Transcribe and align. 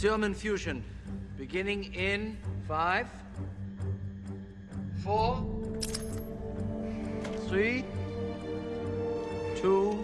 Serum 0.00 0.24
infusion. 0.24 0.82
Beginning 1.36 1.92
in 1.92 2.38
five, 2.66 3.06
four, 5.04 5.44
three, 7.48 7.84
two, 9.56 10.02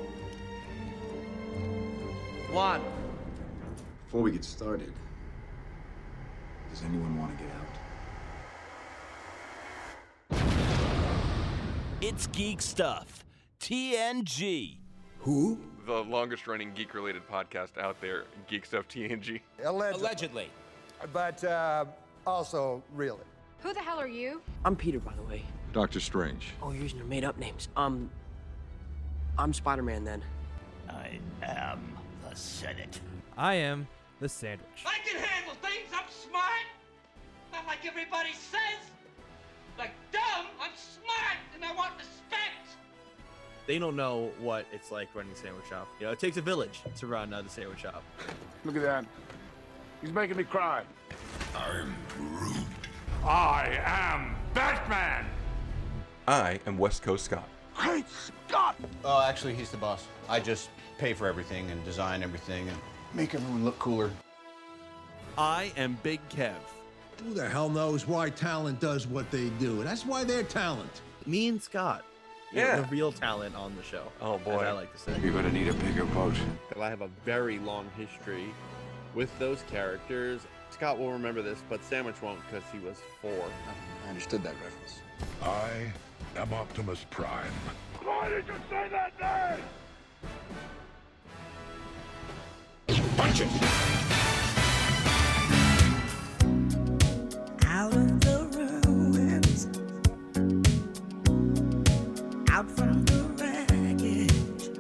one. 2.53 2.83
Before 4.05 4.21
we 4.21 4.33
get 4.33 4.45
started, 4.45 4.93
does 6.69 6.83
anyone 6.83 7.19
want 7.19 7.39
to 7.39 7.43
get 7.43 7.55
out? 10.35 10.43
It's 12.03 12.27
Geek 12.27 12.61
Stuff. 12.61 13.25
TNG. 13.61 14.77
Who? 15.21 15.59
The 15.87 16.03
longest 16.03 16.49
running 16.49 16.73
geek 16.75 16.95
related 16.95 17.23
podcast 17.29 17.79
out 17.79 18.01
there, 18.01 18.25
Geek 18.49 18.67
Stuff 18.67 18.89
TNG. 18.89 19.41
Allegedly. 19.63 20.01
Allegedly. 20.01 20.51
But 21.13 21.45
uh, 21.45 21.85
also, 22.27 22.83
really. 22.93 23.23
Who 23.61 23.73
the 23.73 23.79
hell 23.81 24.01
are 24.01 24.09
you? 24.09 24.43
I'm 24.65 24.75
Peter, 24.75 24.99
by 24.99 25.15
the 25.15 25.23
way. 25.23 25.43
Doctor 25.73 26.01
Strange. 26.01 26.49
Oh, 26.61 26.73
you're 26.73 26.83
using 26.83 26.99
your 26.99 27.07
made-up 27.07 27.39
names. 27.39 27.69
Um, 27.77 28.11
I'm 29.39 29.53
Spider-Man 29.53 30.03
then. 30.03 30.25
I 30.91 31.21
am 31.45 31.97
the 32.29 32.35
Senate. 32.35 32.99
I 33.39 33.55
am 33.55 33.87
the 34.19 34.29
sandwich. 34.29 34.85
I 34.85 34.99
can 35.09 35.23
handle 35.23 35.55
things. 35.63 35.89
I'm 35.95 36.11
smart. 36.11 36.67
Not 37.53 37.65
like 37.69 37.87
everybody 37.87 38.33
says. 38.33 38.91
Like 39.79 39.93
dumb, 40.11 40.47
I'm 40.61 40.73
smart 40.75 41.37
and 41.55 41.65
I 41.65 41.73
want 41.75 41.93
respect. 41.97 42.66
They 43.67 43.79
don't 43.79 43.97
know 43.97 44.31
what 44.39 44.67
it's 44.73 44.91
like 44.91 45.09
running 45.15 45.33
a 45.33 45.37
sandwich 45.37 45.67
shop. 45.69 45.89
You 45.99 46.07
know, 46.07 46.13
it 46.13 46.19
takes 46.19 46.37
a 46.37 46.43
village 46.43 46.83
to 46.99 47.07
run 47.07 47.33
uh, 47.33 47.43
the 47.43 47.49
sandwich 47.49 47.81
shop. 47.81 48.03
Look 48.65 48.77
at 48.77 48.83
that. 48.83 49.05
He's 50.01 50.13
making 50.13 50.37
me 50.37 50.45
cry. 50.45 50.83
I'm 51.57 51.95
Groot. 52.17 52.57
I 53.25 53.81
am 53.85 54.37
Batman. 54.55 55.27
I 56.29 56.61
am 56.67 56.79
West 56.79 57.03
Coast 57.03 57.25
Scott. 57.25 57.49
Great 57.77 58.07
Scott! 58.09 58.77
Oh, 59.05 59.23
actually, 59.23 59.55
he's 59.55 59.71
the 59.71 59.77
boss. 59.77 60.07
I 60.29 60.41
just 60.41 60.71
pay 60.99 61.13
for 61.13 61.27
everything 61.27 61.71
and 61.71 61.85
design 61.85 62.23
everything 62.23 62.69
and 62.69 62.77
make 63.15 63.35
everyone 63.35 63.65
look 63.65 63.79
cooler. 63.79 64.11
I 65.37 65.73
am 65.77 65.99
Big 66.03 66.21
Kev. 66.29 66.55
Who 67.23 67.35
the 67.35 67.49
hell 67.49 67.69
knows 67.69 68.07
why 68.07 68.31
talent 68.31 68.81
does 68.81 69.07
what 69.07 69.31
they 69.31 69.49
do? 69.59 69.83
That's 69.83 70.07
why 70.07 70.25
they're 70.25 70.43
talent. 70.43 71.03
Me 71.27 71.49
and 71.49 71.63
Scott. 71.63 72.05
You 72.57 72.63
know, 72.63 72.69
Yeah. 72.69 72.77
the 72.81 72.87
real 72.89 73.13
talent 73.13 73.55
on 73.55 73.77
the 73.77 73.83
show. 73.83 74.05
Oh, 74.21 74.39
boy. 74.39 74.57
As 74.57 74.63
I 74.63 74.73
like 74.73 74.93
to 74.93 74.99
say. 74.99 75.19
You're 75.23 75.33
gonna 75.33 75.53
need 75.53 75.69
a 75.69 75.75
bigger 75.75 76.05
boat. 76.07 76.35
I 76.81 76.89
have 76.89 77.03
a 77.03 77.09
very 77.25 77.59
long 77.59 77.89
history 77.97 78.47
with 79.15 79.37
those 79.39 79.63
characters. 79.71 80.41
Scott 80.71 80.99
will 80.99 81.13
remember 81.13 81.43
this, 81.43 81.63
but 81.69 81.83
Sandwich 81.85 82.17
won't 82.23 82.41
because 82.47 82.65
he 82.73 82.79
was 82.79 82.97
four. 83.23 83.45
I 84.05 84.09
understood 84.09 84.43
that 84.43 84.55
reference. 84.65 85.01
I 85.43 85.93
am 86.41 86.53
Optimus 86.53 87.05
Prime. 87.11 87.53
Why 88.03 88.29
did 88.29 88.47
you 88.47 88.55
say 88.69 88.89
that 88.91 89.59
name? 89.59 89.65
Punch 93.17 93.41
it! 93.41 93.49
Out 97.67 97.95
of 97.95 98.16
out 102.57 102.71
from 102.71 103.05
the 103.05 103.21
wreckage. 103.37 104.71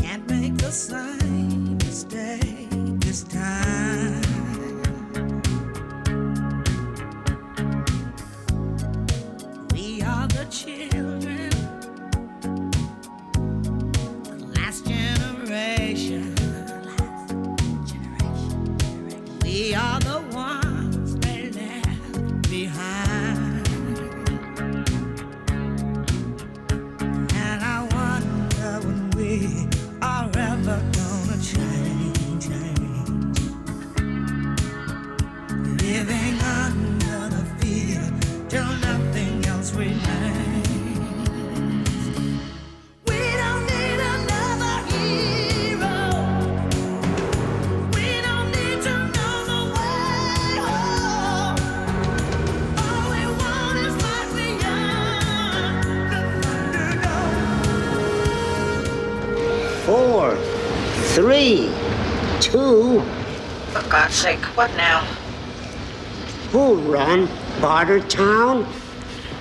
Can't 0.00 0.28
make 0.28 0.56
the 0.56 0.72
same 0.72 1.78
mistake 1.78 2.68
this 3.00 3.22
time. 3.22 4.01
God's 63.92 64.14
sake, 64.14 64.42
what 64.56 64.74
now? 64.78 65.00
Who 66.50 66.76
run 66.90 67.28
Barter 67.60 68.00
Town? 68.00 68.66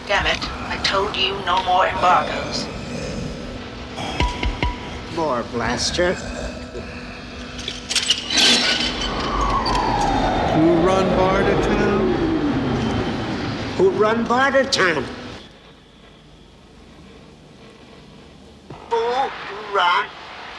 Damn 0.07 0.25
it, 0.25 0.39
I 0.67 0.75
told 0.84 1.16
you 1.16 1.39
no 1.45 1.63
more 1.63 1.88
embargoes. 1.88 2.67
More 5.16 5.44
Blaster. 5.53 6.16
Who 10.56 10.73
run 10.85 11.07
Barter 11.16 11.62
Town? 11.63 12.12
Who 13.78 13.89
run 13.91 14.25
Barter 14.25 14.66
Town? 14.66 15.06
Who 18.89 19.73
run 19.73 20.07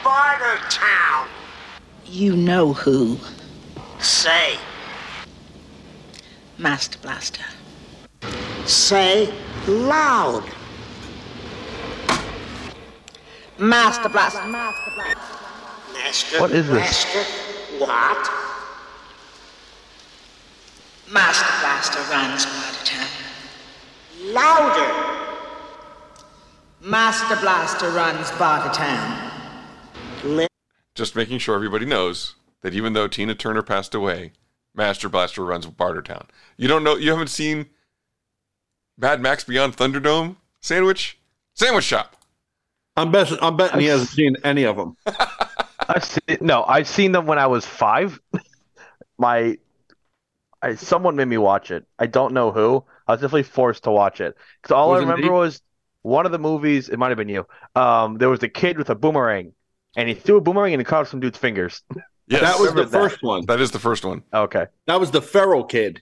Barter 0.03 0.57
Town? 0.71 1.27
You 2.07 2.35
know 2.35 2.73
who. 2.73 3.19
Say, 4.03 4.59
Master 6.57 6.99
Blaster. 6.99 7.45
say 8.65 9.33
loud. 9.65 10.43
Master 13.57 14.09
Blaster. 14.09 14.45
Master 14.45 16.41
What 16.41 16.51
is 16.51 16.67
this? 16.67 17.05
Blaster. 17.05 17.23
What? 17.79 18.29
Master 21.09 21.53
Blaster 21.61 22.01
runs 22.11 22.45
Barter 22.45 22.85
Town. 22.85 23.07
Louder. 24.33 25.29
Master 26.81 27.37
Blaster 27.37 27.89
runs 27.91 28.29
Barter 28.31 28.73
Town. 28.73 29.31
Just 30.93 31.15
making 31.15 31.37
sure 31.37 31.55
everybody 31.55 31.85
knows 31.85 32.35
that 32.63 32.73
even 32.73 32.93
though 32.93 33.07
Tina 33.07 33.35
Turner 33.35 33.61
passed 33.61 33.93
away, 33.93 34.31
Master 34.73 35.07
Blaster 35.07 35.45
runs 35.45 35.67
Bartertown. 35.67 36.27
You 36.57 36.67
don't 36.67 36.83
know, 36.83 36.95
you 36.95 37.11
haven't 37.11 37.29
seen 37.29 37.67
Mad 38.97 39.21
Max 39.21 39.43
Beyond 39.43 39.77
Thunderdome 39.77 40.37
sandwich? 40.61 41.19
Sandwich 41.53 41.85
shop. 41.85 42.15
I'm 42.95 43.11
betting. 43.11 43.37
I'm 43.41 43.57
betting 43.57 43.79
he 43.79 43.87
hasn't 43.87 44.09
seen 44.09 44.35
any 44.43 44.63
of 44.63 44.75
them. 44.77 44.97
I've 45.87 46.03
seen, 46.03 46.37
no, 46.41 46.63
I've 46.63 46.87
seen 46.87 47.11
them 47.11 47.25
when 47.27 47.37
I 47.37 47.47
was 47.47 47.65
five. 47.65 48.19
My, 49.17 49.57
I, 50.61 50.75
someone 50.75 51.15
made 51.15 51.27
me 51.27 51.37
watch 51.37 51.69
it. 51.71 51.85
I 51.99 52.07
don't 52.07 52.33
know 52.33 52.51
who. 52.51 52.83
I 53.07 53.13
was 53.13 53.21
definitely 53.21 53.43
forced 53.43 53.83
to 53.83 53.91
watch 53.91 54.21
it 54.21 54.35
because 54.61 54.73
all 54.73 54.91
Was 54.91 54.99
I 54.99 55.01
remember 55.01 55.23
me? 55.23 55.29
was 55.29 55.61
one 56.01 56.25
of 56.25 56.31
the 56.31 56.39
movies. 56.39 56.89
It 56.89 56.97
might 56.97 57.09
have 57.09 57.17
been 57.17 57.29
you. 57.29 57.45
Um, 57.75 58.17
there 58.17 58.29
was 58.29 58.41
a 58.43 58.49
kid 58.49 58.77
with 58.77 58.89
a 58.89 58.95
boomerang, 58.95 59.53
and 59.95 60.07
he 60.07 60.15
threw 60.15 60.37
a 60.37 60.41
boomerang 60.41 60.73
and 60.73 60.81
it 60.81 60.85
cut 60.85 61.01
off 61.01 61.09
some 61.09 61.19
dude's 61.19 61.37
fingers. 61.37 61.81
Yes. 62.27 62.41
that 62.41 62.59
was 62.59 62.69
the 62.69 62.75
remember 62.75 62.89
that. 62.91 62.97
first 63.09 63.23
one. 63.23 63.45
That 63.45 63.59
is 63.59 63.71
the 63.71 63.79
first 63.79 64.05
one. 64.05 64.23
Okay, 64.33 64.65
That 64.87 64.99
was 64.99 65.11
the 65.11 65.21
Feral 65.21 65.63
Kid. 65.63 66.01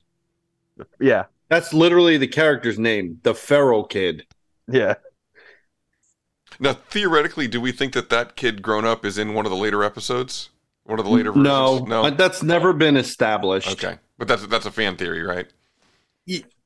yeah, 0.99 1.25
That's 1.49 1.73
literally 1.73 2.17
the 2.17 2.27
character's 2.27 2.77
name, 2.79 3.19
the 3.23 3.33
Feral 3.35 3.83
Kid. 3.85 4.25
yeah. 4.67 4.95
Now, 6.59 6.73
theoretically, 6.73 7.47
do 7.47 7.59
we 7.59 7.71
think 7.71 7.93
that 7.93 8.09
that 8.11 8.35
kid 8.35 8.61
grown 8.61 8.85
up 8.85 9.03
is 9.03 9.17
in 9.17 9.33
one 9.33 9.45
of 9.45 9.51
the 9.51 9.57
later 9.57 9.83
episodes? 9.83 10.49
One 10.83 10.99
of 10.99 11.05
the 11.05 11.11
later 11.11 11.31
versions? 11.31 11.43
No, 11.45 11.79
no. 11.85 12.03
uh, 12.03 12.09
that's 12.11 12.43
never 12.43 12.71
been 12.73 12.97
established. 12.97 13.71
Okay, 13.71 13.97
but 14.19 14.27
that's 14.27 14.45
that's 14.47 14.65
a 14.67 14.71
fan 14.71 14.95
theory, 14.97 15.23
right? 15.23 15.47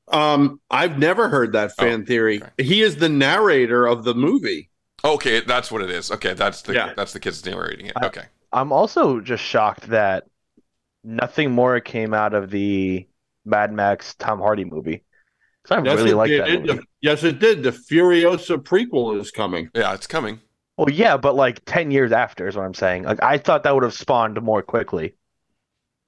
Um, 0.10 0.60
I've 0.70 0.98
never 1.00 1.30
heard 1.30 1.54
that 1.54 1.76
fan 1.78 2.06
theory. 2.06 2.42
He 2.58 2.82
is 2.82 2.98
the 2.98 3.10
narrator 3.10 3.86
of 3.88 4.04
the 4.04 4.14
movie. 4.14 4.70
Okay, 5.04 5.40
that's 5.42 5.72
what 5.72 5.82
it 5.82 5.90
is. 5.90 6.12
Okay, 6.12 6.34
that's 6.34 6.62
the 6.64 6.74
Yeah. 6.74 6.94
that's 6.96 7.14
the 7.14 7.20
kid's 7.20 7.46
narrating 7.46 7.86
it. 7.88 7.94
Okay, 8.04 8.24
I'm 8.56 8.72
also 8.72 9.20
just 9.20 9.44
shocked 9.44 9.88
that 9.90 10.24
nothing 11.04 11.52
more 11.52 11.80
came 11.82 12.14
out 12.14 12.34
of 12.34 12.50
the 12.50 13.08
Mad 13.46 13.72
Max 13.74 14.16
Tom 14.16 14.40
Hardy 14.40 14.64
movie. 14.66 15.04
'Cause 15.64 15.78
I 15.78 15.84
Yes, 15.84 15.98
really 15.98 16.14
like 16.14 16.30
that 16.32 16.50
It- 16.50 16.62
movie. 16.62 16.74
the- 16.80 16.84
yes, 17.02 17.24
it 17.24 17.40
did. 17.40 17.64
The 17.64 17.72
Furiosa 17.72 18.58
prequel 18.58 19.20
is 19.20 19.32
coming. 19.32 19.70
Yeah, 19.76 19.94
it's 19.94 20.08
coming. 20.08 20.40
Well, 20.78 20.90
yeah, 20.90 21.18
but 21.18 21.36
like 21.36 21.64
10 21.66 21.90
years 21.92 22.12
after 22.12 22.48
is 22.48 22.56
what 22.56 22.66
I'm 22.66 22.74
saying. 22.74 23.04
Like 23.04 23.22
I 23.24 23.38
thought 23.38 23.64
that 23.64 23.74
would 23.74 23.84
have 23.84 23.94
spawned 23.94 24.42
more 24.42 24.62
quickly 24.62 25.16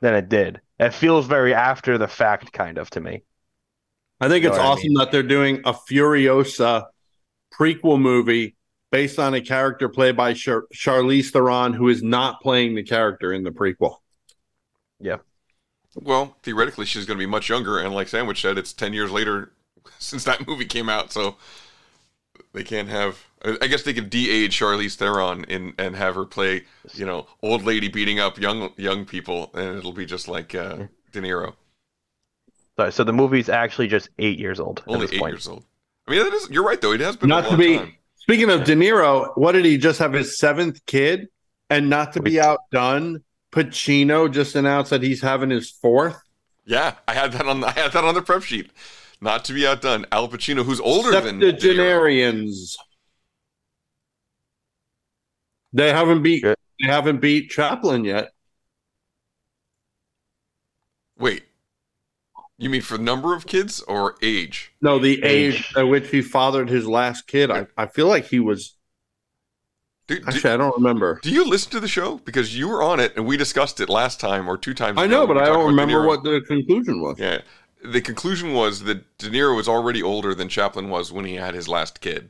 than 0.01 0.13
it 0.13 0.29
did. 0.29 0.61
It 0.79 0.94
feels 0.94 1.25
very 1.25 1.53
after 1.53 1.97
the 1.97 2.07
fact 2.07 2.51
kind 2.53 2.77
of 2.77 2.89
to 2.91 3.01
me. 3.01 3.23
I 4.19 4.27
think 4.29 4.44
You 4.44 4.49
it's 4.49 4.57
know 4.57 4.63
what 4.63 4.69
I 4.69 4.73
awesome 4.73 4.94
that 4.95 5.11
they're 5.11 5.23
doing 5.23 5.61
a 5.65 5.73
Furiosa 5.73 6.88
prequel 7.59 7.99
movie 7.99 8.56
based 8.91 9.19
on 9.19 9.33
a 9.33 9.41
character 9.41 9.89
played 9.89 10.15
by 10.17 10.33
Char- 10.33 10.67
Charlize 10.73 11.31
Theron, 11.31 11.73
who 11.73 11.89
is 11.89 12.03
not 12.03 12.41
playing 12.41 12.75
the 12.75 12.83
character 12.83 13.33
in 13.33 13.43
the 13.43 13.51
prequel. 13.51 13.97
Yeah. 14.99 15.17
Well, 15.95 16.37
theoretically, 16.43 16.85
she's 16.85 17.05
going 17.05 17.17
to 17.17 17.21
be 17.25 17.29
much 17.29 17.49
younger, 17.49 17.79
and 17.79 17.93
like 17.93 18.07
Sandwich 18.07 18.41
said, 18.41 18.57
it's 18.57 18.73
ten 18.73 18.93
years 18.93 19.11
later 19.11 19.51
since 19.99 20.23
that 20.25 20.47
movie 20.47 20.65
came 20.65 20.89
out, 20.89 21.11
so 21.11 21.37
they 22.53 22.63
can't 22.63 22.89
have. 22.89 23.25
I 23.43 23.57
I 23.61 23.67
guess 23.67 23.83
they 23.83 23.93
could 23.93 24.09
de-age 24.09 24.57
Charlize 24.57 24.95
Theron 24.95 25.43
in, 25.45 25.73
and 25.77 25.95
have 25.95 26.15
her 26.15 26.25
play, 26.25 26.63
you 26.93 27.05
know, 27.05 27.27
old 27.41 27.63
lady 27.63 27.87
beating 27.87 28.19
up 28.19 28.37
young 28.39 28.71
young 28.77 29.05
people, 29.05 29.51
and 29.53 29.77
it'll 29.77 29.93
be 29.93 30.05
just 30.05 30.27
like 30.27 30.55
uh, 30.55 30.77
De 31.11 31.21
Niro, 31.21 31.55
So, 32.77 32.89
so 32.91 33.03
the 33.03 33.11
movie's 33.13 33.49
actually 33.49 33.87
just 33.87 34.09
eight 34.19 34.39
years 34.39 34.59
old 34.59 34.83
at 34.91 34.99
only 34.99 34.99
this 34.99 35.11
eight 35.11 35.19
point. 35.19 35.33
years 35.33 35.47
old. 35.47 35.65
I 36.07 36.11
mean, 36.11 36.23
that 36.23 36.33
is, 36.33 36.49
you're 36.49 36.63
right 36.63 36.79
though. 36.79 36.93
It 36.93 37.01
has 37.01 37.15
been 37.17 37.31
a 37.31 37.35
Not 37.35 37.47
to 37.49 37.57
be 37.57 37.67
time. 37.67 37.96
Speaking 38.27 38.50
of 38.50 38.65
De 38.65 38.75
Niro, 38.75 39.31
what 39.38 39.53
did 39.53 39.63
he 39.63 39.77
just 39.77 40.00
have 40.00 40.12
his 40.12 40.38
seventh 40.38 40.85
kid? 40.85 41.29
And 41.69 41.89
not 41.89 42.13
to 42.13 42.21
be 42.21 42.39
outdone, 42.39 43.24
Pacino 43.51 44.31
just 44.31 44.56
announced 44.56 44.89
that 44.89 45.01
he's 45.01 45.21
having 45.21 45.50
his 45.50 45.71
fourth. 45.71 46.21
Yeah, 46.65 46.95
I 47.07 47.13
had 47.13 47.31
that 47.33 47.45
on. 47.45 47.63
I 47.63 47.71
had 47.71 47.94
that 47.94 48.03
on 48.03 48.15
the 48.15 48.21
prep 48.21 48.44
sheet. 48.44 48.69
Not 49.21 49.45
to 49.45 49.53
be 49.53 49.65
outdone, 49.65 50.06
Al 50.12 50.27
Pacino, 50.27 50.63
who's 50.63 50.79
older 50.79 51.12
than 51.12 51.39
De 51.39 51.53
Niro. 51.53 51.59
Septuagenarians. 51.59 52.77
They 55.73 55.91
haven't 55.91 56.21
beat 56.21 56.44
they 56.44 56.57
haven't 56.81 57.21
beat 57.21 57.50
Chaplin 57.50 58.03
yet. 58.03 58.31
Wait, 61.18 61.44
you 62.57 62.69
mean 62.69 62.81
for 62.81 62.98
number 62.98 63.33
of 63.36 63.45
kids 63.45 63.81
or 63.81 64.15
age? 64.21 64.71
No, 64.81 65.00
the 65.00 65.24
age, 65.24 65.56
Age. 65.56 65.74
at 65.77 65.83
which 65.83 66.09
he 66.09 66.21
fathered 66.21 66.69
his 66.69 66.88
last 66.88 67.27
kid. 67.27 67.51
I, 67.51 67.68
I 67.77 67.88
feel 67.88 68.07
like 68.07 68.25
he 68.25 68.39
was 68.39 68.75
Do, 70.07 70.19
do- 70.19 70.50
I 70.50 70.57
don't 70.57 70.75
remember. 70.75 71.19
do 71.21 71.30
you 71.31 71.45
listen 71.45 71.71
to 71.71 71.80
the 71.80 71.88
show 71.88 72.18
because 72.19 72.57
you 72.57 72.68
were 72.68 72.81
on 72.81 73.00
it 73.00 73.15
and 73.15 73.25
we 73.25 73.38
discussed 73.38 73.80
it 73.80 73.89
last 73.89 74.19
time 74.19 74.48
or 74.50 74.57
two 74.57 74.74
times? 74.74 74.98
I 74.98 75.06
know, 75.07 75.27
but 75.27 75.38
I 75.38 75.45
don't 75.45 75.56
about 75.56 75.62
De 75.63 75.68
remember 75.68 76.07
what 76.07 76.24
the 76.24 76.42
conclusion 76.48 77.01
was. 77.01 77.19
Yeah, 77.19 77.42
the 77.83 78.01
conclusion 78.01 78.54
was 78.54 78.83
that 78.83 79.18
De 79.18 79.30
Niro 79.30 79.56
was 79.56 79.68
already 79.68 80.01
older 80.01 80.33
than 80.33 80.50
Chaplin 80.50 80.89
was 80.89 81.12
when 81.12 81.25
he 81.25 81.36
had 81.36 81.54
his 81.54 81.68
last 81.68 82.01
kid, 82.01 82.30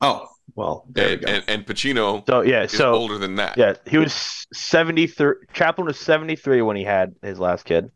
Oh, 0.00 0.26
well, 0.56 0.84
there 0.90 1.06
we 1.06 1.12
and, 1.14 1.22
go. 1.22 1.28
and 1.32 1.44
and 1.48 1.66
Pacino 1.66 2.26
So 2.26 2.40
yeah, 2.40 2.64
is 2.64 2.72
so 2.72 2.92
older 2.92 3.16
than 3.18 3.36
that. 3.36 3.56
yeah, 3.56 3.74
he 3.86 3.96
was 3.98 4.46
73 4.52 5.34
Chaplin 5.52 5.86
was 5.86 6.00
73 6.00 6.62
when 6.62 6.76
he 6.76 6.82
had 6.84 7.14
his 7.22 7.38
last 7.38 7.64
kid. 7.64 7.90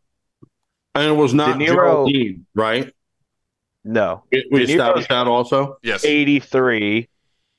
And 0.97 1.11
it 1.13 1.17
was 1.17 1.35
not 1.35 1.59
De 1.59 1.65
Niro- 1.65 1.75
Geraldine, 1.75 2.47
right? 2.55 2.93
No. 3.85 4.25
We 4.33 4.45
we 4.51 4.67
De 4.67 4.73
established 4.73 5.09
that 5.11 5.27
also. 5.27 5.77
Yes, 5.83 6.05
83. 6.05 7.09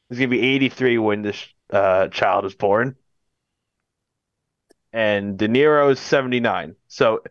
He's 0.10 0.18
going 0.18 0.30
to 0.30 0.36
be 0.36 0.42
83 0.42 0.98
when 0.98 1.22
this 1.22 1.46
uh, 1.72 2.08
child 2.10 2.46
is 2.46 2.56
born. 2.56 2.96
And 4.94 5.38
De 5.38 5.48
Niro 5.48 5.92
is 5.92 6.00
79. 6.00 6.76
So 6.88 7.22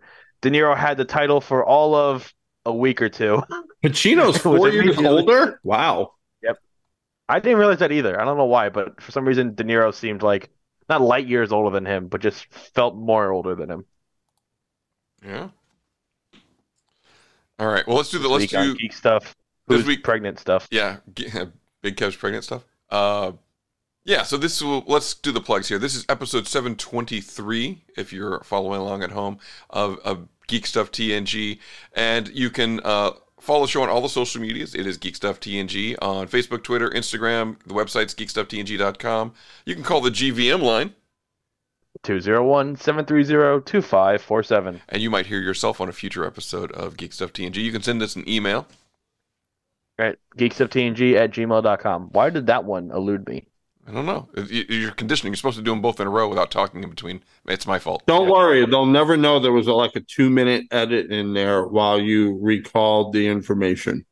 De 0.41 0.51
Niro 0.51 0.77
had 0.77 0.97
the 0.97 1.05
title 1.05 1.41
for 1.41 1.65
all 1.65 1.95
of 1.95 2.33
a 2.65 2.73
week 2.73 3.01
or 3.03 3.09
two. 3.09 3.43
Pacino's 3.85 4.37
four 4.43 4.69
years 4.69 4.85
immediately- 4.97 5.07
older. 5.09 5.61
Wow. 5.63 6.13
Yep. 6.43 6.59
I 7.29 7.41
didn't 7.41 7.59
realize 7.59 7.79
that 7.81 7.93
either. 7.93 8.21
I 8.21 8.25
don't 8.25 8.37
know 8.37 8.45
why, 8.45 8.69
but 8.69 9.01
for 9.01 9.11
some 9.13 9.27
reason 9.27 9.55
De 9.55 9.65
Niro 9.65 9.93
seemed 9.93 10.23
like 10.23 10.51
not 10.89 11.01
light 11.01 11.27
years 11.27 11.51
older 11.53 11.71
than 11.75 11.87
him, 11.87 12.09
but 12.09 12.21
just 12.21 12.47
felt 12.75 12.95
more 12.97 13.33
older 13.33 13.55
than 13.55 13.71
him. 13.71 13.85
yeah. 15.25 15.49
All 17.59 17.67
right. 17.69 17.87
Well, 17.87 17.97
let's 17.97 18.11
do 18.11 18.19
the 18.19 18.29
let's 18.29 18.47
do 18.47 18.75
geek 18.77 18.93
stuff. 18.93 19.35
this 19.67 19.79
Who's 19.79 19.87
week- 19.87 20.05
pregnant 20.05 20.39
stuff. 20.39 20.69
Yeah, 20.71 20.99
Big 21.83 21.97
Kev's 21.97 22.17
pregnant 22.17 22.45
stuff. 22.45 22.65
Uh, 22.91 23.33
yeah. 24.05 24.23
So 24.23 24.37
this 24.37 24.61
will 24.63 24.85
let's 24.87 25.15
do 25.15 25.33
the 25.33 25.41
plugs 25.41 25.69
here. 25.69 25.79
This 25.79 25.95
is 25.95 26.05
episode 26.09 26.47
seven 26.47 26.77
twenty 26.77 27.21
three. 27.21 27.83
If 27.97 28.13
you're 28.13 28.41
following 28.45 28.81
along 28.81 29.03
at 29.03 29.11
home 29.13 29.39
of, 29.71 29.99
of 30.05 30.29
Geek 30.49 30.67
Stuff 30.67 30.93
TNG, 30.93 31.59
and 31.95 32.29
you 32.29 32.51
can 32.51 32.81
uh, 32.85 33.13
follow 33.41 33.63
the 33.63 33.69
show 33.69 33.83
on 33.83 33.89
all 33.89 34.01
the 34.01 34.09
social 34.09 34.41
medias. 34.41 34.75
It 34.75 34.87
is 34.87 34.97
Geek 34.99 35.17
Stuff 35.17 35.41
TNG 35.41 35.97
on 36.01 36.29
Facebook, 36.29 36.63
Twitter, 36.63 36.89
Instagram. 36.91 37.57
The 37.67 37.75
website's 37.75 38.15
geekstufftng.com. 38.15 39.33
You 39.65 39.75
can 39.75 39.83
call 39.83 40.01
the 40.01 40.11
GVM 40.11 40.61
line. 40.63 40.95
201-730-2547. 42.03 44.81
and 44.89 45.03
you 45.03 45.11
might 45.11 45.27
hear 45.27 45.41
yourself 45.41 45.81
on 45.81 45.89
a 45.89 45.93
future 45.93 46.25
episode 46.25 46.73
of 46.73 46.97
Geek 46.97 47.13
Stuff 47.13 47.33
TNG. 47.33 47.57
You 47.57 47.73
can 47.73 47.83
send 47.83 48.03
us 48.03 48.17
an 48.17 48.29
email. 48.29 48.67
Right. 49.99 50.19
GeekstuffTNG 50.37 51.15
at 51.15 51.31
gmail.com. 51.31 52.11
Why 52.13 52.29
did 52.31 52.47
that 52.49 52.65
one 52.65 52.91
elude 52.91 53.27
me? 53.27 53.47
I 53.89 53.93
don't 53.93 54.05
know. 54.05 54.29
You're 54.51 54.91
conditioning. 54.91 55.33
You're 55.33 55.37
supposed 55.37 55.59
to 55.59 55.63
do 55.63 55.71
them 55.71 55.81
both 55.81 56.01
in 56.01 56.09
a 56.09 56.11
row 56.11 56.29
without 56.29 56.51
talking 56.51 56.83
in 56.83 56.91
between. 56.91 57.23
It's 57.47 57.69
my 57.69 57.79
fault. 57.79 58.03
Don't 58.07 58.29
worry, 58.29 58.67
they'll 58.67 58.85
never 58.85 59.17
know 59.17 59.39
there 59.39 59.53
was 59.53 59.69
a, 59.69 59.73
like 59.73 59.95
a 59.95 60.01
two 60.01 60.29
minute 60.29 60.65
edit 60.73 61.13
in 61.13 61.35
there 61.35 61.65
while 61.67 62.01
you 62.01 62.37
recalled 62.43 63.13
the 63.13 63.29
information. 63.29 64.05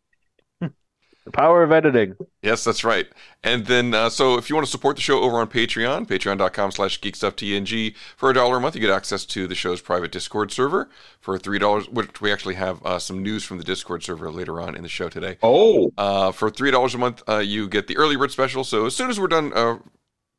The 1.24 1.30
power 1.30 1.62
of 1.62 1.72
editing. 1.72 2.16
Yes, 2.42 2.64
that's 2.64 2.84
right. 2.84 3.06
And 3.42 3.64
then, 3.64 3.94
uh, 3.94 4.10
so 4.10 4.36
if 4.36 4.50
you 4.50 4.56
want 4.56 4.66
to 4.66 4.70
support 4.70 4.96
the 4.96 5.02
show 5.02 5.20
over 5.22 5.38
on 5.38 5.46
Patreon, 5.48 6.06
patreon.com 6.06 6.70
slash 6.70 7.00
geekstufftng, 7.00 7.94
for 8.16 8.28
a 8.30 8.34
dollar 8.34 8.58
a 8.58 8.60
month, 8.60 8.74
you 8.74 8.80
get 8.82 8.90
access 8.90 9.24
to 9.26 9.46
the 9.46 9.54
show's 9.54 9.80
private 9.80 10.12
Discord 10.12 10.52
server. 10.52 10.90
For 11.20 11.38
$3, 11.38 11.88
which 11.90 12.20
we 12.20 12.30
actually 12.30 12.56
have 12.56 12.84
uh, 12.84 12.98
some 12.98 13.22
news 13.22 13.42
from 13.42 13.56
the 13.56 13.64
Discord 13.64 14.02
server 14.02 14.30
later 14.30 14.60
on 14.60 14.76
in 14.76 14.82
the 14.82 14.88
show 14.90 15.08
today. 15.08 15.38
Oh, 15.42 15.90
Uh, 15.96 16.30
for 16.30 16.50
$3 16.50 16.94
a 16.94 16.98
month, 16.98 17.22
uh, 17.26 17.38
you 17.38 17.68
get 17.68 17.86
the 17.86 17.96
early 17.96 18.16
bird 18.16 18.30
special. 18.30 18.62
So 18.62 18.84
as 18.84 18.94
soon 18.94 19.08
as 19.08 19.18
we're 19.18 19.28
done 19.28 19.50
uh, 19.54 19.78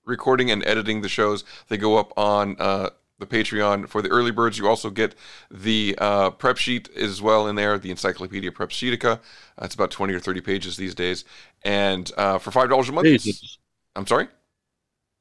recording 0.05 0.51
and 0.51 0.63
editing 0.67 1.01
the 1.01 1.09
shows, 1.09 1.43
they 1.67 1.77
go 1.77 1.97
up 1.97 2.13
on 2.15 2.57
uh, 2.59 2.91
the 3.19 3.25
Patreon. 3.25 3.88
For 3.88 4.01
the 4.01 4.09
early 4.09 4.31
birds, 4.31 4.57
you 4.57 4.67
also 4.67 4.89
get 4.89 5.15
the 5.50 5.95
uh, 5.98 6.31
prep 6.31 6.57
sheet 6.57 6.89
as 6.95 7.22
well 7.22 7.48
in 7.48 7.55
there, 7.55 7.77
the 7.77 7.91
Encyclopedia 7.91 8.51
Prep 8.51 8.69
Sheetica. 8.69 9.17
Uh, 9.17 9.19
it's 9.63 9.75
about 9.75 9.91
20 9.91 10.13
or 10.13 10.19
30 10.19 10.41
pages 10.41 10.77
these 10.77 10.95
days. 10.95 11.25
And 11.63 12.12
uh, 12.17 12.38
for 12.38 12.51
$5 12.51 12.89
a 12.89 12.91
month, 12.91 13.07
Jesus. 13.07 13.57
I'm 13.95 14.07
sorry? 14.07 14.27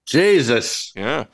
Jesus. 0.06 0.92
Yeah. 0.96 1.24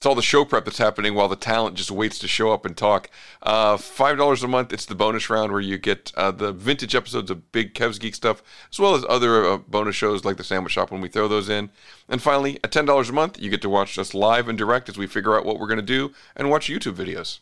It's 0.00 0.06
all 0.06 0.14
the 0.14 0.22
show 0.22 0.46
prep 0.46 0.64
that's 0.64 0.78
happening 0.78 1.12
while 1.12 1.28
the 1.28 1.36
talent 1.36 1.76
just 1.76 1.90
waits 1.90 2.18
to 2.20 2.26
show 2.26 2.52
up 2.52 2.64
and 2.64 2.74
talk. 2.74 3.10
Uh, 3.42 3.76
$5 3.76 4.42
a 4.42 4.48
month, 4.48 4.72
it's 4.72 4.86
the 4.86 4.94
bonus 4.94 5.28
round 5.28 5.52
where 5.52 5.60
you 5.60 5.76
get 5.76 6.10
uh, 6.16 6.30
the 6.30 6.54
vintage 6.54 6.94
episodes 6.94 7.30
of 7.30 7.52
Big 7.52 7.74
Kev's 7.74 7.98
Geek 7.98 8.14
stuff, 8.14 8.42
as 8.72 8.80
well 8.80 8.94
as 8.94 9.04
other 9.10 9.44
uh, 9.44 9.58
bonus 9.58 9.94
shows 9.94 10.24
like 10.24 10.38
the 10.38 10.42
Sandwich 10.42 10.72
Shop 10.72 10.90
when 10.90 11.02
we 11.02 11.08
throw 11.10 11.28
those 11.28 11.50
in. 11.50 11.68
And 12.08 12.22
finally, 12.22 12.58
at 12.64 12.72
$10 12.72 13.10
a 13.10 13.12
month, 13.12 13.42
you 13.42 13.50
get 13.50 13.60
to 13.60 13.68
watch 13.68 13.98
us 13.98 14.14
live 14.14 14.48
and 14.48 14.56
direct 14.56 14.88
as 14.88 14.96
we 14.96 15.06
figure 15.06 15.36
out 15.36 15.44
what 15.44 15.58
we're 15.58 15.66
going 15.66 15.76
to 15.76 15.82
do 15.82 16.14
and 16.34 16.48
watch 16.48 16.70
YouTube 16.70 16.94
videos. 16.94 17.40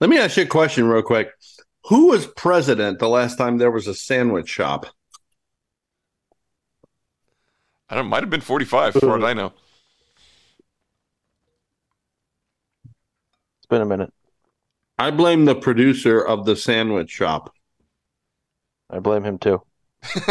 Let 0.00 0.10
me 0.10 0.18
ask 0.18 0.38
you 0.38 0.42
a 0.42 0.46
question 0.46 0.88
real 0.88 1.02
quick. 1.02 1.30
Who 1.84 2.08
was 2.08 2.26
president 2.26 2.98
the 2.98 3.08
last 3.08 3.38
time 3.38 3.58
there 3.58 3.70
was 3.70 3.86
a 3.86 3.94
sandwich 3.94 4.48
shop? 4.48 4.86
I 7.88 7.94
don't 7.94 8.08
might 8.08 8.24
have 8.24 8.30
been 8.30 8.40
45 8.40 8.94
for 8.94 9.06
what 9.06 9.22
I 9.22 9.34
know. 9.34 9.52
Been 13.70 13.80
a 13.82 13.86
minute. 13.86 14.12
I 14.98 15.10
blame 15.10 15.46
the 15.46 15.54
producer 15.54 16.20
of 16.20 16.44
the 16.44 16.54
sandwich 16.56 17.10
shop. 17.10 17.54
I 18.90 18.98
blame 18.98 19.24
him 19.24 19.38
too. 19.38 19.62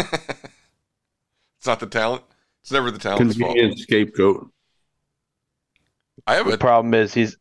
It's 1.60 1.68
not 1.68 1.82
the 1.82 1.88
talent. 1.88 2.24
It's 2.62 2.72
never 2.72 2.90
the 2.90 2.98
talent's 3.00 3.36
fault. 3.38 3.50
Convenient 3.52 3.80
scapegoat. 3.80 4.50
I 6.26 6.36
have 6.36 6.46
The 6.46 6.54
a 6.54 6.58
problem 6.58 6.94
is 6.94 7.14
he's 7.14 7.36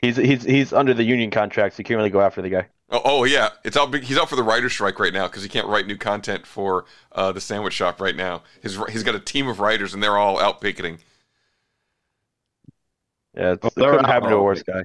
he's 0.00 0.16
he's 0.16 0.42
he's 0.42 0.72
under 0.72 0.94
the 0.94 1.04
union 1.04 1.30
contract, 1.30 1.74
so 1.74 1.80
you 1.80 1.84
can't 1.84 1.98
really 1.98 2.08
go 2.08 2.22
after 2.22 2.40
the 2.40 2.48
guy. 2.48 2.68
Oh, 2.88 3.02
oh 3.04 3.24
yeah, 3.24 3.50
it's 3.64 3.76
out. 3.76 3.90
big- 3.90 4.04
He's 4.04 4.16
out 4.16 4.30
for 4.30 4.36
the 4.36 4.42
writer 4.42 4.70
strike 4.70 4.98
right 4.98 5.12
now 5.12 5.26
because 5.26 5.42
he 5.42 5.50
can't 5.50 5.66
write 5.66 5.86
new 5.86 5.98
content 5.98 6.46
for 6.46 6.86
uh, 7.12 7.30
the 7.30 7.42
Sandwich 7.42 7.74
Shop 7.74 8.00
right 8.00 8.16
now. 8.16 8.42
His 8.62 8.78
he's 8.88 9.02
got 9.02 9.14
a 9.14 9.20
team 9.20 9.48
of 9.48 9.60
writers 9.60 9.92
and 9.92 10.02
they're 10.02 10.16
all 10.16 10.40
out 10.40 10.62
picketing. 10.62 10.98
Yeah, 13.34 13.52
it's, 13.52 13.64
Oh, 13.64 13.68
it 13.68 13.74
they're 13.76 13.90
couldn't 13.90 14.06
happen 14.06 14.30
to 14.30 14.36
a 14.36 14.42
worse 14.42 14.62
guy. 14.62 14.82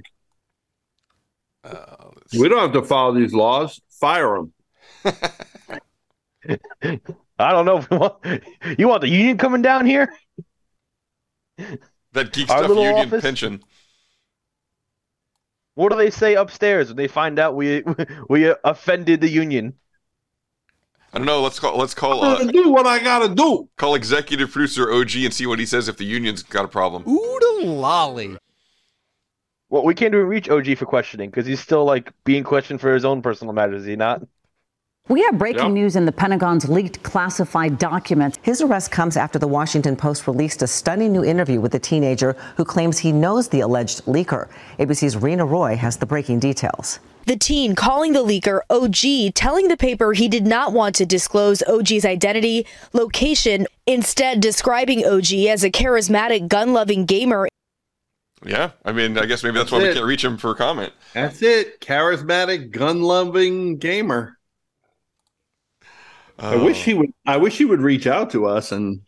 Uh, 1.64 2.10
We 2.38 2.48
don't 2.48 2.60
have 2.60 2.72
to 2.72 2.82
follow 2.82 3.14
these 3.14 3.32
laws. 3.32 3.80
Fire 4.00 4.36
them. 4.36 4.52
I 7.38 7.52
don't 7.52 7.64
know 7.66 7.78
if 7.78 7.90
we 7.90 7.96
want, 7.96 8.14
you 8.78 8.88
want 8.88 9.00
the 9.00 9.08
union 9.08 9.38
coming 9.38 9.62
down 9.62 9.86
here. 9.86 10.12
That 12.12 12.32
geek 12.32 12.50
Our 12.50 12.64
stuff 12.64 12.70
union 12.76 13.06
office? 13.08 13.22
pension. 13.22 13.62
What 15.74 15.90
do 15.90 15.96
they 15.98 16.10
say 16.10 16.34
upstairs 16.34 16.88
when 16.88 16.96
they 16.96 17.08
find 17.08 17.38
out 17.38 17.56
we 17.56 17.82
we 18.28 18.54
offended 18.62 19.20
the 19.20 19.28
union? 19.28 19.74
I 21.12 21.18
don't 21.18 21.26
know. 21.26 21.40
Let's 21.42 21.58
call. 21.60 21.76
Let's 21.78 21.94
call. 21.94 22.22
I'm 22.22 22.32
Uh, 22.34 22.38
gonna 22.38 22.52
do 22.52 22.70
what 22.70 22.86
I 22.86 22.98
gotta 23.02 23.32
do. 23.34 23.68
call 23.76 23.94
executive 23.94 24.50
producer 24.52 24.92
OG 24.92 25.16
and 25.24 25.32
see 25.34 25.46
what 25.46 25.58
he 25.58 25.66
says 25.66 25.88
if 25.88 25.96
the 25.96 26.04
union's 26.04 26.42
got 26.42 26.64
a 26.64 26.68
problem. 26.68 27.02
Oodle 27.08 27.66
lolly. 27.66 28.36
Well, 29.70 29.84
we 29.84 29.94
can't 29.94 30.14
even 30.14 30.26
reach 30.26 30.48
OG 30.48 30.76
for 30.76 30.86
questioning 30.86 31.30
because 31.30 31.46
he's 31.46 31.60
still 31.60 31.84
like 31.84 32.12
being 32.24 32.44
questioned 32.44 32.80
for 32.80 32.92
his 32.92 33.04
own 33.04 33.22
personal 33.22 33.52
matters. 33.54 33.82
Is 33.82 33.88
he 33.88 33.96
not? 33.96 34.22
We 35.08 35.22
have 35.24 35.36
breaking 35.36 35.64
Yep. 35.64 35.72
news 35.72 35.96
in 35.96 36.06
the 36.06 36.12
Pentagon's 36.12 36.66
leaked 36.66 37.02
classified 37.02 37.78
documents. 37.78 38.38
His 38.40 38.62
arrest 38.62 38.90
comes 38.90 39.18
after 39.18 39.38
the 39.38 39.46
Washington 39.46 39.96
Post 39.96 40.26
released 40.26 40.62
a 40.62 40.66
stunning 40.66 41.12
new 41.12 41.22
interview 41.22 41.60
with 41.60 41.74
a 41.74 41.78
teenager 41.78 42.34
who 42.56 42.64
claims 42.64 42.98
he 42.98 43.12
knows 43.12 43.48
the 43.48 43.60
alleged 43.60 44.04
leaker. 44.06 44.48
ABC's 44.78 45.18
Rena 45.18 45.44
Roy 45.44 45.76
has 45.76 45.98
the 45.98 46.06
breaking 46.06 46.38
details. 46.38 47.00
The 47.26 47.36
teen 47.36 47.74
calling 47.74 48.12
the 48.14 48.24
leaker 48.24 48.60
OG, 48.70 49.34
telling 49.34 49.68
the 49.68 49.76
paper 49.76 50.14
he 50.14 50.28
did 50.28 50.46
not 50.46 50.72
want 50.72 50.94
to 50.96 51.06
disclose 51.06 51.62
OG's 51.64 52.04
identity, 52.06 52.66
location, 52.94 53.66
instead 53.86 54.40
describing 54.40 55.04
OG 55.04 55.48
as 55.48 55.64
a 55.64 55.70
charismatic, 55.70 56.48
gun 56.48 56.72
loving 56.72 57.04
gamer. 57.04 57.48
Yeah, 58.44 58.70
I 58.84 58.92
mean, 58.92 59.16
I 59.18 59.26
guess 59.26 59.42
maybe 59.42 59.54
that's, 59.58 59.70
That's 59.70 59.82
why 59.82 59.88
we 59.88 59.94
can't 59.94 60.06
reach 60.06 60.24
him 60.24 60.36
for 60.36 60.50
a 60.50 60.54
comment. 60.54 60.92
That's 61.14 61.40
it. 61.42 61.80
Charismatic, 61.80 62.70
gun-loving 62.70 63.78
gamer. 63.78 64.38
I 66.38 66.54
Oh. 66.54 66.64
wish 66.64 66.84
he 66.84 66.94
would. 66.94 67.12
I 67.26 67.36
wish 67.38 67.56
he 67.58 67.64
would 67.64 67.80
reach 67.80 68.06
out 68.06 68.30
to 68.30 68.46
us 68.46 68.72
and 68.72 69.00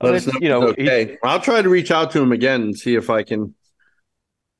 let 0.00 0.14
us 0.14 0.26
know. 0.26 0.32
you 0.40 0.48
know, 0.48 0.68
if 0.68 0.78
it's 0.78 0.88
okay. 0.88 1.18
I'll 1.22 1.40
try 1.40 1.62
to 1.62 1.68
reach 1.68 1.90
out 1.90 2.10
to 2.12 2.20
him 2.20 2.32
again 2.32 2.62
and 2.62 2.76
see 2.78 2.94
if 2.94 3.10
I 3.10 3.22
can 3.22 3.54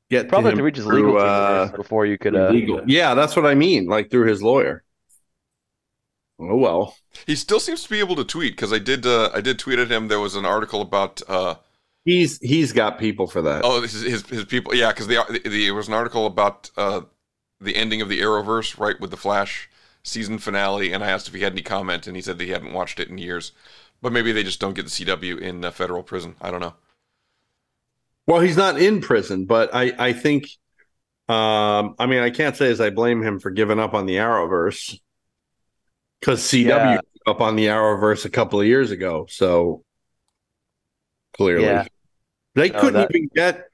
get 0.09 0.29
Probably 0.29 0.43
to 0.43 0.49
have 0.51 0.53
him 0.53 0.57
to 0.59 0.63
reach 0.63 0.75
his 0.77 0.85
through, 0.85 1.07
legal 1.07 1.17
uh, 1.17 1.67
before 1.75 2.05
you 2.05 2.17
could. 2.17 2.35
Uh, 2.35 2.49
legal. 2.49 2.81
Yeah, 2.85 3.13
that's 3.15 3.35
what 3.35 3.45
I 3.45 3.55
mean. 3.55 3.87
Like 3.87 4.11
through 4.11 4.27
his 4.27 4.41
lawyer. 4.43 4.83
Oh 6.39 6.55
well. 6.55 6.95
He 7.25 7.35
still 7.35 7.59
seems 7.59 7.83
to 7.83 7.89
be 7.89 7.99
able 7.99 8.15
to 8.17 8.23
tweet 8.23 8.53
because 8.53 8.71
I 8.71 8.79
did. 8.79 9.05
Uh, 9.05 9.31
I 9.33 9.41
did 9.41 9.59
tweet 9.59 9.79
at 9.79 9.91
him. 9.91 10.07
There 10.07 10.19
was 10.19 10.35
an 10.35 10.45
article 10.45 10.81
about. 10.81 11.21
He's 12.05 12.37
he's 12.39 12.73
got 12.73 12.99
people 12.99 13.27
for 13.27 13.41
that. 13.43 13.61
oh, 13.63 13.79
this 13.79 13.93
is 13.93 14.03
his 14.03 14.27
his 14.27 14.45
people. 14.45 14.75
Yeah, 14.75 14.89
because 14.91 15.07
the, 15.07 15.23
the, 15.29 15.39
the 15.49 15.63
there 15.65 15.73
was 15.73 15.87
an 15.87 15.93
article 15.93 16.25
about 16.25 16.69
uh, 16.75 17.01
the 17.61 17.75
ending 17.75 18.01
of 18.01 18.09
the 18.09 18.19
Arrowverse, 18.19 18.77
right, 18.77 18.99
with 18.99 19.11
the 19.11 19.17
Flash 19.17 19.69
season 20.03 20.37
finale, 20.37 20.91
and 20.91 21.01
I 21.03 21.07
asked 21.09 21.29
if 21.29 21.33
he 21.33 21.41
had 21.41 21.53
any 21.53 21.61
comment, 21.61 22.07
and 22.07 22.15
he 22.15 22.21
said 22.21 22.37
that 22.37 22.43
he 22.43 22.49
hadn't 22.51 22.73
watched 22.73 22.99
it 22.99 23.07
in 23.09 23.17
years. 23.17 23.53
But 24.01 24.11
maybe 24.11 24.33
they 24.33 24.43
just 24.43 24.59
don't 24.59 24.73
get 24.73 24.83
the 24.85 24.91
CW 24.91 25.39
in 25.39 25.63
uh, 25.63 25.71
federal 25.71 26.03
prison. 26.03 26.35
I 26.41 26.51
don't 26.51 26.59
know. 26.59 26.73
Well, 28.27 28.41
he's 28.41 28.57
not 28.57 28.81
in 28.81 28.99
prison, 29.01 29.45
but 29.45 29.73
I 29.73 29.93
I 29.97 30.13
think. 30.13 30.45
Um, 31.29 31.95
I 31.99 32.05
mean, 32.05 32.19
I 32.19 32.31
can't 32.31 32.57
say 32.57 32.69
as 32.69 32.81
I 32.81 32.89
blame 32.89 33.23
him 33.23 33.39
for 33.39 33.49
giving 33.49 33.79
up 33.79 33.93
on 33.93 34.05
the 34.07 34.15
Arrowverse 34.17 34.99
because 36.19 36.41
CW 36.41 36.67
Yeah. 36.67 36.99
up 37.25 37.39
on 37.39 37.55
the 37.55 37.67
Arrowverse 37.67 38.25
a 38.25 38.29
couple 38.29 38.59
of 38.59 38.67
years 38.67 38.91
ago. 38.91 39.25
So 39.29 39.85
clearly, 41.33 41.63
Yeah. 41.65 41.85
They 42.55 42.69
No, 42.69 42.79
couldn't 42.79 42.93
that- 42.93 43.15
even 43.15 43.29
get. 43.35 43.65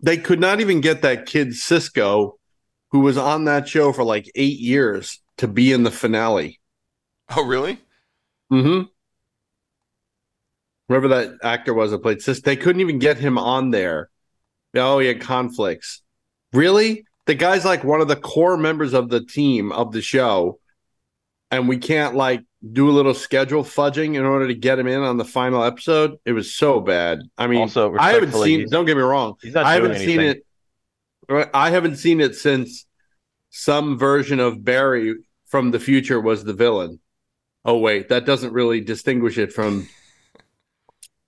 They 0.00 0.16
could 0.16 0.38
not 0.38 0.60
even 0.60 0.80
get 0.80 1.02
that 1.02 1.26
kid 1.26 1.54
Cisco, 1.54 2.38
who 2.92 3.00
was 3.00 3.16
on 3.18 3.44
that 3.44 3.68
show 3.68 3.92
for 3.92 4.04
like 4.04 4.30
eight 4.36 4.58
years, 4.60 5.20
to 5.38 5.48
be 5.48 5.72
in 5.72 5.82
the 5.82 5.90
finale. 5.90 6.60
Oh, 7.36 7.44
really? 7.44 7.80
Mm-hmm. 8.52 8.84
Whoever 10.88 11.08
that 11.08 11.34
actor 11.42 11.74
was 11.74 11.90
that 11.90 11.98
played 11.98 12.22
Sis, 12.22 12.40
they 12.40 12.56
couldn't 12.56 12.80
even 12.80 12.98
get 12.98 13.18
him 13.18 13.36
on 13.38 13.70
there. 13.70 14.08
Oh, 14.74 14.98
he 15.00 15.08
had 15.08 15.20
conflicts. 15.20 16.02
Really? 16.52 17.04
The 17.26 17.34
guy's 17.34 17.64
like 17.64 17.84
one 17.84 18.00
of 18.00 18.08
the 18.08 18.16
core 18.16 18.56
members 18.56 18.94
of 18.94 19.10
the 19.10 19.22
team 19.22 19.70
of 19.72 19.92
the 19.92 20.00
show, 20.00 20.58
and 21.50 21.68
we 21.68 21.76
can't 21.76 22.14
like 22.14 22.42
do 22.72 22.88
a 22.88 22.92
little 22.92 23.14
schedule 23.14 23.62
fudging 23.62 24.16
in 24.16 24.24
order 24.24 24.48
to 24.48 24.54
get 24.54 24.78
him 24.78 24.86
in 24.88 25.00
on 25.02 25.16
the 25.16 25.24
final 25.24 25.62
episode. 25.62 26.18
It 26.24 26.32
was 26.32 26.52
so 26.52 26.80
bad. 26.80 27.20
I 27.36 27.46
mean, 27.46 27.60
Also, 27.60 27.94
I 27.96 28.12
haven't 28.12 28.32
seen. 28.32 28.68
Don't 28.68 28.84
get 28.84 28.96
me 28.96 29.02
wrong. 29.02 29.36
I 29.54 29.74
haven't 29.74 29.96
seen 29.98 30.20
it. 30.20 30.44
I 31.54 31.70
haven't 31.70 31.96
seen 31.96 32.20
it 32.20 32.34
since 32.34 32.86
some 33.50 33.98
version 33.98 34.40
of 34.40 34.64
Barry 34.64 35.14
from 35.46 35.70
the 35.70 35.78
future 35.80 36.20
was 36.20 36.44
the 36.44 36.52
villain. 36.54 37.00
Oh 37.64 37.78
wait, 37.78 38.08
that 38.08 38.24
doesn't 38.24 38.52
really 38.52 38.80
distinguish 38.80 39.36
it 39.38 39.52
from 39.52 39.88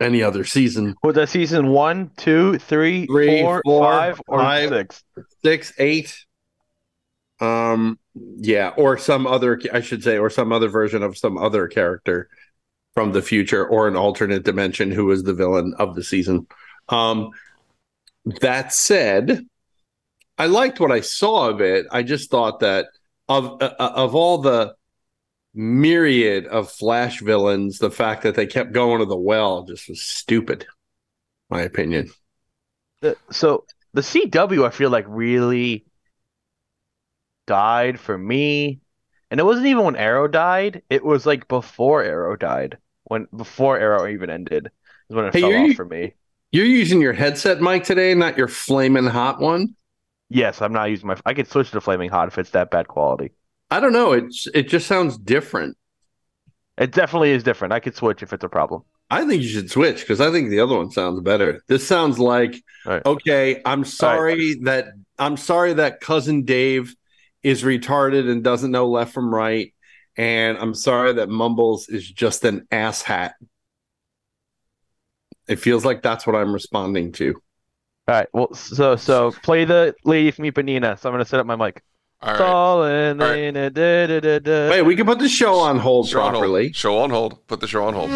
any 0.00 0.22
other 0.22 0.44
season. 0.44 0.94
was 1.02 1.14
that 1.16 1.28
season 1.28 1.68
one, 1.68 2.10
two, 2.16 2.58
three, 2.58 3.06
Three, 3.06 3.42
four, 3.42 3.60
four, 3.64 3.84
five, 3.84 4.20
or 4.26 4.38
five. 4.38 4.68
six? 4.70 5.04
Six, 5.44 5.72
eight. 5.78 6.24
Um, 7.40 7.98
yeah, 8.36 8.72
or 8.76 8.98
some 8.98 9.26
other, 9.26 9.60
I 9.72 9.80
should 9.80 10.02
say, 10.02 10.18
or 10.18 10.30
some 10.30 10.52
other 10.52 10.68
version 10.68 11.02
of 11.02 11.16
some 11.16 11.38
other 11.38 11.68
character 11.68 12.28
from 12.94 13.12
the 13.12 13.22
future, 13.22 13.66
or 13.66 13.86
an 13.86 13.96
alternate 13.96 14.44
dimension 14.44 14.90
who 14.90 15.06
was 15.06 15.22
the 15.22 15.34
villain 15.34 15.74
of 15.78 15.94
the 15.94 16.02
season. 16.02 16.46
Um, 16.88 17.30
that 18.40 18.72
said, 18.72 19.46
I 20.38 20.46
liked 20.46 20.80
what 20.80 20.90
I 20.90 21.00
saw 21.00 21.48
of 21.48 21.60
it. 21.60 21.86
I 21.90 22.02
just 22.02 22.30
thought 22.30 22.60
that 22.60 22.86
of 23.28 23.62
uh, 23.62 23.74
of 23.78 24.14
all 24.14 24.38
the 24.38 24.74
myriad 25.54 26.46
of 26.46 26.70
Flash 26.70 27.20
villains, 27.20 27.78
the 27.78 27.90
fact 27.90 28.22
that 28.22 28.34
they 28.34 28.46
kept 28.46 28.72
going 28.72 29.00
to 29.00 29.04
the 29.04 29.16
well 29.16 29.64
just 29.64 29.88
was 29.88 30.02
stupid. 30.02 30.66
My 31.48 31.62
opinion. 31.62 32.10
So 33.30 33.64
the 33.92 34.02
CW, 34.02 34.66
I 34.66 34.70
feel 34.70 34.90
like 34.90 35.04
really 35.08 35.84
died 37.50 38.00
for 38.00 38.16
me, 38.16 38.80
and 39.30 39.40
it 39.40 39.44
wasn't 39.44 39.66
even 39.66 39.84
when 39.84 39.96
Arrow 39.96 40.28
died. 40.28 40.82
It 40.90 41.04
was 41.04 41.26
like 41.26 41.48
before 41.48 42.02
Arrow 42.04 42.36
died, 42.36 42.78
when 43.04 43.26
before 43.36 43.78
Arrow 43.78 44.06
even 44.08 44.30
ended, 44.30 44.70
is 45.10 45.16
when 45.16 45.26
it 45.26 45.34
Hey, 45.34 45.40
fell 45.40 45.50
you're 45.50 45.58
off 45.58 45.72
u- 45.72 45.76
for 45.76 45.84
me. 45.84 46.14
You're 46.52 46.66
using 46.66 47.00
your 47.00 47.12
headset 47.14 47.60
mic 47.60 47.84
today, 47.84 48.14
not 48.14 48.38
your 48.38 48.48
flaming 48.48 49.06
hot 49.06 49.40
one. 49.40 49.76
Yes, 50.30 50.62
I'm 50.62 50.72
not 50.72 50.84
using 50.84 51.08
my. 51.08 51.16
I 51.26 51.34
could 51.34 51.48
switch 51.48 51.70
to 51.72 51.80
Flaming 51.80 52.10
Hot 52.10 52.28
if 52.28 52.38
it's 52.38 52.50
that 52.50 52.70
bad 52.70 52.88
quality. 52.88 53.32
I 53.70 53.80
don't 53.80 53.92
know. 53.92 54.12
It's 54.12 54.46
it 54.54 54.68
just 54.68 54.86
sounds 54.86 55.18
different. 55.18 55.76
It 56.76 56.92
definitely 56.92 57.30
is 57.30 57.42
different. 57.44 57.72
I 57.72 57.80
could 57.80 57.94
switch 57.94 58.22
if 58.22 58.32
it's 58.32 58.42
a 58.44 58.48
problem. 58.48 58.82
I 59.10 59.24
think 59.26 59.42
you 59.42 59.48
should 59.48 59.70
switch 59.70 60.00
because 60.00 60.20
I 60.20 60.30
think 60.30 60.50
the 60.50 60.60
other 60.60 60.76
one 60.76 60.90
sounds 60.90 61.20
better. 61.20 61.62
This 61.68 61.86
sounds 61.86 62.18
like 62.18 62.62
okay. 63.04 63.60
I'm 63.64 63.84
sorry 63.84 64.54
that 64.62 64.86
I'm 65.18 65.36
sorry 65.36 65.74
that 65.74 66.00
cousin 66.00 66.44
Dave 66.44 66.94
is 67.42 67.62
retarded 67.62 68.30
and 68.30 68.44
doesn't 68.44 68.70
know 68.70 68.88
left 68.88 69.12
from 69.12 69.34
right, 69.34 69.72
and 70.16 70.58
I'm 70.58 70.74
sorry 70.74 71.14
that 71.14 71.28
Mumbles 71.28 71.88
is 71.88 72.08
just 72.08 72.44
an 72.44 72.66
asshat. 72.70 73.32
It 75.48 75.56
feels 75.56 75.84
like 75.84 76.02
that's 76.02 76.26
what 76.26 76.36
I'm 76.36 76.52
responding 76.52 77.12
to. 77.12 77.34
All 78.06 78.14
right. 78.14 78.28
Well, 78.32 78.54
so 78.54 78.96
so 78.96 79.32
play 79.42 79.64
the 79.64 79.94
Lady 80.04 80.30
from 80.30 80.44
Ipanema. 80.44 80.98
So 80.98 81.08
I'm 81.08 81.14
gonna 81.14 81.24
set 81.24 81.40
up 81.40 81.46
my 81.46 81.56
mic. 81.56 81.82
All 82.22 82.30
right. 82.30 82.38
Falling 82.38 83.20
in 83.20 83.56
a 83.56 83.70
da, 83.70 84.06
da, 84.06 84.20
da, 84.20 84.38
da. 84.38 84.70
Wait, 84.70 84.82
we 84.82 84.94
can 84.94 85.06
put 85.06 85.18
the 85.18 85.28
show 85.28 85.54
on 85.54 85.78
hold 85.78 86.08
Show 86.08 86.20
on 86.20 86.32
hold. 86.34 86.42
properly. 86.42 86.72
Show 86.72 86.98
on 86.98 87.10
hold. 87.10 87.46
Put 87.46 87.60
the 87.60 87.66
show 87.66 87.84
on 87.84 87.94
hold. 87.94 88.10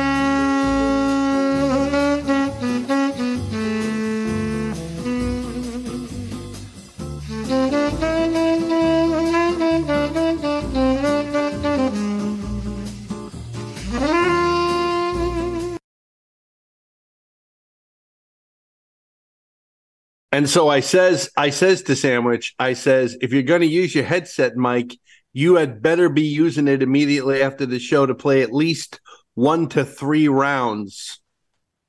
And 20.34 20.50
so 20.50 20.68
I 20.68 20.80
says, 20.80 21.30
I 21.36 21.50
says 21.50 21.82
to 21.82 21.94
Sandwich, 21.94 22.56
I 22.58 22.72
says, 22.72 23.16
if 23.20 23.32
you're 23.32 23.44
going 23.44 23.60
to 23.60 23.68
use 23.68 23.94
your 23.94 24.02
headset 24.02 24.56
mic, 24.56 24.98
you 25.32 25.54
had 25.54 25.80
better 25.80 26.08
be 26.08 26.22
using 26.22 26.66
it 26.66 26.82
immediately 26.82 27.40
after 27.40 27.66
the 27.66 27.78
show 27.78 28.04
to 28.04 28.16
play 28.16 28.42
at 28.42 28.52
least 28.52 28.98
one 29.34 29.68
to 29.68 29.84
three 29.84 30.26
rounds 30.26 31.20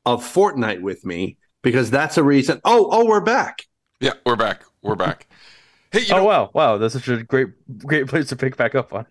of 0.05 0.23
Fortnite 0.23 0.81
with 0.81 1.03
me 1.03 1.37
because 1.63 1.89
that's 1.89 2.19
a 2.19 2.23
reason. 2.23 2.61
Oh, 2.63 2.87
oh, 2.91 3.05
we're 3.07 3.19
back. 3.19 3.63
Yeah, 3.99 4.13
we're 4.27 4.35
back. 4.35 4.61
We're 4.83 4.95
back. 4.95 5.27
Hey, 5.91 6.01
you 6.01 6.13
oh 6.15 6.25
wow, 6.25 6.49
wow, 6.53 6.77
that's 6.77 6.93
such 6.93 7.07
a 7.07 7.23
great 7.23 7.47
great 7.77 8.07
place 8.07 8.27
to 8.27 8.35
pick 8.35 8.57
back 8.57 8.75
up 8.75 8.91
on. 8.93 9.05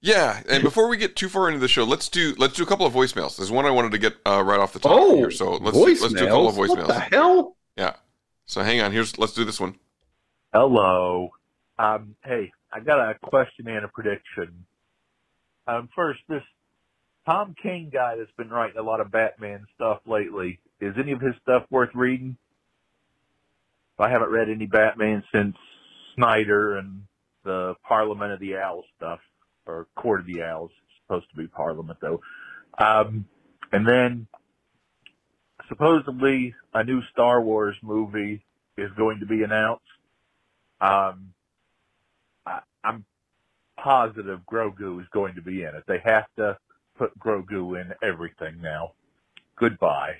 yeah. 0.00 0.42
And 0.48 0.62
before 0.62 0.86
we 0.86 0.96
get 0.96 1.16
too 1.16 1.28
far 1.28 1.48
into 1.48 1.58
the 1.58 1.66
show, 1.66 1.82
let's 1.82 2.08
do 2.08 2.34
let's 2.38 2.54
do 2.54 2.62
a 2.62 2.66
couple 2.66 2.86
of 2.86 2.92
voicemails. 2.92 3.36
There's 3.36 3.50
one 3.50 3.66
I 3.66 3.70
wanted 3.70 3.90
to 3.90 3.98
get 3.98 4.14
uh, 4.24 4.44
right 4.44 4.60
off 4.60 4.72
the 4.72 4.78
top 4.78 4.92
Oh, 4.92 5.16
here. 5.16 5.32
So 5.32 5.54
let's 5.56 5.76
let's 5.76 6.12
do 6.14 6.24
a 6.24 6.28
couple 6.28 6.48
of 6.48 6.54
voicemails? 6.54 6.68
voicemails. 6.68 6.86
What 6.86 6.86
the 6.86 7.00
hell? 7.00 7.56
Yeah. 7.80 7.94
So 8.44 8.60
hang 8.62 8.82
on. 8.82 8.92
Here's 8.92 9.16
let's 9.16 9.32
do 9.32 9.46
this 9.46 9.58
one. 9.58 9.76
Hello. 10.52 11.30
Um, 11.78 12.14
hey, 12.22 12.52
I 12.70 12.80
got 12.80 12.98
a 12.98 13.14
question 13.22 13.68
and 13.68 13.86
a 13.86 13.88
prediction. 13.88 14.66
Um, 15.66 15.88
first, 15.96 16.20
this 16.28 16.42
Tom 17.24 17.54
King 17.62 17.90
guy 17.90 18.16
that's 18.18 18.30
been 18.36 18.50
writing 18.50 18.76
a 18.76 18.82
lot 18.82 19.00
of 19.00 19.10
Batman 19.10 19.64
stuff 19.74 20.00
lately. 20.04 20.60
is 20.78 20.94
any 20.98 21.12
of 21.12 21.22
his 21.22 21.34
stuff 21.40 21.62
worth 21.70 21.88
reading? 21.94 22.36
I 23.98 24.10
haven't 24.10 24.30
read 24.30 24.50
any 24.50 24.66
Batman 24.66 25.22
since 25.32 25.56
Snyder 26.16 26.76
and 26.76 27.04
the 27.44 27.76
Parliament 27.86 28.32
of 28.32 28.40
the 28.40 28.56
Owls 28.56 28.84
stuff, 28.96 29.20
or 29.66 29.86
Court 29.96 30.20
of 30.20 30.26
the 30.26 30.42
Owls. 30.42 30.70
It's 30.70 31.06
supposed 31.06 31.30
to 31.30 31.36
be 31.36 31.46
Parliament 31.46 31.98
though. 32.02 32.20
Um, 32.78 33.24
and 33.72 33.88
then 33.88 34.26
supposedly 35.70 36.54
a 36.74 36.84
new 36.84 37.00
Star 37.12 37.40
Wars 37.40 37.76
movie 37.80 38.42
is 38.76 38.90
going 38.96 39.20
to 39.20 39.26
be 39.26 39.42
announced. 39.42 39.82
Um, 40.82 41.32
I, 42.44 42.60
I'm 42.84 43.06
positive 43.78 44.40
Grogu 44.50 45.00
is 45.00 45.06
going 45.12 45.36
to 45.36 45.42
be 45.42 45.62
in 45.62 45.74
it. 45.74 45.84
They 45.86 46.00
have 46.04 46.26
to 46.36 46.58
put 46.98 47.18
Grogu 47.18 47.80
in 47.80 47.94
everything 48.02 48.60
now. 48.60 48.92
Goodbye. 49.56 50.16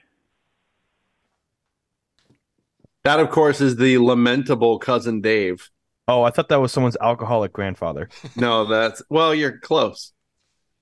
That, 3.04 3.21
of 3.21 3.30
course, 3.30 3.61
is 3.61 3.76
the 3.76 3.99
lamentable 3.99 4.78
cousin 4.78 5.21
Dave. 5.21 5.71
Oh, 6.07 6.23
I 6.23 6.30
thought 6.30 6.49
that 6.49 6.61
was 6.61 6.73
someone's 6.73 6.97
alcoholic 7.00 7.52
grandfather. 7.52 8.09
No, 8.37 8.66
that's 8.66 9.02
well, 9.09 9.35
you're 9.35 9.59
close. 9.59 10.12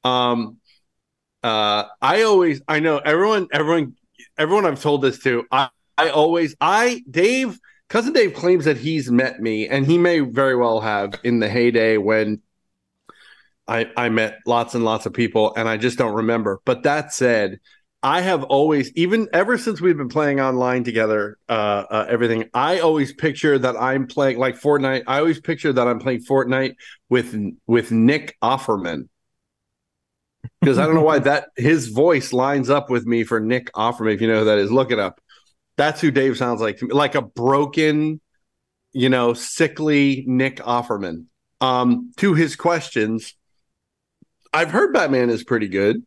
Um, 0.05 0.59
uh, 1.43 1.85
I 2.01 2.23
always, 2.23 2.61
I 2.67 2.81
know 2.81 2.99
everyone, 2.99 3.49
everyone, 3.53 3.95
everyone 4.39 4.65
I've 4.67 4.81
told 4.81 5.03
this 5.03 5.19
to. 5.21 5.45
I, 5.51 5.69
I 5.97 6.11
always, 6.11 6.55
I, 6.61 7.03
Dave, 7.11 7.59
cousin 7.89 8.13
Dave 8.13 8.35
claims 8.35 8.65
that 8.65 8.77
he's 8.77 9.11
met 9.11 9.41
me, 9.41 9.69
and 9.69 9.85
he 9.85 9.99
may 9.99 10.21
very 10.21 10.57
well 10.57 10.81
have 10.81 11.15
in 11.25 11.41
the 11.41 11.49
heyday 11.49 11.97
when 11.97 12.41
I, 13.67 13.91
I 13.97 14.09
met 14.09 14.39
lots 14.47 14.75
and 14.75 14.85
lots 14.85 15.07
of 15.07 15.13
people, 15.13 15.55
and 15.57 15.69
I 15.69 15.77
just 15.77 15.99
don't 15.99 16.15
remember. 16.15 16.61
But 16.65 16.85
that 16.85 17.13
said, 17.13 17.59
I 18.03 18.21
have 18.21 18.45
always, 18.45 18.93
even 18.95 19.29
ever 19.33 19.59
since 19.59 19.81
we've 19.81 19.97
been 19.97 20.09
playing 20.09 20.41
online 20.41 20.85
together, 20.85 21.37
uh, 21.49 21.85
uh, 21.91 22.07
everything, 22.09 22.49
I 22.55 22.79
always 22.79 23.13
picture 23.13 23.59
that 23.59 23.77
I'm 23.77 24.07
playing 24.07 24.39
like 24.39 24.55
Fortnite. 24.59 25.03
I 25.09 25.19
always 25.19 25.41
picture 25.41 25.73
that 25.73 25.89
I'm 25.89 25.99
playing 25.99 26.25
Fortnite 26.25 26.77
with 27.09 27.37
with 27.67 27.91
Nick 27.91 28.37
Offerman 28.41 29.09
because 30.61 30.79
I 30.79 30.87
don't 30.87 30.95
know 30.95 31.03
why 31.03 31.19
that 31.21 31.49
his 31.57 31.89
voice 31.89 32.33
lines 32.33 32.71
up 32.71 32.91
with 32.91 33.07
me 33.07 33.25
for 33.25 33.41
Nick 33.41 33.73
Offerman. 33.73 34.15
If 34.15 34.21
you 34.21 34.29
know 34.29 34.41
who 34.41 34.45
that 34.47 34.59
is, 34.59 34.71
look 34.73 34.91
it 34.91 34.99
up. 34.99 35.21
That's 35.77 36.01
who 36.01 36.11
Dave 36.11 36.37
sounds 36.37 36.61
like 36.61 36.79
to 36.79 36.87
me, 36.87 36.93
like 36.95 37.15
a 37.15 37.23
broken, 37.23 38.21
you 38.93 39.09
know, 39.09 39.33
sickly 39.35 40.25
Nick 40.27 40.57
Offerman. 40.57 41.27
Um, 41.61 42.13
to 42.19 42.35
his 42.35 42.57
questions, 42.57 43.35
I've 44.53 44.71
heard 44.71 44.93
Batman 44.93 45.31
is 45.31 45.43
pretty 45.45 45.69
good. 45.69 46.05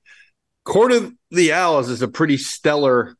Court 0.63 0.91
of 0.91 1.13
the 1.31 1.53
Owls 1.53 1.89
is 1.89 2.01
a 2.01 2.07
pretty 2.07 2.37
stellar 2.37 3.15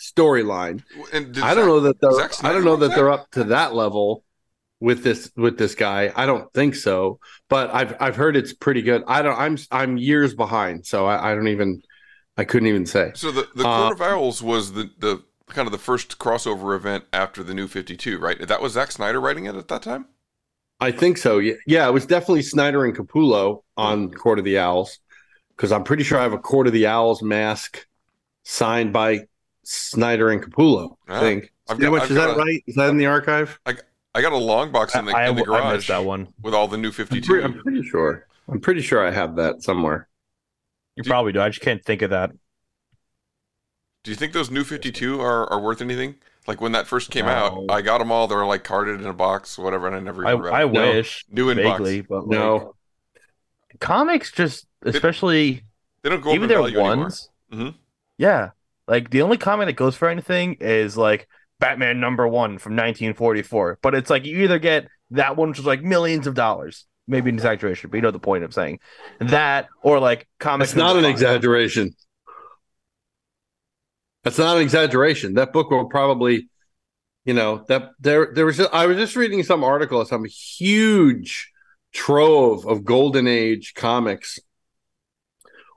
storyline. 0.00 0.82
I 1.12 1.20
don't 1.20 1.34
Zack- 1.34 1.56
know 1.56 1.80
that 1.80 2.00
they're 2.00 2.48
I 2.50 2.52
don't 2.52 2.64
know 2.64 2.76
that 2.76 2.88
that? 2.88 2.96
they're 2.96 3.10
up 3.10 3.30
to 3.32 3.44
that 3.44 3.74
level 3.74 4.23
with 4.84 5.02
this 5.02 5.30
with 5.36 5.58
this 5.58 5.74
guy. 5.74 6.12
I 6.14 6.26
don't 6.26 6.52
think 6.52 6.74
so, 6.74 7.18
but 7.48 7.72
I've 7.74 7.96
I've 8.00 8.16
heard 8.16 8.36
it's 8.36 8.52
pretty 8.52 8.82
good. 8.82 9.02
I 9.06 9.22
don't. 9.22 9.38
I'm 9.38 9.56
I'm 9.70 9.96
years 9.96 10.34
behind, 10.34 10.86
so 10.86 11.06
I, 11.06 11.32
I 11.32 11.34
don't 11.34 11.48
even. 11.48 11.82
I 12.36 12.44
couldn't 12.44 12.68
even 12.68 12.84
say. 12.86 13.12
So 13.14 13.30
the 13.30 13.48
the 13.54 13.66
Uh, 13.66 13.82
Court 13.88 13.92
of 14.00 14.02
Owls 14.02 14.42
was 14.42 14.72
the 14.74 14.90
the 14.98 15.22
kind 15.48 15.66
of 15.66 15.72
the 15.72 15.78
first 15.78 16.18
crossover 16.18 16.74
event 16.76 17.04
after 17.12 17.42
the 17.42 17.54
New 17.54 17.66
Fifty 17.68 17.96
Two, 17.96 18.18
right? 18.18 18.38
That 18.46 18.60
was 18.60 18.72
Zack 18.72 18.92
Snyder 18.92 19.20
writing 19.20 19.46
it 19.46 19.54
at 19.54 19.68
that 19.68 19.82
time. 19.82 20.06
I 20.80 20.90
think 20.90 21.16
so. 21.18 21.38
Yeah, 21.38 21.54
yeah. 21.66 21.88
It 21.88 21.92
was 21.92 22.04
definitely 22.06 22.42
Snyder 22.42 22.84
and 22.84 22.94
Capullo 22.96 23.62
on 23.76 24.10
Court 24.12 24.38
of 24.38 24.44
the 24.44 24.58
Owls 24.58 24.98
because 25.56 25.70
I'm 25.72 25.84
pretty 25.84 26.02
sure 26.04 26.18
I 26.18 26.22
have 26.24 26.32
a 26.32 26.38
Court 26.38 26.66
of 26.66 26.72
the 26.72 26.86
Owls 26.88 27.22
mask 27.22 27.86
signed 28.42 28.92
by 28.92 29.20
Snyder 29.62 30.28
and 30.30 30.42
Capullo. 30.42 30.96
I 31.08 31.16
Ah, 31.16 31.20
think. 31.20 31.52
Got- 31.68 31.92
Which, 31.92 32.02
is 32.10 32.16
that 32.16 32.30
a- 32.30 32.34
right? 32.38 32.62
Is 32.66 32.74
that 32.74 32.90
in 32.90 32.98
the 32.98 33.06
archive? 33.06 33.58
I 33.64 33.76
I 34.14 34.22
got 34.22 34.32
a 34.32 34.36
long 34.36 34.70
box 34.72 34.94
in 34.94 35.04
the, 35.06 35.12
I- 35.16 35.28
in 35.28 35.34
the 35.36 35.42
I- 35.52 35.58
I 35.70 35.72
missed 35.74 35.86
garage 35.86 35.88
that 35.88 36.04
one. 36.04 36.28
with 36.40 36.54
all 36.54 36.68
the 36.68 36.76
New 36.78 36.92
52. 36.92 37.38
I'm. 37.38 37.44
I'm 37.44 37.58
pretty 37.62 37.82
sure. 37.82 38.26
I'm 38.48 38.60
pretty 38.60 38.80
sure 38.82 39.04
I 39.06 39.10
have 39.10 39.36
that 39.36 39.62
somewhere. 39.62 40.08
You 40.96 41.02
probably 41.02 41.32
do. 41.32 41.40
I 41.40 41.48
just 41.48 41.60
can't 41.62 41.84
think 41.84 42.02
of 42.02 42.10
that. 42.10 42.30
Do 44.04 44.10
you 44.10 44.16
think 44.16 44.32
those 44.34 44.50
New 44.50 44.64
Fifty 44.64 44.92
Two 44.92 45.20
are, 45.20 45.50
are 45.50 45.58
worth 45.60 45.80
anything? 45.80 46.16
Like 46.46 46.60
when 46.60 46.72
that 46.72 46.86
first 46.86 47.10
came 47.10 47.24
No. 47.24 47.32
out, 47.32 47.64
I 47.70 47.80
got 47.80 47.98
them 47.98 48.12
all. 48.12 48.28
They 48.28 48.34
were 48.34 48.44
like 48.44 48.62
carded 48.62 49.00
in 49.00 49.06
a 49.06 49.14
box, 49.14 49.56
whatever, 49.58 49.86
and 49.86 49.96
I 49.96 50.00
never. 50.00 50.26
I, 50.26 50.32
I 50.34 50.62
them. 50.64 50.72
wish 50.72 51.24
New 51.30 51.48
in 51.48 51.56
vaguely, 51.56 52.02
box. 52.02 52.08
but 52.10 52.28
like, 52.28 52.38
No. 52.38 52.74
comics 53.80 54.30
just 54.30 54.66
especially 54.82 55.62
They 56.02 56.10
don't 56.10 56.20
go 56.20 56.34
even 56.34 56.48
their 56.48 56.58
value 56.58 56.78
anymore. 56.80 56.96
ones. 56.98 57.30
Mhm. 57.50 57.74
Yeah, 58.18 58.50
like 58.86 59.08
the 59.10 59.22
only 59.22 59.38
comic 59.38 59.66
that 59.66 59.72
goes 59.72 59.96
for 59.96 60.08
anything 60.08 60.58
is 60.60 60.96
like 60.98 61.26
Batman 61.64 61.98
number 61.98 62.28
one 62.28 62.58
from 62.58 62.72
1944. 62.72 63.78
But 63.80 63.94
it's 63.94 64.10
like 64.10 64.26
you 64.26 64.42
either 64.42 64.58
get 64.58 64.86
that 65.12 65.38
one, 65.38 65.48
which 65.48 65.58
is 65.58 65.64
like 65.64 65.82
millions 65.82 66.26
of 66.26 66.34
dollars, 66.34 66.84
maybe 67.08 67.30
an 67.30 67.36
exaggeration, 67.36 67.88
but 67.88 67.96
you 67.96 68.02
know 68.02 68.10
the 68.10 68.18
point 68.18 68.44
I'm 68.44 68.50
saying. 68.50 68.80
That 69.18 69.68
or 69.82 69.98
like 69.98 70.28
comics. 70.38 70.72
It's 70.72 70.76
not 70.76 70.98
an 70.98 71.06
exaggeration. 71.06 71.94
That's 74.24 74.36
not 74.36 74.56
an 74.56 74.62
exaggeration. 74.62 75.34
That 75.34 75.54
book 75.54 75.70
will 75.70 75.88
probably, 75.88 76.50
you 77.24 77.32
know, 77.32 77.64
that 77.68 77.92
there 77.98 78.28
there 78.34 78.44
was. 78.44 78.60
I 78.60 78.84
was 78.84 78.98
just 78.98 79.16
reading 79.16 79.42
some 79.42 79.64
article, 79.64 80.04
some 80.04 80.26
huge 80.26 81.50
trove 81.94 82.66
of 82.66 82.84
golden 82.84 83.26
age 83.26 83.72
comics 83.74 84.38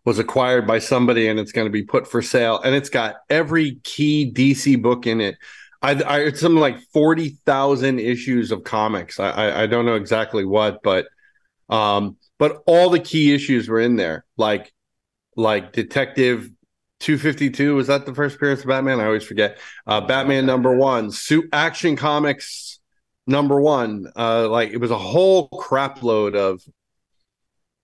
was 0.04 0.19
acquired 0.19 0.67
by 0.67 0.80
somebody, 0.80 1.30
and 1.30 1.39
it's 1.39 1.54
going 1.54 1.67
to 1.67 1.71
be 1.71 1.84
put 1.84 2.10
for 2.10 2.21
sale, 2.21 2.60
and 2.60 2.76
it's 2.76 2.89
got 2.89 3.15
every 3.30 3.76
key 3.86 4.30
DC 4.30 4.82
book 4.82 5.08
in 5.08 5.21
it. 5.21 5.38
I, 5.82 6.02
I 6.02 6.20
it's 6.22 6.40
something 6.40 6.60
like 6.60 6.80
forty 6.94 7.30
thousand 7.46 8.00
issues 8.00 8.52
of 8.52 8.63
comics. 8.63 9.20
I, 9.20 9.30
I 9.30 9.63
I 9.63 9.68
don't 9.68 9.86
know 9.86 9.96
exactly 9.96 10.46
what, 10.46 10.82
but 10.84 11.08
um, 11.70 12.18
but 12.40 12.63
all 12.66 12.90
the 12.90 13.00
key 13.00 13.34
issues 13.34 13.68
were 13.68 13.80
in 13.80 13.96
there, 13.96 14.26
like 14.38 14.74
like 15.36 15.72
Detective 15.72 16.50
252 17.00 17.76
was 17.76 17.88
that 17.88 18.06
the 18.06 18.16
first 18.16 18.38
appearance 18.38 18.62
of 18.62 18.68
Batman? 18.68 19.00
I 19.00 19.06
always 19.06 19.24
forget. 19.24 19.60
Uh, 19.86 20.02
Batman 20.02 20.46
number 20.46 20.76
one, 20.76 21.12
Suit 21.12 21.48
Action 21.54 21.96
Comics 21.96 22.80
number 23.28 23.62
one. 23.62 24.08
Uh, 24.16 24.50
like 24.50 24.72
it 24.72 24.78
was 24.78 24.92
a 24.92 24.98
whole 24.98 25.48
crap 25.48 26.02
load 26.02 26.36
of 26.36 26.62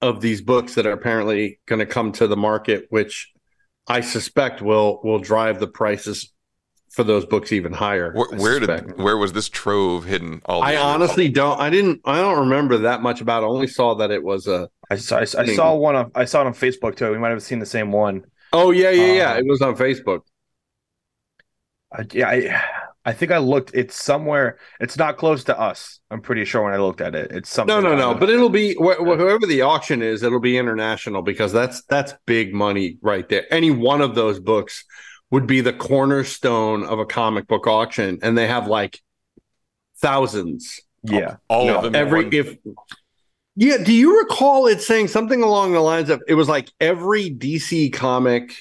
of 0.01 0.19
these 0.19 0.41
books 0.41 0.75
that 0.75 0.85
are 0.85 0.91
apparently 0.91 1.59
going 1.65 1.79
to 1.79 1.85
come 1.85 2.11
to 2.13 2.27
the 2.27 2.35
market, 2.35 2.87
which 2.89 3.31
I 3.87 4.01
suspect 4.01 4.61
will 4.61 4.99
will 5.03 5.19
drive 5.19 5.59
the 5.59 5.67
prices 5.67 6.33
for 6.93 7.03
those 7.03 7.25
books 7.25 7.51
even 7.51 7.73
higher. 7.73 8.13
Where, 8.13 8.39
where 8.39 8.59
did 8.59 8.97
where 8.97 9.17
was 9.17 9.33
this 9.33 9.49
trove 9.49 10.05
hidden? 10.05 10.41
All 10.45 10.61
I 10.61 10.71
these 10.71 10.75
years? 10.75 10.85
honestly 10.85 11.29
don't. 11.29 11.59
I 11.59 11.69
didn't. 11.71 12.01
I 12.05 12.17
don't 12.17 12.39
remember 12.41 12.77
that 12.79 13.01
much 13.01 13.19
about. 13.19 13.41
it. 13.41 13.47
I 13.47 13.49
only 13.49 13.67
saw 13.67 13.95
that 13.95 14.11
it 14.11 14.23
was 14.23 14.47
a. 14.47 14.69
I 14.91 14.95
saw, 14.97 15.17
I, 15.17 15.21
I 15.21 15.55
saw 15.55 15.73
one. 15.75 15.95
On, 15.95 16.11
I 16.13 16.25
saw 16.25 16.41
it 16.41 16.47
on 16.47 16.53
Facebook 16.53 16.95
too. 16.95 17.11
We 17.11 17.17
might 17.17 17.29
have 17.29 17.41
seen 17.41 17.57
the 17.59 17.65
same 17.65 17.91
one. 17.91 18.25
Oh 18.53 18.69
yeah, 18.69 18.91
yeah, 18.91 19.13
yeah. 19.13 19.31
Uh, 19.33 19.37
it 19.37 19.45
was 19.47 19.61
on 19.63 19.75
Facebook. 19.75 20.21
I, 21.91 22.05
yeah, 22.11 22.29
I, 22.29 22.61
I 23.05 23.13
think 23.13 23.31
I 23.31 23.39
looked. 23.39 23.71
It's 23.73 23.95
somewhere. 23.95 24.59
It's 24.79 24.95
not 24.95 25.17
close 25.17 25.43
to 25.45 25.59
us. 25.59 25.99
I'm 26.11 26.21
pretty 26.21 26.45
sure 26.45 26.63
when 26.63 26.73
I 26.73 26.77
looked 26.77 27.01
at 27.01 27.15
it, 27.15 27.31
it's 27.31 27.49
something. 27.49 27.73
No, 27.75 27.81
no, 27.81 27.95
no. 27.95 28.13
But 28.13 28.29
it'll 28.29 28.49
be 28.49 28.75
wh- 28.75 28.97
wh- 28.97 29.17
whoever 29.17 29.47
the 29.47 29.61
auction 29.61 30.03
is. 30.03 30.21
It'll 30.21 30.39
be 30.39 30.59
international 30.59 31.23
because 31.23 31.51
that's 31.51 31.81
that's 31.85 32.13
big 32.27 32.53
money 32.53 32.99
right 33.01 33.27
there. 33.27 33.51
Any 33.51 33.71
one 33.71 34.01
of 34.01 34.13
those 34.13 34.39
books 34.39 34.85
would 35.33 35.47
be 35.47 35.61
the 35.61 35.73
cornerstone 35.73 36.83
of 36.83 36.99
a 36.99 37.07
comic 37.07 37.47
book 37.47 37.65
auction, 37.65 38.19
and 38.21 38.37
they 38.37 38.45
have 38.45 38.67
like 38.67 39.01
thousands. 39.97 40.79
yeah, 41.01 41.37
all 41.47 41.65
No, 41.65 41.77
of 41.77 41.83
them. 41.85 41.95
every 41.95 42.25
one- 42.25 42.33
if 42.33 42.55
yeah 43.55 43.77
do 43.77 43.91
you 43.93 44.19
recall 44.19 44.67
it 44.67 44.79
saying 44.79 45.07
something 45.07 45.41
along 45.41 45.73
the 45.73 45.79
lines 45.79 46.09
of 46.11 46.21
it 46.27 46.33
was 46.35 46.47
like 46.47 46.71
every 46.79 47.29
dc 47.29 47.91
comic 47.93 48.55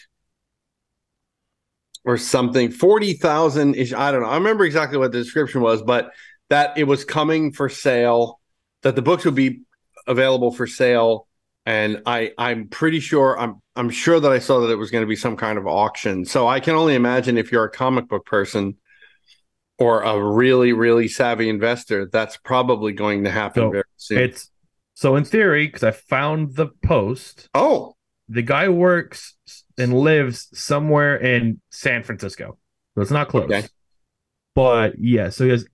or 2.05 2.17
something 2.19 2.71
40,000 2.71 3.75
ish 3.75 3.93
i 3.93 4.11
don't 4.13 4.23
know. 4.23 4.29
I 4.29 4.35
remember 4.37 4.65
exactly 4.65 4.99
what 4.99 5.13
the 5.13 5.19
description 5.19 5.61
was 5.63 5.83
but 5.83 6.11
that 6.51 6.77
it 6.77 6.85
was 6.85 7.05
coming 7.05 7.53
for 7.53 7.69
sale 7.69 8.39
that 8.83 8.95
the 8.97 9.03
books 9.03 9.25
would 9.25 9.35
be 9.35 9.61
available 10.07 10.53
for 10.53 10.67
sale 10.67 11.27
and 11.66 12.03
i 12.07 12.33
i'm 12.38 12.68
pretty 12.68 13.01
sure 13.01 13.38
i'm 13.38 13.61
i'm 13.77 13.90
sure 13.90 14.18
that 14.18 14.33
i 14.33 14.38
saw 14.38 14.61
that 14.61 14.70
it 14.70 14.77
was 14.77 14.90
going 14.90 15.03
to 15.03 15.09
be 15.09 15.16
some 15.16 15.37
kind 15.37 15.59
of 15.59 15.66
auction 15.66 16.25
so 16.25 16.48
i 16.48 16.59
can 16.59 16.75
only 16.75 16.94
imagine 16.94 17.38
if 17.38 17.53
you're 17.53 17.64
a 17.64 17.70
comic 17.70 18.09
book 18.09 18.27
person 18.27 18.77
or 19.79 20.03
a 20.03 20.22
really 20.22 20.72
really 20.72 21.09
savvy 21.09 21.48
investor 21.48 22.09
that's 22.12 22.37
probably 22.38 22.92
going 22.92 23.25
to 23.25 23.31
happen 23.31 23.62
So, 23.62 23.70
very 23.70 23.85
soon 23.96 24.18
It's 24.18 24.51
so 24.94 25.16
in 25.16 25.25
theory, 25.25 25.66
because 25.66 25.83
I 25.83 25.90
found 25.90 26.55
the 26.55 26.68
post. 26.85 27.48
Oh, 27.55 27.96
the 28.29 28.42
guy 28.42 28.68
works 28.68 29.35
and 29.79 29.98
lives 29.98 30.48
somewhere 30.53 31.16
in 31.16 31.61
San 31.70 32.03
Francisco, 32.03 32.59
so 32.94 33.01
it's 33.01 33.11
not 33.11 33.29
close. 33.29 33.44
Okay. 33.44 33.66
But 34.55 34.98
yeah, 34.98 35.31
so 35.31 35.44
he 35.44 35.51
has 35.51 35.66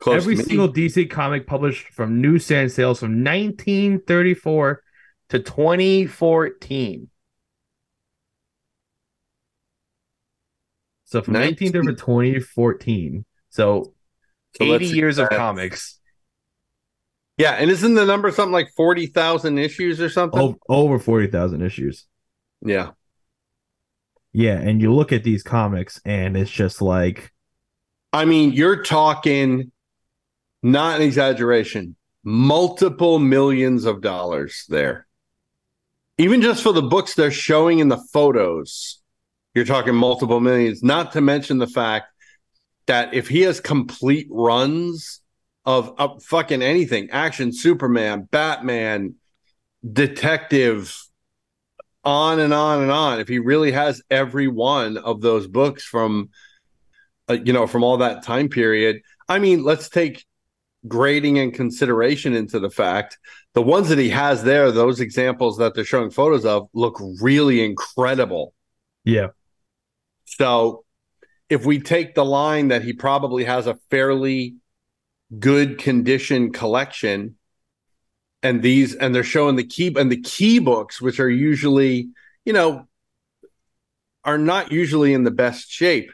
Close 0.00 0.22
every 0.22 0.36
single 0.36 0.68
DC 0.68 1.08
comic 1.08 1.46
published 1.46 1.88
from 1.88 2.20
New 2.20 2.38
Sand 2.38 2.72
sales 2.72 3.00
from 3.00 3.24
1934 3.24 4.82
to 5.30 5.38
2014. 5.38 7.08
So 11.04 11.22
from 11.22 11.34
19th 11.34 11.74
over 11.74 11.92
2014. 11.92 13.24
So, 13.48 13.94
So 14.56 14.64
80 14.64 14.70
let's 14.70 14.92
years 14.92 15.18
of 15.18 15.30
comics. 15.30 15.98
Yeah, 17.38 17.52
and 17.52 17.70
isn't 17.70 17.94
the 17.94 18.04
number 18.04 18.30
something 18.30 18.52
like 18.52 18.70
forty 18.76 19.06
thousand 19.06 19.58
issues 19.58 20.00
or 20.00 20.10
something? 20.10 20.40
o- 20.40 20.58
over 20.68 20.98
40,000 20.98 21.62
issues. 21.62 22.06
Yeah. 22.62 22.90
Yeah, 24.32 24.58
and 24.58 24.82
you 24.82 24.92
look 24.94 25.12
at 25.12 25.24
these 25.24 25.42
comics 25.42 26.00
and 26.04 26.36
it's 26.36 26.50
just 26.50 26.82
like 26.82 27.32
I 28.12 28.24
mean, 28.24 28.52
you're 28.52 28.82
talking 28.82 29.70
not 30.62 30.96
an 30.96 31.02
exaggeration, 31.06 31.96
multiple 32.24 33.18
millions 33.18 33.84
of 33.84 34.00
dollars 34.00 34.64
there. 34.68 35.07
Even 36.18 36.42
just 36.42 36.62
for 36.62 36.72
the 36.72 36.82
books 36.82 37.14
they're 37.14 37.30
showing 37.30 37.78
in 37.78 37.88
the 37.88 38.02
photos, 38.12 39.00
you're 39.54 39.64
talking 39.64 39.94
multiple 39.94 40.40
millions, 40.40 40.82
not 40.82 41.12
to 41.12 41.20
mention 41.20 41.58
the 41.58 41.66
fact 41.66 42.06
that 42.86 43.14
if 43.14 43.28
he 43.28 43.42
has 43.42 43.60
complete 43.60 44.26
runs 44.30 45.20
of, 45.64 46.22
fucking 46.24 46.62
anything, 46.62 47.10
action, 47.10 47.52
Superman, 47.52 48.28
Batman, 48.30 49.14
detective, 49.90 50.96
on 52.04 52.40
and 52.40 52.54
on 52.54 52.82
and 52.82 52.90
on, 52.90 53.20
if 53.20 53.28
he 53.28 53.38
really 53.38 53.72
has 53.72 54.02
every 54.10 54.48
one 54.48 54.96
of 54.96 55.20
those 55.20 55.46
books 55.46 55.84
from 55.84 56.30
uh, 57.28 57.34
you 57.44 57.52
know, 57.52 57.66
from 57.66 57.84
all 57.84 57.98
that 57.98 58.22
time 58.22 58.48
period. 58.48 59.02
I 59.28 59.38
mean, 59.38 59.62
let's 59.62 59.88
take 59.88 60.24
grading 60.88 61.38
and 61.38 61.52
consideration 61.52 62.34
into 62.34 62.58
the 62.58 62.70
fact 62.70 63.18
the 63.54 63.62
ones 63.62 63.88
that 63.88 63.98
he 63.98 64.10
has 64.10 64.44
there, 64.44 64.70
those 64.70 65.00
examples 65.00 65.58
that 65.58 65.74
they're 65.74 65.84
showing 65.84 66.10
photos 66.10 66.44
of, 66.44 66.68
look 66.74 67.00
really 67.20 67.64
incredible. 67.64 68.54
yeah. 69.04 69.28
So, 70.24 70.84
if 71.48 71.64
we 71.64 71.80
take 71.80 72.14
the 72.14 72.24
line 72.24 72.68
that 72.68 72.82
he 72.82 72.92
probably 72.92 73.44
has 73.44 73.66
a 73.66 73.78
fairly 73.90 74.56
good 75.38 75.78
condition 75.78 76.52
collection, 76.52 77.36
and 78.42 78.62
these, 78.62 78.94
and 78.94 79.14
they're 79.14 79.24
showing 79.24 79.56
the 79.56 79.64
key 79.64 79.92
and 79.96 80.12
the 80.12 80.20
key 80.20 80.58
books, 80.58 81.00
which 81.00 81.18
are 81.18 81.30
usually, 81.30 82.10
you 82.44 82.52
know, 82.52 82.86
are 84.24 84.38
not 84.38 84.70
usually 84.70 85.14
in 85.14 85.24
the 85.24 85.30
best 85.30 85.70
shape 85.70 86.10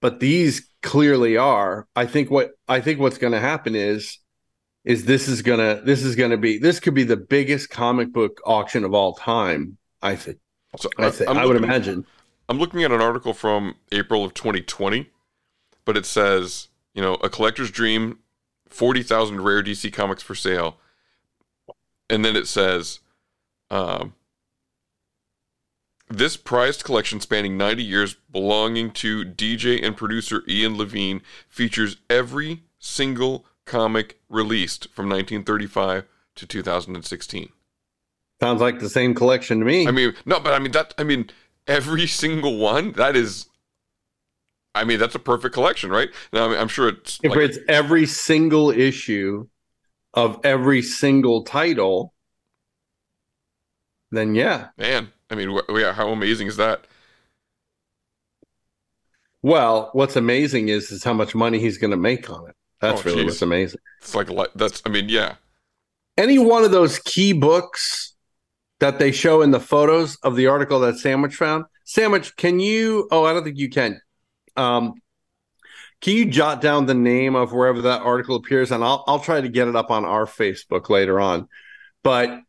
but 0.00 0.20
these 0.20 0.68
clearly 0.86 1.36
are 1.36 1.86
i 1.96 2.06
think 2.06 2.30
what 2.30 2.52
i 2.68 2.80
think 2.80 3.00
what's 3.00 3.18
going 3.18 3.32
to 3.32 3.40
happen 3.40 3.74
is 3.74 4.18
is 4.84 5.04
this 5.04 5.26
is 5.28 5.42
going 5.42 5.58
to 5.58 5.82
this 5.84 6.02
is 6.02 6.14
going 6.16 6.30
to 6.30 6.36
be 6.36 6.58
this 6.58 6.78
could 6.80 6.94
be 6.94 7.02
the 7.04 7.16
biggest 7.16 7.70
comic 7.70 8.12
book 8.12 8.40
auction 8.46 8.84
of 8.84 8.94
all 8.94 9.12
time 9.14 9.76
i 10.02 10.14
think 10.14 10.38
So 10.78 10.88
i 10.98 11.10
think 11.10 11.28
i 11.28 11.44
would 11.44 11.54
looking- 11.54 11.64
imagine 11.64 12.06
I'm 12.48 12.58
looking 12.60 12.84
at 12.84 12.92
an 12.92 13.00
article 13.00 13.34
from 13.34 13.74
April 13.90 14.24
of 14.24 14.32
2020, 14.32 15.10
but 15.84 15.96
it 15.96 16.06
says, 16.06 16.68
you 16.94 17.02
know, 17.02 17.14
a 17.14 17.28
collector's 17.28 17.72
dream, 17.72 18.20
40,000 18.68 19.40
rare 19.40 19.64
DC 19.64 19.92
comics 19.92 20.22
for 20.22 20.36
sale. 20.36 20.76
And 22.08 22.24
then 22.24 22.36
it 22.36 22.46
says, 22.46 23.00
um, 23.68 24.14
this 26.08 26.36
prized 26.36 26.84
collection 26.84 27.20
spanning 27.20 27.56
90 27.56 27.82
years 27.82 28.16
belonging 28.30 28.90
to 28.92 29.24
DJ 29.24 29.84
and 29.84 29.96
producer 29.96 30.42
Ian 30.48 30.76
Levine 30.76 31.22
features 31.48 31.96
every 32.08 32.62
single 32.78 33.44
comic 33.64 34.20
released 34.28 34.88
from 34.92 35.08
1935 35.08 36.04
to 36.36 36.46
2016. 36.46 37.48
sounds 38.40 38.60
like 38.60 38.78
the 38.78 38.88
same 38.88 39.14
collection 39.14 39.58
to 39.58 39.64
me 39.64 39.86
I 39.88 39.90
mean, 39.90 40.14
no, 40.24 40.38
but 40.38 40.52
I 40.52 40.58
mean 40.58 40.72
that. 40.72 40.94
I 40.98 41.04
mean, 41.04 41.30
every 41.66 42.06
single 42.06 42.58
one. 42.58 42.92
That 42.92 43.16
is. 43.16 43.46
I 44.74 44.84
mean, 44.84 44.98
that's 44.98 45.14
a 45.14 45.18
perfect 45.18 45.54
collection, 45.54 45.88
right? 45.90 46.10
Now, 46.34 46.44
I 46.44 46.48
mean, 46.48 46.58
I'm 46.58 46.68
sure 46.68 46.88
it's. 46.88 47.18
if 47.22 47.30
like- 47.30 47.40
it's 47.40 47.58
every 47.66 48.06
single 48.06 48.70
issue 48.70 49.48
of 50.14 50.40
every 50.44 50.82
single 50.82 51.44
title 51.44 52.14
then 54.10 54.34
yeah 54.34 54.68
man, 54.78 55.12
I 55.30 55.34
mean, 55.34 55.50
wh- 55.56 55.78
yeah, 55.78 55.92
how 55.92 56.08
amazing 56.10 56.46
is 56.48 56.56
that? 56.56 56.86
well 59.42 59.90
what's 59.92 60.16
amazing 60.16 60.68
is 60.68 60.90
is 60.90 61.04
how 61.04 61.12
much 61.12 61.34
money 61.34 61.58
he's 61.60 61.78
going 61.78 61.90
to 61.90 61.96
make 61.96 62.28
on 62.30 62.48
it 62.48 62.56
that's 62.80 63.00
Oh, 63.00 63.04
really 63.04 63.16
geez. 63.22 63.26
what's 63.26 63.42
amazing 63.42 63.80
It's 64.00 64.14
like 64.14 64.28
that's. 64.54 64.82
I 64.84 64.88
mean, 64.90 65.08
yeah, 65.08 65.34
any 66.18 66.38
one 66.38 66.64
of 66.64 66.70
those 66.72 66.98
key 66.98 67.32
books 67.32 68.14
that 68.80 68.98
they 68.98 69.12
show 69.12 69.40
in 69.42 69.50
the 69.52 69.60
photos 69.60 70.16
of 70.22 70.36
the 70.36 70.46
article 70.48 70.80
that 70.80 70.98
Sandwich 70.98 71.34
found. 71.36 71.64
Sandwich, 71.84 72.36
can 72.36 72.60
you? 72.60 73.08
Oh, 73.10 73.24
I 73.24 73.32
don't 73.32 73.44
think 73.44 73.56
you 73.56 73.70
can. 73.70 74.00
Um, 74.56 74.94
can 76.02 76.14
you 76.16 76.26
jot 76.26 76.60
down 76.60 76.84
the 76.84 76.94
name 76.94 77.34
of 77.34 77.52
wherever 77.52 77.80
that 77.82 78.02
article 78.02 78.36
appears, 78.36 78.70
and 78.70 78.84
I'll 78.84 79.02
I'll 79.06 79.20
try 79.20 79.40
to 79.40 79.48
get 79.48 79.68
it 79.68 79.76
up 79.76 79.90
on 79.90 80.04
our 80.04 80.26
Facebook 80.26 80.90
later 80.90 81.18
on. 81.18 81.48
But 82.02 82.40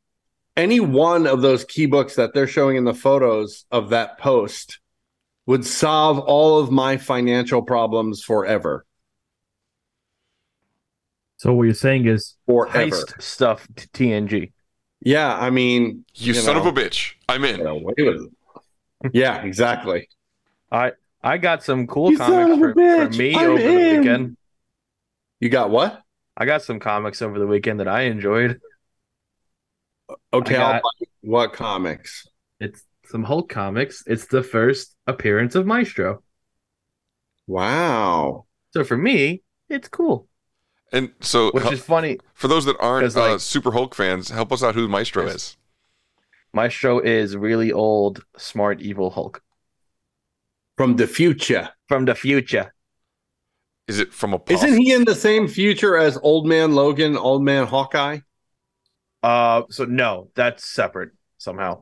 any 0.58 0.80
one 0.80 1.28
of 1.28 1.42
those 1.42 1.64
key 1.64 1.86
books 1.86 2.16
that 2.16 2.34
they're 2.34 2.48
showing 2.48 2.76
in 2.76 2.84
the 2.84 2.94
photos 2.94 3.66
of 3.72 3.90
that 3.90 4.18
post 4.18 4.80
would 5.46 5.66
solve 5.66 6.20
all 6.20 6.60
of 6.60 6.72
my 6.72 6.98
financial 6.98 7.62
problems 7.62 8.24
forever. 8.24 8.86
So 11.38 11.54
what 11.54 11.64
you're 11.64 11.74
saying 11.74 12.08
is 12.08 12.36
Forever. 12.48 12.96
Heist 12.96 13.22
stuff 13.22 13.68
t- 13.76 13.88
TNG. 13.94 14.52
Yeah, 15.00 15.38
I 15.38 15.52
mean, 15.52 16.04
you, 16.16 16.34
son 16.34 16.58
of 16.58 16.66
a 16.66 16.72
bitch. 16.72 17.14
I'm 17.30 17.46
in. 17.46 17.58
Get 17.58 18.08
away. 18.08 18.18
Yeah, 19.14 19.44
exactly. 19.44 20.10
I 20.72 20.94
I 21.24 21.38
got 21.38 21.64
some 21.64 21.86
cool 21.86 22.12
You 22.12 22.18
comics 22.18 22.54
of 22.54 22.60
for, 22.60 22.74
for 22.74 23.10
me 23.10 23.36
I'm 23.36 23.52
over 23.52 23.62
the 23.62 23.98
weekend. 23.98 24.38
You 25.40 25.50
got 25.50 25.70
what? 25.70 26.02
I 26.36 26.46
got 26.46 26.64
some 26.64 26.80
comics 26.80 27.22
over 27.22 27.38
the 27.38 27.46
weekend 27.46 27.80
that 27.80 27.88
I 27.88 28.02
enjoyed. 28.02 28.60
Okay, 30.34 30.56
I 30.56 30.62
I'll 30.64 30.74
got- 30.74 30.82
buy- 30.84 31.08
what 31.22 31.54
comics? 31.54 32.28
It's 32.60 32.84
some 33.06 33.24
Hulk 33.24 33.50
comics. 33.50 34.04
It's 34.08 34.26
the 34.28 34.44
first 34.44 34.96
appearance 35.08 35.56
of 35.56 35.66
Maestro. 35.66 36.24
Wow. 37.48 38.46
So 38.74 38.84
for 38.84 38.98
me, 38.98 39.44
it's 39.70 39.88
cool. 39.88 40.28
And 40.92 41.12
so, 41.20 41.52
Which 41.52 41.72
is 41.72 41.82
funny. 41.82 42.20
for 42.34 42.48
those 42.48 42.66
that 42.66 42.78
aren't 42.80 43.06
'Cause, 43.06 43.18
uh, 43.18 43.38
Super 43.40 43.72
Hulk 43.72 43.94
fans, 43.94 44.30
help 44.30 44.52
us 44.52 44.64
out 44.64 44.76
who 44.76 44.88
Maestro 44.88 45.28
is. 45.28 45.58
Maestro 46.54 47.00
is 47.00 47.36
really 47.36 47.72
old, 47.72 48.24
smart, 48.38 48.82
evil 48.82 49.10
Hulk 49.10 49.42
From 50.78 50.96
the 50.96 51.08
future. 51.08 51.70
from 51.88 52.06
the 52.06 52.16
future. 52.16 52.74
Is 53.88 54.00
it 54.00 54.14
from 54.14 54.34
a? 54.34 54.42
Isn't 54.50 54.78
he 54.78 54.94
in 54.94 55.06
the 55.06 55.16
same 55.16 55.48
future 55.48 55.96
as 55.98 56.18
Old 56.18 56.46
Man 56.46 56.74
Logan, 56.74 57.16
Old 57.18 57.44
Man 57.44 57.66
Hawkeye? 57.68 58.20
Uh, 59.28 59.64
so 59.70 59.84
no, 59.84 60.30
that's 60.36 60.64
separate 60.64 61.10
somehow. 61.38 61.82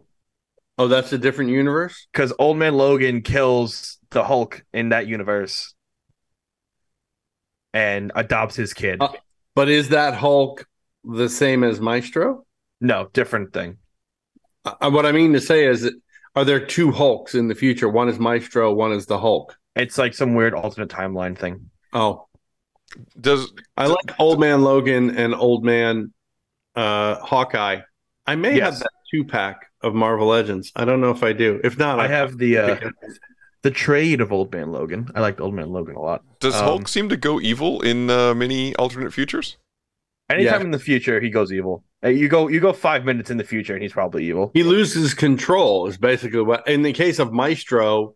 Oh, 0.79 0.87
that's 0.87 1.13
a 1.13 1.17
different 1.19 1.51
universe? 1.51 2.07
Because 2.11 2.33
Old 2.39 2.57
Man 2.57 2.73
Logan 2.73 3.21
kills 3.21 3.99
the 4.09 4.23
Hulk 4.23 4.65
in 4.73 4.89
that 4.89 5.05
universe 5.05 5.75
and 7.71 8.11
adopts 8.15 8.55
his 8.55 8.73
kid. 8.73 8.99
Uh, 8.99 9.09
but 9.53 9.69
is 9.69 9.89
that 9.89 10.15
Hulk 10.15 10.65
the 11.03 11.29
same 11.29 11.63
as 11.63 11.79
Maestro? 11.79 12.47
no, 12.81 13.09
different 13.13 13.53
thing. 13.53 13.77
Uh, 14.65 14.89
what 14.89 15.05
I 15.05 15.11
mean 15.11 15.33
to 15.33 15.39
say 15.39 15.67
is, 15.67 15.81
that, 15.81 15.93
are 16.35 16.45
there 16.45 16.65
two 16.65 16.91
Hulks 16.91 17.35
in 17.35 17.47
the 17.47 17.53
future? 17.53 17.87
One 17.87 18.09
is 18.09 18.17
Maestro, 18.17 18.73
one 18.73 18.91
is 18.91 19.05
the 19.05 19.19
Hulk. 19.19 19.55
It's 19.75 19.99
like 19.99 20.15
some 20.15 20.33
weird 20.33 20.55
alternate 20.55 20.89
timeline 20.89 21.37
thing. 21.37 21.69
Oh, 21.93 22.27
Does 23.21 23.53
I 23.77 23.85
like 23.85 24.19
Old 24.19 24.39
Man 24.39 24.63
Logan 24.63 25.15
and 25.15 25.35
Old 25.35 25.63
Man 25.63 26.11
uh, 26.75 27.15
Hawkeye. 27.19 27.81
I 28.27 28.35
may 28.35 28.59
have 28.59 28.79
that 28.79 28.89
two 29.11 29.23
pack 29.23 29.67
of 29.81 29.93
Marvel 29.93 30.27
Legends. 30.27 30.71
I 30.75 30.85
don't 30.85 30.99
know 31.01 31.11
if 31.11 31.23
I 31.23 31.33
do. 31.33 31.61
If 31.63 31.77
not, 31.77 31.99
I 31.99 32.07
have 32.07 32.37
the 32.37 32.57
uh, 32.57 32.89
the 33.61 33.71
trade 33.71 34.19
of 34.21 34.31
Old 34.31 34.51
Man 34.51 34.71
Logan. 34.71 35.09
I 35.15 35.21
like 35.21 35.39
Old 35.39 35.53
Man 35.53 35.69
Logan 35.71 35.95
a 35.95 36.01
lot. 36.01 36.23
does 36.39 36.55
Um, 36.55 36.63
Hulk 36.65 36.87
seem 36.87 37.09
to 37.09 37.17
go 37.17 37.39
evil 37.39 37.81
in 37.81 38.09
uh, 38.09 38.33
many 38.33 38.75
alternate 38.77 39.11
futures? 39.13 39.57
Anytime 40.29 40.61
Yeah. 40.61 40.65
in 40.65 40.71
the 40.71 40.79
future, 40.79 41.19
he 41.19 41.29
goes 41.29 41.53
evil. 41.53 41.83
Uh, 42.03 42.09
You 42.09 42.27
go, 42.27 42.47
you 42.47 42.59
go 42.59 42.73
five 42.73 43.05
minutes 43.05 43.29
in 43.29 43.37
the 43.37 43.43
future, 43.43 43.73
and 43.73 43.83
he's 43.83 43.93
probably 43.93 44.25
evil. 44.25 44.49
he 44.55 44.63
loses 44.63 45.13
control. 45.13 45.85
Is 45.87 45.97
basically 45.97 46.41
what. 46.41 46.67
In 46.67 46.81
the 46.81 46.93
case 46.93 47.19
of 47.19 47.31
Maestro, 47.31 48.15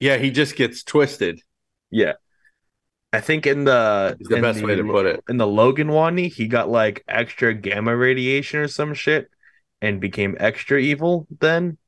yeah, 0.00 0.16
he 0.16 0.30
just 0.32 0.56
gets 0.56 0.82
twisted. 0.82 1.40
Yeah, 1.90 2.14
I 3.12 3.20
think 3.20 3.46
in 3.46 3.64
the 3.64 4.16
Is 4.20 4.28
the 4.28 4.36
in 4.36 4.42
best 4.42 4.62
way 4.62 4.74
to 4.76 4.84
put 4.84 5.06
it. 5.06 5.24
in 5.28 5.38
the 5.38 5.46
Logan 5.46 5.88
one, 5.88 6.16
he 6.18 6.46
got 6.46 6.68
like 6.68 7.04
extra 7.08 7.54
gamma 7.54 7.96
radiation 7.96 8.60
or 8.60 8.68
some 8.68 8.92
shit, 8.94 9.30
and 9.80 10.00
became 10.00 10.36
extra 10.38 10.78
evil. 10.78 11.26
Then 11.40 11.78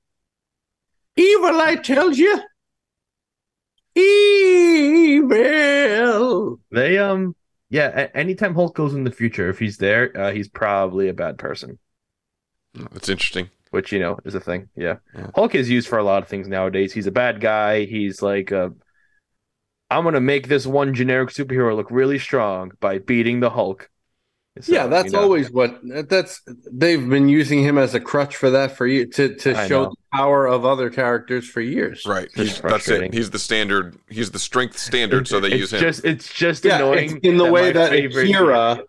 Evil, 1.17 1.61
I 1.61 1.77
tell 1.77 2.13
you. 2.13 2.41
Evil. 5.31 6.61
They 6.71 6.99
um 6.99 7.35
yeah. 7.69 8.09
Anytime 8.15 8.55
Hulk 8.55 8.75
goes 8.75 8.95
in 8.95 9.05
the 9.05 9.11
future, 9.11 9.49
if 9.51 9.59
he's 9.59 9.77
there, 9.77 10.17
uh, 10.17 10.33
he's 10.33 10.49
probably 10.49 11.09
a 11.09 11.15
bad 11.15 11.39
person. 11.39 11.79
That's 12.75 13.09
interesting. 13.09 13.51
which 13.71 13.93
you 13.93 13.99
know 13.99 14.19
is 14.25 14.35
a 14.35 14.41
thing. 14.41 14.69
Yeah. 14.77 14.97
Hulk 15.35 15.55
is 15.55 15.69
used 15.71 15.89
for 15.89 15.99
a 15.99 16.05
lot 16.05 16.23
of 16.23 16.29
things 16.29 16.49
nowadays. 16.49 16.93
He's 16.93 17.07
a 17.07 17.13
bad 17.13 17.41
guy. 17.41 17.85
He's 17.85 18.23
like 18.23 18.51
a 18.53 18.73
I'm 19.91 20.05
gonna 20.05 20.21
make 20.21 20.49
this 20.49 20.67
one 20.67 20.95
generic 20.95 21.31
superhero 21.31 21.75
look 21.77 21.91
really 21.91 22.19
strong 22.19 22.73
by 22.81 22.99
beating 22.99 23.41
the 23.41 23.51
Hulk. 23.51 23.91
So, 24.61 24.73
yeah, 24.73 24.89
that's 24.89 25.07
you 25.07 25.13
know, 25.13 25.21
always 25.23 25.51
what 25.51 25.81
that's. 26.09 26.43
They've 26.71 27.09
been 27.09 27.29
using 27.29 27.63
him 27.63 27.79
as 27.79 27.95
a 27.95 28.01
crutch 28.01 28.37
for 28.37 28.51
that 28.51 28.77
for 28.77 28.87
you 28.87 29.07
to 29.07 29.35
to 29.37 29.55
I 29.57 29.69
show 29.69 29.85
know. 29.85 29.91
the 29.91 29.97
power 30.19 30.47
of 30.47 30.65
other 30.65 30.91
characters 30.91 31.49
for 31.49 31.61
years. 31.61 32.05
Right. 32.05 32.29
He's, 32.35 32.61
that's 32.61 32.89
it. 32.89 33.15
He's 33.15 33.31
the 33.31 33.39
standard. 33.39 33.97
He's 34.09 34.33
the 34.33 34.41
strength 34.41 34.77
standard, 34.79 35.29
so 35.29 35.39
they 35.41 35.49
it's 35.53 35.57
use 35.57 35.73
him. 35.73 35.81
just 35.81 36.05
it's 36.05 36.35
just 36.35 36.65
Yeah, 36.65 36.77
annoying 36.77 37.17
it's 37.19 37.27
in 37.27 37.37
the 37.39 37.51
way 37.51 37.71
that 37.73 37.91
favorite- 37.91 38.25
Akira, 38.29 38.83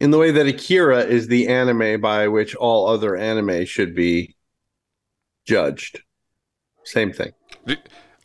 in 0.00 0.10
the 0.10 0.18
way 0.18 0.32
that 0.32 0.46
Akira 0.46 1.04
is 1.04 1.28
the 1.28 1.46
anime 1.48 2.00
by 2.00 2.26
which 2.28 2.54
all 2.56 2.88
other 2.88 3.16
anime 3.16 3.64
should 3.66 3.94
be 3.94 4.34
judged. 5.46 6.02
Same 6.84 7.12
thing. 7.12 7.32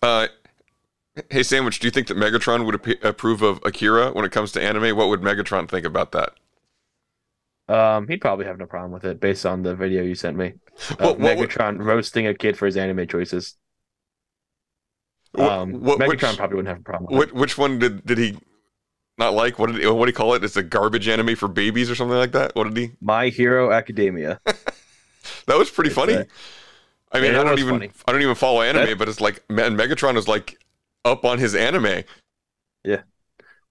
Uh, 0.01 0.27
hey, 1.29 1.43
Sandwich, 1.43 1.79
do 1.79 1.87
you 1.87 1.91
think 1.91 2.07
that 2.07 2.17
Megatron 2.17 2.65
would 2.65 2.75
ap- 2.75 3.03
approve 3.03 3.41
of 3.41 3.59
Akira 3.65 4.11
when 4.11 4.25
it 4.25 4.31
comes 4.31 4.51
to 4.53 4.61
anime? 4.61 4.95
What 4.95 5.09
would 5.09 5.21
Megatron 5.21 5.69
think 5.69 5.85
about 5.85 6.11
that? 6.13 6.31
Um, 7.67 8.07
he'd 8.07 8.21
probably 8.21 8.45
have 8.45 8.57
no 8.57 8.65
problem 8.65 8.91
with 8.91 9.05
it 9.05 9.19
based 9.19 9.45
on 9.45 9.61
the 9.63 9.75
video 9.75 10.01
you 10.03 10.15
sent 10.15 10.35
me. 10.37 10.53
Of 10.91 10.99
What- 10.99 11.19
what 11.19 11.37
would- 11.37 11.49
Megatron 11.49 11.83
roasting 11.83 12.25
a 12.27 12.33
kid 12.33 12.57
for 12.57 12.65
his 12.65 12.75
anime 12.77 13.07
choices. 13.07 13.55
What- 15.33 15.51
Um, 15.51 15.73
what- 15.81 15.99
Megatron 15.99 16.07
which- 16.07 16.37
probably 16.37 16.55
wouldn't 16.55 16.69
have 16.69 16.79
a 16.79 16.83
problem 16.83 17.07
with 17.15 17.29
Which, 17.29 17.33
which 17.39 17.57
one 17.57 17.77
did 17.79 18.05
did 18.05 18.17
he 18.17 18.37
not 19.17 19.33
like? 19.35 19.59
What 19.59 19.71
did 19.71 19.81
he, 19.81 19.87
what 19.87 20.05
did 20.05 20.13
he 20.13 20.17
call 20.17 20.33
it? 20.33 20.43
It's 20.43 20.57
a 20.57 20.63
garbage 20.63 21.07
anime 21.07 21.35
for 21.35 21.47
babies 21.47 21.91
or 21.91 21.95
something 21.95 22.17
like 22.17 22.31
that. 22.31 22.55
What 22.55 22.63
did 22.73 22.77
he? 22.77 22.91
My 23.01 23.29
Hero 23.29 23.71
Academia. 23.71 24.39
That 25.45 25.57
was 25.57 25.69
pretty 25.69 25.89
funny. 25.89 26.13
uh, 26.15 26.23
I 27.11 27.19
mean, 27.19 27.33
yeah, 27.33 27.41
I 27.41 27.43
don't 27.43 27.59
even 27.59 27.73
funny. 27.75 27.91
I 28.07 28.11
don't 28.11 28.21
even 28.21 28.35
follow 28.35 28.61
anime, 28.61 28.85
That- 28.85 28.97
but 28.97 29.09
it's 29.09 29.19
like 29.21 29.43
man, 29.49 29.77
Megatron 29.77 30.15
is 30.15 30.27
like 30.27 30.57
up 31.05 31.25
on 31.25 31.37
his 31.39 31.55
anime. 31.55 32.03
Yeah. 32.83 33.01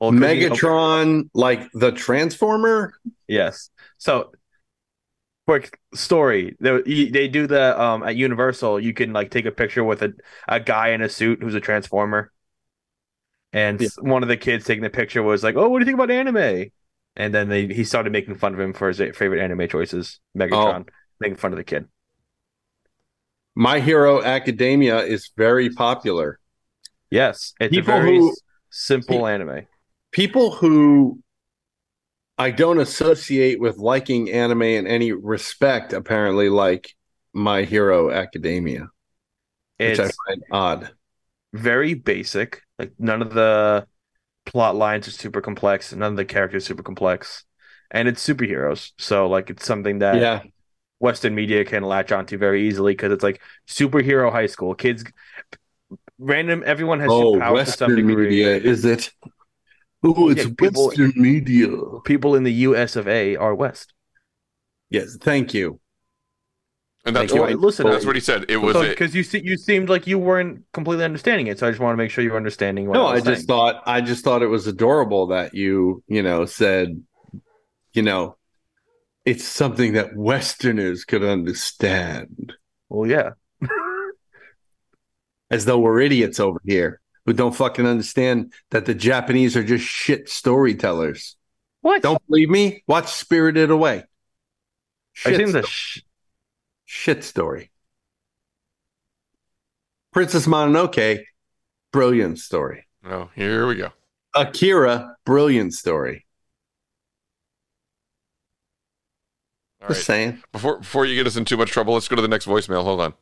Well, 0.01 0.13
'cause 0.13 0.21
he- 0.21 0.49
Megatron, 0.49 1.31
like 1.35 1.71
the 1.73 1.93
Transformer. 1.93 2.93
Yes. 3.27 3.71
So, 3.99 4.33
quick 5.47 5.79
story. 5.95 6.57
They, 6.61 7.09
they 7.11 7.29
do 7.29 7.47
the 7.47 7.81
um 7.81 8.03
at 8.03 8.17
Universal. 8.17 8.81
You 8.81 8.93
can 8.93 9.13
like 9.13 9.31
take 9.31 9.47
a 9.47 9.51
picture 9.53 9.83
with 9.85 10.03
a 10.03 10.13
a 10.47 10.61
guy 10.61 10.89
in 10.91 11.03
a 11.03 11.09
suit 11.09 11.43
who's 11.43 11.55
a 11.55 11.61
transformer, 11.61 12.33
and 13.53 13.81
s- 13.83 13.97
one 14.01 14.23
of 14.23 14.29
the 14.29 14.37
kids 14.37 14.65
taking 14.65 14.83
the 14.83 14.91
picture 14.91 15.23
was 15.23 15.43
like, 15.43 15.57
"Oh, 15.57 15.69
what 15.69 15.79
do 15.79 15.83
you 15.83 15.87
think 15.87 15.99
about 15.99 16.11
anime?" 16.11 16.71
And 17.17 17.35
then 17.35 17.49
they 17.49 17.67
he 17.67 17.83
started 17.85 18.13
making 18.13 18.37
fun 18.37 18.55
of 18.55 18.61
him 18.61 18.73
for 18.73 18.89
his 18.89 18.99
favorite 19.17 19.43
anime 19.43 19.69
choices. 19.69 20.21
Megatron 20.37 20.89
making 21.19 21.37
fun 21.37 21.53
of 21.53 21.57
the 21.59 21.65
kid. 21.65 21.89
My 23.57 23.81
Hero 23.81 24.23
Academia 24.23 25.01
is 25.01 25.33
very 25.37 25.71
popular. 25.71 26.39
Yes, 27.11 27.55
it's 27.61 27.75
People 27.75 27.95
a 27.95 27.99
very 28.03 28.19
who- 28.19 28.37
simple 28.71 29.27
anime. 29.27 29.67
People 30.13 30.51
who 30.53 31.21
I 32.37 32.51
don't 32.51 32.79
associate 32.79 33.61
with 33.61 33.79
liking 33.79 34.31
anime 34.31 34.63
in 34.63 34.87
any 34.87 35.13
respect 35.13 35.93
apparently 35.93 36.49
like 36.49 36.95
My 37.33 37.63
Hero 37.65 38.11
Academia, 38.11 38.89
which 39.79 39.99
I 39.99 40.05
It's 40.07 40.17
find 40.27 40.43
odd. 40.51 40.91
very 41.53 41.95
basic. 41.95 42.63
Like 42.79 42.93
none 42.99 43.23
of 43.23 43.35
the 43.35 43.87
plot 44.47 44.77
lines 44.77 45.09
are 45.09 45.13
super 45.13 45.41
complex. 45.41 45.93
None 45.93 46.13
of 46.13 46.17
the 46.17 46.25
characters 46.25 46.65
super 46.65 46.83
complex, 46.83 47.45
and 47.91 48.07
it's 48.09 48.27
superheroes. 48.27 48.93
So 48.99 49.29
like 49.29 49.51
it's 49.51 49.67
something 49.67 49.99
that 50.01 50.17
Yeah. 50.17 50.43
Western 51.01 51.35
media 51.35 51.65
can 51.65 51.83
latch 51.85 52.13
onto 52.13 52.39
very 52.39 52.67
easily 52.69 52.93
because 52.93 53.13
it's 53.13 53.23
like 53.23 53.41
superhero 53.69 54.31
high 54.33 54.47
school 54.47 54.75
kids. 54.75 55.05
Random, 56.19 56.63
everyone 56.67 57.01
has 57.01 57.09
Oh, 57.11 57.35
superpowers 57.35 57.39
to 57.39 57.45
some 57.45 57.55
Western 57.93 58.07
degree. 58.07 58.29
media, 58.31 58.57
is 58.57 58.85
it? 58.85 59.13
Oh, 60.03 60.29
it's 60.31 60.45
Yeah, 60.45 60.51
people- 60.59 60.87
Western 60.89 61.13
media. 61.17 61.69
People 62.05 62.35
in 62.35 62.43
the 62.45 62.53
U.S. 62.53 62.97
of 62.97 63.07
A. 63.09 63.37
are 63.37 63.55
West. 63.55 63.93
Yes, 64.91 65.17
thank 65.21 65.55
you. 65.55 65.81
And 67.05 67.15
that's 67.17 67.33
Thank 67.33 67.37
you. 67.37 67.41
what 67.43 67.51
I- 67.51 67.55
listen, 67.55 67.87
that's 67.87 68.05
what 68.05 68.17
he 68.17 68.21
said. 68.21 68.47
It 68.49 68.59
was 68.59 68.77
it. 68.77 68.91
because 68.91 69.15
you 69.15 69.23
se- 69.23 69.43
you 69.45 69.57
seemed 69.57 69.89
like 69.89 70.07
you 70.07 70.19
weren't 70.19 70.65
completely 70.73 71.05
understanding 71.05 71.47
it. 71.47 71.59
So 71.59 71.67
I 71.67 71.71
just 71.71 71.81
want 71.81 71.95
to 71.95 71.97
make 71.97 72.11
sure 72.11 72.23
you're 72.23 72.37
understanding. 72.37 72.87
What 72.87 72.95
No, 72.95 73.07
I, 73.07 73.13
I 73.15 73.17
just 73.21 73.27
saying. 73.27 73.47
thought 73.47 73.83
I 73.87 74.01
just 74.01 74.25
thought 74.25 74.43
it 74.43 74.49
was 74.49 74.67
adorable 74.67 75.29
that 75.29 75.55
you, 75.55 76.03
you 76.07 76.23
know, 76.23 76.45
said, 76.45 77.03
you 77.93 78.03
know, 78.03 78.37
it's 79.25 79.45
something 79.45 79.93
that 79.95 80.17
Westerners 80.17 81.05
could 81.05 81.23
understand. 81.25 82.53
Well, 82.89 83.09
yeah. 83.09 83.31
As 85.51 85.65
though 85.65 85.79
we're 85.79 86.01
idiots 86.01 86.41
over 86.41 86.61
here 86.65 87.01
who 87.25 87.33
don't 87.33 87.55
fucking 87.55 87.87
understand 87.87 88.53
that 88.71 88.87
the 88.87 88.95
Japanese 88.95 89.57
are 89.57 89.65
just 89.65 89.85
shit 89.85 90.29
storytellers. 90.29 91.37
What? 91.81 92.03
Don't 92.03 92.25
believe 92.27 92.51
me? 92.51 92.83
Watch 92.87 93.09
Spirited 93.13 93.71
Away. 93.71 94.05
I 95.25 95.31
Shit, 95.31 95.37
think 95.37 95.53
the 95.53 95.63
sh- 95.67 96.03
shit 96.85 97.25
story. 97.25 97.71
Princess 100.13 100.47
Mononoke, 100.47 101.25
brilliant 101.93 102.39
story. 102.39 102.87
Oh, 103.05 103.31
here 103.35 103.67
we 103.67 103.77
go. 103.77 103.93
Akira, 104.35 105.17
brilliant 105.25 105.75
story. 105.75 106.27
All 109.81 109.89
Just 109.89 110.01
right. 110.01 110.05
saying. 110.07 110.43
Before 110.53 110.79
before 110.79 111.07
you 111.07 111.15
get 111.15 111.27
us 111.27 111.37
in 111.37 111.45
too 111.45 111.57
much 111.57 111.71
trouble, 111.71 111.95
let's 111.95 112.09
go 112.09 112.17
to 112.17 112.23
the 112.23 112.29
next 112.29 112.47
voicemail. 112.47 112.83
Hold 112.85 113.01
on. 113.01 113.15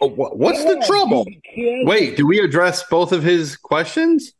Oh, 0.00 0.06
wha- 0.08 0.30
what's 0.30 0.64
the 0.64 0.82
trouble? 0.86 1.26
Wait, 1.56 2.16
do 2.16 2.26
we 2.26 2.38
address 2.40 2.84
both 2.84 3.12
of 3.12 3.22
his 3.22 3.56
questions? 3.56 4.32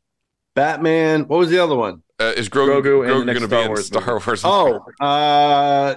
Batman. 0.55 1.29
What 1.29 1.38
was 1.38 1.51
the 1.51 1.59
other 1.59 1.77
one? 1.77 2.03
Uh, 2.21 2.33
is 2.37 2.49
Grogu, 2.49 2.83
Grogu 2.83 3.07
Grogu 3.07 3.27
next 3.27 3.38
going 3.38 3.49
to 3.49 3.49
be 3.49 3.55
Star 3.57 3.62
in 3.62 3.68
Wars 3.68 3.87
Star 3.87 4.66
Wars? 4.66 4.90
Oh, 5.01 5.05
uh, 5.05 5.94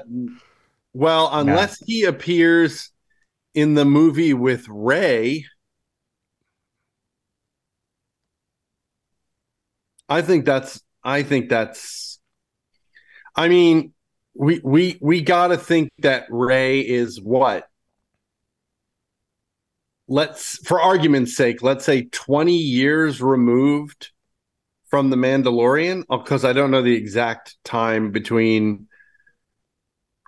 well, 0.93 1.29
unless 1.31 1.77
he 1.85 2.03
appears 2.03 2.91
in 3.55 3.73
the 3.73 3.85
movie 3.85 4.33
with 4.33 4.67
Rey, 4.69 5.45
I 10.07 10.21
think 10.21 10.45
that's. 10.45 10.81
I 11.03 11.23
think 11.23 11.49
that's. 11.49 12.19
I 13.35 13.47
mean, 13.47 13.93
we 14.35 14.61
we 14.63 14.97
we 15.01 15.21
got 15.21 15.47
to 15.47 15.57
think 15.57 15.89
that 15.99 16.25
Rey 16.29 16.81
is 16.81 17.19
what. 17.19 17.67
Let's, 20.11 20.57
for 20.67 20.81
argument's 20.81 21.37
sake, 21.37 21.63
let's 21.63 21.85
say 21.85 22.09
twenty 22.11 22.57
years 22.57 23.21
removed 23.21 24.11
from 24.89 25.09
the 25.09 25.15
Mandalorian, 25.15 26.03
uh, 26.09 26.17
because 26.17 26.43
I 26.43 26.51
don't 26.51 26.69
know 26.69 26.81
the 26.81 26.93
exact 26.93 27.55
time 27.63 28.11
between 28.11 28.87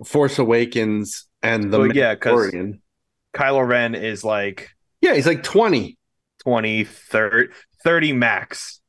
Force 0.05 0.39
Awakens 0.39 1.27
and 1.41 1.71
the 1.71 1.79
Well, 1.79 1.95
yeah, 1.95 2.15
Mandalorian. 2.15 2.79
Kylo 3.35 3.67
Ren 3.67 3.93
is 3.93 4.23
like 4.23 4.69
Yeah, 5.01 5.15
he's 5.15 5.27
like 5.27 5.43
20. 5.43 5.97
20, 6.43 6.83
30, 6.85 7.53
30 7.83 8.13
max. 8.13 8.79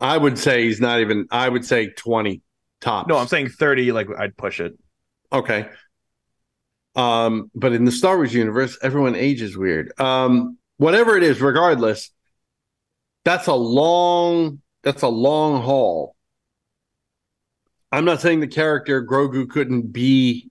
I 0.00 0.16
would 0.16 0.38
say 0.38 0.64
he's 0.64 0.80
not 0.80 1.00
even, 1.00 1.26
I 1.30 1.48
would 1.48 1.64
say 1.64 1.90
20 1.90 2.42
tops. 2.80 3.08
No, 3.08 3.16
I'm 3.16 3.26
saying 3.26 3.48
30, 3.48 3.92
like 3.92 4.06
I'd 4.16 4.36
push 4.36 4.60
it. 4.60 4.78
Okay. 5.32 5.68
Um, 6.98 7.48
but 7.54 7.72
in 7.72 7.84
the 7.84 7.92
Star 7.92 8.16
Wars 8.16 8.34
universe, 8.34 8.76
everyone 8.82 9.14
ages 9.14 9.56
weird. 9.56 9.98
Um, 10.00 10.58
whatever 10.78 11.16
it 11.16 11.22
is, 11.22 11.40
regardless, 11.40 12.10
that's 13.24 13.46
a 13.46 13.54
long 13.54 14.60
that's 14.82 15.02
a 15.02 15.08
long 15.08 15.62
haul. 15.62 16.16
I'm 17.92 18.04
not 18.04 18.20
saying 18.20 18.40
the 18.40 18.48
character 18.48 19.04
Grogu 19.06 19.48
couldn't 19.48 19.92
be 19.92 20.50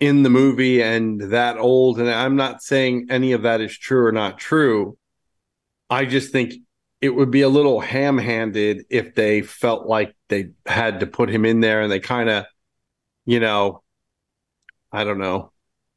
in 0.00 0.22
the 0.22 0.28
movie 0.28 0.82
and 0.82 1.18
that 1.32 1.56
old, 1.56 1.98
and 1.98 2.10
I'm 2.10 2.36
not 2.36 2.62
saying 2.62 3.06
any 3.08 3.32
of 3.32 3.42
that 3.42 3.62
is 3.62 3.76
true 3.76 4.04
or 4.04 4.12
not 4.12 4.38
true. 4.38 4.98
I 5.88 6.04
just 6.04 6.30
think 6.30 6.54
it 7.00 7.08
would 7.08 7.30
be 7.30 7.40
a 7.40 7.48
little 7.48 7.80
ham-handed 7.80 8.84
if 8.90 9.14
they 9.14 9.40
felt 9.40 9.86
like 9.86 10.14
they 10.28 10.50
had 10.66 11.00
to 11.00 11.06
put 11.06 11.30
him 11.30 11.46
in 11.46 11.60
there 11.60 11.80
and 11.80 11.90
they 11.90 12.00
kind 12.00 12.28
of, 12.28 12.44
you 13.24 13.40
know, 13.40 13.83
I 14.94 15.04
don't 15.04 15.18
know, 15.18 15.52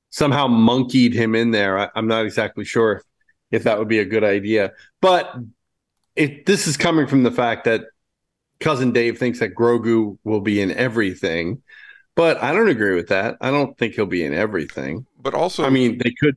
somehow 0.10 0.48
monkeyed 0.48 1.14
him 1.14 1.36
in 1.36 1.52
there. 1.52 1.78
I, 1.78 1.90
I'm 1.96 2.08
not 2.08 2.26
exactly 2.26 2.66
sure 2.66 3.04
if 3.52 3.64
that 3.64 3.78
would 3.80 3.88
be 3.88 4.00
a 4.00 4.06
good 4.06 4.24
idea, 4.24 4.74
but 5.02 5.34
it 6.16 6.46
this 6.46 6.68
is 6.68 6.76
coming 6.76 7.08
from 7.08 7.24
the 7.24 7.32
fact 7.32 7.66
that 7.66 7.86
cousin 8.60 8.92
Dave 8.92 9.18
thinks 9.18 9.40
that 9.40 9.56
Grogu 9.56 10.18
will 10.24 10.42
be 10.42 10.60
in 10.60 10.72
everything, 10.72 11.62
but 12.16 12.42
I 12.42 12.52
don't 12.54 12.70
agree 12.70 12.96
with 12.96 13.10
that. 13.10 13.38
I 13.40 13.52
don't 13.52 13.78
think 13.78 13.94
he'll 13.94 14.08
be 14.08 14.26
in 14.26 14.34
everything. 14.34 15.06
But 15.22 15.34
also, 15.34 15.64
I 15.64 15.70
mean, 15.70 16.00
they 16.00 16.12
could 16.20 16.36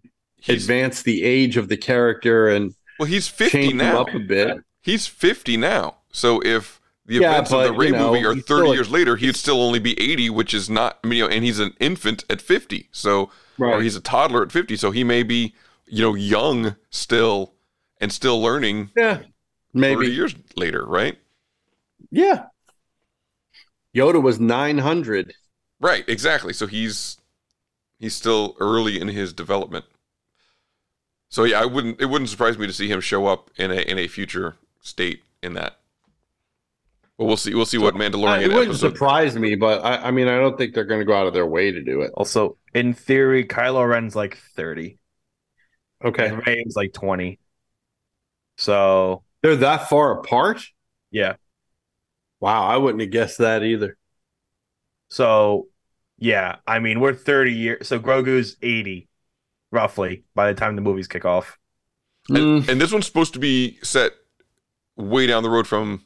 advance 0.48 1.02
the 1.02 1.24
age 1.24 1.56
of 1.56 1.68
the 1.68 1.76
character 1.76 2.48
and 2.48 2.74
well, 2.98 3.06
he's 3.08 3.28
50 3.28 3.50
change 3.50 3.72
him 3.72 3.78
now. 3.78 4.02
up 4.02 4.14
a 4.14 4.18
bit. 4.18 4.58
He's 4.82 5.06
50 5.06 5.56
now. 5.56 5.96
So 6.12 6.40
if 6.44 6.79
the 7.10 7.22
Yeah, 7.22 7.32
events 7.32 7.52
of 7.52 7.64
the 7.64 7.72
Rey 7.72 7.86
you 7.86 7.92
know, 7.92 8.12
movie 8.12 8.24
are 8.24 8.34
30 8.34 8.42
still 8.42 8.74
years 8.74 8.90
later, 8.90 9.16
he'd 9.16 9.34
still 9.34 9.60
only 9.60 9.80
be 9.80 10.00
80, 10.00 10.30
which 10.30 10.54
is 10.54 10.70
not, 10.70 10.98
I 11.02 11.08
mean, 11.08 11.18
you 11.18 11.24
know, 11.24 11.30
and 11.34 11.44
he's 11.44 11.58
an 11.58 11.74
infant 11.80 12.24
at 12.30 12.40
50. 12.40 12.88
So 12.92 13.30
or 13.58 13.82
he's 13.82 13.96
a 13.96 14.00
toddler 14.00 14.42
at 14.42 14.52
50, 14.52 14.76
so 14.76 14.90
he 14.92 15.02
may 15.02 15.22
be, 15.22 15.54
you 15.86 16.02
know, 16.02 16.14
young 16.14 16.76
still 16.90 17.52
and 18.00 18.12
still 18.12 18.40
learning. 18.40 18.90
Yeah, 18.96 19.22
maybe 19.74 20.06
30 20.06 20.12
years 20.12 20.34
later, 20.56 20.86
right? 20.86 21.18
Yeah. 22.10 22.46
Yoda 23.94 24.22
was 24.22 24.38
900. 24.38 25.34
Right, 25.80 26.04
exactly. 26.08 26.52
So 26.52 26.68
he's 26.68 27.18
he's 27.98 28.14
still 28.14 28.56
early 28.60 29.00
in 29.00 29.08
his 29.08 29.32
development. 29.32 29.84
So 31.28 31.42
yeah, 31.42 31.60
I 31.60 31.64
wouldn't 31.64 32.00
it 32.00 32.06
wouldn't 32.06 32.30
surprise 32.30 32.56
me 32.56 32.68
to 32.68 32.72
see 32.72 32.88
him 32.88 33.00
show 33.00 33.26
up 33.26 33.50
in 33.56 33.72
a 33.72 33.80
in 33.80 33.98
a 33.98 34.06
future 34.06 34.56
state 34.80 35.24
in 35.42 35.54
that. 35.54 35.79
But 37.20 37.26
we'll 37.26 37.36
see 37.36 37.54
we'll 37.54 37.66
see 37.66 37.76
what 37.76 37.94
Uh, 37.94 37.98
Mandalorian 37.98 38.40
it 38.40 38.48
wouldn't 38.48 38.70
episode. 38.70 38.94
surprise 38.94 39.36
me, 39.38 39.54
but 39.54 39.84
I, 39.84 40.08
I 40.08 40.10
mean, 40.10 40.26
I 40.26 40.38
don't 40.38 40.56
think 40.56 40.72
they're 40.72 40.86
going 40.86 41.02
to 41.02 41.04
go 41.04 41.14
out 41.14 41.26
of 41.26 41.34
their 41.34 41.46
way 41.46 41.70
to 41.70 41.82
do 41.84 42.00
it. 42.00 42.12
Also, 42.14 42.56
in 42.72 42.94
theory, 42.94 43.44
Kylo 43.44 43.86
Ren's 43.86 44.16
like 44.16 44.38
30. 44.56 44.98
Okay. 46.02 46.28
And 46.28 46.46
Rey's 46.46 46.76
like 46.76 46.94
20. 46.94 47.38
So 48.56 49.22
They're 49.42 49.56
that 49.56 49.90
far 49.90 50.18
apart? 50.18 50.66
Yeah. 51.10 51.34
Wow, 52.40 52.66
I 52.66 52.78
wouldn't 52.78 53.02
have 53.02 53.10
guessed 53.10 53.36
that 53.36 53.62
either. 53.64 53.98
So 55.10 55.68
yeah, 56.16 56.56
I 56.66 56.78
mean 56.78 57.00
we're 57.00 57.12
30 57.12 57.52
years 57.52 57.88
so 57.88 57.98
Grogu's 57.98 58.56
80 58.62 59.08
roughly 59.70 60.24
by 60.34 60.50
the 60.52 60.58
time 60.58 60.74
the 60.74 60.80
movies 60.82 61.06
kick 61.06 61.26
off. 61.26 61.58
And, 62.30 62.66
and 62.66 62.80
this 62.80 62.92
one's 62.92 63.04
supposed 63.04 63.34
to 63.34 63.38
be 63.40 63.78
set 63.82 64.12
way 64.96 65.26
down 65.26 65.42
the 65.42 65.50
road 65.50 65.66
from 65.66 66.04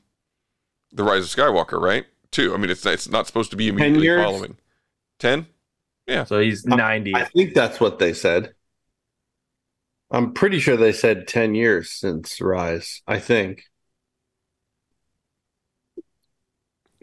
the 0.94 1.04
Rise 1.04 1.24
of 1.24 1.30
Skywalker, 1.30 1.80
right? 1.80 2.06
Too. 2.30 2.54
I 2.54 2.56
mean, 2.56 2.70
it's 2.70 2.86
it's 2.86 3.08
not 3.08 3.26
supposed 3.26 3.50
to 3.50 3.56
be 3.56 3.68
immediately 3.68 4.04
years? 4.04 4.24
following. 4.24 4.56
Ten. 5.18 5.46
Yeah. 6.06 6.24
So 6.24 6.40
he's 6.40 6.64
90. 6.66 7.14
I 7.14 7.24
think 7.24 7.54
that's 7.54 7.80
what 7.80 7.98
they 7.98 8.12
said. 8.12 8.54
I'm 10.10 10.32
pretty 10.32 10.58
sure 10.58 10.76
they 10.76 10.92
said 10.92 11.26
10 11.26 11.54
years 11.54 11.90
since 11.90 12.40
Rise. 12.40 13.02
I 13.06 13.18
think. 13.18 13.64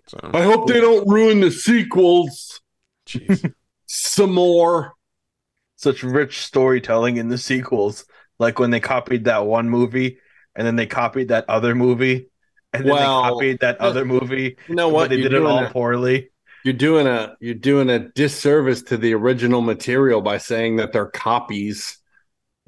So 0.08 0.20
I 0.34 0.44
hope 0.44 0.68
they 0.68 0.80
don't 0.80 1.08
ruin 1.10 1.40
the 1.40 1.52
sequels. 1.52 2.62
Jeez. 3.08 3.54
Some 3.88 4.34
more. 4.34 4.94
Such 5.76 6.04
rich 6.04 6.40
storytelling 6.42 7.18
in 7.18 7.30
the 7.30 7.38
sequels. 7.38 8.06
Like 8.38 8.60
when 8.60 8.70
they 8.70 8.80
copied 8.80 9.26
that 9.26 9.46
one 9.46 9.70
movie 9.70 10.20
and 10.56 10.68
then 10.68 10.76
they 10.76 10.86
copied 10.86 11.30
that 11.30 11.50
other 11.50 11.74
movie 11.74 12.31
and 12.74 12.86
then 12.86 12.92
Well, 12.94 13.24
they 13.24 13.30
copied 13.30 13.60
that 13.62 13.80
other 13.82 14.06
movie. 14.06 14.56
You 14.68 14.76
know 14.76 14.90
what? 14.90 15.10
They 15.10 15.18
You're 15.18 15.30
did 15.30 15.38
it 15.42 15.46
all 15.46 15.66
a- 15.66 15.70
poorly. 15.70 16.30
You're 16.64 16.74
doing 16.76 17.08
a 17.08 17.36
you're 17.40 17.56
doing 17.56 17.90
a 17.90 17.98
disservice 18.10 18.84
to 18.84 18.98
the 18.98 19.14
original 19.16 19.62
material 19.62 20.22
by 20.22 20.38
saying 20.38 20.76
that 20.76 20.94
they're 20.94 21.08
copies. 21.08 21.98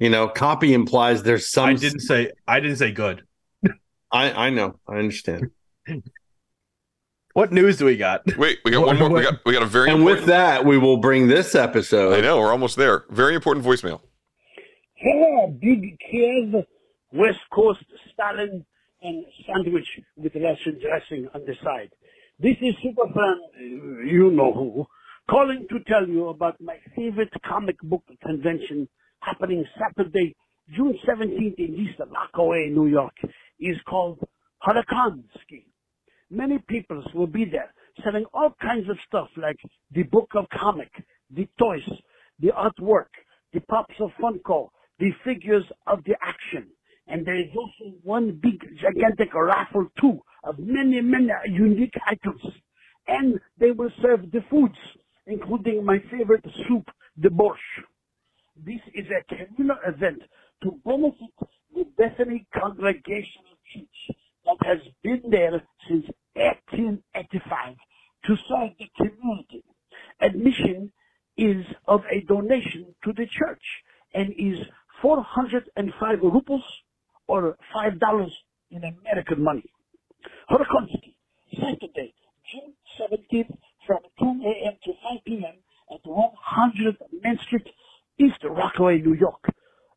You 0.00 0.10
know, 0.10 0.26
copy 0.28 0.74
implies 0.74 1.22
there's 1.22 1.48
some. 1.48 1.68
I 1.68 1.74
didn't 1.74 2.00
say 2.00 2.32
I 2.48 2.58
didn't 2.60 2.76
say 2.78 2.90
good. 2.90 3.22
I 4.10 4.32
I 4.46 4.50
know. 4.50 4.80
I 4.88 4.96
understand. 4.96 5.50
What 7.34 7.52
news 7.52 7.76
do 7.78 7.84
we 7.84 7.96
got? 7.96 8.22
Wait, 8.36 8.58
we 8.64 8.70
got 8.70 8.86
one 8.86 8.98
more. 8.98 9.10
We 9.10 9.22
got 9.22 9.44
we 9.44 9.52
got 9.52 9.62
a 9.62 9.66
very 9.66 9.90
And 9.90 10.00
important. 10.00 10.20
with 10.22 10.28
that, 10.28 10.64
we 10.64 10.78
will 10.78 10.98
bring 10.98 11.26
this 11.28 11.54
episode. 11.54 12.14
I 12.16 12.20
know 12.20 12.38
we're 12.38 12.52
almost 12.52 12.76
there. 12.76 13.04
Very 13.10 13.34
important 13.34 13.64
voicemail. 13.66 14.00
Hello, 14.94 15.48
Big 15.60 15.98
Kiev, 15.98 16.64
West 17.12 17.40
Coast 17.52 17.84
Stalin, 18.12 18.64
and 19.04 19.24
sandwich 19.46 19.86
with 20.16 20.32
Russian 20.34 20.80
dressing 20.80 21.28
on 21.34 21.42
the 21.46 21.54
side. 21.62 21.90
This 22.40 22.56
is 22.62 22.74
Superfan, 22.82 23.36
you 24.10 24.30
know 24.32 24.52
who, 24.52 24.86
calling 25.30 25.66
to 25.70 25.78
tell 25.86 26.08
you 26.08 26.28
about 26.28 26.60
my 26.60 26.78
favorite 26.96 27.32
comic 27.46 27.76
book 27.82 28.02
convention 28.26 28.88
happening 29.20 29.64
Saturday, 29.78 30.34
June 30.74 30.98
17th 31.06 31.58
in 31.58 31.74
East 31.74 32.00
Rockaway, 32.00 32.70
New 32.70 32.86
York. 32.86 33.14
is 33.60 33.76
called 33.88 34.18
Hurricansky. 34.66 35.66
Many 36.30 36.58
peoples 36.66 37.04
will 37.14 37.26
be 37.26 37.44
there 37.44 37.72
selling 38.02 38.24
all 38.32 38.56
kinds 38.60 38.88
of 38.88 38.96
stuff 39.06 39.28
like 39.36 39.58
the 39.92 40.02
book 40.04 40.30
of 40.34 40.46
comic, 40.58 40.90
the 41.30 41.46
toys, 41.58 41.88
the 42.40 42.48
artwork, 42.48 43.12
the 43.52 43.60
pops 43.60 43.94
of 44.00 44.10
Funko, 44.20 44.70
the 44.98 45.10
figures 45.24 45.64
of 45.86 46.02
the 46.04 46.14
action. 46.22 46.68
And 47.06 47.26
there 47.26 47.36
is 47.36 47.48
also 47.56 47.94
one 48.02 48.32
big 48.42 48.60
gigantic 48.78 49.34
raffle 49.34 49.88
too 50.00 50.20
of 50.42 50.58
many, 50.58 51.00
many 51.00 51.32
unique 51.46 51.94
items. 52.06 52.42
And 53.06 53.40
they 53.58 53.70
will 53.72 53.90
serve 54.00 54.30
the 54.30 54.42
foods, 54.50 54.78
including 55.26 55.84
my 55.84 55.98
favorite 56.10 56.44
soup, 56.66 56.90
the 57.16 57.28
borscht. 57.28 57.84
This 58.56 58.80
is 58.94 59.06
a 59.10 59.34
communal 59.34 59.78
event 59.86 60.22
to 60.62 60.80
benefit 60.84 61.34
the 61.74 61.84
Bethany 61.98 62.46
Congregational 62.54 63.58
Church 63.72 64.16
that 64.46 64.56
has 64.66 64.78
been 65.02 65.22
there 65.30 65.62
since 65.88 66.06
1885 66.34 67.76
to 68.26 68.36
serve 68.48 68.70
the 68.78 68.88
community. 68.96 69.64
Admission 70.20 70.92
is 71.36 71.66
of 71.86 72.04
a 72.10 72.20
donation 72.22 72.94
to 73.04 73.12
the 73.12 73.26
church 73.26 73.82
and 74.14 74.32
is 74.38 74.58
405 75.02 76.20
rubles 76.22 76.64
or 77.34 77.56
$5 77.76 78.00
in 78.70 78.82
American 78.84 79.42
money. 79.44 79.64
Horokonski, 80.50 81.14
Saturday, 81.60 82.14
June 82.50 82.74
17th 83.00 83.56
from 83.86 84.00
2 84.20 84.26
a.m. 84.26 84.74
to 84.84 84.92
5 84.92 85.24
p.m. 85.26 85.56
at 85.94 86.00
100 86.04 86.96
Main 87.22 87.38
Street, 87.46 87.68
East 88.18 88.42
Rockaway, 88.44 88.98
New 89.00 89.14
York. 89.14 89.44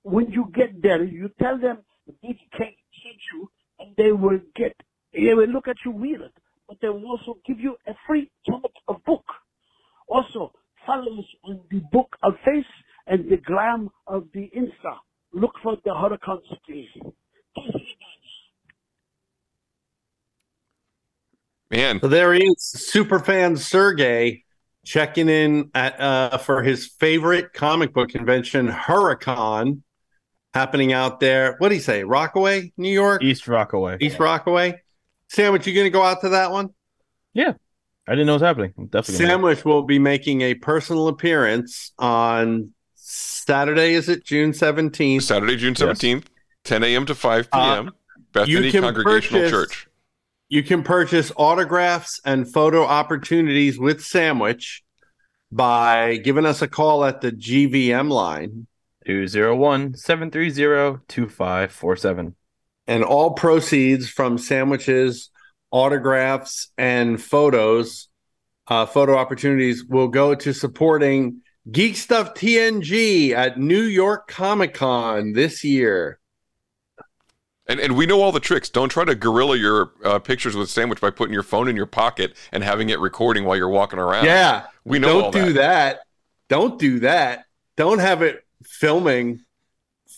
When 0.04 0.32
you 0.32 0.52
get 0.56 0.82
there, 0.82 1.04
you 1.04 1.30
tell 1.42 1.60
them 1.60 1.80
Big 2.24 2.38
K 2.58 2.60
sent 3.04 3.22
you, 3.34 3.50
and 3.80 3.96
they 3.98 4.12
will 4.14 4.40
get, 4.56 4.76
they 5.14 5.34
will 5.36 5.50
look 5.50 5.68
at 5.68 5.78
you 5.86 5.92
weird, 5.92 6.32
but 6.68 6.78
they 6.82 6.90
will 6.90 7.06
also 7.08 7.38
give 7.48 7.60
you 7.60 7.78
a 7.88 7.94
free 8.08 8.32
comic 8.50 8.74
of 8.88 9.04
book. 9.06 9.26
Also, 10.10 10.54
follow 10.86 11.20
us 11.20 11.26
on 11.46 11.62
the 11.72 11.82
book 11.92 12.16
of 12.24 12.34
face 12.46 12.66
and 13.08 13.30
the 13.30 13.38
glam 13.38 13.90
of 14.08 14.26
the 14.34 14.50
Insta. 14.58 14.98
Look 15.34 15.54
for 15.64 15.78
the 15.86 15.92
Horokonski. 15.92 16.88
Man. 21.78 22.00
So 22.02 22.08
there 22.08 22.34
he 22.34 22.44
is, 22.44 22.92
superfan 22.92 23.58
Sergey 23.58 24.44
checking 24.84 25.30
in 25.30 25.70
at 25.76 26.00
uh, 26.00 26.38
for 26.40 26.64
his 26.64 26.88
favorite 26.88 27.54
comic 27.54 27.94
book 27.94 28.10
convention, 28.10 28.68
Hurricon, 28.68 29.82
happening 30.56 30.92
out 30.92 31.20
there. 31.20 31.56
What 31.60 31.70
do 31.70 31.76
you 31.76 31.82
say, 31.82 32.04
Rockaway, 32.04 32.74
New 32.78 32.90
York, 32.90 33.24
East 33.24 33.48
Rockaway, 33.48 33.98
East 34.02 34.18
Rockaway. 34.18 34.82
Sandwich, 35.30 35.68
you 35.68 35.74
going 35.74 35.86
to 35.86 35.92
go 35.92 36.02
out 36.04 36.22
to 36.22 36.30
that 36.30 36.52
one? 36.52 36.70
Yeah, 37.34 37.54
I 38.08 38.14
didn't 38.14 38.26
know 38.26 38.34
it 38.34 38.36
was 38.36 38.42
happening. 38.42 38.74
I'm 38.78 38.88
definitely 38.88 39.26
Sandwich 39.26 39.64
will 39.64 39.84
be 39.84 40.00
making 40.00 40.42
a 40.42 40.56
personal 40.56 41.10
appearance 41.10 41.92
on 42.00 42.74
Saturday. 42.96 43.94
Is 43.94 44.10
it 44.10 44.26
June 44.26 44.52
seventeenth? 44.54 45.24
Saturday, 45.24 45.58
June 45.58 45.76
seventeenth, 45.76 46.28
ten 46.64 46.84
a.m. 46.84 47.06
to 47.06 47.14
five 47.14 47.52
p.m. 47.52 47.92
Bethany 48.34 48.56
Uh, 48.56 48.60
you 48.62 48.72
can 48.72 48.82
Congregational 48.82 49.42
purchase- 49.42 49.52
Church. 49.52 49.88
You 50.50 50.64
can 50.64 50.84
purchase 50.84 51.32
autographs 51.36 52.22
and 52.24 52.52
photo 52.52 52.84
opportunities 52.84 53.78
with 53.78 54.04
Sandwich 54.04 54.84
by 55.52 56.18
giving 56.18 56.46
us 56.46 56.62
a 56.62 56.68
call 56.68 57.04
at 57.04 57.22
the 57.22 57.32
GVM 57.32 58.10
line. 58.10 58.68
201 59.06 59.96
730 59.96 61.04
2547. 61.08 62.36
And 62.88 63.04
all 63.04 63.34
proceeds 63.34 64.10
from 64.10 64.38
Sandwich's 64.38 65.32
autographs 65.72 66.72
and 66.78 67.22
photos, 67.22 68.08
uh, 68.68 68.86
photo 68.86 69.16
opportunities 69.16 69.84
will 69.86 70.08
go 70.08 70.36
to 70.36 70.54
supporting 70.54 71.42
Geek 71.70 71.98
Stuff 71.98 72.34
TNG 72.34 73.32
at 73.32 73.60
New 73.60 73.82
York 73.82 74.30
Comic 74.30 74.74
Con 74.74 75.34
this 75.34 75.64
year. 75.64 76.20
And 77.70 77.80
and 77.80 77.98
we 77.98 78.06
know 78.06 78.22
all 78.22 78.32
the 78.32 78.40
tricks. 78.40 78.70
Don't 78.70 78.90
try 78.90 79.04
to 79.06 79.16
gorilla 79.16 79.58
your 79.58 79.92
uh, 80.04 80.20
pictures 80.20 80.56
with 80.56 80.70
sandwich 80.70 81.02
by 81.02 81.10
putting 81.10 81.34
your 81.34 81.44
phone 81.44 81.68
in 81.68 81.76
your 81.76 81.86
pocket 81.86 82.36
and 82.52 82.64
having 82.64 82.90
it 82.90 83.00
recording 83.00 83.44
while 83.44 83.58
you're 83.58 83.70
walking 83.70 84.00
around. 84.00 84.26
Yeah. 84.26 84.68
we 84.86 85.00
know 85.00 85.08
Don't 85.14 85.24
all 85.24 85.32
do 85.32 85.54
that. 85.54 85.54
that. 85.54 86.00
Don't 86.50 86.80
do 86.80 87.00
that. 87.00 87.46
Don't 87.76 88.00
have 88.00 88.22
it 88.22 88.46
filming 88.64 89.42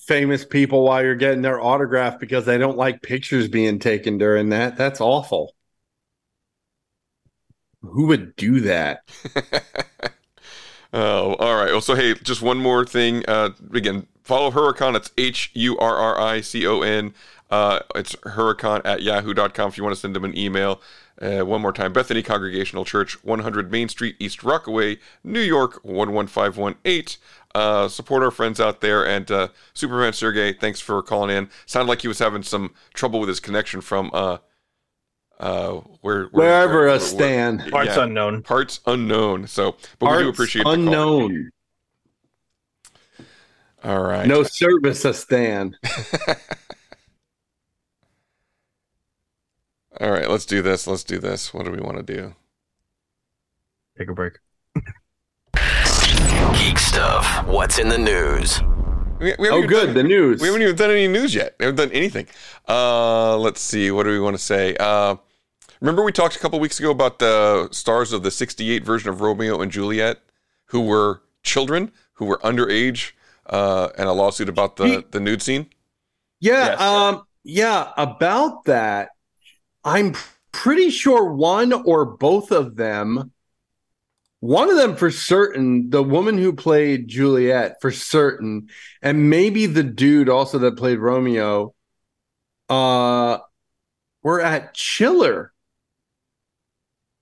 famous 0.06 0.46
people 0.46 0.84
while 0.84 1.04
you're 1.04 1.16
getting 1.16 1.42
their 1.42 1.60
autograph 1.60 2.20
because 2.20 2.46
they 2.46 2.58
don't 2.58 2.78
like 2.78 3.02
pictures 3.02 3.48
being 3.48 3.80
taken 3.80 4.18
during 4.18 4.50
that. 4.50 4.78
That's 4.78 5.02
awful. 5.02 5.56
Who 7.82 8.08
would 8.08 8.36
do 8.36 8.60
that? 8.62 9.04
Oh, 10.92 11.36
all 11.36 11.56
right. 11.56 11.72
Well, 11.72 11.82
so 11.82 11.94
hey, 11.94 12.16
just 12.16 12.42
one 12.42 12.58
more 12.58 12.84
thing. 12.84 13.24
Uh, 13.28 13.52
again, 13.74 14.08
follow 14.24 14.50
Hurricon. 14.50 14.96
It's 14.96 15.12
H 15.20 15.52
U 15.54 15.78
R 15.78 15.96
R 15.96 16.20
I 16.20 16.42
C 16.42 16.66
O 16.66 16.82
N. 16.82 17.14
Uh, 17.50 17.80
it's 17.96 18.16
Hurricon 18.18 18.82
at 18.86 19.02
yahoo.com 19.02 19.70
if 19.70 19.78
you 19.78 19.84
want 19.84 19.96
to 19.96 20.00
send 20.00 20.16
them 20.16 20.24
an 20.26 20.38
email. 20.38 20.82
Uh, 21.22 21.40
one 21.46 21.62
more 21.62 21.74
time 21.74 21.92
Bethany 21.92 22.22
Congregational 22.24 22.86
Church, 22.86 23.22
100 23.24 23.72
Main 23.72 23.90
Street, 23.90 24.16
East 24.20 24.44
Rockaway, 24.44 25.00
New 25.24 25.42
York, 25.42 25.82
11518. 25.84 27.18
Uh, 27.56 27.88
support 27.88 28.22
our 28.24 28.32
friends 28.32 28.60
out 28.60 28.80
there. 28.82 29.06
And 29.06 29.30
uh, 29.32 29.48
Superman 29.74 30.14
Sergey, 30.14 30.54
thanks 30.54 30.80
for 30.80 31.02
calling 31.02 31.36
in. 31.36 31.50
Sounded 31.66 31.90
like 31.90 32.02
he 32.04 32.08
was 32.08 32.20
having 32.20 32.44
some 32.44 32.74
trouble 32.94 33.20
with 33.20 33.28
his 33.30 33.40
connection 33.40 33.82
from 33.82 34.12
uh, 34.14 34.38
uh, 35.40 35.72
where, 36.02 36.26
where 36.26 36.28
Wherever 36.32 36.80
where- 36.86 36.88
a 36.90 37.00
stand. 37.00 37.62
where- 37.64 37.72
Parts 37.72 37.98
unknown. 37.98 38.44
Parts 38.44 38.80
unknown 38.86 39.48
So, 39.48 39.76
but 39.98 40.12
we 40.12 40.18
do 40.20 40.24
Parts 40.26 40.30
appreciate 40.38 40.64
the 40.64 40.70
unknown. 40.70 41.50
All 43.84 44.04
right. 44.04 44.28
No 44.28 44.44
service 44.44 45.04
a 45.06 45.14
stand. 45.14 45.78
All 50.00 50.12
right, 50.12 50.30
let's 50.30 50.46
do 50.46 50.62
this. 50.62 50.88
Let's 50.88 51.04
do 51.04 51.20
this. 51.20 51.54
What 51.54 51.66
do 51.66 51.72
we 51.72 51.80
want 51.80 51.98
to 51.98 52.04
do? 52.04 52.36
Take 53.98 54.10
a 54.10 54.14
break. 54.14 54.34
Geek 56.54 56.78
stuff. 56.80 57.46
What's 57.46 57.80
in 57.80 57.90
the 57.90 57.98
news? 57.98 58.62
We, 59.20 59.34
we 59.38 59.50
Oh, 59.50 59.66
good. 59.68 59.88
done- 59.88 59.96
The 59.96 60.04
news. 60.04 60.40
We 60.42 60.48
haven't 60.48 60.62
even 60.62 60.76
done 60.78 60.92
any 60.92 61.08
news 61.10 61.36
yet. 61.36 61.56
We 61.60 61.66
haven't 61.66 61.76
done 61.78 61.92
anything. 61.92 62.28
Uh, 62.68 63.38
let's 63.38 63.60
see. 63.60 63.92
What 63.92 64.04
do 64.04 64.10
we 64.12 64.20
want 64.20 64.38
to 64.38 64.42
say? 64.42 64.76
Uh, 64.80 65.18
remember 65.82 66.04
we 66.04 66.14
talked 66.14 66.38
a 66.38 66.40
couple 66.40 66.60
weeks 66.62 66.80
ago 66.80 66.92
about 66.92 67.20
the 67.20 67.68
stars 67.72 68.14
of 68.14 68.24
the 68.24 68.32
68 68.32 68.86
version 68.86 69.10
of 69.10 69.20
Romeo 69.20 69.60
and 69.62 69.70
Juliet 69.72 70.20
who 70.68 70.82
were 70.82 71.22
children, 71.44 71.92
who 72.14 72.26
were 72.26 72.38
underage, 72.40 73.12
uh, 73.48 73.90
and 73.98 74.08
a 74.08 74.14
lawsuit 74.14 74.48
about 74.48 74.76
the, 74.78 75.04
the 75.12 75.20
nude 75.20 75.42
scene? 75.42 75.68
Yeah, 76.40 76.68
Yes. 76.68 76.80
um, 76.82 77.24
yeah, 77.44 77.92
about 77.98 78.64
that, 78.66 79.10
I'm 79.84 80.16
pretty 80.52 80.90
sure 80.90 81.32
one 81.34 81.72
or 81.74 82.06
both 82.06 82.52
of 82.52 82.76
them, 82.76 83.32
one 84.42 84.70
of 84.70 84.78
them 84.78 84.96
for 84.96 85.12
certain, 85.12 85.90
the 85.90 86.04
woman 86.04 86.38
who 86.38 86.54
played 86.54 87.08
Juliet 87.08 87.78
for 87.82 87.92
certain, 87.92 88.68
and 89.02 89.30
maybe 89.30 89.66
the 89.66 89.84
dude 89.84 90.30
also 90.30 90.60
that 90.60 90.78
played 90.78 91.00
Romeo, 91.00 91.74
uh, 92.70 93.40
were 94.24 94.42
at 94.42 94.74
Chiller 94.74 95.54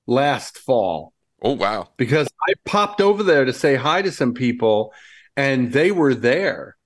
last 0.05 0.57
fall 0.57 1.13
Oh, 1.41 1.53
wow. 1.53 1.89
because 1.97 2.27
I 2.47 2.53
popped 2.65 3.01
over 3.01 3.23
there 3.23 3.45
to 3.45 3.53
say 3.53 3.75
hi 3.75 4.01
to 4.01 4.11
some 4.11 4.33
people 4.33 4.93
and 5.35 5.71
they 5.71 5.91
were 5.91 6.15
there. 6.15 6.76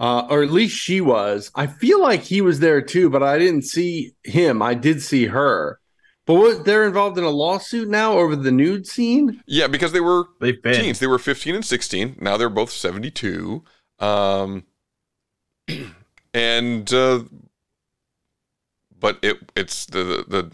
Uh, 0.00 0.26
or 0.30 0.42
at 0.42 0.50
least 0.50 0.76
she 0.76 1.00
was. 1.00 1.50
I 1.54 1.66
feel 1.66 2.00
like 2.00 2.22
he 2.22 2.40
was 2.40 2.60
there 2.60 2.80
too, 2.80 3.10
but 3.10 3.22
I 3.22 3.38
didn't 3.38 3.62
see 3.62 4.12
him. 4.22 4.62
I 4.62 4.74
did 4.74 5.02
see 5.02 5.26
her. 5.26 5.80
But 6.24 6.34
what, 6.34 6.64
they're 6.64 6.86
involved 6.86 7.16
in 7.18 7.24
a 7.24 7.30
lawsuit 7.30 7.88
now 7.88 8.12
over 8.18 8.36
the 8.36 8.52
nude 8.52 8.86
scene? 8.86 9.42
Yeah, 9.46 9.66
because 9.66 9.92
they 9.92 10.00
were 10.00 10.26
They've 10.40 10.62
been. 10.62 10.74
teens. 10.74 10.98
They 10.98 11.06
were 11.06 11.18
15 11.18 11.54
and 11.54 11.64
16. 11.64 12.16
Now 12.20 12.36
they're 12.36 12.50
both 12.50 12.70
72. 12.70 13.64
Um, 13.98 14.64
and 16.34 16.92
uh, 16.92 17.24
but 19.00 19.18
it 19.22 19.38
it's 19.56 19.86
the, 19.86 20.04
the 20.04 20.24
the 20.28 20.50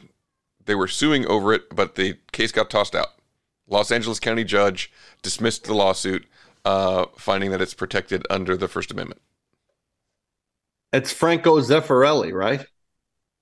they 0.66 0.74
were 0.74 0.88
suing 0.88 1.26
over 1.26 1.52
it, 1.52 1.74
but 1.74 1.96
the 1.96 2.16
case 2.32 2.52
got 2.52 2.70
tossed 2.70 2.94
out. 2.94 3.08
Los 3.68 3.90
Angeles 3.90 4.20
County 4.20 4.44
judge 4.44 4.90
dismissed 5.22 5.64
the 5.64 5.74
lawsuit, 5.74 6.26
uh, 6.64 7.06
finding 7.16 7.50
that 7.50 7.60
it's 7.60 7.74
protected 7.74 8.26
under 8.30 8.56
the 8.56 8.68
First 8.68 8.90
Amendment. 8.90 9.20
It's 10.94 11.12
Franco 11.12 11.58
Zeffirelli, 11.60 12.32
right? 12.32 12.64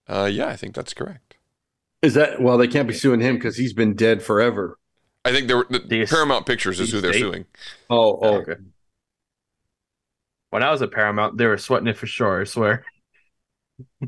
Uh, 0.08 0.28
yeah, 0.32 0.46
I 0.48 0.56
think 0.56 0.74
that's 0.74 0.94
correct. 0.94 1.36
Is 2.02 2.14
that 2.14 2.40
well? 2.42 2.58
They 2.58 2.66
can't 2.66 2.88
be 2.88 2.94
suing 2.94 3.20
him 3.20 3.36
because 3.36 3.56
he's 3.56 3.72
been 3.72 3.94
dead 3.94 4.22
forever. 4.22 4.78
I 5.24 5.30
think 5.30 5.46
there 5.46 5.58
were 5.58 5.66
the, 5.70 5.78
The- 5.78 6.06
Paramount 6.06 6.46
Pictures 6.46 6.80
is 6.80 6.90
who 6.90 7.00
they're 7.00 7.12
state? 7.12 7.20
suing. 7.20 7.44
Oh, 7.88 8.18
oh, 8.22 8.34
Okay. 8.38 8.54
When 10.50 10.62
I 10.62 10.70
was 10.70 10.82
at 10.82 10.90
Paramount, 10.90 11.38
they 11.38 11.46
were 11.46 11.56
sweating 11.56 11.86
it 11.88 11.96
for 11.96 12.06
sure. 12.06 12.40
I 12.42 12.44
swear. 12.44 12.84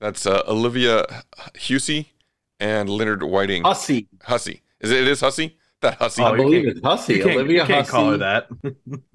That's 0.00 0.26
uh, 0.26 0.42
Olivia 0.48 1.04
Hussey 1.58 2.12
and 2.60 2.88
Leonard 2.88 3.22
Whiting. 3.22 3.64
Hussey. 3.64 4.08
Hussey. 4.22 4.62
Is 4.80 4.90
it? 4.90 5.02
It 5.02 5.08
is 5.08 5.20
Hussey. 5.20 5.58
That 5.80 5.94
Hussey. 5.98 6.22
Oh, 6.22 6.26
I 6.32 6.36
believe 6.36 6.64
can't- 6.64 6.76
it's 6.78 6.86
Hussey. 6.86 7.14
You 7.16 7.24
can't, 7.24 7.36
Olivia 7.36 7.62
you 7.62 7.66
can't 7.66 7.88
call 7.88 8.10
her 8.12 8.16
that. 8.18 8.46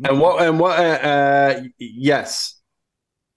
And 0.03 0.19
what? 0.19 0.45
And 0.45 0.59
what? 0.59 0.77
Uh, 0.79 0.83
uh, 0.83 1.61
yes. 1.79 2.58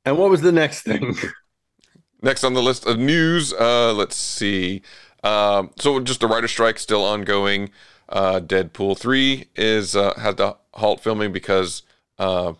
And 0.04 0.18
what 0.18 0.30
was 0.30 0.40
the 0.40 0.52
next 0.52 0.82
thing? 0.82 1.14
Next 2.22 2.44
on 2.44 2.54
the 2.54 2.62
list 2.62 2.86
of 2.86 2.98
news, 2.98 3.52
uh, 3.52 3.92
let's 3.92 4.16
see. 4.16 4.82
Um, 5.24 5.70
so 5.76 5.98
just 6.00 6.20
the 6.20 6.28
writer 6.28 6.46
strike 6.48 6.78
still 6.78 7.04
ongoing. 7.04 7.70
Uh, 8.08 8.40
Deadpool 8.40 8.98
three 8.98 9.46
is 9.56 9.96
uh, 9.96 10.14
had 10.18 10.36
to 10.36 10.56
halt 10.74 11.00
filming 11.00 11.32
because 11.32 11.82
uh, 12.18 12.52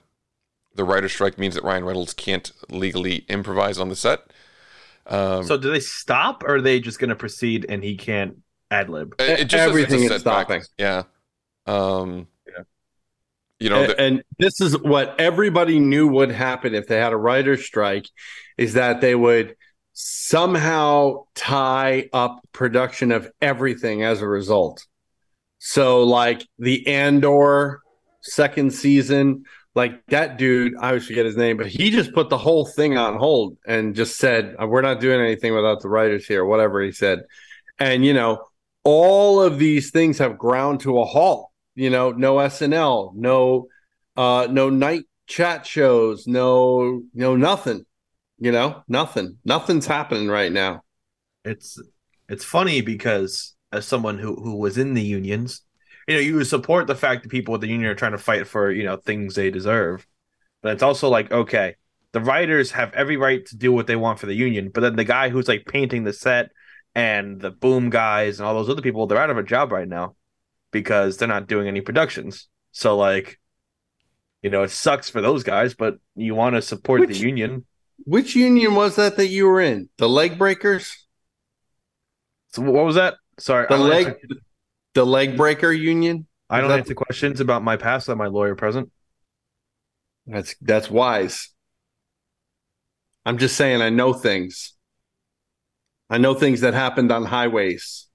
the 0.74 0.84
writer 0.84 1.08
strike 1.08 1.38
means 1.38 1.54
that 1.54 1.64
Ryan 1.64 1.84
Reynolds 1.84 2.14
can't 2.14 2.50
legally 2.70 3.24
improvise 3.28 3.78
on 3.78 3.88
the 3.88 3.96
set. 3.96 4.32
Um, 5.06 5.44
so 5.44 5.56
do 5.56 5.70
they 5.70 5.80
stop, 5.80 6.42
or 6.44 6.56
are 6.56 6.60
they 6.60 6.80
just 6.80 6.98
going 6.98 7.10
to 7.10 7.16
proceed 7.16 7.66
and 7.68 7.82
he 7.82 7.96
can't 7.96 8.38
ad 8.70 8.88
lib? 8.88 9.14
it, 9.18 9.40
it 9.40 9.44
just 9.44 9.64
says 9.64 9.76
it's 9.76 9.92
a 9.92 9.98
everything 9.98 10.02
is 10.04 10.20
stopping. 10.20 10.62
Yeah. 10.78 11.02
Um, 11.66 12.18
Yeah. 12.18 12.24
You 13.62 13.70
know, 13.70 13.82
and, 13.84 13.98
and 13.98 14.24
this 14.38 14.60
is 14.60 14.76
what 14.78 15.18
everybody 15.20 15.78
knew 15.78 16.08
would 16.08 16.30
happen 16.30 16.74
if 16.74 16.88
they 16.88 16.98
had 16.98 17.12
a 17.12 17.16
writer's 17.16 17.64
strike 17.64 18.08
is 18.58 18.74
that 18.74 19.00
they 19.00 19.14
would 19.14 19.56
somehow 19.92 21.24
tie 21.34 22.08
up 22.12 22.40
production 22.52 23.12
of 23.12 23.30
everything 23.40 24.02
as 24.02 24.20
a 24.20 24.26
result. 24.26 24.86
So 25.58 26.02
like 26.02 26.46
the 26.58 26.86
Andor 26.88 27.82
second 28.22 28.72
season, 28.72 29.44
like 29.74 30.04
that 30.06 30.38
dude, 30.38 30.74
I 30.80 30.88
always 30.88 31.06
forget 31.06 31.24
his 31.24 31.36
name, 31.36 31.56
but 31.56 31.66
he 31.66 31.90
just 31.90 32.12
put 32.12 32.30
the 32.30 32.38
whole 32.38 32.66
thing 32.66 32.98
on 32.98 33.16
hold 33.16 33.56
and 33.66 33.94
just 33.94 34.18
said, 34.18 34.56
"Uh, 34.60 34.66
"We're 34.66 34.82
not 34.82 35.00
doing 35.00 35.20
anything 35.20 35.54
without 35.54 35.80
the 35.80 35.88
writers 35.88 36.26
here," 36.26 36.44
whatever 36.44 36.82
he 36.82 36.92
said. 36.92 37.20
And 37.78 38.04
you 38.04 38.12
know, 38.12 38.44
all 38.84 39.40
of 39.40 39.58
these 39.58 39.90
things 39.90 40.18
have 40.18 40.36
ground 40.36 40.80
to 40.80 40.98
a 40.98 41.04
halt. 41.04 41.51
You 41.74 41.90
know, 41.90 42.10
no 42.12 42.36
SNL, 42.36 43.14
no 43.14 43.68
uh 44.16 44.46
no 44.50 44.68
night 44.70 45.04
chat 45.26 45.66
shows, 45.66 46.26
no 46.26 47.02
no 47.14 47.36
nothing. 47.36 47.86
You 48.38 48.52
know, 48.52 48.82
nothing. 48.88 49.38
Nothing's 49.44 49.86
happening 49.86 50.28
right 50.28 50.52
now. 50.52 50.82
It's 51.44 51.80
it's 52.28 52.44
funny 52.44 52.80
because 52.82 53.54
as 53.72 53.86
someone 53.86 54.18
who 54.18 54.34
who 54.34 54.56
was 54.56 54.78
in 54.78 54.94
the 54.94 55.02
unions, 55.02 55.62
you 56.08 56.14
know, 56.14 56.20
you 56.20 56.44
support 56.44 56.86
the 56.86 56.94
fact 56.94 57.22
that 57.22 57.30
people 57.30 57.52
with 57.52 57.60
the 57.62 57.68
union 57.68 57.90
are 57.90 57.94
trying 57.94 58.12
to 58.12 58.18
fight 58.18 58.46
for 58.46 58.70
you 58.70 58.84
know 58.84 58.96
things 58.96 59.34
they 59.34 59.50
deserve, 59.50 60.06
but 60.62 60.72
it's 60.72 60.82
also 60.82 61.08
like 61.08 61.32
okay, 61.32 61.76
the 62.12 62.20
writers 62.20 62.72
have 62.72 62.92
every 62.94 63.16
right 63.16 63.46
to 63.46 63.56
do 63.56 63.72
what 63.72 63.86
they 63.86 63.96
want 63.96 64.18
for 64.18 64.26
the 64.26 64.34
union, 64.34 64.70
but 64.72 64.82
then 64.82 64.96
the 64.96 65.04
guy 65.04 65.28
who's 65.30 65.48
like 65.48 65.66
painting 65.66 66.04
the 66.04 66.12
set 66.12 66.50
and 66.94 67.40
the 67.40 67.50
boom 67.50 67.88
guys 67.90 68.38
and 68.38 68.46
all 68.46 68.54
those 68.54 68.68
other 68.68 68.82
people, 68.82 69.06
they're 69.06 69.18
out 69.18 69.30
of 69.30 69.38
a 69.38 69.42
job 69.42 69.72
right 69.72 69.88
now 69.88 70.14
because 70.72 71.16
they're 71.16 71.28
not 71.28 71.46
doing 71.46 71.68
any 71.68 71.80
productions. 71.80 72.48
So 72.72 72.96
like, 72.96 73.38
you 74.42 74.50
know, 74.50 74.64
it 74.64 74.70
sucks 74.70 75.08
for 75.08 75.20
those 75.20 75.44
guys, 75.44 75.74
but 75.74 75.98
you 76.16 76.34
want 76.34 76.56
to 76.56 76.62
support 76.62 77.00
Which- 77.00 77.10
the 77.10 77.18
union. 77.18 77.64
Which 78.04 78.34
union 78.34 78.74
was 78.74 78.96
that 78.96 79.16
that 79.18 79.28
you 79.28 79.46
were 79.46 79.60
in? 79.60 79.88
The 79.98 80.08
leg 80.08 80.36
breakers? 80.36 81.06
So 82.48 82.62
what 82.62 82.84
was 82.84 82.96
that? 82.96 83.14
Sorry, 83.38 83.66
The 83.68 83.76
leg 83.78 84.06
answer- 84.08 84.40
the 84.94 85.06
leg 85.06 85.36
breaker 85.36 85.70
union? 85.70 86.26
I 86.50 86.60
don't 86.60 86.70
that- 86.70 86.80
answer 86.80 86.94
questions 86.94 87.40
about 87.40 87.62
my 87.62 87.76
past 87.76 88.08
on 88.08 88.18
my 88.18 88.26
lawyer 88.26 88.56
present. 88.56 88.90
That's 90.26 90.56
that's 90.60 90.90
wise. 90.90 91.50
I'm 93.24 93.38
just 93.38 93.56
saying 93.56 93.80
I 93.80 93.90
know 93.90 94.12
things. 94.12 94.74
I 96.10 96.18
know 96.18 96.34
things 96.34 96.60
that 96.62 96.74
happened 96.74 97.12
on 97.12 97.24
highways 97.24 98.08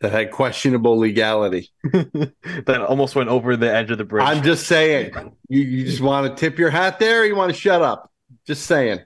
that 0.00 0.12
had 0.12 0.30
questionable 0.30 0.98
legality. 0.98 1.70
that 1.84 2.84
almost 2.88 3.14
went 3.14 3.28
over 3.28 3.56
the 3.56 3.72
edge 3.72 3.90
of 3.90 3.98
the 3.98 4.04
bridge. 4.04 4.24
I'm 4.26 4.42
just 4.42 4.66
saying. 4.66 5.12
You 5.48 5.62
you 5.62 5.84
just 5.84 6.00
want 6.00 6.26
to 6.26 6.40
tip 6.40 6.58
your 6.58 6.70
hat 6.70 6.98
there 6.98 7.22
or 7.22 7.24
you 7.24 7.36
want 7.36 7.52
to 7.52 7.58
shut 7.58 7.82
up? 7.82 8.10
Just 8.46 8.66
saying. 8.66 9.00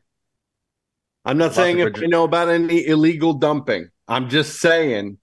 I'm 1.25 1.39
not 1.39 1.55
saying 1.55 1.79
if 1.79 2.01
you 2.01 2.09
know 2.09 2.25
about 2.25 2.49
any 2.49 2.87
illegal 2.87 3.35
dumping. 3.35 3.91
I'm 4.07 4.29
just 4.29 4.61
saying. 4.61 5.19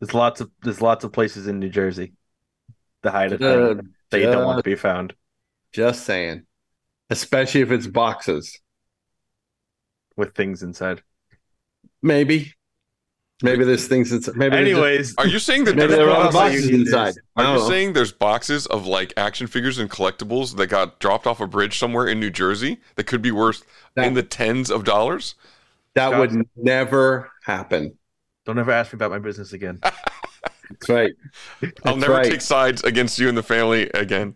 There's 0.00 0.14
lots 0.14 0.40
of 0.40 0.50
there's 0.62 0.80
lots 0.80 1.04
of 1.04 1.12
places 1.12 1.46
in 1.46 1.58
New 1.58 1.68
Jersey 1.70 2.12
to 3.02 3.10
hide 3.10 3.32
Uh, 3.32 3.38
thing 3.38 3.94
that 4.10 4.20
you 4.20 4.26
don't 4.26 4.44
want 4.44 4.58
to 4.58 4.62
be 4.62 4.76
found 4.76 5.14
Just 5.72 6.04
saying. 6.04 6.46
Especially 7.08 7.60
if 7.60 7.70
it's 7.70 7.86
boxes. 7.86 8.60
with 10.16 10.34
things 10.34 10.62
inside. 10.62 11.02
Maybe. 12.02 12.54
Maybe 13.42 13.64
there's 13.64 13.88
things 13.88 14.12
it's 14.12 14.28
maybe. 14.34 14.54
they 14.56 14.64
just- 14.64 14.72
Anyways, 14.72 15.14
Are 15.16 15.26
you 15.26 15.38
saying 15.38 15.64
that 15.64 15.76
maybe 15.76 15.88
there's 15.94 15.98
there 16.00 16.10
are 16.10 16.30
boxes? 16.30 16.62
boxes 16.66 16.68
inside. 16.70 17.14
Are 17.36 17.44
you 17.44 17.52
know. 17.54 17.68
saying 17.68 17.92
there's 17.94 18.12
boxes 18.12 18.66
of 18.66 18.86
like 18.86 19.14
action 19.16 19.46
figures 19.46 19.78
and 19.78 19.90
collectibles 19.90 20.56
that 20.56 20.66
got 20.66 20.98
dropped 21.00 21.26
off 21.26 21.40
a 21.40 21.46
bridge 21.46 21.78
somewhere 21.78 22.06
in 22.06 22.20
New 22.20 22.30
Jersey 22.30 22.80
that 22.96 23.04
could 23.04 23.22
be 23.22 23.30
worth 23.30 23.64
in 23.96 24.14
the 24.14 24.22
tens 24.22 24.70
of 24.70 24.84
dollars? 24.84 25.34
that 25.94 26.18
would 26.18 26.46
never 26.56 27.30
happen? 27.44 27.96
Don't 28.46 28.58
ever 28.58 28.70
ask 28.72 28.92
me 28.92 28.96
about 28.96 29.10
my 29.10 29.18
business 29.18 29.52
again. 29.52 29.80
That's 29.82 30.88
right. 30.88 31.12
I'll 31.62 31.70
That's 31.84 31.96
never 31.96 32.12
right. 32.12 32.24
take 32.30 32.40
sides 32.40 32.82
against 32.84 33.18
you 33.18 33.28
and 33.28 33.36
the 33.36 33.42
family 33.42 33.90
again. 33.94 34.34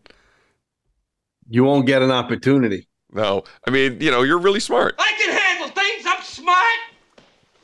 You 1.49 1.63
won't 1.65 1.87
get 1.87 2.03
an 2.03 2.11
opportunity. 2.11 2.89
No, 3.13 3.45
I 3.67 3.71
mean, 3.71 4.01
you 4.01 4.11
know, 4.11 4.23
you're 4.23 4.39
really 4.41 4.59
smart. 4.61 4.97
I 4.99 5.13
can 5.17 5.31
handle 5.39 5.69
things. 5.69 6.05
I'm 6.07 6.23
smart. 6.25 6.79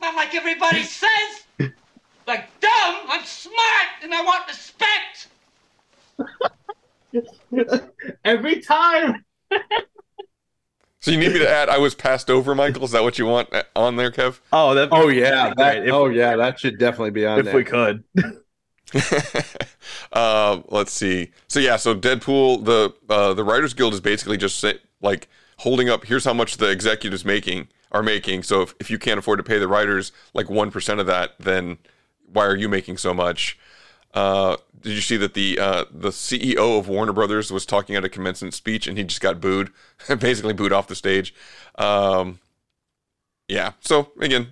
Not 0.00 0.14
like 0.14 0.34
everybody 0.34 0.82
says. 0.82 1.70
Like 2.26 2.48
dumb. 2.60 2.96
I'm 3.08 3.24
smart 3.24 3.88
and 4.02 4.14
I 4.14 4.22
want 4.22 4.48
respect. 4.48 5.28
Every 8.24 8.60
time. 8.60 9.24
So 11.00 11.10
you 11.10 11.16
need 11.18 11.32
me 11.32 11.38
to 11.38 11.50
add? 11.50 11.68
I 11.68 11.78
was 11.78 11.94
passed 11.94 12.30
over, 12.30 12.54
Michael. 12.54 12.84
Is 12.84 12.90
that 12.90 13.02
what 13.02 13.18
you 13.18 13.24
want 13.26 13.52
uh, 13.54 13.62
on 13.74 13.96
there, 13.96 14.10
Kev? 14.10 14.38
Oh, 14.52 14.74
that. 14.74 14.90
Oh 14.92 15.08
yeah. 15.08 15.52
That, 15.56 15.86
if- 15.86 15.92
oh 15.92 16.08
yeah. 16.08 16.36
That 16.36 16.60
should 16.60 16.78
definitely 16.78 17.10
be 17.10 17.26
on 17.26 17.38
if 17.40 17.46
there. 17.46 17.54
we 17.56 17.64
could. 17.64 18.04
um, 20.12 20.64
let's 20.68 20.92
see. 20.92 21.30
So 21.48 21.58
yeah, 21.58 21.76
so 21.76 21.94
Deadpool, 21.94 22.64
the 22.64 22.94
uh, 23.08 23.34
the 23.34 23.44
Writers 23.44 23.72
Guild 23.74 23.94
is 23.94 24.00
basically 24.00 24.36
just 24.36 24.60
say, 24.60 24.78
like 25.00 25.28
holding 25.58 25.88
up. 25.88 26.04
Here's 26.04 26.24
how 26.24 26.34
much 26.34 26.58
the 26.58 26.68
executives 26.70 27.24
making 27.24 27.68
are 27.92 28.02
making. 28.02 28.42
So 28.42 28.62
if, 28.62 28.74
if 28.80 28.90
you 28.90 28.98
can't 28.98 29.18
afford 29.18 29.38
to 29.38 29.42
pay 29.42 29.58
the 29.58 29.68
writers 29.68 30.12
like 30.34 30.48
one 30.48 30.70
percent 30.70 31.00
of 31.00 31.06
that, 31.06 31.34
then 31.38 31.78
why 32.32 32.46
are 32.46 32.56
you 32.56 32.68
making 32.68 32.98
so 32.98 33.12
much? 33.12 33.58
Uh, 34.12 34.56
did 34.80 34.92
you 34.92 35.00
see 35.00 35.16
that 35.16 35.34
the 35.34 35.58
uh, 35.58 35.84
the 35.90 36.10
CEO 36.10 36.78
of 36.78 36.88
Warner 36.88 37.12
Brothers 37.12 37.52
was 37.52 37.66
talking 37.66 37.96
at 37.96 38.04
a 38.04 38.08
commencement 38.08 38.54
speech 38.54 38.86
and 38.86 38.98
he 38.98 39.04
just 39.04 39.20
got 39.20 39.40
booed, 39.40 39.70
basically 40.18 40.52
booed 40.52 40.72
off 40.72 40.88
the 40.88 40.94
stage? 40.94 41.34
Um, 41.76 42.40
yeah. 43.48 43.72
So 43.80 44.12
again, 44.20 44.48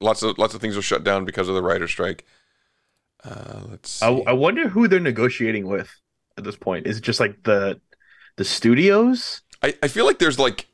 lots 0.00 0.22
of 0.22 0.38
lots 0.38 0.54
of 0.54 0.60
things 0.60 0.76
are 0.76 0.82
shut 0.82 1.04
down 1.04 1.24
because 1.24 1.48
of 1.48 1.54
the 1.54 1.62
writer 1.62 1.88
strike. 1.88 2.24
Uh, 3.24 3.62
let's 3.70 3.90
see. 3.90 4.06
I, 4.06 4.30
I 4.30 4.32
wonder 4.32 4.68
who 4.68 4.88
they're 4.88 5.00
negotiating 5.00 5.66
with 5.66 5.90
at 6.36 6.44
this 6.44 6.56
point. 6.56 6.86
Is 6.86 6.98
it 6.98 7.02
just 7.02 7.20
like 7.20 7.42
the 7.44 7.80
the 8.36 8.44
studios? 8.44 9.42
I, 9.62 9.74
I 9.82 9.88
feel 9.88 10.06
like 10.06 10.18
there's 10.18 10.38
like 10.38 10.67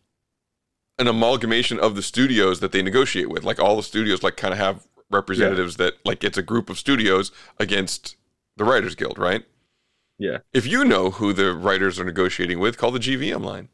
an 0.99 1.09
amalgamation 1.09 1.78
of 1.80 1.97
the 1.97 2.03
studios 2.03 2.61
that 2.61 2.72
they 2.72 2.82
negotiate 2.82 3.28
with. 3.28 3.45
Like 3.45 3.59
all 3.59 3.76
the 3.76 3.82
studios 3.82 4.22
like 4.22 4.36
kind 4.36 4.53
of 4.53 4.59
have 4.59 4.86
representatives 5.11 5.76
that 5.76 5.95
like 6.05 6.24
it's 6.24 6.38
a 6.38 6.42
group 6.42 6.70
of 6.70 6.78
studios 6.78 7.32
against 7.59 8.16
the 8.57 8.64
Writers 8.64 8.95
Guild, 8.95 9.18
right? 9.18 9.45
Yeah. 10.18 10.38
If 10.53 10.66
you 10.66 10.84
know 10.84 11.11
who 11.11 11.32
the 11.32 11.55
writers 11.55 11.99
are 11.99 12.05
negotiating 12.05 12.61
with, 12.61 12.78
call 12.78 12.90
the 12.90 13.01
GVM 13.01 13.45
line. 13.45 13.68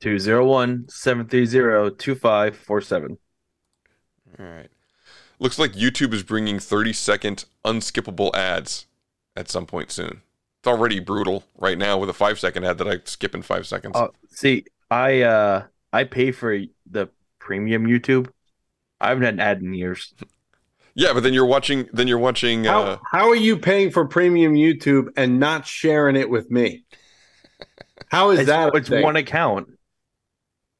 201 0.00 0.88
730 0.88 1.96
2547. 1.96 3.18
All 4.38 4.46
right. 4.46 4.68
Looks 5.38 5.58
like 5.58 5.72
YouTube 5.72 6.12
is 6.12 6.22
bringing 6.22 6.58
30 6.58 6.92
second 6.92 7.44
unskippable 7.64 8.34
ads 8.34 8.86
at 9.36 9.48
some 9.48 9.66
point 9.66 9.90
soon. 9.90 10.22
It's 10.60 10.68
already 10.68 11.00
brutal 11.00 11.44
right 11.58 11.78
now 11.78 11.98
with 11.98 12.08
a 12.08 12.12
five 12.12 12.38
second 12.38 12.64
ad 12.64 12.78
that 12.78 12.86
I 12.86 12.98
skip 13.04 13.34
in 13.34 13.42
five 13.42 13.66
seconds. 13.66 13.96
Uh, 13.96 14.08
see, 14.30 14.64
I 14.90 15.22
uh 15.22 15.64
I 15.92 16.04
pay 16.04 16.32
for 16.32 16.58
the 16.90 17.08
premium 17.38 17.84
YouTube. 17.86 18.28
I 19.00 19.08
haven't 19.08 19.24
had 19.24 19.34
an 19.34 19.40
ad 19.40 19.60
in 19.62 19.74
years. 19.74 20.14
yeah, 20.94 21.12
but 21.12 21.22
then 21.22 21.34
you're 21.34 21.46
watching. 21.46 21.88
Then 21.92 22.08
you're 22.08 22.18
watching. 22.18 22.64
How, 22.64 22.82
Uh, 22.82 22.98
how 23.10 23.28
are 23.28 23.36
you 23.36 23.58
paying 23.58 23.90
for 23.90 24.06
premium 24.06 24.54
YouTube 24.54 25.08
and 25.16 25.38
not 25.40 25.66
sharing 25.66 26.16
it 26.16 26.30
with 26.30 26.50
me? 26.50 26.84
How 28.08 28.30
is 28.30 28.40
It's, 28.40 28.48
that? 28.48 28.74
it's 28.74 28.88
thing? 28.88 29.02
one 29.02 29.16
account. 29.16 29.68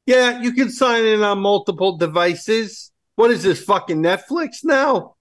Yeah, 0.05 0.41
you 0.41 0.53
can 0.53 0.69
sign 0.69 1.05
in 1.05 1.21
on 1.23 1.39
multiple 1.39 1.97
devices. 1.97 2.91
What 3.15 3.31
is 3.31 3.43
this 3.43 3.63
fucking 3.63 4.01
Netflix 4.01 4.63
now? 4.63 5.12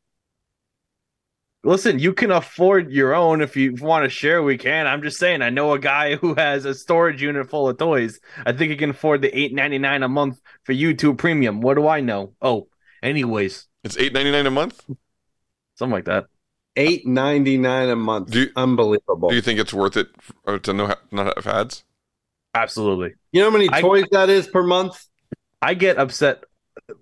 Listen, 1.64 2.00
you 2.00 2.12
can 2.12 2.32
afford 2.32 2.90
your 2.90 3.14
own 3.14 3.40
if 3.40 3.56
you 3.56 3.74
want 3.76 4.02
to 4.04 4.10
share. 4.10 4.42
We 4.42 4.58
can. 4.58 4.86
I'm 4.88 5.00
just 5.02 5.18
saying. 5.18 5.42
I 5.42 5.50
know 5.50 5.72
a 5.74 5.78
guy 5.78 6.16
who 6.16 6.34
has 6.34 6.64
a 6.64 6.74
storage 6.74 7.22
unit 7.22 7.48
full 7.48 7.68
of 7.68 7.78
toys. 7.78 8.18
I 8.44 8.52
think 8.52 8.70
he 8.70 8.76
can 8.76 8.90
afford 8.90 9.22
the 9.22 9.36
eight 9.38 9.54
ninety 9.54 9.78
nine 9.78 10.02
a 10.02 10.08
month 10.08 10.40
for 10.64 10.72
YouTube 10.72 11.18
Premium. 11.18 11.60
What 11.60 11.74
do 11.74 11.86
I 11.86 12.00
know? 12.00 12.32
Oh, 12.42 12.66
anyways, 13.02 13.68
it's 13.84 13.96
eight 13.96 14.12
ninety 14.12 14.32
nine 14.32 14.46
a 14.46 14.50
month. 14.50 14.82
something 15.76 15.92
like 15.92 16.06
that. 16.06 16.26
Eight 16.74 17.06
ninety 17.06 17.58
nine 17.58 17.90
a 17.90 17.96
month. 17.96 18.30
Do 18.30 18.40
you- 18.40 18.50
Unbelievable. 18.56 19.28
Do 19.28 19.34
you 19.36 19.42
think 19.42 19.60
it's 19.60 19.72
worth 19.74 19.96
it 19.96 20.08
to 20.64 20.72
know 20.72 20.92
not 21.12 21.36
have 21.36 21.46
ads? 21.46 21.84
Absolutely. 22.54 23.12
You 23.30 23.40
know 23.40 23.50
how 23.50 23.56
many 23.56 23.68
I- 23.70 23.80
toys 23.80 24.06
that 24.10 24.28
is 24.30 24.48
per 24.48 24.62
month? 24.64 25.06
I 25.60 25.74
get 25.74 25.96
upset. 25.98 26.42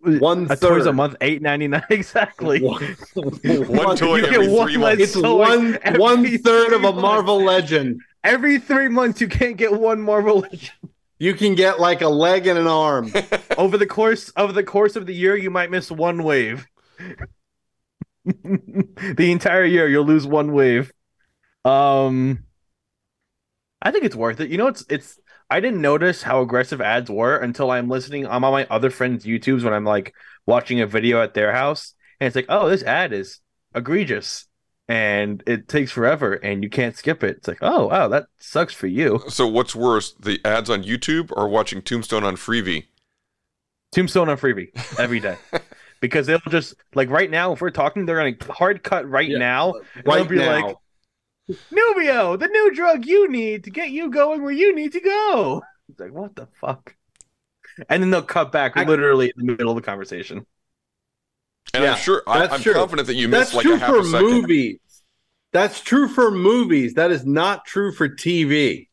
One 0.02 0.50
a 0.50 0.56
toys 0.56 0.86
a 0.86 0.92
month, 0.92 1.16
eight 1.20 1.42
ninety 1.42 1.68
nine 1.68 1.84
exactly. 1.90 2.60
One, 2.60 2.82
One 3.14 3.96
toy 3.96 4.16
you 4.16 4.24
every 4.26 4.48
one 4.48 4.68
three 4.68 4.76
months. 4.78 5.02
It's 5.02 5.16
one 5.16 5.78
every 5.82 6.00
one 6.00 6.38
third 6.38 6.72
of 6.72 6.84
a 6.84 6.92
Marvel 6.92 7.40
months. 7.40 7.70
Legend. 7.70 8.00
Every 8.24 8.58
three 8.58 8.88
months, 8.88 9.20
you 9.20 9.28
can't 9.28 9.56
get 9.56 9.72
one 9.72 10.00
Marvel 10.00 10.40
Legend. 10.40 10.72
You 11.18 11.34
can 11.34 11.54
get 11.54 11.78
like 11.78 12.00
a 12.00 12.08
leg 12.08 12.46
and 12.46 12.58
an 12.58 12.66
arm. 12.66 13.12
over 13.60 13.76
the 13.76 13.86
course 13.86 14.30
of 14.30 14.54
the 14.54 14.64
course 14.64 14.96
of 14.96 15.06
the 15.06 15.14
year 15.14 15.36
you 15.36 15.50
might 15.50 15.70
miss 15.70 15.90
one 15.90 16.22
wave 16.22 16.66
the 18.24 19.30
entire 19.30 19.64
year 19.64 19.88
you'll 19.88 20.04
lose 20.04 20.26
one 20.26 20.52
wave 20.52 20.92
um 21.64 22.38
i 23.82 23.90
think 23.90 24.04
it's 24.04 24.16
worth 24.16 24.40
it 24.40 24.50
you 24.50 24.56
know 24.56 24.66
it's 24.66 24.84
it's 24.88 25.18
i 25.50 25.60
didn't 25.60 25.80
notice 25.80 26.22
how 26.22 26.40
aggressive 26.42 26.80
ads 26.80 27.10
were 27.10 27.36
until 27.36 27.70
i'm 27.70 27.88
listening 27.88 28.26
i'm 28.26 28.44
on 28.44 28.52
my 28.52 28.66
other 28.70 28.90
friends 28.90 29.24
youtubes 29.24 29.64
when 29.64 29.72
i'm 29.72 29.84
like 29.84 30.14
watching 30.46 30.80
a 30.80 30.86
video 30.86 31.22
at 31.22 31.34
their 31.34 31.52
house 31.52 31.94
and 32.20 32.26
it's 32.26 32.36
like 32.36 32.46
oh 32.48 32.68
this 32.68 32.82
ad 32.82 33.12
is 33.12 33.40
egregious 33.74 34.46
and 34.88 35.42
it 35.46 35.68
takes 35.68 35.92
forever 35.92 36.34
and 36.34 36.62
you 36.64 36.70
can't 36.70 36.96
skip 36.96 37.22
it 37.22 37.36
it's 37.38 37.48
like 37.48 37.58
oh 37.62 37.86
wow 37.88 38.08
that 38.08 38.26
sucks 38.38 38.74
for 38.74 38.86
you 38.86 39.22
So 39.28 39.46
what's 39.46 39.74
worse, 39.74 40.12
the 40.20 40.40
ads 40.44 40.68
on 40.68 40.82
YouTube 40.84 41.30
or 41.36 41.48
watching 41.48 41.80
Tombstone 41.82 42.24
on 42.24 42.36
Freevee? 42.36 42.84
Tombstone 43.92 44.28
on 44.28 44.36
Freevee 44.36 44.70
every 44.98 45.20
day. 45.20 45.36
because 46.00 46.26
they'll 46.26 46.38
just 46.48 46.74
like 46.94 47.10
right 47.10 47.30
now, 47.30 47.52
if 47.52 47.60
we're 47.60 47.70
talking, 47.70 48.06
they're 48.06 48.16
gonna 48.16 48.52
hard 48.52 48.82
cut 48.82 49.08
right 49.08 49.28
Yeah, 49.28 49.38
now. 49.38 49.74
and 50.04 50.04
right 50.04 50.14
they'll 50.14 50.24
be 50.24 50.38
now. 50.38 50.46
like 50.66 50.76
Nubio, 51.70 52.36
the 52.36 52.48
new 52.48 52.74
drug 52.74 53.04
you 53.06 53.28
need 53.30 53.64
to 53.64 53.70
get 53.70 53.90
you 53.90 54.10
going 54.10 54.42
where 54.42 54.52
you 54.52 54.74
need 54.74 54.92
to 54.92 55.00
go. 55.00 55.62
It's 55.88 56.00
like, 56.00 56.12
what 56.12 56.34
the 56.36 56.46
fuck? 56.60 56.94
And 57.88 58.02
then 58.02 58.10
they'll 58.10 58.22
cut 58.22 58.52
back 58.52 58.72
I- 58.76 58.84
literally 58.84 59.32
in 59.36 59.46
the 59.46 59.52
middle 59.52 59.70
of 59.70 59.76
the 59.76 59.82
conversation. 59.82 60.46
And 61.74 61.84
Yeah, 61.84 61.92
I'm 61.92 61.98
sure 61.98 62.22
I, 62.26 62.38
that's 62.40 62.54
I'm 62.54 62.60
true. 62.60 62.74
confident 62.74 63.06
that 63.08 63.14
you 63.14 63.28
That's 63.28 63.52
missed 63.52 63.54
like 63.54 63.64
true 63.64 63.74
a 63.74 63.78
half 63.78 63.88
for 63.90 63.98
a 64.00 64.04
second. 64.04 64.26
movies. 64.28 64.78
That's 65.52 65.80
true 65.80 66.08
for 66.08 66.30
movies. 66.30 66.94
That 66.94 67.10
is 67.10 67.24
not 67.26 67.64
true 67.64 67.92
for 67.92 68.08
TV. 68.08 68.88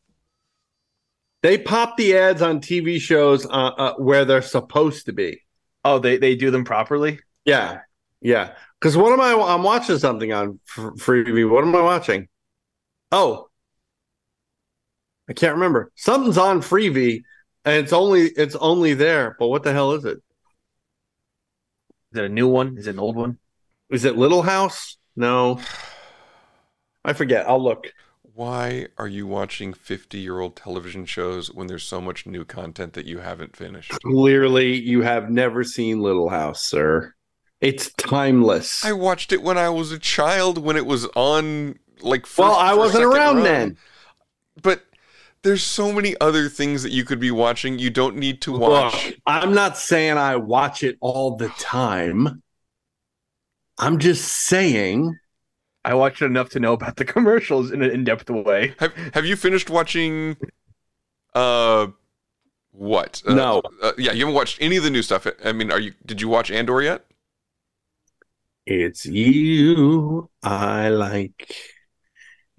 They 1.42 1.56
pop 1.58 1.96
the 1.96 2.16
ads 2.16 2.42
on 2.42 2.60
TV 2.60 3.00
shows 3.00 3.46
uh, 3.46 3.48
uh, 3.50 3.94
where 3.94 4.24
they're 4.24 4.42
supposed 4.42 5.06
to 5.06 5.12
be. 5.12 5.42
Oh, 5.84 5.98
they, 6.00 6.16
they 6.18 6.34
do 6.34 6.50
them 6.50 6.64
properly? 6.64 7.20
Yeah, 7.44 7.80
yeah. 8.20 8.54
Because 8.80 8.96
what 8.96 9.12
am 9.12 9.20
I? 9.20 9.32
I'm 9.54 9.62
watching 9.62 9.98
something 9.98 10.32
on 10.32 10.58
F- 10.76 10.84
Freevee. 10.96 11.48
What 11.48 11.62
am 11.64 11.74
I 11.76 11.80
watching? 11.80 12.28
Oh, 13.10 13.48
I 15.28 15.32
can't 15.32 15.54
remember. 15.54 15.92
Something's 15.94 16.38
on 16.38 16.60
Freevee, 16.60 17.22
and 17.64 17.76
it's 17.76 17.92
only 17.92 18.28
it's 18.28 18.56
only 18.56 18.94
there. 18.94 19.36
But 19.38 19.48
what 19.48 19.62
the 19.62 19.72
hell 19.72 19.92
is 19.92 20.04
it? 20.04 20.18
Is 22.12 22.18
it 22.18 22.24
a 22.24 22.28
new 22.28 22.48
one? 22.48 22.78
Is 22.78 22.86
it 22.86 22.92
an 22.94 22.98
old 22.98 23.16
one? 23.16 23.38
Is 23.90 24.04
it 24.04 24.16
Little 24.16 24.42
House? 24.42 24.96
No, 25.16 25.60
I 27.04 27.12
forget. 27.12 27.48
I'll 27.48 27.62
look. 27.62 27.92
Why 28.22 28.86
are 28.96 29.08
you 29.08 29.26
watching 29.26 29.72
50 29.74 30.18
year 30.18 30.38
old 30.38 30.54
television 30.54 31.04
shows 31.06 31.52
when 31.52 31.66
there's 31.66 31.82
so 31.82 32.00
much 32.00 32.24
new 32.24 32.44
content 32.44 32.92
that 32.92 33.06
you 33.06 33.18
haven't 33.18 33.56
finished? 33.56 33.90
Clearly, 34.02 34.76
you 34.76 35.02
have 35.02 35.28
never 35.28 35.64
seen 35.64 36.00
Little 36.00 36.28
House, 36.28 36.62
sir. 36.62 37.14
It's 37.60 37.92
timeless. 37.94 38.84
I 38.84 38.92
watched 38.92 39.32
it 39.32 39.42
when 39.42 39.58
I 39.58 39.68
was 39.70 39.90
a 39.90 39.98
child 39.98 40.58
when 40.58 40.76
it 40.76 40.86
was 40.86 41.06
on 41.16 41.80
like 42.02 42.26
first, 42.26 42.38
well, 42.38 42.54
I 42.56 42.74
wasn't 42.74 43.04
around 43.04 43.36
run. 43.36 43.44
then. 43.44 43.76
But 44.62 44.84
there's 45.42 45.62
so 45.62 45.92
many 45.92 46.16
other 46.20 46.48
things 46.48 46.82
that 46.82 46.92
you 46.92 47.04
could 47.04 47.20
be 47.20 47.30
watching. 47.30 47.78
You 47.78 47.90
don't 47.90 48.16
need 48.16 48.40
to 48.42 48.52
watch. 48.52 49.06
Look, 49.06 49.16
I'm 49.26 49.54
not 49.54 49.76
saying 49.76 50.16
I 50.18 50.36
watch 50.36 50.82
it 50.82 50.96
all 51.00 51.36
the 51.36 51.48
time. 51.50 52.42
I'm 53.78 53.98
just 53.98 54.24
saying. 54.46 55.18
I 55.84 55.94
watched 55.94 56.22
it 56.22 56.26
enough 56.26 56.50
to 56.50 56.60
know 56.60 56.72
about 56.72 56.96
the 56.96 57.04
commercials 57.14 57.70
in 57.70 57.82
an 57.82 57.90
in 57.90 58.04
depth 58.04 58.28
way. 58.30 58.74
Have 58.78 58.92
Have 59.14 59.26
you 59.26 59.36
finished 59.36 59.70
watching? 59.70 60.36
Uh, 61.34 61.88
what? 62.72 63.22
Uh, 63.26 63.34
No. 63.34 63.62
Uh, 63.82 63.92
yeah, 63.98 64.12
you 64.12 64.20
haven't 64.20 64.34
watched 64.34 64.58
any 64.60 64.76
of 64.76 64.84
the 64.84 64.90
new 64.90 65.02
stuff. 65.02 65.26
I 65.44 65.52
mean, 65.52 65.70
are 65.70 65.80
you? 65.80 65.94
Did 66.06 66.20
you 66.20 66.28
watch 66.28 66.50
Andor 66.50 66.82
yet? 66.82 67.04
It's 68.66 69.06
you 69.06 70.30
I 70.42 70.88
like. 70.90 71.52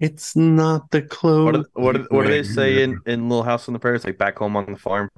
It's 0.00 0.34
not 0.34 0.90
the 0.90 1.02
clothes. 1.02 1.44
What 1.44 1.54
do, 1.54 1.64
what, 1.74 1.92
do, 1.96 2.06
what 2.08 2.22
do 2.24 2.30
they 2.30 2.42
say 2.42 2.82
in, 2.82 3.00
in 3.06 3.28
Little 3.28 3.44
House 3.44 3.68
on 3.68 3.74
the 3.74 3.78
Prairie? 3.78 3.96
It's 3.96 4.04
like 4.04 4.16
back 4.16 4.38
home 4.38 4.56
on 4.56 4.72
the 4.72 4.78
farm. 4.78 5.10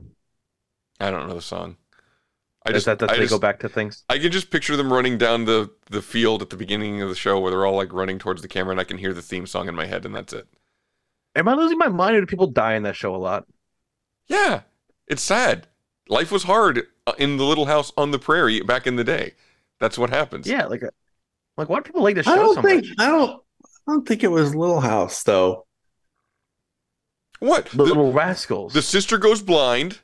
I 0.98 1.10
don't 1.10 1.28
know 1.28 1.34
the 1.34 1.40
song. 1.40 1.76
I 2.66 2.70
Is 2.70 2.74
just 2.74 2.86
that 2.86 2.98
that 2.98 3.10
I 3.10 3.14
they 3.14 3.20
just, 3.20 3.32
go 3.32 3.38
back 3.38 3.60
to 3.60 3.68
things? 3.68 4.04
I 4.08 4.18
can 4.18 4.30
just 4.30 4.50
picture 4.50 4.76
them 4.76 4.92
running 4.92 5.18
down 5.18 5.46
the 5.46 5.70
the 5.90 6.02
field 6.02 6.42
at 6.42 6.50
the 6.50 6.56
beginning 6.56 7.02
of 7.02 7.08
the 7.08 7.14
show 7.14 7.40
where 7.40 7.50
they're 7.50 7.66
all 7.66 7.76
like 7.76 7.92
running 7.92 8.18
towards 8.18 8.42
the 8.42 8.48
camera, 8.48 8.72
and 8.72 8.80
I 8.80 8.84
can 8.84 8.98
hear 8.98 9.12
the 9.12 9.22
theme 9.22 9.46
song 9.46 9.68
in 9.68 9.74
my 9.74 9.86
head, 9.86 10.04
and 10.04 10.14
that's 10.14 10.32
it. 10.32 10.46
Am 11.34 11.48
I 11.48 11.54
losing 11.54 11.78
my 11.78 11.88
mind, 11.88 12.16
or 12.16 12.20
do 12.20 12.26
people 12.26 12.46
die 12.46 12.74
in 12.74 12.82
that 12.82 12.94
show 12.94 13.14
a 13.14 13.18
lot? 13.18 13.46
Yeah, 14.26 14.62
it's 15.08 15.22
sad. 15.22 15.66
Life 16.08 16.30
was 16.30 16.44
hard 16.44 16.82
uh, 17.06 17.14
in 17.18 17.36
the 17.36 17.44
little 17.44 17.66
house 17.66 17.92
on 17.96 18.10
the 18.10 18.18
prairie 18.18 18.60
back 18.60 18.86
in 18.86 18.96
the 18.96 19.04
day. 19.04 19.34
That's 19.80 19.98
what 19.98 20.10
happens. 20.10 20.46
Yeah, 20.46 20.66
like, 20.66 20.82
like 21.56 21.68
why 21.68 21.78
do 21.78 21.82
people 21.82 22.02
like 22.02 22.14
the 22.14 22.20
I 22.20 22.34
show 22.34 22.36
don't 22.36 22.54
so 22.56 22.62
think 22.62 22.84
much? 22.84 22.94
I 22.98 23.06
don't 23.06 23.30
I 23.30 23.51
don't 23.92 24.06
think 24.08 24.24
it 24.24 24.28
was 24.28 24.54
Little 24.54 24.80
House 24.80 25.22
though. 25.22 25.66
What? 27.40 27.66
The 27.66 27.82
Little 27.82 28.12
Rascals. 28.12 28.72
The 28.72 28.82
sister 28.82 29.18
goes 29.18 29.42
blind. 29.42 29.98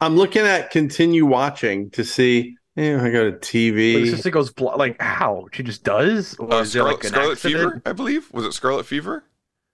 I'm 0.00 0.16
looking 0.16 0.42
at 0.42 0.70
continue 0.70 1.26
watching 1.26 1.90
to 1.90 2.04
see. 2.04 2.56
Yeah, 2.76 3.02
I 3.02 3.10
got 3.10 3.26
a 3.26 3.32
But 3.32 3.40
the 3.42 4.10
sister 4.10 4.30
goes 4.30 4.52
bl- 4.52 4.76
like 4.76 5.00
how 5.00 5.46
she 5.52 5.62
just 5.62 5.84
does, 5.84 6.36
or 6.36 6.52
Uh, 6.54 6.60
is 6.60 6.70
Scarlet, 6.70 6.92
like 6.92 7.04
an 7.04 7.10
Scarlet 7.10 7.32
accident? 7.32 7.60
Fever, 7.72 7.82
I 7.84 7.92
believe. 7.92 8.32
Was 8.32 8.44
it 8.46 8.52
Scarlet 8.52 8.86
Fever? 8.86 9.24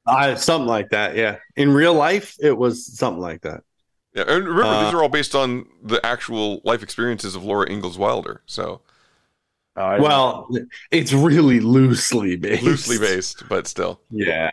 Uh, 0.07 0.35
something 0.37 0.67
like 0.67 0.91
that. 0.91 1.15
Yeah, 1.17 1.37
in 1.57 1.73
real 1.73 1.95
life, 1.95 2.37
it 2.41 2.57
was 2.57 2.87
something 2.97 3.21
like 3.21 3.43
that. 3.43 3.63
Yeah, 4.15 4.25
and 4.27 4.47
remember 4.47 4.65
Uh, 4.65 4.85
these 4.85 4.95
are 4.95 5.03
all 5.03 5.09
based 5.09 5.35
on 5.35 5.67
the 5.83 6.05
actual 6.05 6.61
life 6.65 6.83
experiences 6.83 7.35
of 7.35 7.45
Laura 7.45 7.71
Ingalls 7.71 7.99
Wilder. 7.99 8.43
So 8.47 8.81
I 9.77 9.99
don't 9.99 10.01
know. 10.01 10.05
Well, 10.05 10.49
it's 10.91 11.13
really 11.13 11.61
loosely 11.61 12.37
based. 12.37 12.63
loosely 12.63 12.99
based, 12.99 13.45
but 13.49 13.67
still. 13.67 14.01
Yeah. 14.11 14.51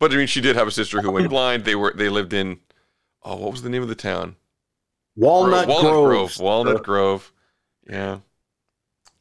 But 0.00 0.12
I 0.12 0.16
mean, 0.16 0.26
she 0.26 0.40
did 0.40 0.56
have 0.56 0.66
a 0.66 0.72
sister 0.72 1.00
who 1.00 1.10
went 1.10 1.28
blind. 1.30 1.64
They 1.64 1.74
were 1.74 1.92
they 1.94 2.08
lived 2.08 2.32
in 2.32 2.60
oh, 3.22 3.36
what 3.36 3.52
was 3.52 3.62
the 3.62 3.70
name 3.70 3.82
of 3.82 3.88
the 3.88 3.94
town? 3.94 4.36
Walnut, 5.16 5.66
Grove. 5.66 5.68
Walnut 5.68 5.92
Grove. 5.92 6.04
Grove. 6.04 6.38
Walnut 6.40 6.82
Grove. 6.82 7.32
Yeah. 7.88 8.18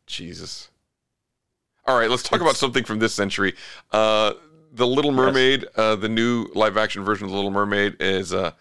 Jesus. 0.06 0.70
All 1.86 1.98
right, 1.98 2.10
let's 2.10 2.24
talk 2.24 2.41
about 2.41 2.56
something 2.56 2.84
from 2.84 3.00
this 3.00 3.14
century. 3.14 3.56
Uh, 3.91 4.34
the 4.72 4.88
Little 4.88 5.12
Mermaid, 5.12 5.66
uh, 5.76 5.96
the 5.96 6.10
new 6.10 6.48
live 6.56 6.78
action 6.78 7.04
version 7.04 7.26
of 7.26 7.32
the 7.32 7.36
Little 7.36 7.52
Mermaid, 7.52 7.98
is 8.00 8.34
uh, 8.34 8.52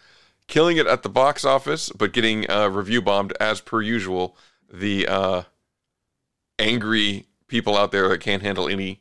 killing 0.48 0.76
it 0.76 0.86
at 0.86 1.02
the 1.02 1.08
box 1.08 1.44
office, 1.44 1.88
but 1.90 2.12
getting 2.12 2.50
uh, 2.50 2.68
review 2.68 3.00
bombed 3.00 3.32
as 3.40 3.60
per 3.60 3.80
usual. 3.80 4.36
The 4.72 5.06
uh, 5.06 5.42
angry 6.58 7.26
people 7.48 7.76
out 7.76 7.92
there 7.92 8.08
that 8.08 8.18
can't 8.18 8.42
handle 8.42 8.68
any 8.68 9.00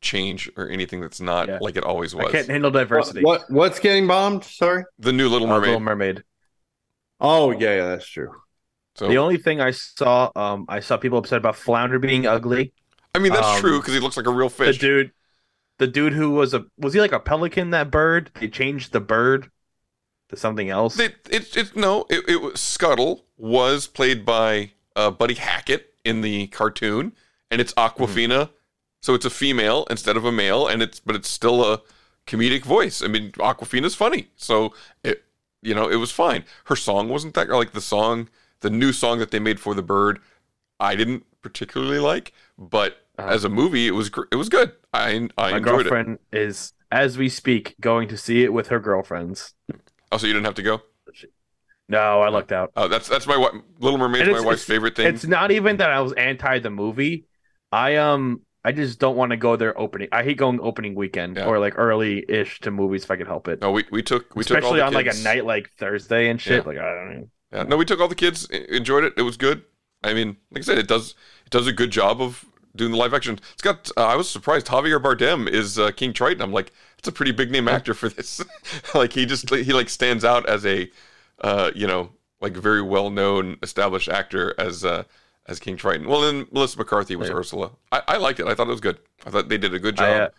change 0.00 0.50
or 0.56 0.68
anything 0.68 1.00
that's 1.00 1.20
not 1.20 1.48
Yeah. 1.48 1.58
like 1.60 1.76
it 1.76 1.84
always 1.84 2.14
was. 2.14 2.22
I 2.22 2.24
was. 2.24 2.32
can't 2.32 2.48
handle 2.48 2.70
diversity. 2.70 3.22
What 3.22 3.48
what's 3.50 3.78
getting 3.78 4.06
bombed? 4.06 4.44
Sorry. 4.44 4.84
The 4.98 5.12
new 5.12 5.28
Little 5.28 5.46
Uh, 5.48 5.54
Mermaid. 5.54 5.66
Little 5.68 5.80
Mermaid. 5.80 6.24
Oh 7.20 7.50
yeah, 7.52 7.76
yeah 7.76 7.86
that's 7.88 8.06
true. 8.06 8.32
so 8.96 9.06
The 9.08 9.18
only 9.18 9.36
thing 9.38 9.60
I 9.60 9.70
saw, 9.70 10.30
um, 10.34 10.66
I 10.68 10.80
saw 10.80 10.96
people 10.96 11.18
upset 11.18 11.38
about 11.38 11.56
Flounder 11.56 11.98
being 11.98 12.26
ugly. 12.26 12.72
I 13.14 13.18
mean, 13.18 13.32
that's 13.32 13.46
um, 13.46 13.60
true 13.60 13.78
because 13.78 13.94
he 13.94 14.00
looks 14.00 14.16
like 14.16 14.26
a 14.26 14.32
real 14.32 14.48
fish. 14.48 14.66
The 14.66 14.72
fish. 14.72 14.80
dude, 14.80 15.12
the 15.78 15.86
dude 15.86 16.14
who 16.14 16.30
was 16.30 16.54
a 16.54 16.64
was 16.78 16.94
he 16.94 17.00
like 17.00 17.12
a 17.12 17.20
pelican? 17.20 17.70
That 17.70 17.90
bird? 17.90 18.30
They 18.40 18.48
changed 18.48 18.92
the 18.92 19.00
bird 19.00 19.50
to 20.30 20.36
something 20.36 20.68
else. 20.70 20.98
It, 20.98 21.14
it, 21.30 21.56
it 21.56 21.76
no, 21.76 22.06
it, 22.10 22.28
it 22.28 22.40
was 22.40 22.60
Scuttle 22.60 23.26
was 23.36 23.86
played 23.86 24.24
by 24.24 24.72
uh, 24.96 25.10
Buddy 25.10 25.34
Hackett 25.34 25.91
in 26.04 26.20
the 26.20 26.48
cartoon, 26.48 27.12
and 27.50 27.60
it's 27.60 27.72
Awkwafina, 27.74 28.50
so 29.00 29.14
it's 29.14 29.24
a 29.24 29.30
female 29.30 29.86
instead 29.90 30.16
of 30.16 30.24
a 30.24 30.32
male, 30.32 30.66
and 30.66 30.82
it's 30.82 31.00
but 31.00 31.16
it's 31.16 31.28
still 31.28 31.64
a 31.64 31.82
comedic 32.26 32.64
voice. 32.64 33.02
I 33.02 33.08
mean, 33.08 33.32
Awkwafina's 33.32 33.94
funny, 33.94 34.28
so 34.36 34.74
it 35.02 35.24
you 35.60 35.74
know 35.74 35.88
it 35.88 35.96
was 35.96 36.10
fine. 36.10 36.44
Her 36.64 36.76
song 36.76 37.08
wasn't 37.08 37.34
that 37.34 37.48
like 37.48 37.72
the 37.72 37.80
song, 37.80 38.28
the 38.60 38.70
new 38.70 38.92
song 38.92 39.18
that 39.18 39.30
they 39.30 39.38
made 39.38 39.60
for 39.60 39.74
the 39.74 39.82
bird. 39.82 40.20
I 40.80 40.96
didn't 40.96 41.24
particularly 41.42 41.98
like, 41.98 42.32
but 42.58 42.98
uh-huh. 43.18 43.28
as 43.28 43.44
a 43.44 43.48
movie, 43.48 43.86
it 43.86 43.92
was 43.92 44.08
gr- 44.08 44.28
it 44.30 44.36
was 44.36 44.48
good. 44.48 44.72
I 44.92 45.28
I. 45.36 45.50
My 45.52 45.56
enjoyed 45.58 45.80
it. 45.80 45.82
girlfriend 45.84 46.18
is, 46.32 46.72
as 46.90 47.18
we 47.18 47.28
speak, 47.28 47.76
going 47.80 48.08
to 48.08 48.16
see 48.16 48.42
it 48.42 48.52
with 48.52 48.68
her 48.68 48.80
girlfriends. 48.80 49.54
Oh, 50.10 50.18
so 50.18 50.26
you 50.26 50.32
didn't 50.32 50.46
have 50.46 50.54
to 50.56 50.62
go? 50.62 50.82
No, 51.92 52.22
I 52.22 52.28
lucked 52.28 52.52
out. 52.52 52.72
Oh, 52.76 52.88
that's 52.88 53.08
that's 53.08 53.26
my 53.26 53.34
wi- 53.34 53.62
Little 53.78 53.98
Mermaid, 53.98 54.30
my 54.32 54.40
wife's 54.40 54.64
favorite 54.64 54.96
thing. 54.96 55.06
It's 55.06 55.24
not 55.26 55.50
even 55.50 55.76
that 55.76 55.90
I 55.90 56.00
was 56.00 56.12
anti 56.14 56.58
the 56.58 56.70
movie. 56.70 57.26
I 57.70 57.96
um 57.96 58.40
I 58.64 58.72
just 58.72 58.98
don't 58.98 59.16
want 59.16 59.30
to 59.30 59.36
go 59.36 59.56
there 59.56 59.78
opening. 59.78 60.08
I 60.12 60.22
hate 60.22 60.38
going 60.38 60.60
opening 60.60 60.94
weekend 60.94 61.36
Yeah. 61.36 61.46
or 61.46 61.58
like 61.58 61.78
early 61.78 62.24
ish 62.28 62.60
to 62.60 62.70
movies 62.70 63.04
if 63.04 63.10
I 63.10 63.16
could 63.16 63.26
help 63.26 63.48
it. 63.48 63.60
No, 63.60 63.72
we 63.72 63.84
we 63.90 64.02
took 64.02 64.34
we 64.34 64.44
took 64.44 64.56
all 64.56 64.74
Especially 64.74 64.80
the 64.80 64.86
on 64.86 64.92
like 64.94 65.06
a 65.06 65.16
night 65.22 65.44
like 65.44 65.70
Thursday 65.78 66.28
and 66.30 66.40
shit. 66.40 66.62
Yeah. 66.64 66.68
Like 66.68 66.78
I 66.78 66.94
don't 66.94 67.14
know. 67.14 67.28
Yeah, 67.52 67.62
no, 67.64 67.76
we 67.76 67.84
took 67.84 68.00
all 68.00 68.08
the 68.08 68.14
kids, 68.14 68.46
enjoyed 68.46 69.04
it. 69.04 69.12
It 69.16 69.22
was 69.22 69.36
good. 69.36 69.64
I 70.02 70.14
mean, 70.14 70.36
like 70.50 70.62
I 70.62 70.64
said, 70.64 70.78
it 70.78 70.88
does 70.88 71.14
it 71.44 71.50
does 71.50 71.66
a 71.66 71.72
good 71.72 71.90
job 71.90 72.22
of 72.22 72.44
doing 72.74 72.92
the 72.92 72.96
live 72.96 73.12
action. 73.14 73.38
It's 73.52 73.62
got. 73.62 73.90
Uh, 73.96 74.06
I 74.06 74.16
was 74.16 74.30
surprised. 74.30 74.66
Javier 74.68 75.00
Bardem 75.00 75.48
is 75.48 75.78
uh, 75.78 75.90
King 75.90 76.12
Triton. 76.12 76.40
I'm 76.40 76.52
like, 76.52 76.72
that's 76.96 77.08
a 77.08 77.12
pretty 77.12 77.32
big 77.32 77.50
name 77.50 77.68
actor 77.68 77.94
for 77.94 78.08
this. 78.08 78.42
like 78.94 79.12
he 79.12 79.26
just 79.26 79.50
he 79.50 79.72
like 79.72 79.88
stands 79.90 80.24
out 80.24 80.48
as 80.48 80.64
a, 80.64 80.90
uh, 81.42 81.70
you 81.74 81.86
know, 81.86 82.10
like 82.40 82.54
very 82.54 82.82
well 82.82 83.10
known 83.10 83.56
established 83.62 84.08
actor 84.08 84.54
as 84.58 84.84
uh 84.84 85.04
as 85.46 85.58
King 85.58 85.76
Triton. 85.76 86.06
Well, 86.08 86.20
then 86.20 86.46
Melissa 86.52 86.78
McCarthy 86.78 87.16
was 87.16 87.28
Yeah. 87.28 87.34
Ursula. 87.34 87.72
I, 87.90 88.02
I 88.08 88.16
liked 88.18 88.38
it. 88.40 88.46
I 88.46 88.54
thought 88.54 88.68
it 88.68 88.70
was 88.70 88.80
good. 88.80 88.98
I 89.26 89.30
thought 89.30 89.48
they 89.48 89.58
did 89.58 89.74
a 89.74 89.78
good 89.80 89.98
I, 90.00 90.18
job. 90.18 90.30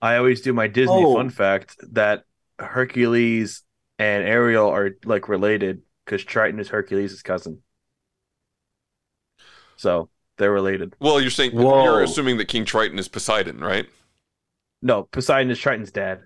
uh, 0.00 0.04
I 0.04 0.16
always 0.16 0.40
do 0.40 0.52
my 0.52 0.66
Disney 0.66 1.04
Oh. 1.04 1.14
fun 1.14 1.30
fact 1.30 1.76
that 1.92 2.24
Hercules 2.58 3.62
and 3.98 4.24
Ariel 4.26 4.68
are 4.68 4.92
like 5.04 5.28
related 5.28 5.82
because 6.04 6.24
Triton 6.24 6.58
is 6.60 6.68
Hercules' 6.68 7.22
cousin. 7.22 7.62
So 9.76 10.08
they're 10.38 10.52
related. 10.52 10.94
well, 11.00 11.20
you're 11.20 11.30
saying 11.30 11.52
Whoa. 11.52 11.84
you're 11.84 12.02
assuming 12.02 12.38
that 12.38 12.46
King 12.48 12.64
Triton 12.64 12.98
is 12.98 13.08
Poseidon, 13.08 13.60
right? 13.60 13.86
No, 14.82 15.04
Poseidon 15.04 15.50
is 15.50 15.58
Triton's 15.58 15.90
dad. 15.92 16.22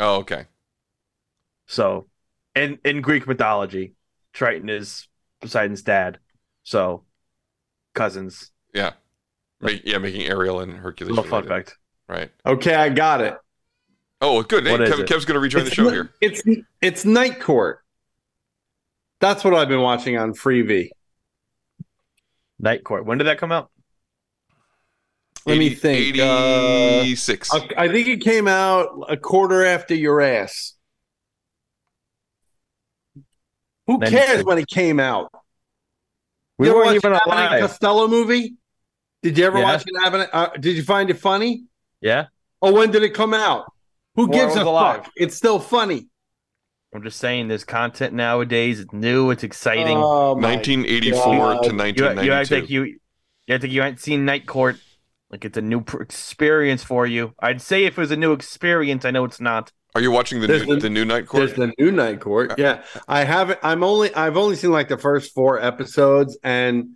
Oh, 0.00 0.16
okay. 0.20 0.46
So, 1.66 2.08
in 2.54 2.78
in 2.84 3.00
Greek 3.00 3.26
mythology, 3.26 3.94
Triton 4.32 4.68
is 4.68 5.08
Poseidon's 5.40 5.82
dad. 5.82 6.18
So, 6.62 7.04
cousins. 7.94 8.50
Yeah. 8.72 8.92
Make, 9.60 9.82
yeah, 9.84 9.98
making 9.98 10.22
Ariel 10.22 10.60
and 10.60 10.72
Hercules. 10.72 11.14
Little 11.16 11.30
fun 11.30 11.46
fact. 11.46 11.76
Right. 12.08 12.30
Okay, 12.44 12.74
I 12.74 12.88
got 12.90 13.20
it. 13.20 13.36
Oh, 14.20 14.42
good. 14.42 14.66
Hey, 14.66 14.76
Kev. 14.76 15.06
Kev's 15.06 15.24
going 15.24 15.34
to 15.34 15.40
rejoin 15.40 15.64
the 15.64 15.70
show 15.70 15.84
ni- 15.84 15.90
here. 15.90 16.10
It's 16.20 16.42
it's 16.80 17.04
Night 17.04 17.40
Court. 17.40 17.80
That's 19.20 19.44
what 19.44 19.54
I've 19.54 19.68
been 19.68 19.80
watching 19.80 20.18
on 20.18 20.34
Freevee. 20.34 20.90
Night 22.58 22.84
Court. 22.84 23.04
When 23.06 23.18
did 23.18 23.24
that 23.24 23.38
come 23.38 23.52
out? 23.52 23.70
Let 25.46 25.58
me 25.58 25.66
80 25.66 25.74
think. 25.74 26.18
Uh, 26.18 27.00
I 27.76 27.88
think 27.88 28.08
it 28.08 28.22
came 28.22 28.48
out 28.48 28.88
a 29.08 29.16
quarter 29.16 29.64
after 29.64 29.94
your 29.94 30.22
ass. 30.22 30.74
Who 33.86 33.98
92. 33.98 34.16
cares 34.16 34.44
when 34.44 34.58
it 34.58 34.66
came 34.68 34.98
out? 35.00 35.30
We 36.58 36.68
you 36.68 36.74
weren't 36.74 36.86
watch 36.86 36.96
even 36.96 37.12
an 37.12 37.20
Abbott 37.26 37.32
alive. 37.34 37.60
Costello 37.60 38.08
movie? 38.08 38.54
Did 39.22 39.36
you 39.38 39.44
ever 39.44 39.58
Yeah. 39.58 39.64
watch 39.64 39.84
an 39.86 40.04
Abbott? 40.04 40.30
Uh, 40.32 40.48
did 40.58 40.76
you 40.76 40.82
find 40.82 41.10
it 41.10 41.18
funny? 41.18 41.64
Yeah, 42.00 42.26
Oh, 42.62 42.72
when 42.72 42.90
did 42.90 43.02
it 43.02 43.10
come 43.14 43.34
out? 43.34 43.70
Who 44.14 44.26
Before 44.28 44.46
gives 44.46 44.56
a 44.56 44.62
alive. 44.62 45.04
fuck? 45.04 45.12
It's 45.16 45.34
still 45.34 45.58
funny. 45.58 46.06
I'm 46.94 47.02
just 47.02 47.18
saying. 47.18 47.48
There's 47.48 47.64
content 47.64 48.14
nowadays. 48.14 48.78
It's 48.80 48.92
new. 48.92 49.30
It's 49.32 49.42
exciting. 49.42 49.96
Oh, 49.98 50.34
1984 50.34 51.20
God. 51.20 51.62
to 51.64 51.68
you, 51.68 51.72
you 51.72 51.76
1992. 51.78 52.32
act 52.32 52.50
like 52.52 52.70
you, 52.70 52.82
you 52.84 53.54
act 53.54 53.64
like 53.64 53.72
you 53.72 53.82
ain't 53.82 53.98
seen 54.00 54.24
Night 54.24 54.46
Court. 54.46 54.76
Like 55.30 55.44
it's 55.44 55.58
a 55.58 55.62
new 55.62 55.80
pr- 55.80 56.00
experience 56.02 56.84
for 56.84 57.04
you. 57.06 57.34
I'd 57.40 57.60
say 57.60 57.84
if 57.84 57.98
it 57.98 58.00
was 58.00 58.12
a 58.12 58.16
new 58.16 58.32
experience, 58.32 59.04
I 59.04 59.10
know 59.10 59.24
it's 59.24 59.40
not. 59.40 59.72
Are 59.94 60.00
you 60.00 60.10
watching 60.10 60.40
the 60.40 60.46
There's 60.48 60.66
new, 60.66 60.74
the- 60.74 60.80
the 60.82 60.90
new 60.90 61.04
Night 61.04 61.26
Court? 61.26 61.46
There's 61.46 61.56
the 61.56 61.72
new 61.78 61.92
Night 61.92 62.20
Court. 62.20 62.54
Yeah, 62.58 62.82
I 63.06 63.22
haven't. 63.24 63.60
I'm 63.62 63.84
only. 63.84 64.12
I've 64.14 64.36
only 64.36 64.56
seen 64.56 64.72
like 64.72 64.88
the 64.88 64.98
first 64.98 65.32
four 65.34 65.60
episodes, 65.62 66.36
and 66.42 66.90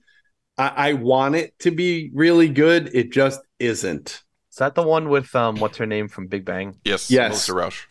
I, 0.56 0.68
I 0.90 0.92
want 0.94 1.36
it 1.36 1.56
to 1.60 1.70
be 1.70 2.10
really 2.12 2.48
good. 2.48 2.90
It 2.94 3.12
just 3.12 3.40
isn't. 3.60 4.22
Is 4.50 4.56
that 4.58 4.74
the 4.74 4.82
one 4.82 5.08
with 5.10 5.32
um, 5.36 5.56
what's 5.60 5.76
her 5.78 5.86
name 5.86 6.08
from 6.08 6.26
Big 6.26 6.44
Bang? 6.44 6.76
yes. 6.84 7.08
Yes. 7.08 7.28
Melissa 7.30 7.54
Rauch. 7.54 7.86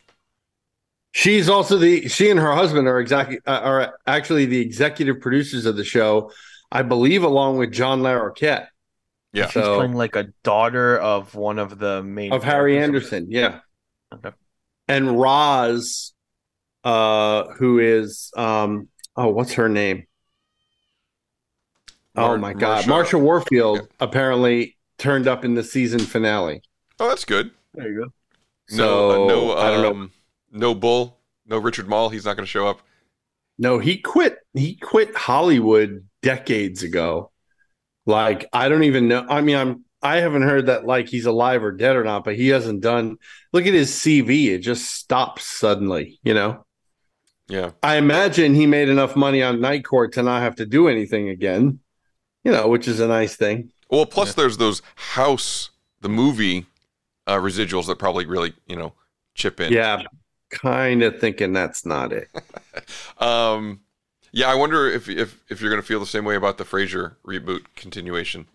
She's 1.14 1.48
also 1.48 1.78
the. 1.78 2.10
She 2.10 2.30
and 2.30 2.40
her 2.40 2.54
husband 2.54 2.88
are 2.90 3.00
exactly 3.00 3.40
uh, 3.48 3.60
are 3.62 3.98
actually 4.06 4.46
the 4.46 4.60
executive 4.60 5.22
producers 5.22 5.66
of 5.66 5.78
the 5.78 5.86
show, 5.86 6.32
I 6.70 6.82
believe, 6.82 7.24
along 7.24 7.58
with 7.60 7.72
John 7.72 8.02
Larroquette 8.02 8.68
Yeah. 9.32 9.46
She's 9.46 9.64
So- 9.64 9.78
playing 9.78 9.94
like 9.94 10.18
a 10.18 10.26
daughter 10.44 10.98
of 10.98 11.34
one 11.34 11.60
of 11.60 11.80
the 11.80 12.04
main 12.04 12.34
of 12.34 12.44
Harry. 12.44 12.78
Anderson. 12.78 13.28
Yeah, 13.30 13.60
Okay. 14.14 14.32
And 14.88 15.20
Roz, 15.20 16.14
uh, 16.84 17.46
who 17.58 17.80
is 17.80 18.32
um, 18.38 18.90
oh, 19.16 19.30
what's 19.30 19.54
her 19.54 19.70
name? 19.70 20.06
Oh 22.16 22.38
my 22.38 22.54
God, 22.54 22.86
Marsha- 22.86 22.88
Marsha 22.88 23.20
Warfield 23.22 23.88
apparently 24.00 24.78
turned 24.98 25.28
up 25.28 25.46
in 25.46 25.54
the 25.54 25.64
season 25.64 26.00
finale. 26.00 26.62
Oh, 27.00 27.08
that's 27.10 27.26
good. 27.26 27.52
There 27.76 27.88
you 27.90 28.00
go. 28.06 28.76
No, 28.76 29.10
uh, 29.10 29.14
So, 29.14 29.28
no, 29.28 29.58
I 29.58 29.70
don't 29.72 29.82
know. 29.84 29.92
um, 29.92 30.12
no 30.52 30.74
Bull, 30.74 31.20
no 31.46 31.58
Richard 31.60 31.88
Moll. 31.88 32.10
He's 32.10 32.26
not 32.26 32.36
going 32.36 32.46
to 32.46 32.50
show 32.50 32.68
up. 32.68 32.82
No, 33.60 33.78
he 33.80 33.98
quit. 33.98 34.38
He 34.54 34.76
quit 34.76 35.16
Hollywood 35.16 36.08
decades 36.22 36.84
ago. 36.84 37.32
Like 38.06 38.48
I 38.54 38.70
don't 38.70 38.84
even 38.84 39.08
know. 39.08 39.26
I 39.30 39.42
mean, 39.42 39.56
I'm 39.58 39.84
I 40.08 40.22
haven't 40.22 40.44
heard 40.44 40.68
that 40.68 40.86
like 40.86 41.10
he's 41.10 41.26
alive 41.26 41.64
or 41.64 41.72
dead 41.72 41.96
or 41.96 42.04
not, 42.04 42.24
but 42.24 42.36
he 42.36 42.50
hasn't 42.50 42.82
done. 42.82 43.18
Look 43.52 43.66
at 43.66 43.74
his 43.74 43.92
CV; 43.92 44.48
it 44.48 44.60
just 44.60 44.86
stops 44.86 45.46
suddenly. 45.46 46.20
You 46.24 46.34
know. 46.34 46.66
Yeah. 47.50 47.72
I 47.82 47.96
imagine 47.96 48.56
he 48.56 48.68
made 48.68 48.90
enough 48.90 49.16
money 49.16 49.42
on 49.42 49.62
Night 49.62 49.86
Court 49.86 50.14
to 50.14 50.24
not 50.24 50.42
have 50.42 50.56
to 50.58 50.66
do 50.66 50.88
anything 50.88 51.30
again. 51.30 51.80
You 52.44 52.52
know, 52.52 52.68
which 52.68 52.88
is 52.88 53.00
a 53.00 53.08
nice 53.08 53.36
thing. 53.36 53.72
Well, 53.90 54.06
plus 54.06 54.34
there's 54.34 54.58
those 54.58 54.82
House, 54.96 55.70
the 56.02 56.10
movie, 56.10 56.66
uh, 57.26 57.38
residuals 57.38 57.88
that 57.88 58.00
probably 58.00 58.26
really, 58.26 58.54
you 58.68 58.76
know, 58.76 58.94
chip 59.34 59.60
in. 59.60 59.72
Yeah, 59.72 60.04
kind 60.50 61.04
of 61.04 61.20
thinking 61.20 61.54
that's 61.54 61.86
not 61.86 62.14
it. 62.14 62.30
Um, 63.20 63.82
yeah, 64.32 64.48
I 64.50 64.54
wonder 64.54 64.88
if 64.88 65.10
if 65.10 65.42
if 65.50 65.60
you're 65.60 65.72
going 65.72 65.82
to 65.82 65.88
feel 65.88 66.00
the 66.00 66.06
same 66.06 66.24
way 66.24 66.36
about 66.36 66.60
the 66.60 66.64
Frasier 66.64 67.16
reboot 67.26 67.66
continuation. 67.76 68.46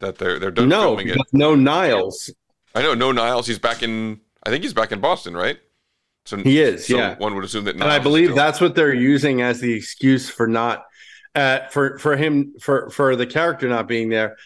That 0.00 0.18
they're 0.18 0.38
they're 0.38 0.50
done 0.50 0.68
no, 0.68 0.82
filming 0.96 1.08
it. 1.08 1.18
no 1.32 1.54
Niles. 1.54 2.30
I 2.74 2.82
know 2.82 2.94
no 2.94 3.12
Niles. 3.12 3.46
He's 3.46 3.58
back 3.58 3.82
in. 3.82 4.20
I 4.44 4.50
think 4.50 4.62
he's 4.62 4.74
back 4.74 4.92
in 4.92 5.00
Boston, 5.00 5.36
right? 5.36 5.58
So 6.26 6.36
He 6.36 6.60
is, 6.60 6.86
so 6.86 6.96
yeah. 6.96 7.16
One 7.18 7.34
would 7.34 7.44
assume 7.44 7.64
that. 7.64 7.74
and 7.74 7.84
I 7.84 7.98
believe 7.98 8.34
that's 8.34 8.60
what 8.60 8.74
they're 8.74 8.94
using 8.94 9.42
as 9.42 9.60
the 9.60 9.72
excuse 9.72 10.28
for 10.28 10.46
not 10.46 10.84
uh, 11.34 11.60
for 11.70 11.98
for 11.98 12.16
him 12.16 12.54
for 12.60 12.90
for 12.90 13.16
the 13.16 13.26
character 13.26 13.68
not 13.68 13.88
being 13.88 14.08
there. 14.08 14.36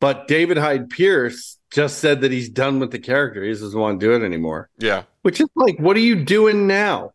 But 0.00 0.28
David 0.28 0.58
Hyde 0.58 0.90
Pierce 0.90 1.58
just 1.70 1.98
said 1.98 2.20
that 2.20 2.30
he's 2.30 2.48
done 2.48 2.78
with 2.78 2.90
the 2.90 2.98
character. 2.98 3.42
He 3.42 3.50
doesn't 3.50 3.78
want 3.78 4.00
to 4.00 4.06
do 4.06 4.12
it 4.14 4.24
anymore. 4.24 4.70
Yeah. 4.78 5.04
Which 5.22 5.40
is 5.40 5.48
like, 5.56 5.78
what 5.78 5.96
are 5.96 6.00
you 6.00 6.24
doing 6.24 6.66
now? 6.66 7.12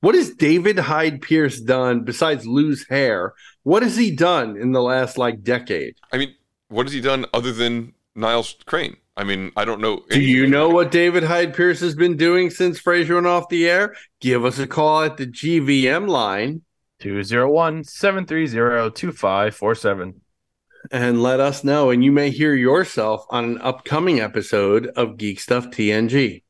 What 0.00 0.14
has 0.14 0.30
David 0.30 0.78
Hyde 0.78 1.22
Pierce 1.22 1.60
done 1.60 2.04
besides 2.04 2.46
lose 2.46 2.86
hair? 2.88 3.34
What 3.62 3.82
has 3.82 3.96
he 3.96 4.14
done 4.14 4.56
in 4.56 4.72
the 4.72 4.82
last 4.82 5.16
like 5.16 5.42
decade? 5.42 5.94
I 6.12 6.18
mean, 6.18 6.34
what 6.72 6.86
has 6.86 6.92
he 6.92 7.00
done 7.00 7.26
other 7.32 7.52
than 7.52 7.94
Niles 8.14 8.56
Crane? 8.66 8.96
I 9.16 9.24
mean, 9.24 9.52
I 9.56 9.66
don't 9.66 9.80
know. 9.80 10.02
Do 10.08 10.20
you 10.22 10.46
know 10.46 10.70
what 10.70 10.90
David 10.90 11.22
Hyde 11.22 11.54
Pierce 11.54 11.80
has 11.80 11.94
been 11.94 12.16
doing 12.16 12.48
since 12.48 12.80
Frasier 12.80 13.16
went 13.16 13.26
off 13.26 13.50
the 13.50 13.68
air? 13.68 13.94
Give 14.20 14.44
us 14.44 14.58
a 14.58 14.66
call 14.66 15.02
at 15.02 15.18
the 15.18 15.26
GVM 15.26 16.08
line 16.08 16.62
201 17.00 17.84
730 17.84 18.90
2547. 18.90 20.20
and 20.90 21.22
let 21.22 21.40
us 21.40 21.62
know. 21.62 21.90
And 21.90 22.02
you 22.02 22.10
may 22.10 22.30
hear 22.30 22.54
yourself 22.54 23.26
on 23.28 23.44
an 23.44 23.58
upcoming 23.60 24.20
episode 24.20 24.86
of 24.96 25.18
Geek 25.18 25.40
Stuff 25.40 25.66
TNG. 25.66 26.42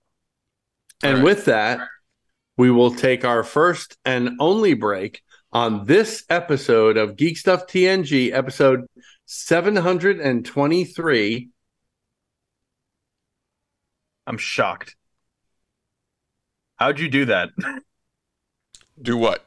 And 1.02 1.24
with 1.24 1.46
that, 1.46 1.80
we 2.56 2.70
will 2.70 2.94
take 2.94 3.24
our 3.24 3.42
first 3.42 3.98
and 4.04 4.36
only 4.38 4.74
break 4.74 5.20
on 5.53 5.84
this 5.86 6.24
episode 6.30 6.96
of 6.96 7.16
Geek 7.16 7.36
Stuff 7.36 7.66
TNG, 7.66 8.32
episode 8.32 8.86
723. 9.26 11.48
I'm 14.26 14.38
shocked. 14.38 14.94
How'd 16.76 16.98
you 17.00 17.09
do 17.09 17.24
that? 17.26 17.50
Do 19.00 19.16
what? 19.16 19.44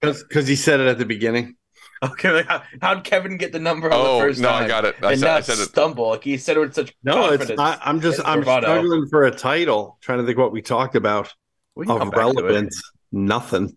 Because 0.00 0.46
he 0.48 0.56
said 0.56 0.80
it 0.80 0.86
at 0.88 0.98
the 0.98 1.04
beginning. 1.04 1.56
Okay, 2.02 2.30
like 2.32 2.46
how, 2.46 2.62
how'd 2.82 3.04
Kevin 3.04 3.36
get 3.36 3.52
the 3.52 3.58
number 3.58 3.88
on 3.88 3.92
Oh, 3.94 4.18
the 4.18 4.24
first 4.24 4.40
no, 4.40 4.50
I 4.50 4.66
got 4.68 4.84
it. 4.84 4.96
I 5.02 5.12
and 5.12 5.20
said- 5.20 5.28
I 5.28 5.34
not 5.34 5.44
said 5.44 5.58
it. 5.58 5.68
stumble. 5.68 6.08
Like 6.10 6.24
he 6.24 6.36
said 6.38 6.56
it 6.56 6.60
with 6.60 6.74
such 6.74 6.94
No, 7.04 7.30
it's. 7.32 7.50
I, 7.58 7.78
I'm 7.82 8.00
just 8.00 8.20
I'm 8.24 8.40
bravado. 8.40 8.66
struggling 8.66 9.06
for 9.08 9.24
a 9.24 9.30
title, 9.30 9.96
trying 10.02 10.18
to 10.18 10.26
think 10.26 10.38
what 10.38 10.52
we 10.52 10.60
talked 10.60 10.96
about 10.96 11.32
We 11.74 11.86
of 11.86 11.98
come 11.98 12.10
back 12.10 12.20
to 12.20 12.28
it. 12.28 12.34
relevance. 12.42 12.82
Nothing. 13.12 13.76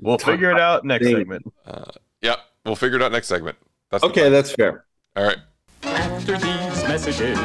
We'll 0.00 0.18
figure 0.18 0.50
it 0.50 0.60
out 0.60 0.84
next 0.84 1.06
Thing. 1.06 1.16
segment. 1.16 1.52
Uh, 1.64 1.84
yeah, 2.20 2.36
we'll 2.64 2.76
figure 2.76 2.96
it 2.96 3.02
out 3.02 3.12
next 3.12 3.28
segment. 3.28 3.56
That's 3.90 4.04
Okay, 4.04 4.28
that's 4.28 4.52
fair. 4.52 4.84
All 5.16 5.24
right. 5.24 5.38
After 5.82 6.32
these 6.32 6.82
messages, 6.84 7.38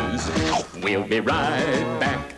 we'll 0.84 1.04
be 1.04 1.20
right 1.20 2.00
back. 2.00 2.36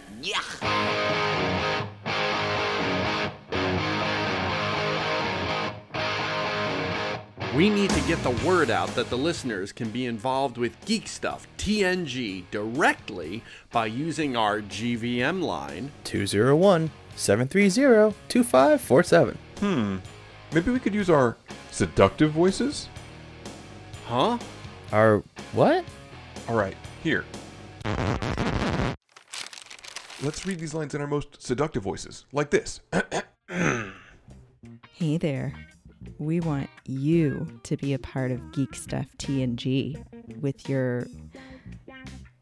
We 7.56 7.70
need 7.70 7.90
to 7.90 8.00
get 8.08 8.24
the 8.24 8.32
word 8.48 8.72
out 8.72 8.96
that 8.96 9.10
the 9.10 9.18
listeners 9.18 9.74
can 9.74 9.90
be 9.90 10.06
involved 10.06 10.58
with 10.58 10.80
Geek 10.86 11.06
Stuff 11.06 11.48
TNG 11.58 12.46
directly 12.50 13.44
by 13.74 13.88
using 13.88 14.38
our 14.38 14.62
GVM 14.62 15.44
line 15.44 15.92
201 16.06 16.92
730 17.22 18.16
2547. 18.30 19.38
Hmm. 19.60 19.98
Maybe 20.54 20.72
we 20.72 20.80
could 20.80 20.96
use 20.96 21.10
our 21.10 21.38
seductive 21.70 22.32
voices? 22.32 22.90
Huh? 24.08 24.40
Our 24.92 25.24
what? 25.54 25.86
All 26.50 26.56
right, 26.56 26.76
here. 27.04 27.24
Let's 30.24 30.46
read 30.46 30.60
these 30.60 30.74
lines 30.74 30.96
in 30.96 31.02
our 31.02 31.08
most 31.08 31.42
seductive 31.42 31.84
voices, 31.84 32.26
like 32.32 32.50
this. 32.50 32.82
Hey 34.94 35.18
there. 35.18 35.52
We 36.20 36.42
want 36.42 36.70
you 36.86 37.60
to 37.64 37.76
be 37.76 37.94
a 37.94 38.00
part 38.00 38.30
of 38.30 38.52
Geek 38.52 38.76
Stuff 38.76 39.08
TNG 39.18 40.00
with 40.40 40.70
your 40.70 41.08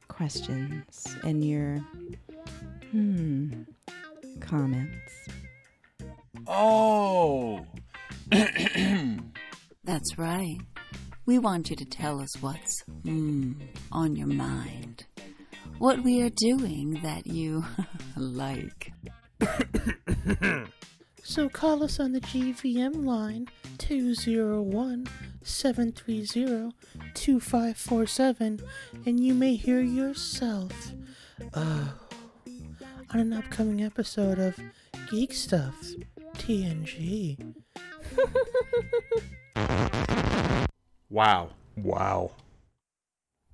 questions 0.09 1.07
and 1.23 1.45
your 1.45 1.77
hmm 2.91 3.61
comments. 4.49 5.27
Oh. 6.47 7.65
That's 9.83 10.17
right. 10.17 10.57
We 11.25 11.37
want 11.37 11.69
you 11.69 11.75
to 11.75 11.85
tell 11.85 12.19
us 12.19 12.41
what's 12.41 12.83
mm, 13.03 13.55
on 13.91 14.15
your 14.15 14.27
mind. 14.27 15.05
What 15.77 16.03
we 16.03 16.21
are 16.23 16.29
doing 16.29 16.99
that 17.03 17.27
you 17.27 17.63
like. 18.17 18.91
So 21.21 21.47
call 21.47 21.83
us 21.83 21.99
on 21.99 22.13
the 22.13 22.21
GVM 22.21 23.05
line 23.05 23.49
201 23.77 25.07
730 25.43 26.71
2547 27.13 28.59
and 29.05 29.19
you 29.19 29.35
may 29.35 29.53
hear 29.53 29.79
yourself 29.79 30.93
oh, 31.53 31.93
on 33.11 33.19
an 33.19 33.33
upcoming 33.33 33.83
episode 33.83 34.39
of 34.39 34.59
Geek 35.09 35.33
Stuff 35.33 35.75
TNG. 36.35 37.53
Wow. 41.09 41.49
Wow. 41.75 42.31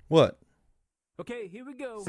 What? 0.08 0.38
Okay, 1.18 1.48
here 1.48 1.64
we 1.64 1.72
go. 1.72 2.04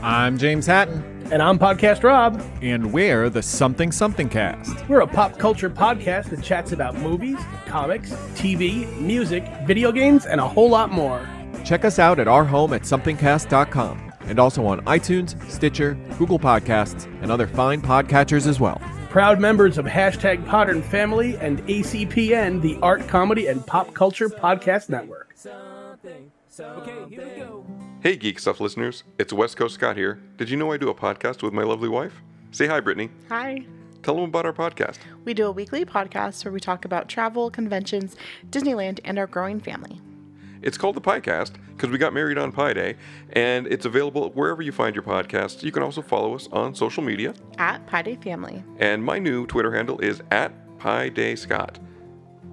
I'm 0.00 0.38
James 0.38 0.64
Hatton. 0.64 1.28
And 1.30 1.42
I'm 1.42 1.58
Podcast 1.58 2.02
Rob. 2.02 2.42
And 2.62 2.92
we're 2.94 3.28
the 3.28 3.42
Something 3.42 3.92
Something 3.92 4.30
Cast. 4.30 4.88
We're 4.88 5.00
a 5.00 5.06
pop 5.06 5.38
culture 5.38 5.68
podcast 5.68 6.30
that 6.30 6.42
chats 6.42 6.72
about 6.72 6.94
movies, 6.96 7.38
comics, 7.66 8.12
TV, 8.34 8.90
music, 8.98 9.44
video 9.66 9.92
games, 9.92 10.24
and 10.24 10.40
a 10.40 10.48
whole 10.48 10.70
lot 10.70 10.90
more. 10.90 11.28
Check 11.62 11.84
us 11.84 11.98
out 11.98 12.18
at 12.18 12.26
our 12.26 12.44
home 12.44 12.72
at 12.72 12.82
somethingcast.com 12.82 14.05
and 14.26 14.38
also 14.38 14.66
on 14.66 14.80
iTunes, 14.86 15.40
Stitcher, 15.50 15.94
Google 16.18 16.38
Podcasts, 16.38 17.04
and 17.22 17.30
other 17.30 17.46
fine 17.46 17.80
podcatchers 17.80 18.46
as 18.46 18.60
well. 18.60 18.80
Proud 19.10 19.40
members 19.40 19.78
of 19.78 19.86
hashtag 19.86 20.44
Podern 20.46 20.82
Family 20.82 21.36
and 21.38 21.60
ACPN, 21.66 22.60
the 22.60 22.78
Art, 22.82 23.06
Comedy, 23.08 23.46
and 23.46 23.66
Pop 23.66 23.94
Culture 23.94 24.28
Podcast 24.28 24.88
Network. 24.88 25.34
Okay, 26.58 27.04
here 27.08 27.24
we 27.24 27.40
go. 27.40 27.66
Hey, 28.00 28.16
Geek 28.16 28.38
Stuff 28.38 28.60
listeners. 28.60 29.04
It's 29.18 29.32
West 29.32 29.56
Coast 29.56 29.74
Scott 29.74 29.96
here. 29.96 30.20
Did 30.36 30.48
you 30.48 30.56
know 30.56 30.72
I 30.72 30.76
do 30.76 30.88
a 30.88 30.94
podcast 30.94 31.42
with 31.42 31.52
my 31.52 31.62
lovely 31.62 31.88
wife? 31.88 32.14
Say 32.50 32.66
hi, 32.66 32.80
Brittany. 32.80 33.10
Hi. 33.28 33.66
Tell 34.02 34.14
them 34.14 34.24
about 34.24 34.46
our 34.46 34.52
podcast. 34.52 34.98
We 35.24 35.34
do 35.34 35.46
a 35.46 35.50
weekly 35.50 35.84
podcast 35.84 36.44
where 36.44 36.52
we 36.52 36.60
talk 36.60 36.84
about 36.84 37.08
travel, 37.08 37.50
conventions, 37.50 38.16
Disneyland, 38.50 39.00
and 39.04 39.18
our 39.18 39.26
growing 39.26 39.60
family. 39.60 40.00
It's 40.66 40.76
called 40.76 40.96
the 40.96 41.00
Piecast 41.00 41.52
because 41.76 41.90
we 41.90 41.96
got 41.98 42.12
married 42.12 42.38
on 42.38 42.50
Pi 42.50 42.72
Day, 42.72 42.96
and 43.34 43.68
it's 43.68 43.86
available 43.86 44.30
wherever 44.30 44.62
you 44.62 44.72
find 44.72 44.96
your 44.96 45.04
podcasts. 45.04 45.62
You 45.62 45.70
can 45.70 45.84
also 45.84 46.02
follow 46.02 46.34
us 46.34 46.48
on 46.50 46.74
social 46.74 47.04
media, 47.04 47.34
At 47.56 47.86
Pi 47.86 48.02
Day 48.02 48.16
Family. 48.16 48.64
and 48.78 49.04
my 49.04 49.20
new 49.20 49.46
Twitter 49.46 49.72
handle 49.72 50.00
is 50.00 50.20
at 50.32 50.52
Pi 50.78 51.10
Day 51.10 51.36
Scott. 51.36 51.78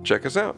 Check 0.04 0.28
us 0.28 0.38
out. 0.38 0.58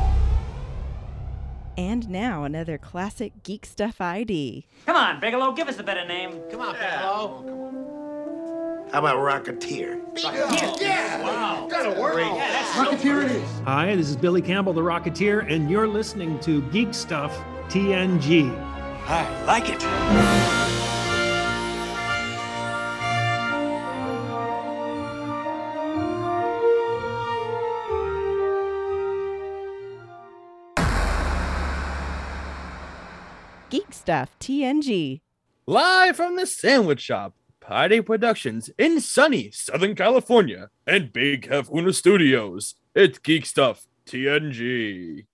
And 1.77 2.09
now 2.09 2.43
another 2.43 2.77
classic 2.77 3.43
Geek 3.43 3.65
Stuff 3.65 4.01
ID. 4.01 4.67
Come 4.85 4.95
on, 4.95 5.19
Bigelow, 5.19 5.53
give 5.53 5.67
us 5.67 5.79
a 5.79 5.83
better 5.83 6.05
name. 6.05 6.39
Come 6.51 6.61
on, 6.61 6.73
Bigelow. 6.73 8.87
How 8.91 8.99
about 8.99 9.17
Rocketeer? 9.17 10.01
Yeah. 10.81 11.23
Wow. 11.23 11.67
That'll 11.69 12.01
work. 12.01 12.17
Yeah, 12.17 12.51
that's 12.51 12.77
Rocketeer 12.77 13.23
it 13.23 13.31
is. 13.31 13.49
Hi, 13.63 13.95
this 13.95 14.09
is 14.09 14.17
Billy 14.17 14.41
Campbell, 14.41 14.73
the 14.73 14.81
Rocketeer, 14.81 15.49
and 15.49 15.69
you're 15.69 15.87
listening 15.87 16.39
to 16.41 16.61
Geek 16.71 16.93
Stuff 16.93 17.33
TNG. 17.69 18.53
I 19.07 19.45
like 19.45 19.69
it. 19.69 20.80
Stuff 34.01 34.35
TNG. 34.39 35.21
Live 35.67 36.15
from 36.15 36.35
the 36.35 36.47
Sandwich 36.47 37.01
Shop, 37.01 37.35
Party 37.59 38.01
Productions 38.01 38.67
in 38.79 38.99
sunny 38.99 39.51
Southern 39.51 39.93
California 39.93 40.71
and 40.87 41.13
Big 41.13 41.47
Kahuna 41.47 41.93
Studios. 41.93 42.73
It's 42.95 43.19
Geek 43.19 43.45
Stuff 43.45 43.85
TNG. 44.07 45.27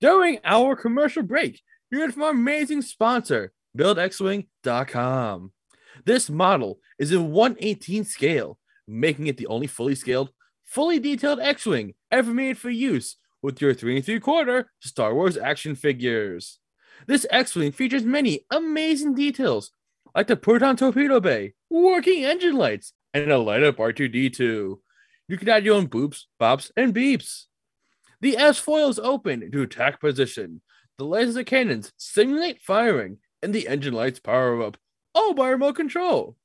During 0.00 0.38
our 0.44 0.76
commercial 0.76 1.24
break, 1.24 1.60
you 1.90 1.98
heard 1.98 2.14
from 2.14 2.22
our 2.22 2.30
amazing 2.30 2.82
sponsor, 2.82 3.52
BuildXWing.com. 3.76 5.50
This 6.04 6.30
model 6.30 6.78
is 7.00 7.10
in 7.10 7.32
118 7.32 8.04
scale, 8.04 8.56
making 8.86 9.26
it 9.26 9.36
the 9.36 9.48
only 9.48 9.66
fully 9.66 9.96
scaled, 9.96 10.30
fully 10.64 11.00
detailed 11.00 11.40
X-Wing 11.40 11.94
ever 12.12 12.32
made 12.32 12.56
for 12.56 12.70
use 12.70 13.16
with 13.42 13.60
your 13.60 13.74
3 13.74 13.96
and 13.96 14.04
3 14.04 14.20
quarter 14.20 14.70
Star 14.78 15.12
Wars 15.12 15.36
action 15.36 15.74
figures. 15.74 16.60
This 17.06 17.26
X-Wing 17.30 17.72
features 17.72 18.04
many 18.04 18.46
amazing 18.50 19.14
details, 19.14 19.70
like 20.14 20.26
the 20.26 20.36
proton 20.36 20.76
torpedo 20.76 21.20
bay, 21.20 21.54
working 21.70 22.24
engine 22.24 22.56
lights, 22.56 22.92
and 23.14 23.30
a 23.30 23.38
light 23.38 23.62
up 23.62 23.76
R2D2. 23.76 24.78
You 25.28 25.36
can 25.36 25.48
add 25.48 25.64
your 25.64 25.76
own 25.76 25.88
boops, 25.88 26.24
bops, 26.40 26.70
and 26.76 26.94
beeps. 26.94 27.44
The 28.20 28.36
S 28.36 28.58
foil 28.58 28.88
is 28.88 28.98
open 28.98 29.50
to 29.50 29.62
attack 29.62 30.00
position. 30.00 30.62
The 30.98 31.04
laser 31.04 31.44
cannons 31.44 31.92
simulate 31.96 32.60
firing, 32.60 33.18
and 33.42 33.54
the 33.54 33.68
engine 33.68 33.94
lights 33.94 34.18
power 34.18 34.62
up, 34.62 34.76
all 35.14 35.34
by 35.34 35.50
remote 35.50 35.76
control. 35.76 36.36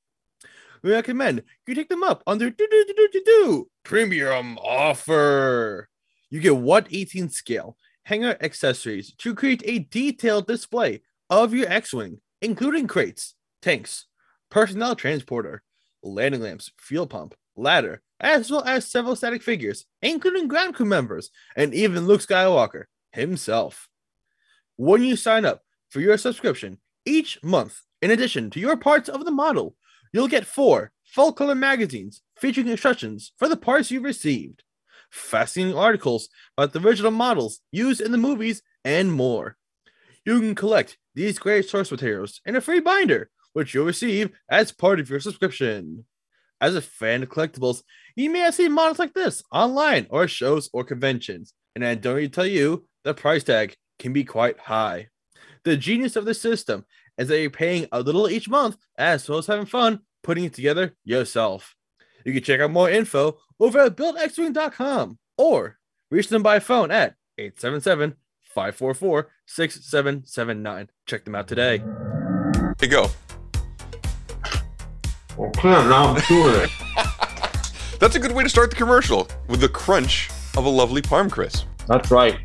We 0.83 0.91
recommend 0.91 1.43
you 1.67 1.75
take 1.75 1.89
them 1.89 2.03
up 2.03 2.23
on 2.25 2.39
their 2.39 2.49
do 2.49 2.67
do 2.69 2.85
do 2.87 3.09
do 3.11 3.21
do 3.23 3.69
premium 3.83 4.57
offer. 4.57 5.87
You 6.29 6.39
get 6.39 6.55
118 6.55 7.29
scale 7.29 7.77
hanger 8.11 8.35
accessories 8.41 9.13
to 9.13 9.33
create 9.33 9.63
a 9.63 9.79
detailed 9.79 10.45
display 10.45 11.01
of 11.29 11.53
your 11.53 11.69
X-Wing, 11.69 12.19
including 12.41 12.85
crates, 12.85 13.35
tanks, 13.61 14.07
personnel 14.49 14.95
transporter, 14.95 15.63
landing 16.03 16.41
lamps, 16.41 16.73
fuel 16.77 17.07
pump, 17.07 17.35
ladder, 17.55 18.01
as 18.19 18.51
well 18.51 18.65
as 18.65 18.85
several 18.85 19.15
static 19.15 19.41
figures, 19.41 19.85
including 20.01 20.49
ground 20.49 20.75
crew 20.75 20.85
members, 20.85 21.31
and 21.55 21.73
even 21.73 22.05
Luke 22.05 22.19
Skywalker 22.19 22.83
himself. 23.13 23.87
When 24.75 25.03
you 25.03 25.15
sign 25.15 25.45
up 25.45 25.63
for 25.89 26.01
your 26.01 26.17
subscription 26.17 26.79
each 27.05 27.41
month, 27.41 27.79
in 28.01 28.11
addition 28.11 28.49
to 28.49 28.59
your 28.59 28.75
parts 28.75 29.07
of 29.07 29.23
the 29.23 29.31
model, 29.31 29.77
you'll 30.11 30.27
get 30.27 30.45
four 30.45 30.91
full 31.05 31.31
color 31.31 31.55
magazines 31.55 32.21
featuring 32.37 32.67
instructions 32.67 33.31
for 33.37 33.47
the 33.47 33.55
parts 33.55 33.89
you've 33.89 34.03
received 34.03 34.63
fascinating 35.11 35.77
articles 35.77 36.29
about 36.57 36.73
the 36.73 36.79
original 36.79 37.11
models 37.11 37.59
used 37.71 38.01
in 38.01 38.11
the 38.11 38.17
movies, 38.17 38.61
and 38.83 39.11
more. 39.11 39.57
You 40.25 40.39
can 40.39 40.55
collect 40.55 40.97
these 41.13 41.39
great 41.39 41.69
source 41.69 41.91
materials 41.91 42.41
in 42.45 42.55
a 42.55 42.61
free 42.61 42.79
binder, 42.79 43.29
which 43.53 43.73
you'll 43.73 43.85
receive 43.85 44.31
as 44.49 44.71
part 44.71 44.99
of 44.99 45.09
your 45.09 45.19
subscription. 45.19 46.05
As 46.59 46.75
a 46.75 46.81
fan 46.81 47.23
of 47.23 47.29
collectibles, 47.29 47.83
you 48.15 48.29
may 48.29 48.39
have 48.39 48.55
seen 48.55 48.71
models 48.71 48.99
like 48.99 49.13
this 49.13 49.43
online 49.51 50.07
or 50.09 50.27
shows 50.27 50.69
or 50.73 50.83
conventions, 50.83 51.53
and 51.75 51.85
I 51.85 51.95
don't 51.95 52.17
need 52.17 52.27
to 52.27 52.29
tell 52.29 52.45
you 52.45 52.85
the 53.03 53.13
price 53.13 53.43
tag 53.43 53.75
can 53.99 54.13
be 54.13 54.23
quite 54.23 54.59
high. 54.59 55.07
The 55.63 55.77
genius 55.77 56.15
of 56.15 56.25
the 56.25 56.33
system 56.33 56.85
is 57.17 57.27
that 57.27 57.39
you're 57.39 57.49
paying 57.49 57.87
a 57.91 58.01
little 58.01 58.29
each 58.29 58.49
month 58.49 58.77
as 58.97 59.27
well 59.27 59.39
as 59.39 59.47
having 59.47 59.65
fun 59.65 59.99
putting 60.23 60.45
it 60.45 60.53
together 60.53 60.95
yourself. 61.03 61.75
You 62.25 62.33
can 62.33 62.43
check 62.43 62.59
out 62.59 62.71
more 62.71 62.89
info 62.89 63.37
over 63.61 63.79
at 63.79 63.95
buildxwing.com 63.95 65.19
or 65.37 65.77
reach 66.09 66.27
them 66.27 66.43
by 66.43 66.59
phone 66.59 66.91
at 66.91 67.15
877 67.37 68.15
544 68.41 69.29
6779. 69.45 70.89
Check 71.05 71.23
them 71.23 71.35
out 71.35 71.47
today. 71.47 71.77
Here 71.77 72.75
you 72.81 72.87
go. 72.87 73.07
Okay, 75.39 75.69
now 75.69 76.13
I'm 76.13 76.21
doing 76.27 76.55
it. 76.55 76.69
That's 77.99 78.15
a 78.15 78.19
good 78.19 78.31
way 78.31 78.43
to 78.43 78.49
start 78.49 78.71
the 78.71 78.75
commercial 78.75 79.27
with 79.47 79.61
the 79.61 79.69
crunch 79.69 80.29
of 80.57 80.65
a 80.65 80.69
lovely 80.69 81.01
Parm 81.01 81.31
Crisp. 81.31 81.67
That's 81.87 82.11
right. 82.11 82.39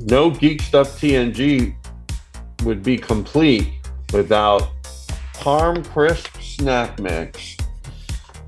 No 0.00 0.30
Geek 0.30 0.60
Stuff 0.60 1.00
TNG 1.00 1.74
would 2.64 2.82
be 2.82 2.98
complete 2.98 3.68
without 4.12 4.68
Parm 5.34 5.86
Crisp 5.86 6.40
Snack 6.40 6.98
Mix. 6.98 7.56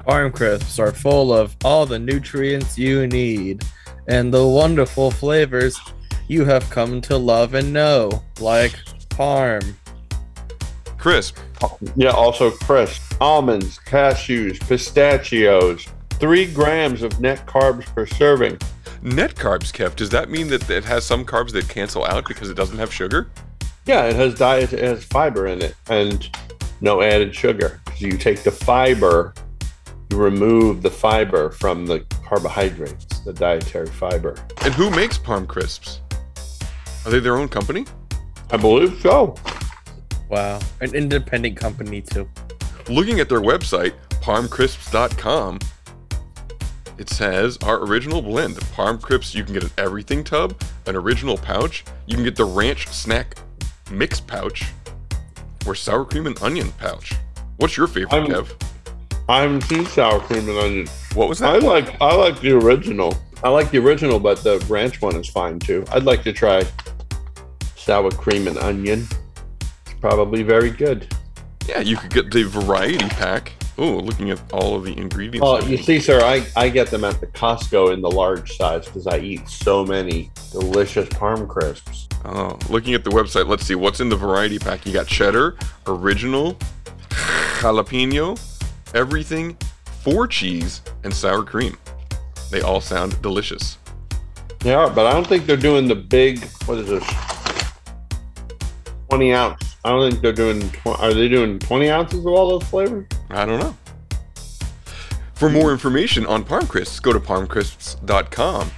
Arm 0.07 0.33
crisps 0.33 0.79
are 0.79 0.93
full 0.93 1.33
of 1.33 1.57
all 1.65 1.87
the 1.87 1.99
nutrients 1.99 2.79
you 2.79 3.07
need 3.07 3.65
and 4.09 4.33
the 4.33 4.47
wonderful 4.47 5.11
flavors 5.11 5.79
you 6.29 6.45
have 6.45 6.69
come 6.71 7.01
to 7.03 7.17
love 7.17 7.55
and 7.55 7.73
know, 7.73 8.23
like 8.41 8.73
parm. 9.11 9.75
Crisp. 10.97 11.39
Yeah, 11.97 12.11
also 12.11 12.51
crisp. 12.51 13.15
Almonds, 13.21 13.79
cashews, 13.87 14.61
pistachios. 14.67 15.87
Three 16.11 16.47
grams 16.47 17.03
of 17.03 17.21
net 17.21 17.47
carbs 17.47 17.87
per 17.87 18.07
serving. 18.07 18.59
Net 19.03 19.35
carbs, 19.37 19.73
Kev. 19.73 19.95
Does 19.95 20.11
that 20.11 20.29
mean 20.29 20.49
that 20.49 20.69
it 20.69 20.85
has 20.85 21.05
some 21.05 21.25
carbs 21.25 21.53
that 21.53 21.69
cancel 21.69 22.05
out 22.05 22.27
because 22.27 22.51
it 22.51 22.55
doesn't 22.55 22.79
have 22.79 22.93
sugar? 22.93 23.31
Yeah, 23.87 24.05
it 24.05 24.17
has 24.17 24.35
diet, 24.35 24.73
it 24.73 24.81
has 24.81 25.05
fiber 25.05 25.47
in 25.47 25.63
it, 25.63 25.75
and 25.89 26.29
no 26.81 27.01
added 27.01 27.35
sugar. 27.35 27.81
So 27.97 28.07
you 28.07 28.19
take 28.19 28.43
the 28.43 28.51
fiber, 28.51 29.35
you 30.11 30.17
remove 30.17 30.83
the 30.83 30.91
fiber 30.91 31.51
from 31.51 31.87
the 31.87 32.01
carbohydrates, 32.25 33.21
the 33.21 33.33
dietary 33.33 33.89
fiber. 33.89 34.37
And 34.65 34.73
who 34.75 34.91
makes 34.91 35.19
Parm 35.19 35.47
Crisps? 35.47 36.01
Are 37.05 37.11
they 37.11 37.21
their 37.21 37.37
own 37.37 37.49
company? 37.49 37.85
I 38.51 38.57
believe 38.57 39.01
so. 39.01 39.35
Wow, 40.29 40.59
an 40.81 40.95
independent 40.95 41.57
company 41.57 42.01
too. 42.03 42.29
Looking 42.89 43.21
at 43.21 43.29
their 43.29 43.41
website, 43.41 43.93
parmcrisps.com, 44.21 45.59
it 46.99 47.09
says 47.11 47.59
our 47.59 47.85
original 47.85 48.21
blend. 48.23 48.57
Parm 48.57 49.01
Crisps, 49.01 49.35
you 49.35 49.45
can 49.45 49.55
get 49.55 49.65
an 49.65 49.71
everything 49.79 50.25
tub, 50.25 50.61
an 50.87 50.97
original 50.97 51.37
pouch. 51.37 51.85
You 52.07 52.15
can 52.17 52.25
get 52.25 52.37
the 52.37 52.45
ranch 52.45 52.89
snack 52.89 53.37
mix 53.91 54.21
pouch, 54.21 54.67
or 55.67 55.75
sour 55.75 56.05
cream 56.05 56.27
and 56.27 56.41
onion 56.43 56.73
pouch. 56.73 57.15
What's 57.57 57.77
your 57.77 57.87
favorite, 57.87 58.13
I'm- 58.15 58.27
Kev? 58.27 58.53
I'm 59.29 59.61
team 59.61 59.85
sour 59.87 60.21
cream 60.21 60.49
and 60.49 60.59
onion. 60.59 60.89
What 61.15 61.29
was 61.29 61.41
that? 61.41 61.55
I 61.55 61.59
like 61.59 62.01
I 62.01 62.15
like 62.15 62.41
the 62.41 62.53
original. 62.53 63.17
I 63.45 63.51
like 63.51 63.71
the 63.71 63.79
original, 63.79 64.19
but 64.19 64.43
the 64.43 64.59
ranch 64.69 65.03
one 65.03 65.17
is 65.17 65.29
fine 65.29 65.59
too. 65.59 65.85
I'd 65.93 66.05
like 66.05 66.23
to 66.25 66.33
try 66.33 66.63
sour 67.77 68.11
cream 68.11 68.49
and 68.49 68.57
onion. 68.59 69.07
It's 69.61 69.95
probably 70.01 70.43
very 70.43 70.71
good. 70.71 71.15
Yeah, 71.67 71.81
you 71.81 71.97
could 71.97 72.11
get 72.11 72.31
the 72.31 72.45
variety 72.45 73.07
pack. 73.11 73.53
Oh, 73.77 73.99
looking 73.99 74.31
at 74.31 74.41
all 74.53 74.75
of 74.75 74.85
the 74.85 74.97
ingredients. 74.99 75.47
Oh, 75.47 75.61
you 75.61 75.77
see, 75.77 76.01
sir, 76.01 76.21
I, 76.21 76.45
I 76.57 76.69
get 76.69 76.89
them 76.89 77.05
at 77.05 77.21
the 77.21 77.29
Costco 77.29 77.93
in 77.93 78.01
the 78.01 78.11
large 78.11 78.57
size 78.57 78.87
because 78.87 79.07
I 79.07 79.19
eat 79.19 79.49
so 79.49 79.85
many 79.85 80.33
delicious 80.51 81.09
parm 81.11 81.47
crisps. 81.47 82.09
Oh, 82.25 82.59
looking 82.69 82.95
at 82.95 83.05
the 83.05 83.11
website, 83.11 83.47
let's 83.47 83.65
see 83.65 83.77
what's 83.77 84.01
in 84.01 84.09
the 84.09 84.17
variety 84.17 84.59
pack. 84.59 84.85
You 84.85 84.93
got 84.93 85.07
cheddar, 85.07 85.57
original, 85.87 86.55
jalapeno, 87.61 88.37
everything, 88.95 89.57
four 90.03 90.27
cheese, 90.27 90.83
and 91.05 91.13
sour 91.13 91.43
cream. 91.43 91.77
They 92.51 92.61
all 92.61 92.81
sound 92.81 93.21
delicious. 93.23 93.79
They 94.61 94.75
are, 94.75 94.91
but 94.91 95.07
I 95.07 95.13
don't 95.13 95.27
think 95.27 95.47
they're 95.47 95.57
doing 95.57 95.87
the 95.87 95.95
big. 95.95 96.45
What 96.67 96.79
is 96.79 96.89
this? 96.89 97.05
Twenty 99.09 99.33
ounce. 99.33 99.77
I 99.85 99.91
don't 99.91 100.11
think 100.11 100.23
they're 100.23 100.33
doing. 100.33 100.69
Tw- 100.71 100.99
are 100.99 101.15
they 101.15 101.29
doing 101.29 101.59
twenty 101.59 101.91
ounces 101.91 102.21
of 102.21 102.27
all 102.27 102.59
those 102.59 102.69
flavors? 102.69 103.07
I 103.31 103.45
don't 103.45 103.61
know. 103.61 103.77
For 105.35 105.49
more 105.49 105.71
information 105.71 106.27
on 106.27 106.43
Parm 106.45 106.69
Crisps, 106.69 106.99
go 106.99 107.13
to 107.13 107.21
parmcrisps.com 107.21 108.71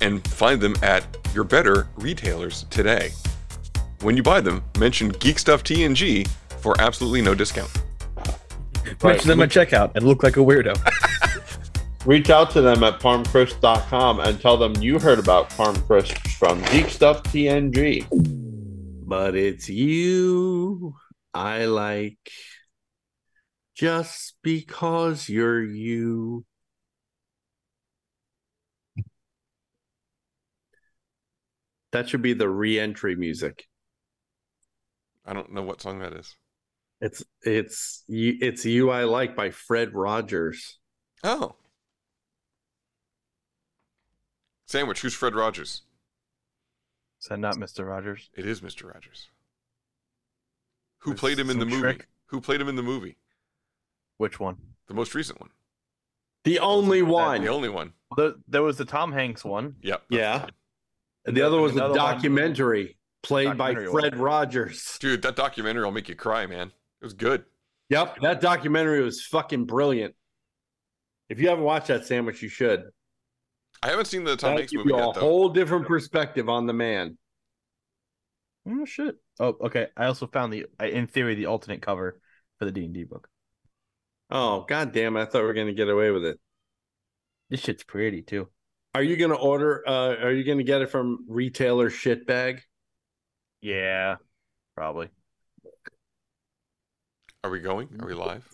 and 0.00 0.26
find 0.26 0.60
them 0.60 0.74
at 0.82 1.06
your 1.32 1.44
better 1.44 1.88
retailers 1.96 2.66
today. 2.70 3.12
When 4.00 4.16
you 4.16 4.22
buy 4.24 4.40
them, 4.40 4.64
mention 4.78 5.10
Geek 5.10 5.38
Stuff 5.38 5.62
TNG 5.62 6.26
for 6.58 6.74
absolutely 6.80 7.22
no 7.22 7.36
discount. 7.36 7.70
Mention 9.02 9.28
them 9.28 9.40
at 9.40 9.50
checkout 9.50 9.92
and 9.94 10.04
look 10.04 10.22
like 10.22 10.36
a 10.36 10.40
weirdo. 10.40 10.76
Reach 12.06 12.30
out 12.30 12.50
to 12.50 12.60
them 12.60 12.82
at 12.82 12.98
parmcrisp.com 12.98 14.20
and 14.20 14.40
tell 14.40 14.56
them 14.56 14.74
you 14.76 14.98
heard 14.98 15.20
about 15.20 15.50
Parm 15.50 15.80
Crisps 15.86 16.34
from 16.34 16.60
Geek 16.72 16.88
Stuff 16.88 17.22
TNG. 17.22 18.06
But 19.06 19.36
it's 19.36 19.68
you 19.68 20.94
I 21.34 21.64
like 21.64 22.30
just 23.74 24.34
because 24.42 25.28
you're 25.28 25.62
you. 25.62 26.44
That 31.92 32.08
should 32.08 32.22
be 32.22 32.32
the 32.32 32.48
re-entry 32.48 33.16
music. 33.16 33.66
I 35.24 35.34
don't 35.34 35.52
know 35.52 35.62
what 35.62 35.80
song 35.80 36.00
that 36.00 36.14
is. 36.14 36.34
It's 37.02 37.24
it's 37.42 38.04
you 38.06 38.38
it's 38.40 38.64
you 38.64 38.90
I 38.90 39.04
like 39.04 39.34
by 39.34 39.50
Fred 39.50 39.92
Rogers. 39.92 40.78
Oh. 41.24 41.56
Sandwich, 44.66 45.00
who's 45.00 45.12
Fred 45.12 45.34
Rogers? 45.34 45.82
Is 47.20 47.28
that 47.28 47.38
not 47.38 47.56
Mr. 47.56 47.86
Rogers? 47.86 48.30
It 48.34 48.46
is 48.46 48.60
Mr. 48.60 48.92
Rogers. 48.92 49.28
Who 50.98 51.10
There's 51.10 51.20
played 51.20 51.38
him 51.38 51.50
in 51.50 51.58
the 51.58 51.66
movie? 51.66 51.80
trick. 51.82 52.06
Who 52.26 52.40
played 52.40 52.60
him 52.60 52.68
in 52.68 52.76
the 52.76 52.82
movie? 52.82 53.16
Which 54.18 54.38
one? 54.40 54.56
The 54.86 54.94
most 54.94 55.14
recent 55.14 55.40
one. 55.40 55.50
The 56.44 56.60
only 56.60 57.02
one. 57.02 57.42
The 57.42 57.48
only 57.48 57.68
one. 57.68 57.92
The, 58.16 58.36
there 58.48 58.62
was 58.62 58.76
the 58.78 58.84
Tom 58.84 59.12
Hanks 59.12 59.44
one. 59.44 59.74
Yep. 59.82 60.02
Yeah. 60.08 60.46
And 61.26 61.36
the 61.36 61.42
other 61.42 61.60
was 61.60 61.72
a 61.72 61.76
Another 61.76 61.90
one- 61.90 61.98
documentary 61.98 62.96
played 63.22 63.58
by 63.58 63.74
Documentary 63.74 63.90
Fred 63.92 64.16
Rogers. 64.16 64.98
Dude, 65.00 65.22
that 65.22 65.36
documentary 65.36 65.84
will 65.84 65.92
make 65.92 66.08
you 66.08 66.14
cry, 66.14 66.46
man. 66.46 66.72
It 67.02 67.06
was 67.06 67.14
good. 67.14 67.44
Yep, 67.88 68.20
that 68.20 68.40
documentary 68.40 69.02
was 69.02 69.26
fucking 69.26 69.64
brilliant. 69.66 70.14
If 71.28 71.40
you 71.40 71.48
haven't 71.48 71.64
watched 71.64 71.88
that 71.88 72.06
sandwich, 72.06 72.40
you 72.42 72.48
should. 72.48 72.84
I 73.82 73.88
haven't 73.88 74.04
seen 74.06 74.22
the 74.22 74.36
Tom 74.36 74.56
Hanks 74.56 74.72
movie 74.72 74.90
you 74.90 74.94
a 74.94 75.06
yet, 75.06 75.14
though. 75.14 75.20
whole 75.20 75.48
different 75.48 75.88
perspective 75.88 76.48
on 76.48 76.66
the 76.66 76.72
man. 76.72 77.18
Oh 78.68 78.84
shit. 78.84 79.16
Oh, 79.40 79.56
okay. 79.62 79.88
I 79.96 80.06
also 80.06 80.28
found 80.28 80.52
the, 80.52 80.66
in 80.80 81.08
theory, 81.08 81.34
the 81.34 81.46
alternate 81.46 81.82
cover 81.82 82.20
for 82.60 82.66
the 82.66 82.70
D 82.70 82.84
and 82.84 82.94
D 82.94 83.02
book. 83.02 83.28
Oh 84.30 84.64
god 84.68 84.92
damn! 84.92 85.16
I 85.16 85.24
thought 85.24 85.40
we 85.40 85.48
were 85.48 85.52
gonna 85.52 85.72
get 85.72 85.88
away 85.88 86.12
with 86.12 86.24
it. 86.24 86.38
This 87.50 87.60
shit's 87.60 87.82
pretty 87.82 88.22
too. 88.22 88.48
Are 88.94 89.02
you 89.02 89.16
gonna 89.16 89.34
order? 89.34 89.82
Uh, 89.86 90.14
are 90.22 90.32
you 90.32 90.44
gonna 90.44 90.62
get 90.62 90.80
it 90.82 90.90
from 90.90 91.24
retailer 91.28 91.90
shitbag? 91.90 92.60
Yeah, 93.60 94.16
probably. 94.76 95.10
Are 97.44 97.50
we 97.50 97.58
going? 97.58 97.88
Are 98.00 98.06
we 98.06 98.14
live? 98.14 98.48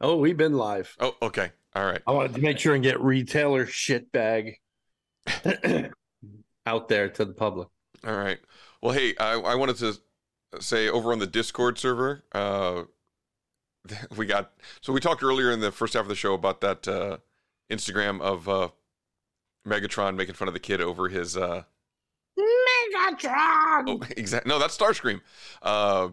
Oh, 0.00 0.16
we've 0.16 0.36
been 0.36 0.54
live. 0.54 0.96
Oh, 0.98 1.14
okay. 1.20 1.50
All 1.74 1.84
right. 1.84 2.00
I 2.06 2.12
wanted 2.12 2.34
to 2.34 2.40
make 2.40 2.58
sure 2.58 2.74
and 2.74 2.82
get 2.82 3.00
retailer 3.00 3.66
shitbag 3.66 4.54
out 6.66 6.88
there 6.88 7.08
to 7.10 7.24
the 7.24 7.34
public. 7.34 7.68
All 8.06 8.16
right. 8.16 8.38
Well, 8.80 8.92
hey, 8.92 9.14
I, 9.20 9.34
I 9.34 9.54
wanted 9.56 9.76
to 9.76 9.98
say 10.60 10.88
over 10.88 11.12
on 11.12 11.18
the 11.18 11.26
Discord 11.26 11.78
server, 11.78 12.24
uh, 12.32 12.84
we 14.16 14.24
got 14.24 14.52
so 14.80 14.92
we 14.92 15.00
talked 15.00 15.22
earlier 15.22 15.50
in 15.50 15.60
the 15.60 15.72
first 15.72 15.92
half 15.92 16.02
of 16.02 16.08
the 16.08 16.14
show 16.14 16.32
about 16.32 16.62
that 16.62 16.88
uh, 16.88 17.18
Instagram 17.70 18.22
of 18.22 18.48
uh, 18.48 18.68
Megatron 19.66 20.16
making 20.16 20.34
fun 20.34 20.48
of 20.48 20.54
the 20.54 20.60
kid 20.60 20.80
over 20.80 21.08
his 21.08 21.36
uh, 21.36 21.64
Megatron! 22.38 23.84
oh, 23.86 24.00
exactly. 24.16 24.48
No, 24.48 24.58
that's 24.58 24.76
Starscream. 24.76 25.20
Uh, 25.60 26.08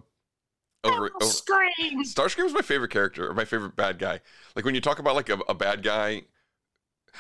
over, 0.84 1.10
over 1.22 1.26
Scream! 1.26 2.04
Starscream 2.04 2.46
is 2.46 2.54
my 2.54 2.62
favorite 2.62 2.92
character 2.92 3.30
or 3.30 3.34
my 3.34 3.46
favorite 3.46 3.76
bad 3.76 4.00
guy. 4.00 4.20
Like 4.56 4.66
when 4.66 4.76
you 4.76 4.82
talk 4.82 5.00
about 5.00 5.16
like 5.16 5.30
a, 5.30 5.40
a 5.50 5.54
bad 5.54 5.84
guy, 5.84 6.24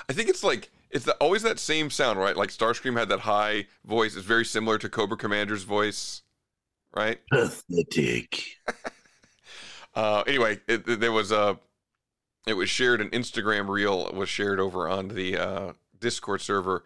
I 0.09 0.13
think 0.13 0.29
it's 0.29 0.43
like 0.43 0.71
it's 0.89 1.05
the, 1.05 1.13
always 1.15 1.43
that 1.43 1.59
same 1.59 1.89
sound, 1.89 2.19
right? 2.19 2.35
Like 2.37 2.49
Starscream 2.49 2.97
had 2.97 3.09
that 3.09 3.21
high 3.21 3.67
voice. 3.85 4.15
It's 4.15 4.25
very 4.25 4.45
similar 4.45 4.77
to 4.79 4.89
Cobra 4.89 5.17
Commander's 5.17 5.63
voice, 5.63 6.21
right? 6.95 7.19
Pathetic. 7.31 8.43
Uh, 9.95 10.23
anyway, 10.25 10.59
it, 10.67 10.87
it- 10.87 10.99
there 10.99 11.11
was 11.11 11.31
a, 11.31 11.59
it 12.47 12.53
was 12.55 12.69
shared 12.69 13.01
an 13.01 13.09
Instagram 13.11 13.69
reel 13.69 14.11
was 14.13 14.29
shared 14.29 14.59
over 14.59 14.87
on 14.89 15.09
the 15.09 15.37
uh, 15.37 15.73
Discord 15.99 16.41
server. 16.41 16.83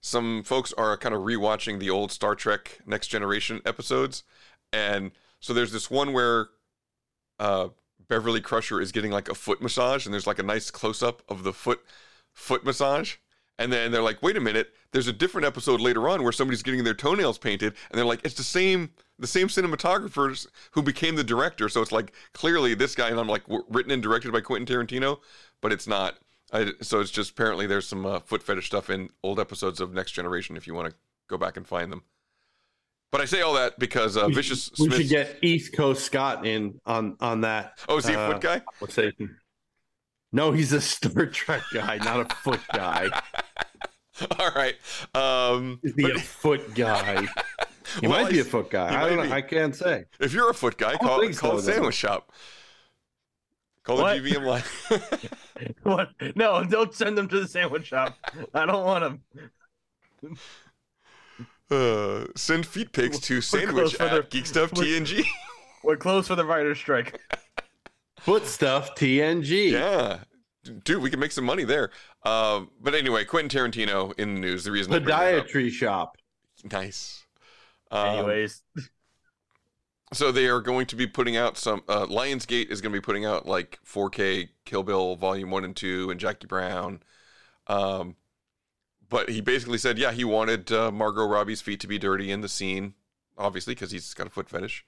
Some 0.00 0.42
folks 0.44 0.72
are 0.74 0.96
kind 0.96 1.14
of 1.14 1.22
rewatching 1.22 1.78
the 1.80 1.90
old 1.90 2.12
Star 2.12 2.34
Trek 2.34 2.80
Next 2.86 3.08
Generation 3.08 3.60
episodes, 3.66 4.24
and 4.72 5.12
so 5.44 5.52
there's 5.52 5.72
this 5.72 5.90
one 5.90 6.14
where 6.14 6.48
uh, 7.38 7.68
Beverly 8.08 8.40
Crusher 8.40 8.80
is 8.80 8.92
getting 8.92 9.10
like 9.10 9.28
a 9.28 9.34
foot 9.34 9.60
massage, 9.60 10.06
and 10.06 10.14
there's 10.14 10.26
like 10.26 10.38
a 10.38 10.42
nice 10.42 10.70
close 10.70 11.02
up 11.02 11.20
of 11.28 11.42
the 11.42 11.52
foot 11.52 11.84
foot 12.32 12.64
massage. 12.64 13.16
And 13.58 13.70
then 13.70 13.92
they're 13.92 14.02
like, 14.02 14.22
wait 14.22 14.38
a 14.38 14.40
minute, 14.40 14.72
there's 14.92 15.06
a 15.06 15.12
different 15.12 15.46
episode 15.46 15.82
later 15.82 16.08
on 16.08 16.22
where 16.22 16.32
somebody's 16.32 16.62
getting 16.62 16.82
their 16.82 16.94
toenails 16.94 17.36
painted, 17.36 17.74
and 17.90 17.98
they're 17.98 18.06
like, 18.06 18.24
it's 18.24 18.36
the 18.36 18.42
same 18.42 18.88
the 19.18 19.26
same 19.26 19.48
cinematographers 19.48 20.46
who 20.70 20.80
became 20.80 21.14
the 21.14 21.22
director. 21.22 21.68
So 21.68 21.82
it's 21.82 21.92
like 21.92 22.14
clearly 22.32 22.72
this 22.72 22.94
guy, 22.94 23.10
and 23.10 23.20
I'm 23.20 23.28
like 23.28 23.42
written 23.68 23.92
and 23.92 24.02
directed 24.02 24.32
by 24.32 24.40
Quentin 24.40 24.66
Tarantino, 24.66 25.18
but 25.60 25.72
it's 25.72 25.86
not. 25.86 26.16
I, 26.54 26.72
so 26.80 27.00
it's 27.00 27.10
just 27.10 27.32
apparently 27.32 27.66
there's 27.66 27.86
some 27.86 28.06
uh, 28.06 28.20
foot 28.20 28.42
fetish 28.42 28.68
stuff 28.68 28.88
in 28.88 29.10
old 29.22 29.38
episodes 29.38 29.78
of 29.78 29.92
Next 29.92 30.12
Generation 30.12 30.56
if 30.56 30.66
you 30.66 30.72
want 30.72 30.88
to 30.88 30.94
go 31.28 31.36
back 31.36 31.58
and 31.58 31.66
find 31.66 31.92
them. 31.92 32.02
But 33.14 33.20
I 33.20 33.26
say 33.26 33.42
all 33.42 33.52
that 33.54 33.78
because 33.78 34.16
uh, 34.16 34.24
We 34.26 34.34
Vicious 34.34 34.64
should- 34.64 34.78
we 34.80 34.86
Smith. 34.86 34.98
should 35.02 35.08
get 35.08 35.38
East 35.40 35.72
Coast 35.72 36.04
Scott 36.04 36.44
in 36.44 36.80
on 36.84 37.16
on 37.20 37.42
that. 37.42 37.78
Oh, 37.88 37.98
is 37.98 38.08
he 38.08 38.14
a 38.14 38.18
Uh, 38.18 38.32
foot 38.32 38.40
guy? 38.40 38.60
What's 38.80 38.96
that? 38.96 39.14
No, 40.32 40.50
he's 40.50 40.72
a 40.72 40.80
Star 40.94 41.26
Trek 41.26 41.62
guy, 41.72 41.98
not 41.98 42.28
a 42.28 42.34
foot 42.34 42.58
guy. 42.72 43.06
all 44.40 44.50
right. 44.56 44.74
Um, 45.14 45.78
Is 45.84 45.94
he 45.94 46.10
a 46.10 46.18
foot 46.18 46.74
guy? 46.74 47.24
He 48.00 48.08
Well, 48.08 48.24
might 48.24 48.32
be 48.32 48.40
a 48.40 48.44
foot 48.44 48.68
guy. 48.70 49.00
I 49.04 49.08
don't 49.08 49.28
know. 49.28 49.32
I 49.32 49.42
can't 49.42 49.76
say. 49.76 50.06
If 50.18 50.32
you're 50.32 50.50
a 50.50 50.54
foot 50.54 50.76
guy, 50.76 50.96
call, 50.96 51.20
call 51.20 51.32
so, 51.32 51.50
the 51.50 51.62
though. 51.62 51.72
sandwich 51.74 51.94
shop. 51.94 52.32
Call 53.84 53.98
What? 53.98 54.20
the 54.20 54.28
GVM 54.32 54.44
line. 54.44 55.74
What? 55.84 56.08
No, 56.34 56.64
don't 56.64 56.92
send 56.92 57.16
them 57.16 57.28
to 57.28 57.38
the 57.38 57.46
sandwich 57.46 57.86
shop. 57.86 58.16
I 58.52 58.66
don't 58.66 58.84
want 58.84 59.22
them. 60.22 60.36
Uh, 61.74 62.26
send 62.36 62.66
feet 62.66 62.92
pics 62.92 63.18
to 63.20 63.40
sandwich 63.40 63.94
at 63.96 64.12
the- 64.12 64.22
Geek 64.28 64.46
Stuff 64.46 64.72
we're- 64.72 65.00
TNG. 65.00 65.24
We're 65.82 65.96
closed 65.96 66.28
for 66.28 66.34
the 66.34 66.44
writer's 66.44 66.78
strike. 66.78 67.20
Foot 68.20 68.46
stuff 68.46 68.94
TNG. 68.94 69.70
Yeah. 69.72 70.20
Dude, 70.84 71.02
we 71.02 71.10
can 71.10 71.20
make 71.20 71.30
some 71.30 71.44
money 71.44 71.64
there. 71.64 71.90
Um, 72.22 72.70
but 72.80 72.94
anyway, 72.94 73.26
Quentin 73.26 73.50
Tarantino 73.50 74.18
in 74.18 74.34
the 74.34 74.40
news. 74.40 74.64
The 74.64 74.72
reason 74.72 74.94
I 74.94 74.98
bring 74.98 75.14
that 75.14 75.46
Podiatry 75.46 75.70
shop. 75.70 76.16
Nice. 76.72 77.26
Um, 77.90 78.08
Anyways, 78.08 78.62
so 80.14 80.32
they 80.32 80.46
are 80.46 80.62
going 80.62 80.86
to 80.86 80.96
be 80.96 81.06
putting 81.06 81.36
out 81.36 81.58
some. 81.58 81.82
Uh, 81.86 82.06
Lionsgate 82.06 82.70
is 82.70 82.80
going 82.80 82.94
to 82.94 82.98
be 82.98 83.04
putting 83.04 83.26
out 83.26 83.46
like 83.46 83.78
4K 83.86 84.48
Kill 84.64 84.82
Bill 84.82 85.16
Volume 85.16 85.50
One 85.50 85.64
and 85.64 85.76
Two 85.76 86.10
and 86.10 86.18
Jackie 86.18 86.46
Brown. 86.46 87.02
Um, 87.66 88.16
but 89.08 89.28
he 89.28 89.40
basically 89.40 89.78
said, 89.78 89.98
yeah, 89.98 90.12
he 90.12 90.24
wanted 90.24 90.70
uh, 90.72 90.90
Margot 90.90 91.26
Robbie's 91.26 91.60
feet 91.60 91.80
to 91.80 91.86
be 91.86 91.98
dirty 91.98 92.30
in 92.30 92.40
the 92.40 92.48
scene, 92.48 92.94
obviously 93.36 93.74
because 93.74 93.90
he's 93.90 94.14
got 94.14 94.26
a 94.26 94.30
foot 94.30 94.48
fetish. 94.48 94.84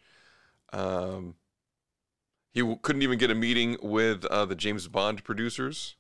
Um, 0.72 1.34
he 2.52 2.60
w- 2.60 2.78
couldn't 2.80 3.02
even 3.02 3.18
get 3.18 3.30
a 3.30 3.34
meeting 3.34 3.76
with 3.82 4.24
uh, 4.26 4.44
the 4.44 4.54
James 4.54 4.88
Bond 4.88 5.24
producers. 5.24 5.96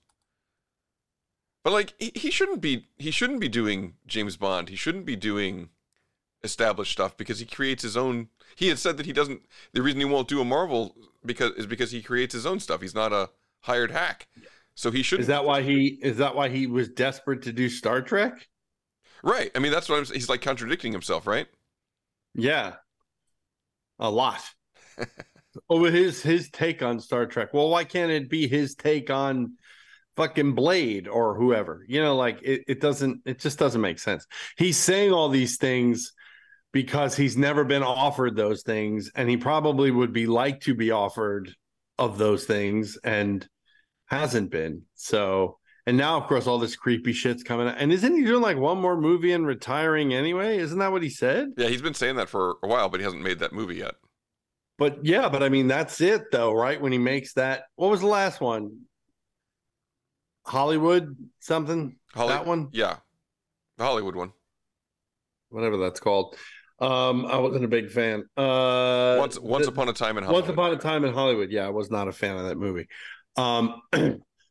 But 1.62 1.72
like, 1.72 1.94
he, 1.98 2.12
he 2.14 2.30
shouldn't 2.30 2.60
be. 2.60 2.86
He 2.96 3.10
shouldn't 3.10 3.40
be 3.40 3.48
doing 3.48 3.94
James 4.06 4.36
Bond. 4.36 4.68
He 4.68 4.76
shouldn't 4.76 5.04
be 5.04 5.16
doing 5.16 5.70
established 6.44 6.92
stuff 6.92 7.16
because 7.16 7.40
he 7.40 7.46
creates 7.46 7.82
his 7.82 7.96
own. 7.96 8.28
He 8.54 8.68
had 8.68 8.78
said 8.78 8.96
that 8.96 9.06
he 9.06 9.12
doesn't. 9.12 9.42
The 9.72 9.82
reason 9.82 10.00
he 10.00 10.06
won't 10.06 10.28
do 10.28 10.40
a 10.40 10.44
Marvel 10.44 10.94
because 11.24 11.52
is 11.52 11.66
because 11.66 11.90
he 11.90 12.02
creates 12.02 12.32
his 12.32 12.46
own 12.46 12.60
stuff. 12.60 12.80
He's 12.80 12.94
not 12.94 13.12
a 13.12 13.30
hired 13.62 13.90
hack, 13.90 14.28
so 14.76 14.90
he 14.90 15.02
should. 15.02 15.20
Is 15.20 15.26
that 15.28 15.44
why 15.44 15.62
he 15.62 15.98
is 16.02 16.18
that 16.18 16.36
why 16.36 16.50
he 16.50 16.66
was 16.66 16.90
desperate 16.90 17.42
to 17.42 17.52
do 17.52 17.68
Star 17.68 18.02
Trek? 18.02 18.46
Right. 19.22 19.50
I 19.54 19.58
mean, 19.58 19.72
that's 19.72 19.88
what 19.88 19.98
I'm. 19.98 20.04
He's 20.04 20.28
like 20.28 20.42
contradicting 20.42 20.92
himself, 20.92 21.26
right? 21.26 21.46
Yeah, 22.34 22.74
a 23.98 24.10
lot. 24.10 24.42
oh, 25.70 25.84
his 25.84 26.22
his 26.22 26.50
take 26.50 26.82
on 26.82 27.00
Star 27.00 27.26
Trek. 27.26 27.54
Well, 27.54 27.70
why 27.70 27.84
can't 27.84 28.10
it 28.10 28.28
be 28.28 28.46
his 28.46 28.74
take 28.74 29.10
on 29.10 29.54
fucking 30.16 30.54
Blade 30.54 31.08
or 31.08 31.34
whoever? 31.34 31.82
You 31.88 32.02
know, 32.02 32.14
like 32.14 32.40
it, 32.42 32.64
it 32.68 32.80
doesn't. 32.80 33.22
It 33.24 33.40
just 33.40 33.58
doesn't 33.58 33.80
make 33.80 33.98
sense. 33.98 34.26
He's 34.58 34.76
saying 34.76 35.10
all 35.10 35.30
these 35.30 35.56
things 35.56 36.12
because 36.72 37.16
he's 37.16 37.38
never 37.38 37.64
been 37.64 37.82
offered 37.82 38.36
those 38.36 38.62
things, 38.62 39.10
and 39.14 39.30
he 39.30 39.38
probably 39.38 39.90
would 39.90 40.12
be 40.12 40.26
like 40.26 40.60
to 40.60 40.74
be 40.74 40.90
offered 40.90 41.54
of 41.98 42.18
those 42.18 42.44
things, 42.44 42.98
and 43.02 43.48
hasn't 44.06 44.50
been. 44.50 44.82
So. 44.94 45.58
And 45.88 45.96
now, 45.96 46.16
of 46.16 46.26
course, 46.26 46.48
all 46.48 46.58
this 46.58 46.74
creepy 46.74 47.12
shit's 47.12 47.44
coming 47.44 47.68
out. 47.68 47.76
And 47.78 47.92
isn't 47.92 48.12
he 48.16 48.24
doing 48.24 48.42
like 48.42 48.56
one 48.56 48.78
more 48.80 49.00
movie 49.00 49.30
and 49.30 49.46
retiring 49.46 50.12
anyway? 50.12 50.58
Isn't 50.58 50.80
that 50.80 50.90
what 50.90 51.00
he 51.04 51.08
said? 51.08 51.50
Yeah, 51.56 51.68
he's 51.68 51.80
been 51.80 51.94
saying 51.94 52.16
that 52.16 52.28
for 52.28 52.56
a 52.64 52.66
while, 52.66 52.88
but 52.88 52.98
he 52.98 53.04
hasn't 53.04 53.22
made 53.22 53.38
that 53.38 53.52
movie 53.52 53.76
yet. 53.76 53.94
But 54.78 55.04
yeah, 55.06 55.28
but 55.28 55.44
I 55.44 55.48
mean 55.48 55.68
that's 55.68 56.00
it 56.00 56.32
though, 56.32 56.52
right? 56.52 56.80
When 56.80 56.90
he 56.90 56.98
makes 56.98 57.34
that 57.34 57.66
what 57.76 57.88
was 57.92 58.00
the 58.00 58.08
last 58.08 58.40
one? 58.40 58.80
Hollywood 60.44 61.16
something? 61.40 61.96
Holly- 62.14 62.32
that 62.32 62.46
one? 62.46 62.68
Yeah. 62.72 62.96
The 63.78 63.84
Hollywood 63.84 64.16
one. 64.16 64.32
Whatever 65.50 65.76
that's 65.76 66.00
called. 66.00 66.36
Um, 66.78 67.24
I 67.26 67.38
wasn't 67.38 67.64
a 67.64 67.68
big 67.68 67.90
fan. 67.90 68.24
Uh 68.36 69.16
Once 69.18 69.38
Once 69.38 69.66
the- 69.66 69.72
upon 69.72 69.88
a 69.88 69.92
time 69.92 70.18
in 70.18 70.24
Hollywood. 70.24 70.42
Once 70.44 70.52
upon 70.52 70.72
a 70.72 70.76
time 70.78 71.04
in 71.04 71.14
Hollywood. 71.14 71.50
Yeah, 71.50 71.66
I 71.66 71.70
was 71.70 71.90
not 71.90 72.08
a 72.08 72.12
fan 72.12 72.36
of 72.36 72.46
that 72.46 72.58
movie. 72.58 72.86
Um 73.36 73.82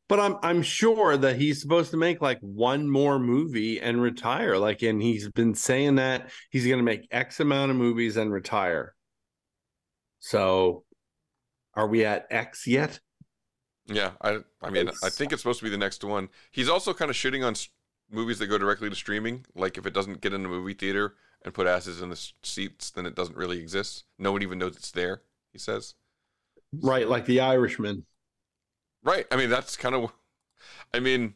but 0.07 0.19
I'm 0.19 0.37
I'm 0.43 0.61
sure 0.61 1.17
that 1.17 1.37
he's 1.37 1.61
supposed 1.61 1.91
to 1.91 1.97
make 1.97 2.21
like 2.21 2.39
one 2.41 2.89
more 2.89 3.19
movie 3.19 3.79
and 3.79 4.01
retire. 4.01 4.57
Like 4.57 4.81
and 4.81 5.01
he's 5.01 5.29
been 5.31 5.55
saying 5.55 5.95
that 5.95 6.29
he's 6.49 6.67
gonna 6.67 6.83
make 6.83 7.07
X 7.11 7.39
amount 7.39 7.71
of 7.71 7.77
movies 7.77 8.17
and 8.17 8.31
retire. 8.31 8.93
So 10.19 10.83
are 11.73 11.87
we 11.87 12.05
at 12.05 12.27
X 12.29 12.67
yet? 12.67 12.99
Yeah, 13.87 14.11
I 14.21 14.39
I 14.61 14.69
mean, 14.71 14.89
I 15.03 15.09
think 15.09 15.31
it's 15.31 15.41
supposed 15.41 15.59
to 15.59 15.65
be 15.65 15.69
the 15.69 15.77
next 15.77 16.03
one. 16.03 16.29
He's 16.51 16.69
also 16.69 16.93
kind 16.93 17.11
of 17.11 17.15
shitting 17.17 17.45
on 17.45 17.51
s- 17.51 17.69
movies 18.11 18.39
that 18.39 18.47
go 18.47 18.57
directly 18.57 18.89
to 18.89 18.95
streaming. 18.95 19.45
Like 19.55 19.77
if 19.77 19.85
it 19.85 19.93
doesn't 19.93 20.21
get 20.21 20.33
in 20.33 20.41
the 20.41 20.49
movie 20.49 20.73
theater 20.73 21.15
and 21.43 21.53
put 21.53 21.67
asses 21.67 22.01
in 22.01 22.09
the 22.09 22.29
seats, 22.41 22.89
then 22.89 23.05
it 23.05 23.15
doesn't 23.15 23.37
really 23.37 23.59
exist. 23.59 24.05
No 24.17 24.31
one 24.31 24.41
even 24.41 24.57
knows 24.57 24.75
it's 24.75 24.91
there. 24.91 25.21
He 25.53 25.59
says. 25.59 25.93
Right, 26.81 27.07
like 27.07 27.25
the 27.25 27.41
Irishman. 27.41 28.05
Right. 29.05 29.27
I 29.31 29.35
mean, 29.37 29.49
that's 29.49 29.77
kind 29.77 29.95
of. 29.95 30.11
I 30.93 30.99
mean, 30.99 31.35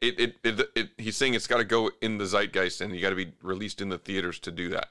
it 0.00 0.20
it 0.20 0.36
it, 0.44 0.68
it 0.76 0.88
he's 0.98 1.16
saying 1.16 1.34
it's 1.34 1.46
got 1.46 1.56
to 1.56 1.64
go 1.64 1.90
in 2.02 2.18
the 2.18 2.26
zeitgeist, 2.26 2.82
and 2.82 2.94
you 2.94 3.00
got 3.00 3.10
to 3.10 3.16
be 3.16 3.32
released 3.42 3.80
in 3.80 3.88
the 3.88 3.98
theaters 3.98 4.38
to 4.40 4.52
do 4.52 4.68
that. 4.68 4.88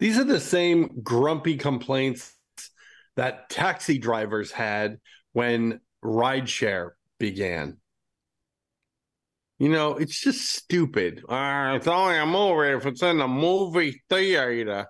These 0.00 0.18
are 0.18 0.24
the 0.24 0.40
same 0.40 1.00
grumpy 1.02 1.56
complaints 1.56 2.34
that 3.14 3.48
taxi 3.48 3.98
drivers 3.98 4.50
had 4.50 4.98
when 5.32 5.80
rideshare 6.04 6.90
began. 7.18 7.78
You 9.58 9.70
know, 9.70 9.92
it's 9.92 10.20
just 10.20 10.50
stupid. 10.50 11.24
Uh, 11.26 11.74
it's 11.76 11.86
only 11.86 12.18
a 12.18 12.26
movie 12.26 12.76
if 12.76 12.84
it's 12.84 13.02
in 13.02 13.20
a 13.20 13.28
movie 13.28 14.02
theater. 14.10 14.86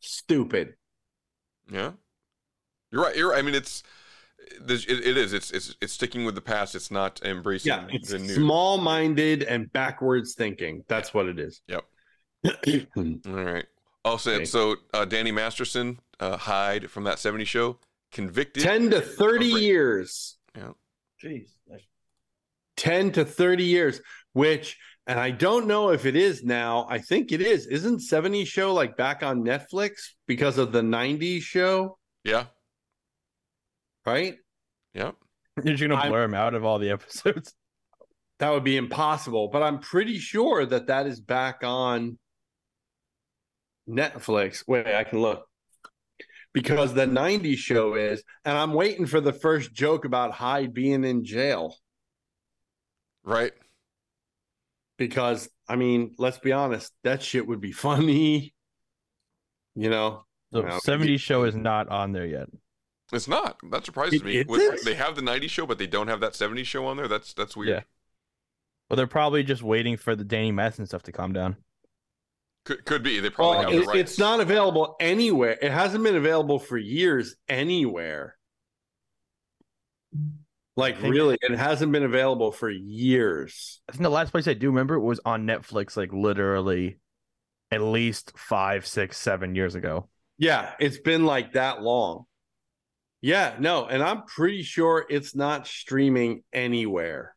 Stupid. 0.00 0.74
Yeah, 1.70 1.92
you're 2.90 3.02
right. 3.02 3.14
You're. 3.14 3.30
Right. 3.30 3.38
I 3.38 3.42
mean, 3.42 3.54
it's. 3.54 3.82
There's- 4.60 4.84
It, 4.86 5.06
it 5.06 5.16
is. 5.16 5.32
It's 5.32 5.50
it's 5.50 5.74
it's 5.80 5.92
sticking 5.92 6.24
with 6.24 6.34
the 6.34 6.40
past. 6.40 6.74
It's 6.74 6.90
not 6.90 7.20
embracing 7.24 7.70
Yeah, 7.72 7.86
it's 7.90 8.10
the 8.10 8.18
new. 8.18 8.34
small 8.34 8.78
minded 8.78 9.42
and 9.42 9.72
backwards 9.72 10.34
thinking. 10.34 10.84
That's 10.88 11.12
what 11.14 11.26
it 11.26 11.38
is. 11.38 11.62
Yep. 11.68 11.84
All 12.96 13.32
right. 13.44 13.66
Also, 14.04 14.34
Okay. 14.34 14.44
so 14.44 14.76
uh, 14.92 15.04
Danny 15.06 15.30
Masterson, 15.32 15.98
uh, 16.20 16.36
Hyde 16.36 16.90
from 16.90 17.04
that 17.04 17.16
'70s 17.18 17.46
show, 17.46 17.78
convicted 18.12 18.62
10 18.62 18.90
to 18.90 19.00
30 19.00 19.46
years. 19.46 20.36
Yeah. 20.56 20.72
Jeez. 21.22 21.48
10 22.76 23.12
to 23.12 23.24
30 23.24 23.64
years, 23.64 24.00
which, 24.32 24.76
and 25.06 25.18
I 25.18 25.30
don't 25.30 25.66
know 25.68 25.90
if 25.90 26.06
it 26.06 26.16
is 26.16 26.42
now. 26.42 26.86
I 26.90 26.98
think 26.98 27.30
it 27.30 27.40
is. 27.40 27.66
Isn't 27.66 28.00
70 28.00 28.44
show 28.44 28.74
like 28.74 28.96
back 28.96 29.22
on 29.22 29.44
Netflix 29.44 29.92
because 30.26 30.58
of 30.58 30.72
the 30.72 30.80
90s 30.82 31.42
show? 31.42 31.98
Yeah. 32.24 32.46
Right? 34.06 34.36
Yep. 34.94 35.16
You're 35.62 35.76
just 35.76 35.88
gonna 35.88 36.08
blur 36.08 36.24
him 36.24 36.34
out 36.34 36.54
of 36.54 36.64
all 36.64 36.78
the 36.78 36.90
episodes. 36.90 37.54
That 38.40 38.50
would 38.50 38.64
be 38.64 38.76
impossible, 38.76 39.48
but 39.48 39.62
I'm 39.62 39.78
pretty 39.78 40.18
sure 40.18 40.66
that 40.66 40.88
that 40.88 41.06
is 41.06 41.20
back 41.20 41.60
on 41.62 42.18
Netflix. 43.88 44.64
Wait, 44.66 44.86
I 44.86 45.04
can 45.04 45.20
look. 45.20 45.46
Because 46.52 46.94
the 46.94 47.06
90s 47.06 47.56
show 47.56 47.94
is, 47.94 48.22
and 48.44 48.56
I'm 48.56 48.74
waiting 48.74 49.06
for 49.06 49.20
the 49.20 49.32
first 49.32 49.72
joke 49.72 50.04
about 50.04 50.32
Hyde 50.32 50.72
being 50.72 51.04
in 51.04 51.24
jail. 51.24 51.76
Right. 53.24 53.52
Because, 54.96 55.48
I 55.68 55.74
mean, 55.74 56.14
let's 56.16 56.38
be 56.38 56.52
honest, 56.52 56.92
that 57.02 57.22
shit 57.22 57.46
would 57.46 57.60
be 57.60 57.72
funny. 57.72 58.54
You 59.74 59.90
know? 59.90 60.24
The 60.52 60.60
You 60.60 60.66
know, 60.66 60.78
70s 60.78 61.20
show 61.20 61.44
is 61.44 61.56
not 61.56 61.88
on 61.88 62.12
there 62.12 62.26
yet. 62.26 62.48
It's 63.12 63.28
not. 63.28 63.58
That 63.70 63.84
surprises 63.84 64.20
It 64.20 64.24
me. 64.24 64.36
isn't? 64.36 64.50
With- 64.50 64.82
They 64.84 64.94
have 64.94 65.14
the 65.14 65.22
'90s 65.22 65.50
show, 65.50 65.66
but 65.66 65.78
they 65.78 65.86
don't 65.86 66.08
have 66.08 66.20
that 66.20 66.32
'70s 66.34 66.66
show 66.66 66.86
on 66.86 66.96
there. 66.96 67.08
That's 67.08 67.32
that's 67.34 67.56
weird. 67.56 67.68
Yeah. 67.68 67.82
Well, 68.88 68.96
they're 68.96 69.06
probably 69.06 69.42
just 69.42 69.62
waiting 69.62 69.96
for 69.96 70.14
the 70.16 70.24
Danny 70.24 70.52
Madsen 70.52 70.86
stuff 70.86 71.02
to 71.04 71.12
calm 71.12 71.32
down. 71.32 71.56
Could 72.64 72.84
could 72.86 73.02
be. 73.02 73.20
They 73.20 73.30
probably 73.30 73.58
Well, 73.58 73.70
have 73.72 73.80
the 73.80 73.86
rights. 73.88 74.10
it's 74.12 74.18
not 74.18 74.40
available 74.40 74.96
anywhere. 75.00 75.58
It 75.60 75.70
hasn't 75.70 76.02
been 76.02 76.16
available 76.16 76.58
for 76.58 76.78
years 76.78 77.36
anywhere. 77.48 78.36
Like 80.76 81.00
really, 81.02 81.38
it 81.40 81.56
hasn't 81.56 81.92
been 81.92 82.02
available 82.02 82.50
for 82.50 82.68
years. 82.68 83.80
I 83.88 83.92
think 83.92 84.02
the 84.02 84.08
last 84.08 84.32
place 84.32 84.48
I 84.48 84.54
do 84.54 84.68
remember 84.68 84.98
was 84.98 85.20
on 85.24 85.46
Netflix, 85.46 85.96
like 85.96 86.12
literally 86.12 86.98
at 87.70 87.80
least 87.80 88.32
five, 88.36 88.84
six, 88.86 89.16
seven 89.18 89.54
years 89.54 89.76
ago. 89.76 90.08
Yeah, 90.36 90.72
it's 90.80 90.98
been 90.98 91.26
like 91.26 91.52
that 91.52 91.80
long. 91.82 92.24
Yeah, 93.24 93.54
no, 93.58 93.86
and 93.86 94.02
I'm 94.02 94.24
pretty 94.24 94.62
sure 94.62 95.06
it's 95.08 95.34
not 95.34 95.66
streaming 95.66 96.42
anywhere. 96.52 97.34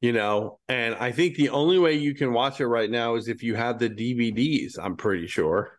You 0.00 0.14
know, 0.14 0.58
and 0.70 0.94
I 0.94 1.12
think 1.12 1.34
the 1.34 1.50
only 1.50 1.78
way 1.78 1.92
you 1.92 2.14
can 2.14 2.32
watch 2.32 2.62
it 2.62 2.66
right 2.66 2.90
now 2.90 3.16
is 3.16 3.28
if 3.28 3.42
you 3.42 3.56
have 3.56 3.78
the 3.78 3.90
DVDs. 3.90 4.78
I'm 4.82 4.96
pretty 4.96 5.26
sure. 5.26 5.78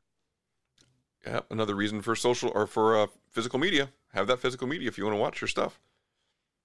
Yeah, 1.26 1.40
another 1.50 1.74
reason 1.74 2.04
for 2.04 2.16
social 2.16 2.52
or 2.54 2.68
for 2.68 2.96
uh, 2.96 3.08
physical 3.32 3.58
media. 3.58 3.90
Have 4.14 4.28
that 4.28 4.38
physical 4.38 4.68
media 4.68 4.88
if 4.88 5.00
you 5.00 5.06
want 5.06 5.16
to 5.16 5.20
watch 5.20 5.42
your 5.42 5.48
stuff. 5.48 5.80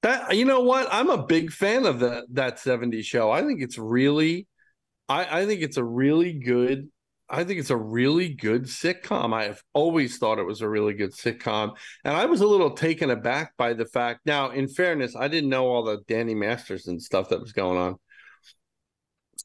That 0.03 0.37
you 0.37 0.45
know 0.45 0.61
what? 0.61 0.89
I'm 0.93 1.09
a 1.09 1.25
big 1.25 1.53
fan 1.53 1.87
of 1.87 2.01
that 2.01 2.25
that 2.33 2.59
70s 2.59 3.05
show. 3.05 3.31
I 3.31 3.41
think 3.41 3.63
it's 3.63 3.79
really 3.79 4.47
I, 5.09 5.41
I 5.41 5.47
think 5.47 5.63
it's 5.63 5.79
a 5.79 5.85
really 5.85 6.35
good 6.35 6.91
I 7.29 7.45
think 7.45 7.61
it's 7.61 7.71
a 7.71 7.77
really 7.77 8.35
good 8.35 8.65
sitcom. 8.65 9.33
I've 9.33 9.63
always 9.73 10.19
thought 10.19 10.39
it 10.39 10.47
was 10.47 10.61
a 10.61 10.69
really 10.69 10.93
good 10.93 11.13
sitcom. 11.13 11.77
And 12.05 12.15
I 12.15 12.27
was 12.27 12.43
a 12.43 12.47
little 12.47 12.73
taken 12.73 13.11
aback 13.11 13.57
by 13.57 13.73
the 13.73 13.87
fact. 13.87 14.21
Now, 14.27 14.51
in 14.51 14.69
fairness, 14.69 15.17
I 15.17 15.29
didn't 15.29 15.49
know 15.49 15.67
all 15.67 15.83
the 15.83 16.03
Danny 16.09 16.35
Masterson 16.35 17.01
stuff 17.01 17.31
that 17.31 17.41
was 17.41 17.53
going 17.53 17.79
on. 17.79 17.97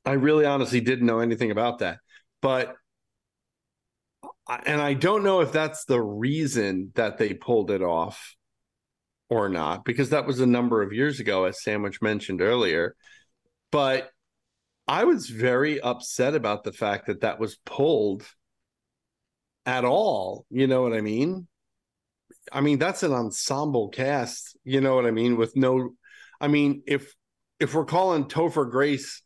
I 0.05 0.13
really 0.13 0.45
honestly 0.45 0.81
didn't 0.81 1.05
know 1.05 1.19
anything 1.19 1.51
about 1.51 1.79
that. 1.79 1.99
But 2.41 2.75
and 4.65 4.81
I 4.81 4.93
don't 4.93 5.23
know 5.23 5.41
if 5.41 5.51
that's 5.51 5.85
the 5.85 6.01
reason 6.01 6.91
that 6.95 7.17
they 7.17 7.33
pulled 7.33 7.71
it 7.71 7.81
off 7.81 8.35
or 9.29 9.49
not, 9.49 9.83
because 9.83 10.11
that 10.11 10.25
was 10.25 10.39
a 10.39 10.45
number 10.45 10.81
of 10.81 10.93
years 10.93 11.19
ago, 11.19 11.45
as 11.45 11.61
Sandwich 11.61 12.01
mentioned 12.01 12.41
earlier. 12.41 12.95
But 13.71 14.09
I 14.87 15.03
was 15.03 15.29
very 15.29 15.81
upset 15.81 16.33
about 16.33 16.63
the 16.63 16.71
fact 16.71 17.07
that 17.07 17.21
that 17.21 17.39
was 17.39 17.57
pulled 17.65 18.25
at 19.65 19.83
all. 19.83 20.45
You 20.49 20.67
know 20.67 20.81
what 20.81 20.93
I 20.93 21.01
mean? 21.01 21.47
I 22.51 22.61
mean, 22.61 22.79
that's 22.79 23.03
an 23.03 23.11
ensemble 23.11 23.89
cast. 23.89 24.57
You 24.63 24.79
know 24.79 24.95
what 24.95 25.05
I 25.05 25.11
mean? 25.11 25.35
With 25.35 25.55
no, 25.55 25.89
I 26.39 26.47
mean, 26.47 26.83
if 26.87 27.13
if 27.59 27.73
we're 27.73 27.85
calling 27.85 28.25
Topher 28.25 28.69
Grace 28.69 29.21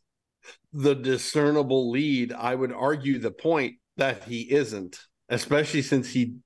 the 0.72 0.94
discernible 0.94 1.90
lead, 1.90 2.32
I 2.32 2.54
would 2.54 2.72
argue 2.72 3.18
the 3.18 3.30
point 3.30 3.76
that 3.96 4.24
he 4.24 4.50
isn't, 4.50 4.98
especially 5.28 5.82
since 5.82 6.10
he 6.10 6.36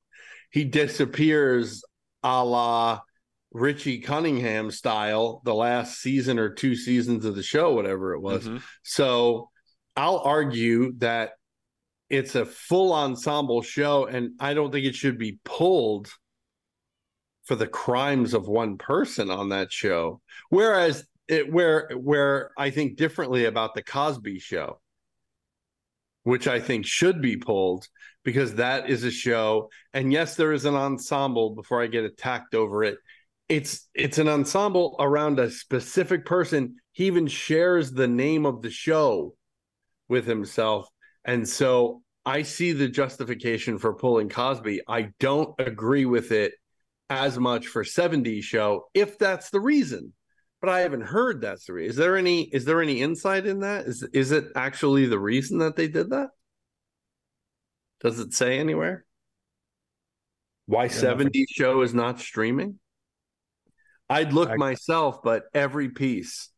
he 0.51 0.65
disappears 0.65 1.83
a 2.23 2.45
la 2.45 3.01
Richie 3.53 4.01
Cunningham 4.01 4.71
style 4.71 5.41
the 5.45 5.55
last 5.55 6.01
season 6.01 6.39
or 6.39 6.51
two 6.51 6.75
seasons 6.75 7.25
of 7.25 7.35
the 7.35 7.43
show, 7.43 7.73
whatever 7.73 8.13
it 8.15 8.21
was. 8.21 8.47
Mhm. 8.47 8.63
So 8.83 9.51
I'll 9.97 10.19
argue 10.19 10.93
that 10.99 11.33
it's 12.09 12.35
a 12.35 12.45
full 12.45 12.93
ensemble 12.93 13.63
show, 13.63 14.07
and 14.07 14.33
I 14.39 14.55
don't 14.55 14.71
think 14.71 14.87
it 14.87 14.95
should 14.95 15.19
be 15.19 15.39
pulled 15.45 16.13
for 17.45 17.55
the 17.55 17.67
crimes 17.67 18.35
of 18.35 18.49
one 18.49 18.77
person 18.77 19.31
on 19.31 19.51
that 19.51 19.73
show. 19.73 20.21
Whereas 20.51 21.07
it 21.29 21.51
where 21.51 21.91
where 21.97 22.51
I 22.57 22.71
think 22.71 22.97
differently 22.97 23.47
about 23.47 23.75
the 23.75 23.83
Cosby 23.83 24.39
show, 24.39 24.81
which 26.25 26.47
I 26.47 26.61
think 26.61 26.87
should 26.87 27.23
be 27.23 27.37
pulled 27.37 27.89
because 28.25 28.57
that 28.57 28.91
is 28.91 29.05
a 29.05 29.11
show. 29.11 29.71
And 29.93 30.13
yes, 30.13 30.37
there 30.37 30.53
is 30.53 30.65
an 30.65 30.75
ensemble 30.75 31.55
before 31.55 31.83
I 31.83 31.87
get 31.87 32.05
attacked 32.05 32.55
over 32.55 32.85
it. 32.85 32.99
It's 33.49 33.89
it's 33.95 34.19
an 34.19 34.29
ensemble 34.29 34.97
around 34.99 35.39
a 35.39 35.51
specific 35.51 36.27
person. 36.27 36.77
He 36.93 37.07
even 37.07 37.27
shares 37.27 37.93
the 37.93 38.09
name 38.09 38.45
of 38.45 38.63
the 38.63 38.71
show 38.71 39.35
with 40.09 40.27
himself. 40.27 40.89
And 41.25 41.49
so 41.49 42.03
I 42.25 42.43
see 42.43 42.73
the 42.73 42.89
justification 42.89 43.79
for 43.79 43.95
pulling 43.95 44.29
Cosby. 44.29 44.83
I 44.89 45.11
don't 45.21 45.55
agree 45.61 46.07
with 46.07 46.33
it 46.33 46.55
as 47.09 47.39
much 47.39 47.69
for 47.69 47.85
70 47.85 48.41
show 48.41 48.87
if 48.95 49.19
that's 49.19 49.51
the 49.51 49.61
reason. 49.61 50.13
But 50.61 50.71
I 50.71 50.81
haven't 50.81 51.03
heard 51.03 51.41
that's 51.41 51.67
the 51.67 51.75
reason. 51.75 51.91
Is 51.91 51.97
there 51.97 52.17
any 52.17 52.43
is 52.43 52.65
there 52.65 52.83
any 52.83 53.01
insight 53.01 53.47
in 53.47 53.61
that? 53.61 53.87
Is 53.87 54.03
is 54.13 54.33
it 54.33 54.47
actually 54.57 55.07
the 55.07 55.19
reason 55.19 55.59
that 55.59 55.77
they 55.77 55.87
did 55.87 56.11
that? 56.11 56.31
Does 58.01 58.19
it 58.19 58.33
say 58.33 58.59
anywhere? 58.59 59.05
Why 60.67 60.89
70 60.89 61.47
show 61.49 61.83
is 61.83 61.95
not 61.95 62.19
streaming? 62.19 62.81
I'd 64.09 64.33
look 64.33 64.57
myself, 64.57 65.23
but 65.23 65.45
every 65.55 65.89
piece 65.91 66.51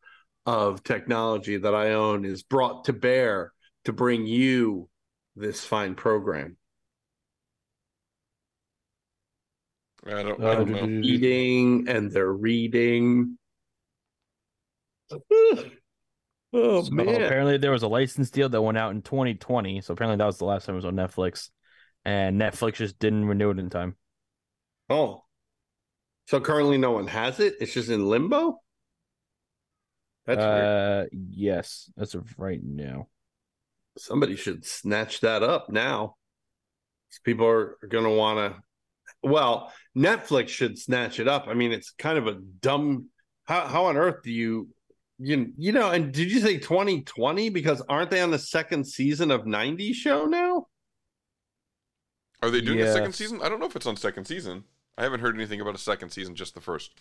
of 0.45 0.83
technology 0.83 1.57
that 1.57 1.75
I 1.75 1.93
own 1.93 2.25
is 2.25 2.43
brought 2.43 2.85
to 2.85 2.93
bear 2.93 3.53
to 3.85 3.93
bring 3.93 4.25
you 4.25 4.89
this 5.35 5.63
fine 5.63 5.95
program. 5.95 6.57
I 10.05 10.23
don't, 10.23 10.43
I 10.43 10.55
don't 10.55 10.69
know. 10.71 10.87
Eating 11.03 11.87
and 11.89 12.11
they're 12.11 12.31
reading. 12.31 13.37
oh, 15.11 15.65
oh 16.53 16.83
So 16.83 16.91
man! 16.93 17.07
apparently 17.07 17.57
there 17.57 17.71
was 17.71 17.83
a 17.83 17.87
license 17.87 18.29
deal 18.29 18.49
that 18.49 18.61
went 18.61 18.77
out 18.77 18.91
in 18.91 19.01
2020. 19.01 19.81
So 19.81 19.93
apparently 19.93 20.17
that 20.17 20.25
was 20.25 20.37
the 20.37 20.45
last 20.45 20.65
time 20.65 20.75
it 20.75 20.77
was 20.77 20.85
on 20.85 20.95
Netflix, 20.95 21.49
and 22.05 22.39
Netflix 22.39 22.75
just 22.75 22.99
didn't 22.99 23.25
renew 23.25 23.51
it 23.51 23.59
in 23.59 23.69
time. 23.69 23.95
Oh, 24.89 25.23
so 26.29 26.39
currently 26.39 26.77
no 26.77 26.91
one 26.91 27.07
has 27.07 27.39
it. 27.39 27.55
It's 27.59 27.73
just 27.73 27.89
in 27.89 28.05
limbo. 28.05 28.61
That's 30.27 30.37
weird. 30.37 30.63
uh, 30.63 31.05
yes, 31.11 31.91
as 31.97 32.13
of 32.13 32.31
right 32.37 32.61
now. 32.63 33.07
Somebody 33.97 34.35
should 34.35 34.63
snatch 34.63 35.21
that 35.21 35.41
up 35.41 35.71
now. 35.71 36.17
People 37.23 37.47
are, 37.47 37.77
are 37.81 37.87
going 37.87 38.03
to 38.03 38.11
want 38.11 38.53
to. 38.53 38.61
Well, 39.23 39.73
Netflix 39.97 40.49
should 40.49 40.77
snatch 40.77 41.19
it 41.19 41.27
up. 41.27 41.47
I 41.47 41.55
mean, 41.55 41.71
it's 41.71 41.89
kind 41.97 42.19
of 42.19 42.27
a 42.27 42.33
dumb. 42.33 43.07
How 43.45 43.65
how 43.65 43.85
on 43.85 43.97
earth 43.97 44.21
do 44.23 44.31
you 44.31 44.69
you 45.17 45.51
you 45.57 45.71
know? 45.71 45.89
And 45.89 46.11
did 46.13 46.31
you 46.31 46.41
say 46.41 46.59
2020? 46.59 47.49
Because 47.49 47.81
aren't 47.89 48.11
they 48.11 48.21
on 48.21 48.29
the 48.29 48.37
second 48.37 48.85
season 48.85 49.31
of 49.31 49.47
90 49.47 49.93
show 49.93 50.25
now? 50.25 50.67
Are 52.43 52.51
they 52.51 52.61
doing 52.61 52.81
a 52.81 52.93
second 52.93 53.13
season? 53.13 53.41
I 53.41 53.49
don't 53.49 53.59
know 53.59 53.65
if 53.65 53.75
it's 53.75 53.87
on 53.87 53.97
second 53.97 54.25
season. 54.25 54.65
I 54.99 55.03
haven't 55.03 55.21
heard 55.21 55.35
anything 55.35 55.61
about 55.61 55.75
a 55.75 55.79
second 55.79 56.09
season, 56.09 56.35
just 56.35 56.53
the 56.53 56.61
first. 56.61 56.91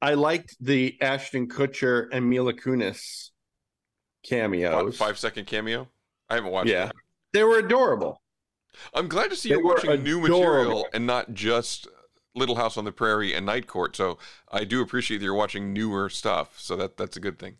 I 0.00 0.14
liked 0.14 0.56
the 0.60 0.96
Ashton 1.00 1.48
Kutcher 1.48 2.06
and 2.12 2.30
Mila 2.30 2.52
Kunis 2.52 3.30
cameos. 4.24 4.96
Five, 4.96 5.08
five 5.08 5.18
second 5.18 5.46
cameo. 5.46 5.88
I 6.30 6.36
haven't 6.36 6.52
watched. 6.52 6.70
Yeah, 6.70 6.86
it. 6.86 6.92
they 7.32 7.42
were 7.42 7.58
adorable. 7.58 8.22
I'm 8.94 9.08
glad 9.08 9.30
to 9.30 9.36
see 9.36 9.48
They 9.48 9.56
you're 9.56 9.64
were 9.64 9.74
watching 9.74 10.04
new 10.04 10.20
material 10.20 10.86
and 10.92 11.04
not 11.04 11.34
just 11.34 11.88
Little 12.36 12.54
House 12.54 12.76
on 12.76 12.84
the 12.84 12.92
Prairie 12.92 13.34
and 13.34 13.44
Night 13.44 13.66
Court. 13.66 13.96
So 13.96 14.18
I 14.52 14.62
do 14.62 14.80
appreciate 14.80 15.18
that 15.18 15.24
you're 15.24 15.34
watching 15.34 15.72
newer 15.72 16.08
stuff. 16.08 16.60
So 16.60 16.76
that 16.76 16.96
that's 16.96 17.16
a 17.16 17.20
good 17.20 17.40
thing. 17.40 17.56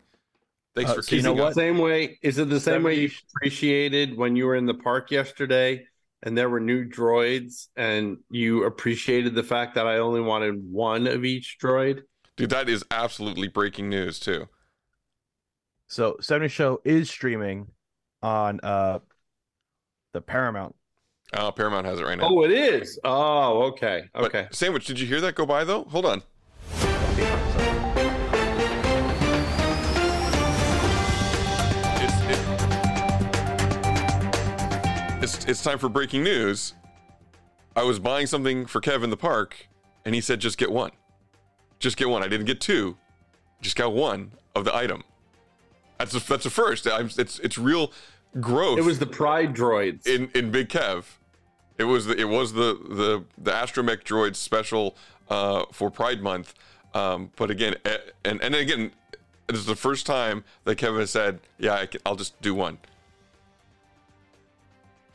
Thanks 0.76 0.92
Uh, 0.92 0.94
for 0.94 1.02
so 1.02 1.16
you 1.16 1.22
know 1.22 1.32
what? 1.32 1.55
Same 1.55 1.78
way. 1.78 2.20
Is 2.22 2.38
it 2.38 2.48
the 2.48 2.60
same 2.60 2.84
way 2.84 3.00
you 3.00 3.10
appreciated 3.34 4.16
when 4.16 4.36
you 4.36 4.46
were 4.46 4.55
in 4.55 4.66
the 4.66 4.74
park 4.74 5.10
yesterday 5.10 5.84
and 6.23 6.36
there 6.36 6.49
were 6.49 6.61
new 6.61 6.85
droids 6.89 7.69
and 7.77 8.19
you 8.31 8.65
appreciated 8.65 9.35
the 9.35 9.43
fact 9.43 9.74
that 9.77 9.86
I 9.86 9.99
only 9.99 10.20
wanted 10.20 10.55
one 10.70 11.07
of 11.07 11.24
each 11.24 11.59
droid? 11.62 12.03
Dude, 12.36 12.51
that 12.51 12.69
is 12.69 12.85
absolutely 12.90 13.49
breaking 13.49 13.89
news 13.89 14.19
too. 14.20 14.49
So 15.86 16.16
70 16.20 16.49
Show 16.49 16.81
is 16.85 17.11
streaming 17.11 17.69
on 18.23 18.61
uh 18.62 18.99
the 20.12 20.20
Paramount. 20.20 20.74
Oh, 21.35 21.53
Paramount 21.53 21.86
has 21.86 22.01
it 22.01 22.05
right 22.05 22.16
now. 22.19 22.28
Oh, 22.28 22.43
it 22.45 22.51
is. 22.51 22.99
Oh, 23.05 23.62
okay. 23.69 24.05
But, 24.15 24.24
Okay. 24.24 24.49
Sandwich, 24.51 24.86
did 24.86 24.99
you 24.99 25.07
hear 25.07 25.20
that 25.20 25.35
go 25.35 25.45
by 25.47 25.65
though? 25.65 25.85
Hold 25.85 26.07
on. 26.07 26.23
It's, 35.49 35.62
time 35.62 35.79
for 35.79 35.89
breaking 35.89 36.23
news. 36.23 36.75
I 37.75 37.83
was 37.83 37.99
buying 37.99 38.27
something 38.27 38.66
for 38.66 38.81
Kev 38.81 39.03
in 39.03 39.11
the 39.11 39.16
park, 39.16 39.69
and 40.05 40.15
he 40.15 40.20
said, 40.20 40.41
just 40.41 40.59
get 40.59 40.70
one. 40.70 40.91
Just 41.79 41.97
get 41.97 42.09
one. 42.09 42.23
I 42.23 42.29
didn't 42.29 42.47
get 42.47 42.61
two. 42.61 42.97
Just 43.61 43.77
got 43.77 43.93
one 43.93 44.33
of 44.55 44.65
the 44.65 44.75
item. 44.75 45.05
That's 45.99 46.15
a, 46.15 46.20
that's 46.20 46.47
a 46.47 46.51
first. 46.51 46.87
I'm, 46.87 47.11
it's 47.19 47.41
it's 47.41 47.59
real 47.59 47.93
growth. 48.41 48.79
It 48.79 48.85
was 48.85 49.01
the 49.01 49.07
Pride 49.07 49.55
droids 49.55 50.07
in 50.07 50.31
in 50.35 50.51
Big 50.51 50.69
Kev. 50.69 51.05
It 51.77 51.85
was 51.85 52.07
the 52.07 52.16
it 52.16 52.29
was 52.29 52.53
the 52.53 52.79
the 52.89 53.25
the 53.37 53.51
astromech 53.51 54.05
droid 54.05 54.37
special 54.37 54.97
uh, 55.29 55.65
for 55.73 55.91
Pride 55.91 56.23
Month. 56.23 56.55
Um, 56.95 57.31
but 57.37 57.51
again, 57.51 57.75
eh, 57.85 57.97
and 58.25 58.41
and 58.43 58.55
again, 58.55 58.93
this 59.49 59.59
is 59.59 59.66
the 59.66 59.77
first 59.77 60.07
time 60.07 60.45
that 60.65 60.77
Kevin 60.77 61.01
has 61.01 61.11
said, 61.11 61.41
"Yeah, 61.59 61.75
I 61.75 61.87
can, 61.87 62.01
I'll 62.07 62.16
just 62.16 62.41
do 62.41 62.55
one." 62.55 62.79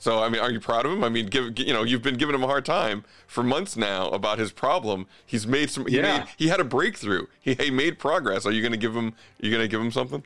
So 0.04 0.22
I 0.22 0.28
mean, 0.28 0.42
are 0.42 0.52
you 0.52 0.60
proud 0.60 0.86
of 0.86 0.92
him? 0.92 1.02
I 1.02 1.08
mean, 1.08 1.28
give 1.28 1.58
you 1.58 1.72
know, 1.72 1.84
you've 1.84 2.02
been 2.02 2.18
giving 2.18 2.36
him 2.36 2.44
a 2.44 2.48
hard 2.48 2.66
time 2.66 3.06
for 3.26 3.42
months 3.42 3.78
now 3.78 4.10
about 4.10 4.38
his 4.38 4.52
problem. 4.52 5.08
He's 5.26 5.48
made 5.48 5.70
some. 5.70 5.86
He 5.86 5.96
Yeah. 5.96 6.18
made, 6.20 6.28
he 6.38 6.50
had 6.50 6.60
a 6.60 6.66
breakthrough. 6.66 7.28
He, 7.40 7.54
he 7.54 7.72
made 7.72 8.00
progress. 8.00 8.46
Are 8.46 8.52
you 8.52 8.60
going 8.62 8.74
to 8.74 8.78
give 8.78 8.94
him? 8.94 9.14
You 9.40 9.50
going 9.50 9.62
to 9.64 9.68
give 9.70 9.80
him 9.80 9.92
something? 9.92 10.22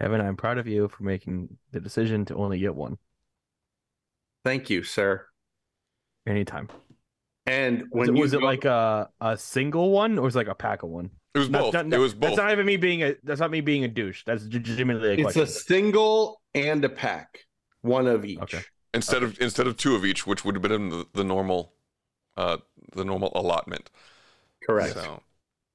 Evan, 0.00 0.20
I'm 0.20 0.36
proud 0.36 0.58
of 0.58 0.66
you 0.66 0.86
for 0.88 1.02
making 1.04 1.56
the 1.70 1.80
decision 1.80 2.26
to 2.26 2.34
only 2.34 2.58
get 2.58 2.74
one. 2.74 2.98
Thank 4.44 4.68
you, 4.68 4.82
sir. 4.82 5.24
Anytime. 6.26 6.68
And 7.46 7.84
Was 7.90 8.08
when 8.08 8.08
it, 8.10 8.16
you 8.16 8.20
was 8.22 8.34
it 8.34 8.40
go- 8.40 8.44
like 8.46 8.64
a 8.66 9.08
a 9.18 9.38
single 9.38 9.92
one 9.92 10.18
or 10.18 10.22
was 10.24 10.34
it 10.34 10.38
like 10.40 10.48
a 10.48 10.54
pack 10.54 10.82
of 10.82 10.90
one? 10.90 11.10
It 11.34 11.38
was 11.38 11.48
both. 11.48 11.74
It 11.74 11.98
was 11.98 12.14
both. 12.14 12.30
That's 12.30 12.36
not 12.36 12.52
even 12.52 12.66
me 12.66 12.76
being 12.76 13.02
a. 13.02 13.14
That's 13.22 13.40
not 13.40 13.50
me 13.50 13.62
being 13.62 13.84
a 13.84 13.88
douche. 13.88 14.22
That's 14.26 14.44
legitimately 14.44 15.08
a 15.08 15.12
it's 15.12 15.22
question. 15.22 15.42
a 15.42 15.46
single 15.46 16.42
and 16.54 16.84
a 16.84 16.90
pack, 16.90 17.46
one 17.80 18.06
of 18.06 18.24
each. 18.24 18.38
Okay. 18.40 18.60
instead 18.94 19.22
of 19.22 19.40
instead 19.40 19.66
of 19.66 19.76
two 19.76 19.94
of 19.94 20.04
each, 20.04 20.26
which 20.26 20.44
would 20.44 20.54
have 20.54 20.62
been 20.62 20.90
the, 20.90 21.06
the 21.14 21.24
normal, 21.24 21.72
uh, 22.36 22.58
the 22.94 23.04
normal 23.04 23.32
allotment. 23.34 23.90
Correct. 24.66 24.94
So, 24.94 25.22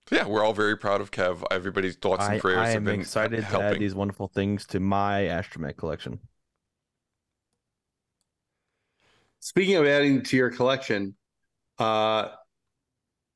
so 0.07 0.15
yeah, 0.15 0.27
we're 0.27 0.43
all 0.43 0.53
very 0.53 0.77
proud 0.77 1.01
of 1.01 1.11
Kev. 1.11 1.43
Everybody's 1.51 1.95
thoughts 1.95 2.25
and 2.25 2.35
I, 2.35 2.39
prayers 2.39 2.59
I 2.59 2.67
have 2.67 2.77
am 2.77 2.85
been 2.85 3.01
excited 3.01 3.45
to 3.49 3.61
add 3.61 3.79
these 3.79 3.95
wonderful 3.95 4.27
things 4.27 4.65
to 4.67 4.79
my 4.79 5.23
astromech 5.23 5.77
collection. 5.77 6.19
Speaking 9.39 9.75
of 9.75 9.85
adding 9.85 10.23
to 10.23 10.37
your 10.37 10.49
collection, 10.49 11.15
uh, 11.79 12.29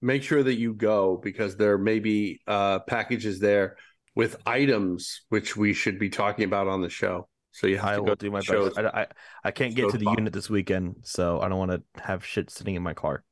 make 0.02 0.24
sure 0.24 0.42
that 0.44 0.56
you 0.56 0.74
go 0.74 1.18
because 1.24 1.56
there 1.58 1.78
may 1.78 2.00
be 2.00 2.42
uh, 2.48 2.80
packages 2.80 3.40
there 3.40 3.78
with 4.16 4.36
items 4.46 5.22
which 5.30 5.56
we 5.56 5.74
should 5.74 5.98
be 6.00 6.10
talking 6.10 6.44
about 6.46 6.68
on 6.68 6.82
the 6.82 6.90
show. 6.90 7.28
So 7.54 7.68
you 7.68 7.78
have 7.78 7.86
I 7.86 7.96
to 7.96 8.00
will 8.02 8.08
go 8.08 8.16
do 8.16 8.32
my 8.32 8.40
shows. 8.42 8.74
best. 8.74 8.88
I, 8.94 9.02
I, 9.02 9.08
I 9.46 9.52
can't 9.52 9.76
get 9.76 9.84
shows 9.84 9.92
to 9.94 9.98
the 9.98 10.06
box. 10.06 10.18
unit 10.18 10.34
this 10.34 10.50
weekend, 10.50 10.96
so 11.04 11.40
I 11.42 11.50
don't 11.50 11.60
want 11.60 11.72
to 11.72 11.84
have 12.04 12.26
shit 12.26 12.50
sitting 12.50 12.76
in 12.76 12.84
my 12.84 12.94
car. 12.94 13.24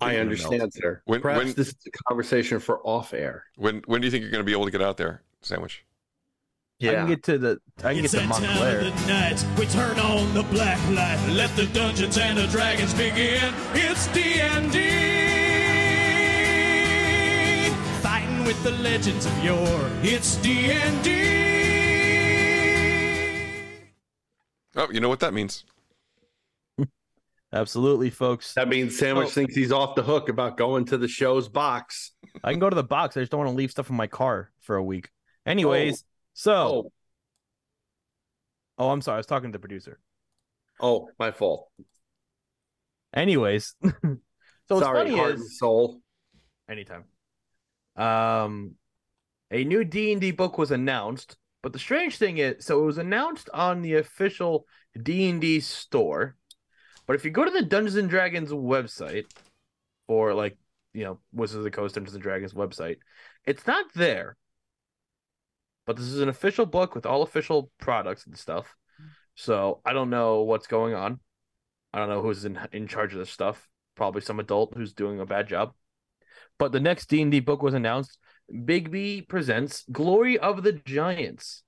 I 0.00 0.16
understand, 0.16 0.58
melt. 0.58 0.72
sir. 0.74 1.02
When- 1.04 1.20
Perhaps 1.20 1.44
when- 1.44 1.54
this 1.54 1.68
is 1.68 1.76
a 1.86 1.90
conversation 2.08 2.58
for 2.60 2.80
off 2.86 3.12
air. 3.14 3.44
When 3.56 3.82
when 3.86 4.00
do 4.00 4.06
you 4.06 4.10
think 4.10 4.22
you're 4.22 4.30
going 4.30 4.40
to 4.40 4.46
be 4.46 4.52
able 4.52 4.64
to 4.64 4.70
get 4.70 4.82
out 4.82 4.96
there, 4.96 5.22
Sandwich? 5.42 5.84
Yeah. 6.78 6.90
I 6.90 6.94
can 6.94 7.08
get 7.08 7.22
to 7.24 7.38
the. 7.38 7.58
I 7.84 7.94
can 7.94 8.04
It's 8.04 8.14
get 8.14 8.22
to 8.22 8.28
that 8.28 8.34
time 8.40 8.86
of 8.86 9.00
the 9.00 9.06
night. 9.06 9.44
We 9.58 9.66
turn 9.66 9.98
on 10.00 10.34
the 10.34 10.42
black 10.44 10.78
light. 10.90 11.24
Let 11.30 11.54
the 11.56 11.66
dungeons 11.66 12.18
and 12.18 12.36
the 12.38 12.46
dragons 12.48 12.92
begin. 12.94 13.54
It's 13.74 14.08
D&D. 14.08 15.11
Fighting 18.42 18.46
with 18.46 18.62
the 18.64 18.82
legends 18.82 19.26
of 19.26 19.44
yore. 19.44 19.90
It's 20.02 20.36
D&D. 20.36 21.10
Oh, 24.74 24.90
you 24.90 25.00
know 25.00 25.08
what 25.08 25.20
that 25.20 25.32
means. 25.34 25.64
Absolutely, 27.52 28.10
folks. 28.10 28.54
That 28.54 28.68
means 28.68 28.98
Sandwich 28.98 29.28
So- 29.28 29.34
thinks 29.34 29.54
he's 29.54 29.70
off 29.70 29.94
the 29.94 30.02
hook 30.02 30.28
about 30.28 30.56
going 30.56 30.86
to 30.86 30.98
the 30.98 31.08
show's 31.08 31.48
box. 31.48 32.12
I 32.42 32.50
can 32.50 32.58
go 32.58 32.70
to 32.70 32.74
the 32.74 32.82
box. 32.82 33.16
I 33.16 33.20
just 33.20 33.30
don't 33.30 33.40
want 33.40 33.50
to 33.50 33.56
leave 33.56 33.70
stuff 33.70 33.90
in 33.90 33.96
my 33.96 34.06
car 34.06 34.50
for 34.60 34.76
a 34.76 34.82
week. 34.82 35.10
Anyways, 35.46 36.02
oh. 36.02 36.06
so 36.34 36.52
oh. 36.52 36.92
oh, 38.78 38.90
I'm 38.90 39.02
sorry. 39.02 39.16
I 39.16 39.18
was 39.18 39.26
talking 39.26 39.50
to 39.50 39.56
the 39.56 39.60
producer. 39.60 40.00
Oh, 40.80 41.10
my 41.18 41.30
fault. 41.30 41.68
Anyways, 43.14 43.74
so 43.84 44.18
what's 44.68 44.82
Sorry, 44.84 45.04
funny 45.04 45.16
heart 45.16 45.34
is 45.34 45.40
and 45.42 45.50
soul. 45.50 46.00
anytime. 46.68 47.04
Um, 47.96 48.76
a 49.50 49.64
new 49.64 49.84
D 49.84 50.12
and 50.12 50.20
D 50.20 50.30
book 50.30 50.58
was 50.58 50.70
announced, 50.70 51.36
but 51.62 51.72
the 51.72 51.78
strange 51.78 52.16
thing 52.16 52.38
is, 52.38 52.64
so 52.64 52.80
it 52.80 52.86
was 52.86 52.98
announced 52.98 53.50
on 53.52 53.82
the 53.82 53.94
official 53.94 54.66
D 55.00 55.28
and 55.28 55.40
D 55.40 55.60
store. 55.60 56.36
But 57.06 57.16
if 57.16 57.24
you 57.24 57.30
go 57.30 57.44
to 57.44 57.50
the 57.50 57.62
Dungeons 57.62 57.96
and 57.96 58.08
Dragons 58.08 58.50
website, 58.50 59.26
or 60.08 60.34
like 60.34 60.56
you 60.94 61.04
know 61.04 61.18
Wizards 61.32 61.58
of 61.58 61.64
the 61.64 61.70
Coast 61.70 61.94
Dungeons 61.94 62.14
and 62.14 62.22
Dragons 62.22 62.54
website, 62.54 62.96
it's 63.44 63.66
not 63.66 63.92
there. 63.94 64.36
But 65.84 65.96
this 65.96 66.06
is 66.06 66.20
an 66.20 66.28
official 66.28 66.64
book 66.64 66.94
with 66.94 67.06
all 67.06 67.22
official 67.22 67.70
products 67.78 68.26
and 68.26 68.38
stuff. 68.38 68.74
So 69.34 69.80
I 69.84 69.92
don't 69.92 70.10
know 70.10 70.42
what's 70.42 70.66
going 70.66 70.94
on. 70.94 71.20
I 71.92 71.98
don't 71.98 72.08
know 72.08 72.22
who's 72.22 72.44
in 72.44 72.58
in 72.72 72.86
charge 72.86 73.12
of 73.12 73.18
this 73.18 73.30
stuff. 73.30 73.68
Probably 73.96 74.20
some 74.22 74.40
adult 74.40 74.74
who's 74.74 74.92
doing 74.94 75.20
a 75.20 75.26
bad 75.26 75.48
job. 75.48 75.74
But 76.58 76.72
the 76.72 76.80
next 76.80 77.08
D 77.08 77.22
and 77.22 77.30
D 77.30 77.40
book 77.40 77.62
was 77.62 77.74
announced. 77.74 78.18
Bigby 78.52 79.26
presents 79.28 79.84
Glory 79.90 80.38
of 80.38 80.62
the 80.62 80.72
Giants. 80.72 81.62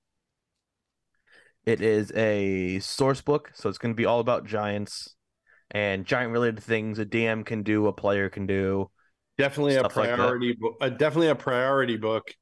It 1.65 1.81
is 1.81 2.11
a 2.13 2.79
source 2.79 3.21
book, 3.21 3.51
so 3.53 3.69
it's 3.69 3.79
going 3.79 3.93
to 3.93 3.97
be 3.97 4.05
all 4.05 4.19
about 4.19 4.45
giants 4.45 5.15
and 5.71 6.05
giant 6.05 6.31
related 6.31 6.61
things 6.61 6.99
a 6.99 7.05
DM 7.05 7.43
can 7.45 7.63
do, 7.63 7.87
a 7.87 7.93
player 7.93 8.29
can 8.29 8.45
do. 8.45 8.89
Definitely 9.37 9.75
a 9.75 9.79
Stuff 9.79 9.97
like 9.97 10.13
priority 10.13 10.55
book. 10.59 10.77
Uh, 10.79 10.89
definitely 10.89 11.29
a 11.29 11.35
priority 11.35 11.97
book 11.97 12.33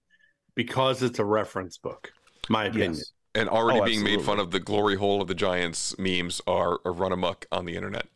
because 0.56 1.02
it's 1.02 1.20
a 1.20 1.26
reference 1.26 1.78
book. 1.78 2.12
My 2.50 2.66
opinion. 2.66 2.96
Yes. 2.96 3.12
And 3.34 3.50
already 3.50 3.80
Oh, 3.80 3.86
being 3.86 4.04
made 4.04 4.22
fun 4.22 4.40
of 4.40 4.52
the 4.52 4.60
glory 4.60 4.96
hole 4.96 5.22
of 5.22 5.28
the 5.28 5.34
Giants 5.34 5.98
memes 5.98 6.42
are, 6.46 6.80
are 6.86 6.94
run 6.94 7.12
amok 7.12 7.48
on 7.52 7.66
the 7.66 7.76
internet. 7.76 8.08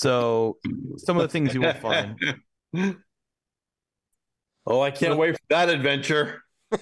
So 0.00 0.56
some 0.96 1.18
of 1.18 1.22
the 1.22 1.28
things 1.28 1.52
you 1.52 1.60
will 1.60 1.74
find. 1.74 2.18
Oh, 4.66 4.82
I 4.82 4.90
can't 4.90 5.16
wait 5.16 5.32
for 5.32 5.40
that 5.48 5.68
adventure. 5.70 6.42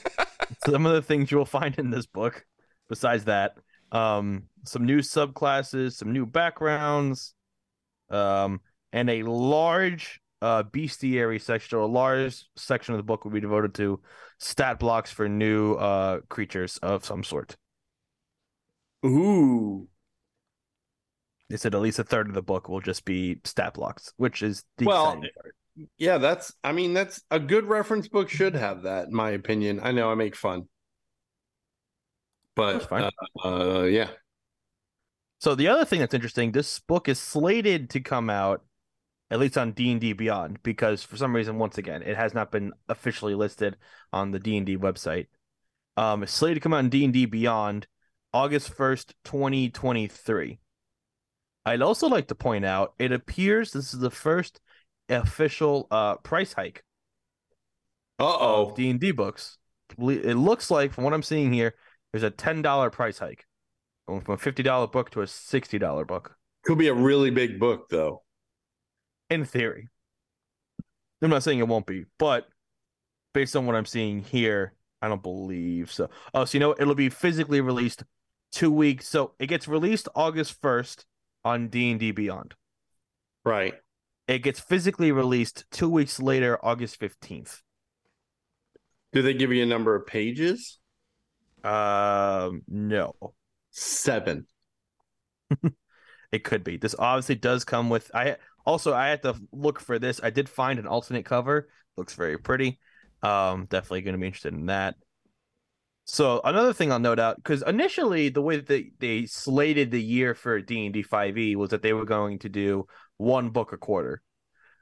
some 0.66 0.85
of 0.85 0.93
the 0.93 1.01
things 1.01 1.31
you 1.31 1.39
will 1.39 1.47
find 1.47 1.78
in 1.78 1.90
this 1.90 2.07
book 2.07 2.45
besides 2.89 3.24
that 3.24 3.55
um 3.93 4.43
some 4.65 4.85
new 4.85 4.99
subclasses 4.99 5.93
some 5.93 6.12
new 6.12 6.27
backgrounds 6.27 7.32
um 8.11 8.61
and 8.93 9.09
a 9.09 9.23
large 9.23 10.20
uh 10.43 10.62
bestiary 10.65 11.40
section 11.40 11.78
or 11.78 11.82
a 11.82 11.86
large 11.86 12.45
section 12.57 12.93
of 12.93 12.99
the 12.99 13.05
book 13.05 13.24
will 13.24 13.32
be 13.32 13.40
devoted 13.40 13.73
to 13.74 13.99
stat 14.39 14.78
blocks 14.78 15.11
for 15.11 15.27
new 15.27 15.73
uh 15.74 16.20
creatures 16.28 16.77
of 16.82 17.03
some 17.07 17.24
sort 17.24 17.57
Ooh. 19.07 19.89
They 21.49 21.57
said 21.57 21.75
at 21.75 21.81
least 21.81 21.99
a 21.99 22.05
third 22.05 22.29
of 22.29 22.35
the 22.35 22.43
book 22.43 22.69
will 22.69 22.81
just 22.81 23.05
be 23.05 23.41
stat 23.45 23.75
blocks 23.75 24.12
which 24.16 24.43
is 24.43 24.65
the 24.79 24.87
Well. 24.87 25.20
Yeah, 25.97 26.19
that's. 26.19 26.53
I 26.65 26.73
mean, 26.73 26.93
that's 26.93 27.23
a 27.31 27.39
good 27.39 27.65
reference 27.66 28.09
book. 28.09 28.29
Should 28.29 28.55
have 28.57 28.83
that, 28.83 29.07
in 29.09 29.15
my 29.15 29.31
opinion. 29.31 29.79
I 29.83 29.93
know 29.93 30.11
I 30.11 30.15
make 30.16 30.35
fun, 30.35 30.69
but 32.57 32.91
uh, 32.93 33.11
uh, 33.45 33.83
yeah, 33.85 34.09
So 35.41 35.55
the 35.55 35.69
other 35.69 35.85
thing 35.85 36.01
that's 36.01 36.15
interesting, 36.15 36.53
this 36.53 36.81
book 36.81 37.09
is 37.09 37.19
slated 37.20 37.91
to 37.91 38.01
come 38.01 38.29
out 38.31 38.65
at 39.31 39.39
least 39.39 39.59
on 39.59 39.73
D&D 39.73 40.15
Beyond 40.15 40.62
because 40.62 41.03
for 41.03 41.16
some 41.16 41.35
reason 41.37 41.59
once 41.59 41.79
again, 41.79 42.03
it 42.03 42.16
has 42.16 42.35
not 42.35 42.51
been 42.51 42.73
officially 42.89 43.35
listed 43.35 43.77
on 44.12 44.31
the 44.31 44.39
D&D 44.39 44.77
website. 44.79 45.27
Um 45.97 46.23
it's 46.23 46.33
slated 46.33 46.57
to 46.57 46.61
come 46.61 46.75
out 46.75 46.81
in 46.85 46.91
D&D 46.91 47.27
Beyond 47.27 47.87
August 48.33 48.77
1st, 48.77 49.15
2023. 49.25 50.59
I'd 51.69 51.82
also 51.82 52.09
like 52.09 52.28
to 52.28 52.35
point 52.35 52.65
out 52.65 52.95
it 52.99 53.12
appears 53.12 53.73
this 53.73 53.93
is 53.93 54.01
the 54.01 54.11
first 54.11 54.61
official 55.11 55.86
uh 55.90 56.16
price 56.16 56.53
hike 56.53 56.82
uh-oh 58.19 58.74
D&D 58.74 59.12
books. 59.12 59.59
It 59.99 60.36
looks 60.36 60.70
like 60.70 60.93
from 60.93 61.05
what 61.05 61.15
I'm 61.15 61.23
seeing 61.23 61.53
here 61.53 61.74
there's 62.12 62.24
a 62.24 62.31
$10 62.31 62.93
price 62.93 63.19
hike. 63.19 63.47
Going 64.07 64.23
from 64.23 64.35
a 64.35 64.39
$50 64.39 64.90
book 64.90 65.11
to 65.11 65.20
a 65.20 65.27
$60 65.27 66.07
book. 66.07 66.36
could 66.65 66.78
be 66.78 66.89
a 66.89 66.95
really 66.95 67.31
big 67.31 67.61
book 67.61 67.89
though. 67.90 68.23
in 69.28 69.45
theory. 69.45 69.89
I'm 71.20 71.31
not 71.31 71.43
saying 71.43 71.59
it 71.59 71.69
won't 71.69 71.86
be, 71.86 72.07
but 72.19 72.49
based 73.35 73.55
on 73.57 73.66
what 73.66 73.77
I'm 73.77 73.85
seeing 73.85 74.20
here, 74.20 74.73
I 75.03 75.09
don't 75.09 75.23
believe 75.23 75.93
so. 75.93 76.09
Oh, 76.32 76.45
so 76.45 76.57
you 76.57 76.61
know 76.61 76.74
it'll 76.78 76.95
be 76.95 77.11
physically 77.11 77.61
released 77.61 78.05
two 78.53 78.73
weeks. 78.73 79.07
So 79.07 79.35
it 79.39 79.49
gets 79.49 79.69
released 79.69 80.09
August 80.15 80.61
1st 80.62 81.05
on 81.49 81.69
D 81.69 81.91
and 81.91 82.01
D 82.01 82.12
Beyond. 82.12 82.55
Right. 83.45 83.75
It 84.27 84.41
gets 84.41 84.61
physically 84.61 85.11
released 85.12 85.65
two 85.70 85.89
weeks 85.89 86.20
later, 86.20 86.59
August 86.62 87.01
15th. 87.01 87.62
Do 89.12 89.23
they 89.23 89.33
give 89.33 89.53
you 89.53 89.62
a 89.62 89.66
number 89.66 89.95
of 89.95 90.07
pages? 90.07 90.79
Um, 91.65 92.62
no, 92.69 93.15
Seven. 93.70 94.47
it 96.33 96.45
could 96.45 96.65
be. 96.65 96.77
This 96.77 96.95
obviously 96.99 97.37
does 97.37 97.65
come 97.65 97.91
with. 97.91 98.11
I 98.15 98.37
also 98.66 98.93
I 98.93 99.09
had 99.09 99.23
to 99.23 99.35
look 99.53 99.81
for 99.81 99.99
this. 99.99 100.20
I 100.23 100.31
did 100.31 100.49
find 100.49 100.79
an 100.79 100.87
alternate 100.87 101.25
cover. 101.25 101.69
Looks 101.97 102.15
very 102.15 102.39
pretty. 102.39 102.79
Um, 103.23 103.66
definitely 103.66 104.03
going 104.03 104.15
to 104.15 104.20
be 104.20 104.27
interested 104.27 104.55
in 104.55 104.66
that. 104.66 104.97
So 106.10 106.40
another 106.43 106.72
thing 106.72 106.90
I'll 106.90 106.98
note 106.98 107.18
out 107.18 107.36
because 107.36 107.62
initially 107.62 108.30
the 108.30 108.40
way 108.40 108.56
that 108.56 108.66
they, 108.66 108.93
they 108.98 109.26
slated 109.26 109.90
the 109.90 110.02
year 110.02 110.35
for 110.35 110.59
D 110.59 110.86
and 110.86 110.94
D 110.94 111.02
five 111.02 111.36
E 111.36 111.55
was 111.55 111.68
that 111.68 111.82
they 111.82 111.93
were 111.93 112.06
going 112.06 112.39
to 112.40 112.48
do 112.48 112.86
one 113.18 113.51
book 113.51 113.74
a 113.74 113.76
quarter, 113.76 114.22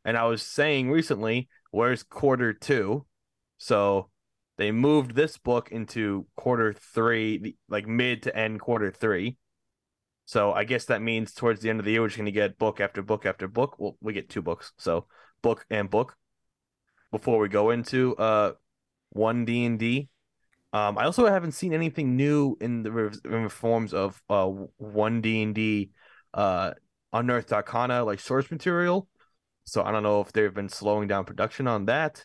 and 0.04 0.16
I 0.16 0.24
was 0.26 0.40
saying 0.40 0.88
recently, 0.88 1.48
where's 1.72 2.04
quarter 2.04 2.52
two? 2.52 3.06
So 3.58 4.10
they 4.56 4.70
moved 4.70 5.16
this 5.16 5.36
book 5.36 5.72
into 5.72 6.28
quarter 6.36 6.72
three, 6.72 7.56
like 7.68 7.88
mid 7.88 8.22
to 8.22 8.36
end 8.36 8.60
quarter 8.60 8.92
three. 8.92 9.36
So 10.26 10.52
I 10.52 10.62
guess 10.62 10.84
that 10.84 11.02
means 11.02 11.34
towards 11.34 11.60
the 11.60 11.70
end 11.70 11.80
of 11.80 11.86
the 11.86 11.90
year 11.90 12.02
we're 12.02 12.08
just 12.08 12.18
going 12.18 12.26
to 12.26 12.32
get 12.32 12.56
book 12.56 12.80
after 12.80 13.02
book 13.02 13.26
after 13.26 13.48
book. 13.48 13.80
Well, 13.80 13.96
we 14.00 14.12
get 14.12 14.28
two 14.28 14.42
books, 14.42 14.72
so 14.76 15.08
book 15.42 15.66
and 15.70 15.90
book 15.90 16.16
before 17.10 17.40
we 17.40 17.48
go 17.48 17.70
into 17.70 18.14
uh 18.14 18.52
one 19.10 19.44
D 19.44 19.64
and 19.64 19.76
D. 19.76 20.08
Um, 20.72 20.98
I 20.98 21.04
also 21.04 21.26
haven't 21.26 21.52
seen 21.52 21.72
anything 21.72 22.16
new 22.16 22.56
in 22.60 22.82
the 22.82 23.20
in 23.24 23.48
forms 23.48 23.94
of 23.94 24.20
uh 24.28 24.46
one 24.76 25.20
D 25.20 25.42
and 25.42 25.54
D 25.54 25.90
uh 26.34 26.72
unearthed 27.12 27.52
arcana 27.52 28.04
like 28.04 28.20
source 28.20 28.50
material. 28.50 29.08
So 29.64 29.82
I 29.82 29.90
don't 29.90 30.02
know 30.02 30.20
if 30.20 30.32
they've 30.32 30.52
been 30.52 30.68
slowing 30.68 31.08
down 31.08 31.24
production 31.24 31.66
on 31.66 31.86
that. 31.86 32.24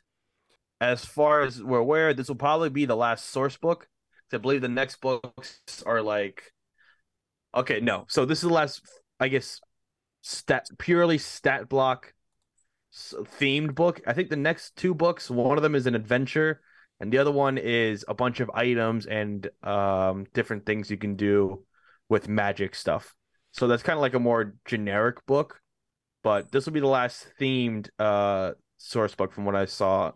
As 0.80 1.06
far 1.06 1.42
as 1.42 1.62
we're 1.62 1.80
aware, 1.80 2.14
this 2.14 2.28
will 2.28 2.36
probably 2.36 2.70
be 2.70 2.86
the 2.86 2.96
last 2.96 3.30
source 3.30 3.58
book. 3.58 3.88
I 4.34 4.38
believe 4.38 4.62
the 4.62 4.70
next 4.70 5.02
books 5.02 5.62
are 5.86 6.02
like 6.02 6.52
okay, 7.54 7.80
no. 7.80 8.06
So 8.08 8.26
this 8.26 8.40
is 8.40 8.48
the 8.48 8.54
last, 8.54 8.82
I 9.20 9.28
guess, 9.28 9.60
stat 10.22 10.68
purely 10.78 11.18
stat 11.18 11.70
block 11.70 12.14
themed 12.94 13.76
book. 13.76 14.02
I 14.06 14.14
think 14.14 14.30
the 14.30 14.36
next 14.36 14.76
two 14.76 14.94
books, 14.94 15.30
one 15.30 15.58
of 15.58 15.64
them 15.64 15.76
is 15.76 15.88
an 15.88 15.96
adventure, 15.96 16.62
and 17.02 17.12
the 17.12 17.18
other 17.18 17.32
one 17.32 17.58
is 17.58 18.06
a 18.08 18.14
bunch 18.14 18.40
of 18.40 18.50
items 18.52 19.08
and 19.08 19.50
um 19.64 20.26
different 20.34 20.66
things 20.66 20.90
you 20.90 20.98
can 20.98 21.16
do 21.18 21.66
with 22.10 22.30
magic 22.30 22.76
stuff. 22.76 23.16
So 23.52 23.68
that's 23.68 23.84
kind 23.84 23.98
of 23.98 24.02
like 24.02 24.14
a 24.14 24.20
more 24.20 24.56
generic 24.66 25.26
book, 25.26 25.60
but 26.24 26.52
this 26.52 26.66
will 26.66 26.74
be 26.74 26.80
the 26.80 26.88
last 26.88 27.28
themed 27.40 27.90
uh 28.00 28.54
source 28.78 29.16
book 29.16 29.34
from 29.34 29.46
what 29.46 29.56
I 29.56 29.66
saw 29.66 30.14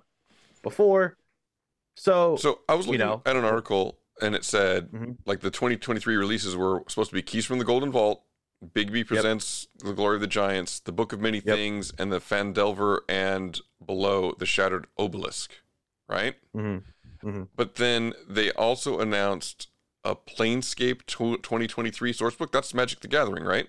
before. 0.64 1.18
So 1.96 2.36
So 2.38 2.60
I 2.70 2.76
was 2.76 2.86
you 2.86 2.94
looking 2.94 3.08
know, 3.08 3.22
at 3.26 3.36
an 3.36 3.44
article 3.46 4.00
and 4.22 4.36
it 4.36 4.46
said 4.46 4.92
Mhm. 4.92 5.18
like 5.26 5.42
the 5.42 5.52
2023 5.52 6.16
releases 6.16 6.56
were 6.56 6.84
supposed 6.88 7.10
to 7.10 7.16
be 7.16 7.22
Keys 7.22 7.46
from 7.46 7.60
the 7.60 7.66
Golden 7.66 7.92
Vault, 7.92 8.24
Bigby 8.64 9.06
presents 9.06 9.68
The 9.80 9.94
Glory 9.94 10.16
of 10.16 10.22
the 10.22 10.28
Giants, 10.28 10.80
The 10.80 10.92
Book 10.94 11.14
of 11.14 11.20
Many 11.20 11.40
Things, 11.42 11.92
and 12.00 12.12
the 12.12 12.20
Phandelver 12.20 13.00
and 13.10 13.60
below 13.86 14.34
the 14.38 14.46
Shattered 14.46 14.88
Obelisk, 14.98 15.52
right? 16.08 16.36
Mm-hmm. 16.56 17.28
Mm-hmm. 17.28 17.44
But 17.56 17.76
then 17.76 18.14
they 18.28 18.52
also 18.52 19.00
announced 19.00 19.70
a 20.04 20.16
Planescape 20.16 21.02
tw 21.08 21.42
2023 21.42 22.14
sourcebook. 22.14 22.52
That's 22.52 22.74
Magic 22.74 23.00
the 23.00 23.08
Gathering, 23.08 23.44
right? 23.44 23.68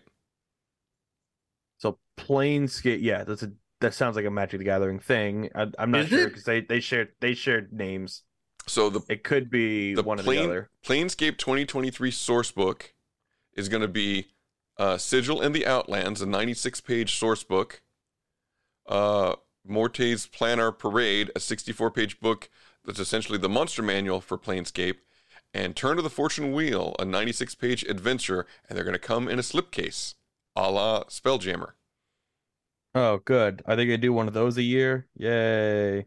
So 1.79 1.99
Planescape, 2.19 2.99
yeah, 3.03 3.25
that's 3.25 3.43
a 3.43 3.53
that 3.81 3.95
sounds 3.95 4.17
like 4.17 4.25
a 4.25 4.31
Magic 4.31 4.59
the 4.59 4.65
Gathering 4.65 4.99
thing. 4.99 5.51
I, 5.55 5.67
I'm 5.79 5.91
not 5.91 6.03
Is 6.03 6.09
sure 6.09 6.29
because 6.29 6.45
they 6.45 6.61
they 6.61 6.81
shared 6.81 7.13
they 7.21 7.35
shared 7.35 7.73
names. 7.73 8.23
So 8.67 8.91
the 8.91 9.01
it 9.09 9.23
could 9.23 9.51
be 9.51 9.95
the 9.95 10.03
one 10.03 10.21
or 10.21 10.23
Plane- 10.23 10.41
the 10.41 10.45
other. 10.45 10.71
Planescape 10.85 11.39
2023 11.39 12.11
sourcebook 12.11 12.83
is 13.55 13.69
going 13.69 13.83
to 13.83 13.89
be 13.89 14.27
uh, 14.79 14.99
Sigil 14.99 15.41
and 15.41 15.55
the 15.55 15.67
Outlands, 15.67 16.21
a 16.21 16.27
96 16.27 16.81
page 16.83 17.19
sourcebook. 17.19 17.81
Uh, 18.87 19.37
Morte's 19.69 20.27
Planar 20.27 20.77
Parade, 20.77 21.31
a 21.37 21.41
64 21.41 21.91
page 21.91 22.21
book 22.21 22.49
that's 22.85 22.99
essentially 23.01 23.39
the 23.39 23.49
monster 23.49 23.83
manual 23.83 24.21
for 24.21 24.39
Planescape. 24.39 24.97
and 25.55 25.75
Turn 25.75 25.99
of 25.99 26.05
the 26.05 26.11
Fortune 26.11 26.53
Wheel, 26.53 26.95
a 26.99 27.05
96 27.05 27.55
page 27.55 27.83
adventure, 27.85 28.47
and 28.69 28.77
they're 28.77 28.85
going 28.85 28.93
to 28.93 28.99
come 28.99 29.29
in 29.29 29.39
a 29.39 29.43
slipcase, 29.43 30.15
a 30.55 30.71
la 30.71 31.05
Spelljammer. 31.05 31.73
Oh, 32.95 33.19
good. 33.19 33.63
Are 33.67 33.77
they 33.77 33.85
gonna 33.85 33.99
do 33.99 34.13
one 34.13 34.27
of 34.27 34.33
those 34.35 34.57
a 34.57 34.63
year? 34.63 35.07
Yay. 35.17 36.07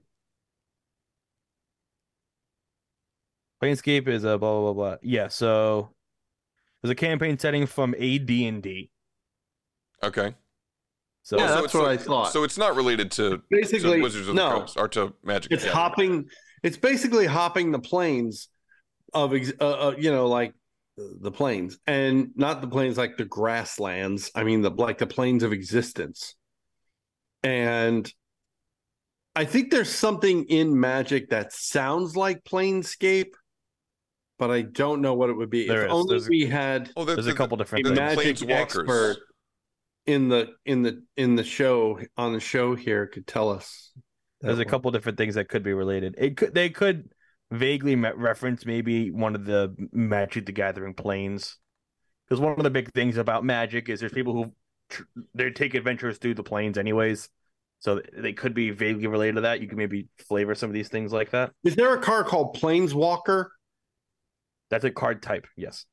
Planescape 3.62 4.08
is 4.08 4.24
a 4.24 4.38
blah 4.38 4.60
blah 4.60 4.62
blah 4.62 4.74
blah. 4.74 4.98
Yeah, 5.02 5.28
so 5.28 5.90
there's 6.82 6.92
a 6.92 6.96
campaign 6.96 7.38
setting 7.38 7.68
from 7.68 7.94
AD&D. 7.96 8.90
Okay. 10.02 10.34
So 11.24 11.38
Yeah, 11.38 11.48
that's 11.48 11.66
it's, 11.66 11.74
what 11.74 11.86
I 11.86 11.98
thought. 11.98 12.32
So 12.34 12.44
it's 12.44 12.58
not 12.58 12.76
related 12.76 13.12
to, 13.12 13.42
Basically, 13.52 13.98
to 13.98 14.02
Wizards 14.02 14.28
of 14.28 14.36
no. 14.36 14.50
the 14.50 14.60
Coast 14.62 14.78
or 14.78 14.88
to 14.90 15.14
Magic. 15.24 15.52
It's 15.52 15.64
the 15.64 15.72
hopping. 15.72 16.26
It's 16.64 16.78
basically 16.78 17.26
hopping 17.26 17.72
the 17.72 17.80
planes 17.80 18.48
of, 19.14 19.34
uh, 19.34 19.64
uh, 19.64 19.96
you 19.98 20.12
know, 20.12 20.28
like 20.28 20.54
the 20.98 21.32
planes, 21.32 21.78
and 21.88 22.32
not 22.36 22.62
the 22.62 22.68
planes 22.68 22.98
like 22.98 23.16
the 23.18 23.26
grasslands. 23.26 24.32
I 24.36 24.44
mean, 24.44 24.62
the 24.62 24.70
like 24.72 24.98
the 24.98 25.08
planes 25.08 25.44
of 25.44 25.54
existence. 25.54 26.36
And 27.44 28.12
I 29.36 29.46
think 29.46 29.72
there's 29.72 29.90
something 29.90 30.44
in 30.46 30.78
Magic 30.78 31.30
that 31.30 31.54
sounds 31.54 32.16
like 32.18 32.44
Planescape, 32.44 33.32
but 34.38 34.52
I 34.52 34.64
don't 34.64 35.02
know 35.02 35.14
what 35.14 35.30
it 35.30 35.34
would 35.38 35.50
be. 35.50 35.68
There 35.68 35.84
if 35.84 35.88
is. 35.88 35.94
only 35.94 36.10
There's 36.10 36.28
a- 36.28 36.30
we 36.30 36.46
had 36.48 36.92
Oh, 36.98 37.06
the- 37.06 37.16
There's 37.16 37.28
a 37.28 37.30
the- 37.32 37.36
couple 37.38 37.56
different 37.58 37.86
a 37.86 37.90
things. 37.90 37.98
magic 38.00 38.36
Planeswalkers. 38.38 38.52
expert 38.60 39.18
in 40.06 40.30
the 40.30 40.50
in 40.66 40.82
the 40.82 41.04
in 41.18 41.36
the 41.36 41.44
show 41.44 42.00
on 42.18 42.34
the 42.34 42.40
show 42.40 42.76
here 42.76 43.08
could 43.08 43.28
tell 43.28 43.50
us. 43.50 43.92
that 44.42 44.48
There's 44.48 44.60
a 44.60 44.64
one. 44.64 44.70
couple 44.70 44.92
different 44.92 45.18
things 45.18 45.36
that 45.36 45.50
could 45.50 45.64
be 45.64 45.74
related. 45.74 46.16
It 46.18 46.38
could 46.38 46.54
they 46.54 46.70
could 46.70 47.10
vaguely 47.52 47.96
me- 47.96 48.12
reference 48.16 48.66
maybe 48.66 49.12
one 49.12 49.36
of 49.36 49.46
the 49.46 49.76
Magic 49.92 50.46
the 50.46 50.52
Gathering 50.52 50.94
planes, 50.94 51.58
because 52.28 52.40
one 52.40 52.54
of 52.54 52.64
the 52.64 52.70
big 52.70 52.92
things 52.94 53.18
about 53.18 53.44
Magic 53.44 53.90
is 53.90 54.00
there's 54.00 54.12
people 54.12 54.34
who 54.34 54.52
tr- 54.90 55.04
they 55.34 55.50
take 55.52 55.74
adventures 55.74 56.18
through 56.18 56.36
the 56.36 56.44
planes 56.44 56.78
anyways, 56.78 57.30
so 57.80 58.02
they 58.18 58.34
could 58.34 58.54
be 58.54 58.72
vaguely 58.72 59.08
related 59.08 59.36
to 59.36 59.42
that. 59.42 59.62
You 59.62 59.68
can 59.68 59.78
maybe 59.78 60.08
flavor 60.28 60.56
some 60.56 60.70
of 60.70 60.74
these 60.74 60.90
things 60.90 61.12
like 61.12 61.32
that. 61.32 61.52
Is 61.64 61.76
there 61.76 61.94
a 61.94 62.02
car 62.02 62.24
called 62.24 62.56
Planeswalker? 62.58 63.48
That's 64.70 64.84
a 64.84 64.92
card 64.92 65.24
type, 65.24 65.48
yes. 65.58 65.86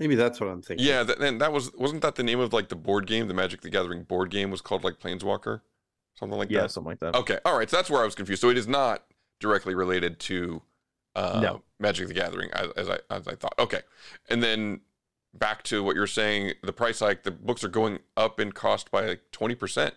Maybe 0.00 0.14
that's 0.16 0.40
what 0.40 0.48
I'm 0.48 0.62
thinking. 0.62 0.84
Yeah, 0.86 1.02
that, 1.04 1.18
and 1.20 1.40
that 1.40 1.52
was 1.52 1.70
wasn't 1.74 2.00
that 2.02 2.14
the 2.16 2.22
name 2.22 2.40
of 2.40 2.52
like 2.54 2.70
the 2.70 2.74
board 2.76 3.06
game, 3.06 3.28
the 3.28 3.34
Magic 3.34 3.60
the 3.60 3.70
Gathering 3.70 4.02
board 4.02 4.30
game 4.30 4.50
was 4.50 4.60
called 4.62 4.82
like 4.82 4.98
Planeswalker, 4.98 5.60
something 6.14 6.38
like 6.38 6.50
Yeah, 6.50 6.62
that. 6.62 6.70
something 6.70 6.88
like 6.90 7.00
that. 7.00 7.14
Okay, 7.14 7.38
all 7.44 7.56
right, 7.56 7.68
so 7.70 7.76
that's 7.76 7.90
where 7.90 8.00
I 8.00 8.04
was 8.06 8.14
confused. 8.14 8.40
So 8.40 8.48
it 8.48 8.56
is 8.56 8.66
not 8.66 9.04
directly 9.40 9.74
related 9.74 10.18
to 10.20 10.62
uh, 11.14 11.40
No. 11.42 11.62
Magic 11.78 12.08
the 12.08 12.14
Gathering 12.14 12.50
as, 12.52 12.70
as 12.78 12.88
I 12.88 12.98
as 13.10 13.28
I 13.28 13.34
thought. 13.34 13.52
Okay, 13.58 13.82
and 14.30 14.42
then 14.42 14.80
back 15.34 15.62
to 15.64 15.84
what 15.84 15.94
you're 15.96 16.06
saying, 16.06 16.54
the 16.62 16.72
price 16.72 17.00
hike, 17.00 17.22
the 17.22 17.30
books 17.30 17.62
are 17.62 17.68
going 17.68 17.98
up 18.16 18.40
in 18.40 18.52
cost 18.52 18.90
by 18.90 19.06
like 19.06 19.20
twenty 19.32 19.54
percent. 19.54 19.94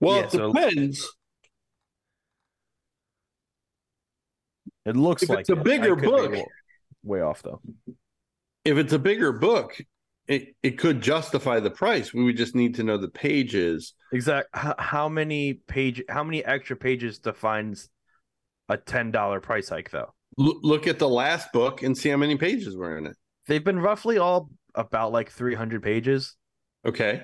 Well, 0.00 0.16
Yeah, 0.16 0.22
it 0.24 0.30
so- 0.32 0.52
depends. 0.52 1.12
It 4.84 4.96
looks 4.96 5.22
If 5.24 5.28
like 5.28 5.40
it's 5.40 5.50
a 5.50 5.52
it. 5.52 5.62
bigger 5.62 5.92
I 5.96 6.00
could 6.00 6.30
be 6.32 6.38
book- 6.38 6.48
way 7.04 7.20
off 7.20 7.42
though. 7.42 7.60
If 8.64 8.76
it's 8.78 8.92
a 8.92 8.98
bigger 8.98 9.32
book, 9.32 9.76
it, 10.28 10.54
it 10.62 10.78
could 10.78 11.00
justify 11.00 11.60
the 11.60 11.70
price. 11.70 12.14
We 12.14 12.22
would 12.24 12.36
just 12.36 12.54
need 12.54 12.76
to 12.76 12.84
know 12.84 12.96
the 12.96 13.08
pages. 13.08 13.94
Exact. 14.12 14.48
How, 14.52 14.74
how 14.78 15.08
many 15.08 15.54
page? 15.54 16.02
How 16.08 16.22
many 16.22 16.44
extra 16.44 16.76
pages 16.76 17.18
defines 17.18 17.88
a 18.68 18.76
ten 18.76 19.10
dollar 19.10 19.40
price 19.40 19.68
hike 19.68 19.90
though? 19.90 20.14
L- 20.38 20.60
look 20.62 20.86
at 20.86 20.98
the 20.98 21.08
last 21.08 21.52
book 21.52 21.82
and 21.82 21.96
see 21.96 22.08
how 22.08 22.16
many 22.16 22.36
pages 22.36 22.76
were 22.76 22.96
in 22.96 23.06
it. 23.06 23.16
They've 23.48 23.64
been 23.64 23.80
roughly 23.80 24.18
all 24.18 24.50
about 24.74 25.12
like 25.12 25.30
three 25.30 25.54
hundred 25.54 25.82
pages, 25.82 26.36
Okay. 26.86 27.22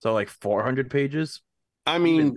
so 0.00 0.12
like 0.12 0.28
four 0.28 0.62
hundred 0.62 0.88
pages. 0.90 1.42
I 1.86 1.98
mean, 1.98 2.36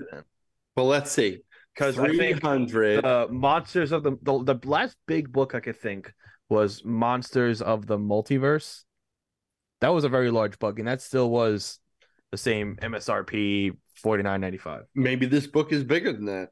well, 0.76 0.88
let's 0.88 1.12
see. 1.12 1.40
Because 1.76 1.96
think 1.96 2.40
300. 2.42 3.04
the 3.04 3.28
monsters 3.32 3.92
of 3.92 4.04
the, 4.04 4.18
the 4.22 4.56
the 4.56 4.68
last 4.68 4.96
big 5.08 5.32
book 5.32 5.54
I 5.56 5.60
could 5.60 5.78
think 5.78 6.12
was 6.50 6.84
Monsters 6.84 7.62
of 7.62 7.88
the 7.88 7.98
Multiverse. 7.98 8.84
That 9.82 9.90
was 9.90 10.04
a 10.04 10.10
very 10.10 10.32
large 10.32 10.60
book, 10.60 10.80
and 10.80 10.88
that 10.88 11.02
still 11.02 11.30
was 11.30 11.80
the 12.32 12.38
same 12.38 12.78
MSRP 12.82 13.76
forty 13.96 14.24
nine 14.24 14.42
ninety 14.42 14.58
five. 14.58 14.84
Maybe 14.96 15.26
this 15.26 15.48
book 15.48 15.72
is 15.72 15.84
bigger 15.84 16.14
than 16.14 16.26
that. 16.26 16.50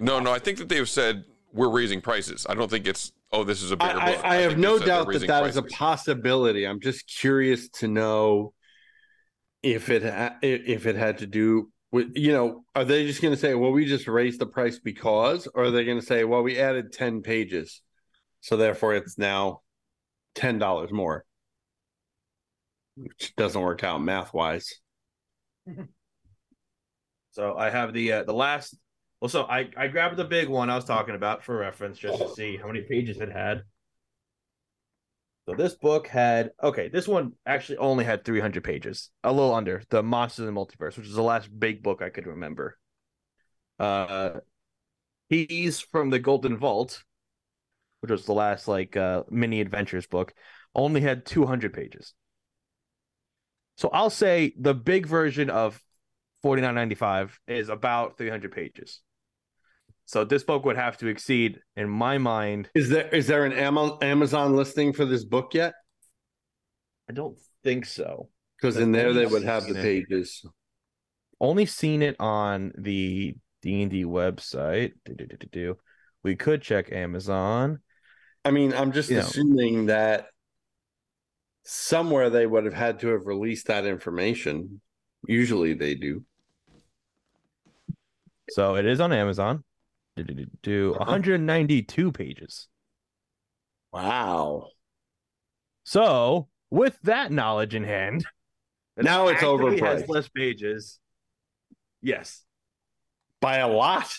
No, 0.00 0.20
no, 0.20 0.32
I 0.32 0.38
think 0.38 0.58
that 0.58 0.68
they've 0.68 0.88
said 0.88 1.24
we're 1.52 1.70
raising 1.70 2.00
prices. 2.00 2.46
I 2.48 2.54
don't 2.54 2.70
think 2.70 2.86
it's 2.86 3.12
oh 3.32 3.44
this 3.44 3.62
is 3.62 3.70
a 3.70 3.76
bigger 3.76 3.98
I, 3.98 4.14
book. 4.14 4.24
I, 4.24 4.36
I 4.36 4.40
have 4.42 4.58
no 4.58 4.78
they've 4.78 4.80
said 4.80 4.88
they're 4.88 4.96
doubt 4.96 5.04
that 5.04 5.08
raising 5.08 5.28
that 5.28 5.46
is 5.46 5.56
a 5.56 5.62
possibility. 5.62 6.66
I'm 6.66 6.80
just 6.80 7.06
curious 7.06 7.68
to 7.80 7.88
know 7.88 8.54
if 9.62 9.90
it 9.90 10.02
ha- 10.02 10.36
if 10.42 10.86
it 10.86 10.96
had 10.96 11.18
to 11.18 11.26
do 11.26 11.70
with 11.92 12.12
you 12.14 12.32
know 12.32 12.64
are 12.74 12.84
they 12.84 13.06
just 13.06 13.20
going 13.20 13.34
to 13.34 13.40
say 13.40 13.54
well 13.54 13.72
we 13.72 13.84
just 13.84 14.06
raised 14.08 14.40
the 14.40 14.46
price 14.46 14.78
because 14.78 15.48
or 15.54 15.64
are 15.64 15.70
they 15.70 15.84
going 15.84 16.00
to 16.00 16.06
say 16.06 16.24
well 16.24 16.42
we 16.42 16.58
added 16.58 16.92
10 16.92 17.22
pages 17.22 17.82
so 18.40 18.56
therefore 18.56 18.94
it's 18.94 19.18
now 19.18 19.60
$10 20.36 20.92
more 20.92 21.24
which 22.96 23.34
doesn't 23.36 23.62
work 23.62 23.84
out 23.84 24.02
math 24.02 24.34
wise 24.34 24.74
So 27.32 27.56
I 27.56 27.70
have 27.70 27.92
the 27.92 28.12
uh, 28.12 28.24
the 28.24 28.34
last. 28.34 28.76
Well, 29.20 29.28
so 29.28 29.44
I 29.44 29.68
I 29.76 29.88
grabbed 29.88 30.16
the 30.16 30.24
big 30.24 30.48
one 30.48 30.70
I 30.70 30.76
was 30.76 30.84
talking 30.84 31.14
about 31.14 31.44
for 31.44 31.56
reference, 31.56 31.98
just 31.98 32.18
to 32.18 32.28
see 32.30 32.56
how 32.56 32.66
many 32.66 32.82
pages 32.82 33.20
it 33.20 33.30
had. 33.30 33.62
So 35.48 35.54
this 35.54 35.74
book 35.74 36.06
had 36.06 36.50
okay. 36.62 36.88
This 36.88 37.06
one 37.06 37.32
actually 37.46 37.78
only 37.78 38.04
had 38.04 38.24
300 38.24 38.64
pages, 38.64 39.10
a 39.22 39.32
little 39.32 39.54
under 39.54 39.82
the 39.90 40.02
Monsters 40.02 40.48
and 40.48 40.56
Multiverse, 40.56 40.96
which 40.96 41.06
is 41.06 41.14
the 41.14 41.22
last 41.22 41.48
big 41.56 41.82
book 41.82 42.02
I 42.02 42.10
could 42.10 42.26
remember. 42.26 42.78
Uh, 43.78 44.40
Keys 45.30 45.80
from 45.80 46.10
the 46.10 46.18
Golden 46.18 46.56
Vault, 46.56 47.02
which 48.00 48.10
was 48.10 48.24
the 48.26 48.32
last 48.32 48.68
like 48.68 48.96
uh 48.96 49.22
mini 49.30 49.60
adventures 49.60 50.06
book, 50.06 50.34
only 50.74 51.00
had 51.00 51.26
200 51.26 51.72
pages. 51.72 52.14
So 53.76 53.88
I'll 53.92 54.10
say 54.10 54.52
the 54.58 54.74
big 54.74 55.06
version 55.06 55.48
of 55.50 55.80
49.95 56.44 57.32
is 57.46 57.68
about 57.68 58.18
300 58.18 58.52
pages. 58.52 59.00
So 60.06 60.24
this 60.24 60.42
book 60.42 60.64
would 60.64 60.76
have 60.76 60.98
to 60.98 61.06
exceed, 61.06 61.60
in 61.76 61.88
my 61.88 62.18
mind, 62.18 62.68
is 62.74 62.88
there 62.88 63.08
is 63.08 63.26
there 63.26 63.44
an 63.44 63.52
amazon 63.52 64.56
listing 64.56 64.92
for 64.92 65.04
this 65.04 65.24
book 65.24 65.54
yet 65.54 65.74
I 67.08 67.12
don't 67.12 67.38
think 67.62 67.86
so. 67.86 68.28
because 68.60 68.76
in 68.76 68.92
there 68.92 69.12
they 69.12 69.26
would 69.26 69.44
have 69.44 69.66
the 69.66 69.74
pages 69.74 70.44
Only 71.40 71.66
seen 71.66 72.02
it 72.02 72.16
on 72.20 72.72
the 72.76 73.34
D&D 73.62 74.04
website. 74.04 74.92
Do-do-do-do-do. 75.04 75.76
We 76.22 76.36
could 76.36 76.62
check 76.62 76.92
Amazon. 76.92 77.80
I 78.44 78.50
mean, 78.50 78.72
I'm 78.72 78.92
just 78.92 79.10
You 79.10 79.16
know. 79.16 79.22
assuming 79.22 79.86
that 79.86 80.28
somewhere 81.64 82.30
they 82.30 82.46
would 82.46 82.64
have 82.64 82.74
had 82.74 83.00
to 83.00 83.08
have 83.08 83.26
released 83.26 83.66
that 83.66 83.84
information. 83.84 84.80
Usually 85.26 85.74
they 85.74 85.94
do. 85.94 86.24
So 88.50 88.76
it 88.76 88.86
is 88.86 89.00
on 89.00 89.12
Amazon. 89.12 89.64
Do 90.62 90.92
uh-huh. 90.94 91.04
192 91.04 92.12
pages. 92.12 92.68
Wow. 93.92 94.68
So 95.84 96.48
with 96.70 96.98
that 97.02 97.30
knowledge 97.30 97.74
in 97.74 97.84
hand, 97.84 98.24
Now 98.96 99.28
it's 99.28 99.42
actually 99.42 99.80
has 99.80 100.02
overpriced. 100.02 100.08
less 100.08 100.28
pages. 100.28 100.98
Yes. 102.02 102.42
By 103.40 103.58
a 103.58 103.68
lot. 103.68 104.12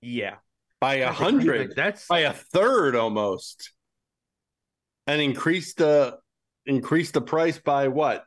Yeah. 0.00 0.36
By 0.80 0.96
a 0.96 1.12
hundred. 1.12 1.74
That's 1.74 2.06
by 2.06 2.20
a 2.20 2.32
third 2.32 2.94
almost. 2.94 3.72
And 5.06 5.20
increase 5.20 5.74
the 5.74 6.18
increase 6.66 7.10
the 7.10 7.20
price 7.20 7.58
by 7.58 7.88
what? 7.88 8.24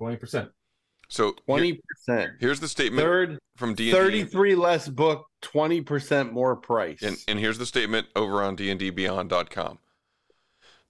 20%. 0.00 0.50
So 1.08 1.32
Twenty 1.46 1.80
percent. 1.88 2.32
Here's 2.40 2.60
the 2.60 2.68
statement 2.68 3.04
Third 3.04 3.38
from 3.56 3.74
D&D. 3.74 3.92
33 3.92 4.54
less 4.54 4.88
book, 4.88 5.26
20% 5.42 6.32
more 6.32 6.56
price. 6.56 7.02
And, 7.02 7.18
and 7.28 7.38
here's 7.38 7.58
the 7.58 7.66
statement 7.66 8.06
over 8.16 8.42
on 8.42 8.56
dndbeyond.com. 8.56 9.78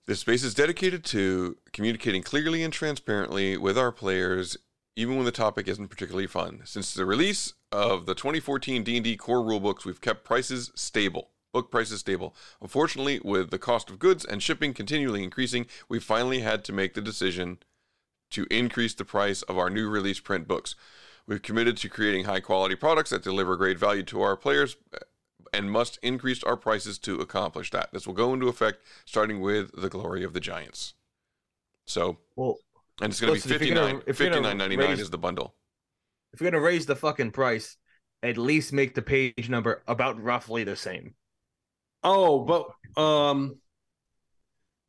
This 0.07 0.21
space 0.21 0.45
is 0.45 0.55
dedicated 0.55 1.05
to 1.07 1.57
communicating 1.73 2.23
clearly 2.23 2.63
and 2.63 2.73
transparently 2.73 3.57
with 3.57 3.77
our 3.77 3.91
players, 3.93 4.57
even 4.97 5.17
when 5.17 5.25
the 5.25 5.33
topic 5.33 5.67
isn't 5.69 5.89
particularly 5.89 6.27
fun. 6.27 6.61
Since 6.65 6.95
the 6.95 7.05
release 7.05 7.55
of 7.73 8.07
the 8.07 8.15
2014 8.15 8.85
D&D 8.85 9.17
core 9.17 9.41
rulebooks, 9.41 9.85
we've 9.85 10.01
kept 10.01 10.25
prices 10.25 10.71
stable. 10.75 11.31
Book 11.53 11.71
prices 11.71 12.01
stable. 12.01 12.35
Unfortunately, 12.61 13.21
with 13.23 13.51
the 13.51 13.59
cost 13.59 13.91
of 13.91 13.99
goods 13.99 14.25
and 14.25 14.43
shipping 14.43 14.73
continually 14.73 15.23
increasing, 15.23 15.67
we 15.89 15.99
finally 15.99 16.41
had 16.41 16.65
to 16.65 16.73
make 16.73 16.95
the 16.95 17.01
decision 17.03 17.59
to 18.31 18.47
increase 18.51 18.95
the 18.95 19.05
price 19.05 19.43
of 19.43 19.59
our 19.59 19.69
new 19.69 19.89
release 19.89 20.21
print 20.21 20.49
books. 20.49 20.75
We've 21.27 21.43
committed 21.43 21.77
to 21.79 21.89
creating 21.89 22.25
high 22.25 22.41
quality 22.41 22.75
products 22.75 23.11
that 23.11 23.23
deliver 23.23 23.57
great 23.57 23.79
value 23.79 24.03
to 24.05 24.23
our 24.23 24.37
players 24.37 24.77
and 25.53 25.71
must 25.71 25.99
increase 26.03 26.43
our 26.43 26.57
prices 26.57 26.99
to 27.01 27.17
accomplish 27.21 27.71
that. 27.71 27.91
This 27.93 28.07
will 28.07 28.15
go 28.15 28.33
into 28.33 28.49
effect 28.49 28.83
starting 29.05 29.41
with 29.41 29.71
the 29.79 29.91
glory 29.91 30.25
of 30.25 30.33
the 30.33 30.41
giants. 30.41 30.95
So, 31.87 32.19
well, 32.37 32.57
and 33.01 33.11
it's 33.11 33.21
going 33.21 33.39
to 33.39 33.49
be 33.49 33.55
if 33.55 33.63
you're 33.63 33.75
gonna- 33.75 34.01
59 34.01 34.03
if 34.07 34.21
you're 34.21 34.31
gonna 34.31 34.49
59.99 34.49 34.99
is 34.99 35.11
the 35.11 35.19
bundle. 35.19 35.55
If 36.33 36.41
you're 36.41 36.51
gonna 36.51 36.63
raise 36.63 36.87
the 36.87 36.97
fucking 36.97 37.33
price, 37.33 37.77
at 38.23 38.39
least 38.39 38.73
make 38.73 38.95
the 38.95 39.03
page 39.03 39.49
number 39.49 39.83
about 39.87 40.23
roughly 40.23 40.65
the 40.65 40.77
same. 40.77 41.15
Oh, 42.05 42.41
but 42.41 43.03
um, 43.03 43.57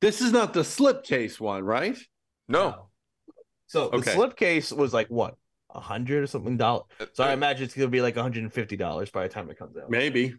this 0.01 0.21
is 0.21 0.31
not 0.31 0.53
the 0.53 0.61
slipcase 0.61 1.39
one, 1.39 1.63
right? 1.63 1.97
No. 2.47 2.89
So 3.67 3.89
the 3.89 3.97
slipcase 3.97 4.75
was 4.75 4.93
like 4.93 5.07
what 5.07 5.35
a 5.73 5.79
hundred 5.79 6.23
or 6.23 6.27
something 6.27 6.57
dollars. 6.57 6.85
Uh, 6.99 7.05
So 7.13 7.23
I 7.23 7.33
imagine 7.33 7.65
it's 7.65 7.73
gonna 7.73 7.87
be 7.87 8.01
like 8.01 8.15
150 8.15 8.77
dollars 8.77 9.09
by 9.09 9.23
the 9.23 9.33
time 9.33 9.49
it 9.49 9.57
comes 9.57 9.77
out. 9.77 9.89
Maybe. 9.89 10.35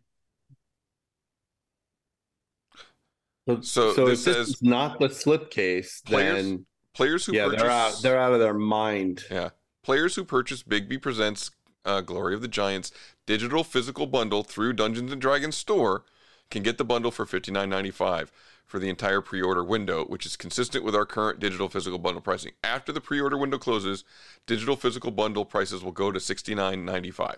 So, 3.47 3.61
so 3.61 3.93
this 3.93 3.99
if 3.99 4.07
this 4.07 4.25
says 4.25 4.49
is 4.49 4.63
not 4.63 4.99
the 4.99 5.09
slipcase, 5.09 6.03
players, 6.05 6.45
then 6.45 6.67
players 6.95 7.27
who 7.27 7.35
yeah, 7.35 7.45
purchase 7.45 7.61
they're 7.63 7.71
out. 7.71 8.03
They're 8.03 8.19
out 8.19 8.33
of 8.33 8.41
their 8.41 8.55
mind. 8.55 9.23
Yeah. 9.31 9.51
Players 9.85 10.15
who 10.17 10.25
purchase 10.25 10.63
Bigby 10.63 11.01
Presents 11.01 11.51
uh, 11.85 12.01
Glory 12.01 12.35
of 12.35 12.41
the 12.41 12.49
Giants 12.49 12.91
digital 13.27 13.63
physical 13.63 14.07
bundle 14.07 14.43
through 14.43 14.73
Dungeons 14.73 15.13
and 15.13 15.21
Dragons 15.21 15.57
store 15.57 16.05
can 16.51 16.63
get 16.63 16.79
the 16.79 16.85
bundle 16.85 17.11
for 17.11 17.27
$59.95 17.27 18.29
for 18.65 18.79
the 18.79 18.89
entire 18.89 19.21
pre-order 19.21 19.63
window, 19.63 20.05
which 20.07 20.25
is 20.25 20.37
consistent 20.37 20.85
with 20.85 20.95
our 20.97 21.05
current 21.05 21.39
digital 21.39 21.69
physical 21.69 21.99
bundle 21.99 22.23
pricing. 22.23 22.53
After 22.65 22.93
the 22.93 23.01
pre-order 23.03 23.37
window 23.37 23.59
closes, 23.59 24.05
digital 24.47 24.75
physical 24.75 25.11
bundle 25.11 25.45
prices 25.45 25.85
will 25.85 25.93
go 25.93 26.11
to 26.11 26.19
$69.95. 26.19 27.37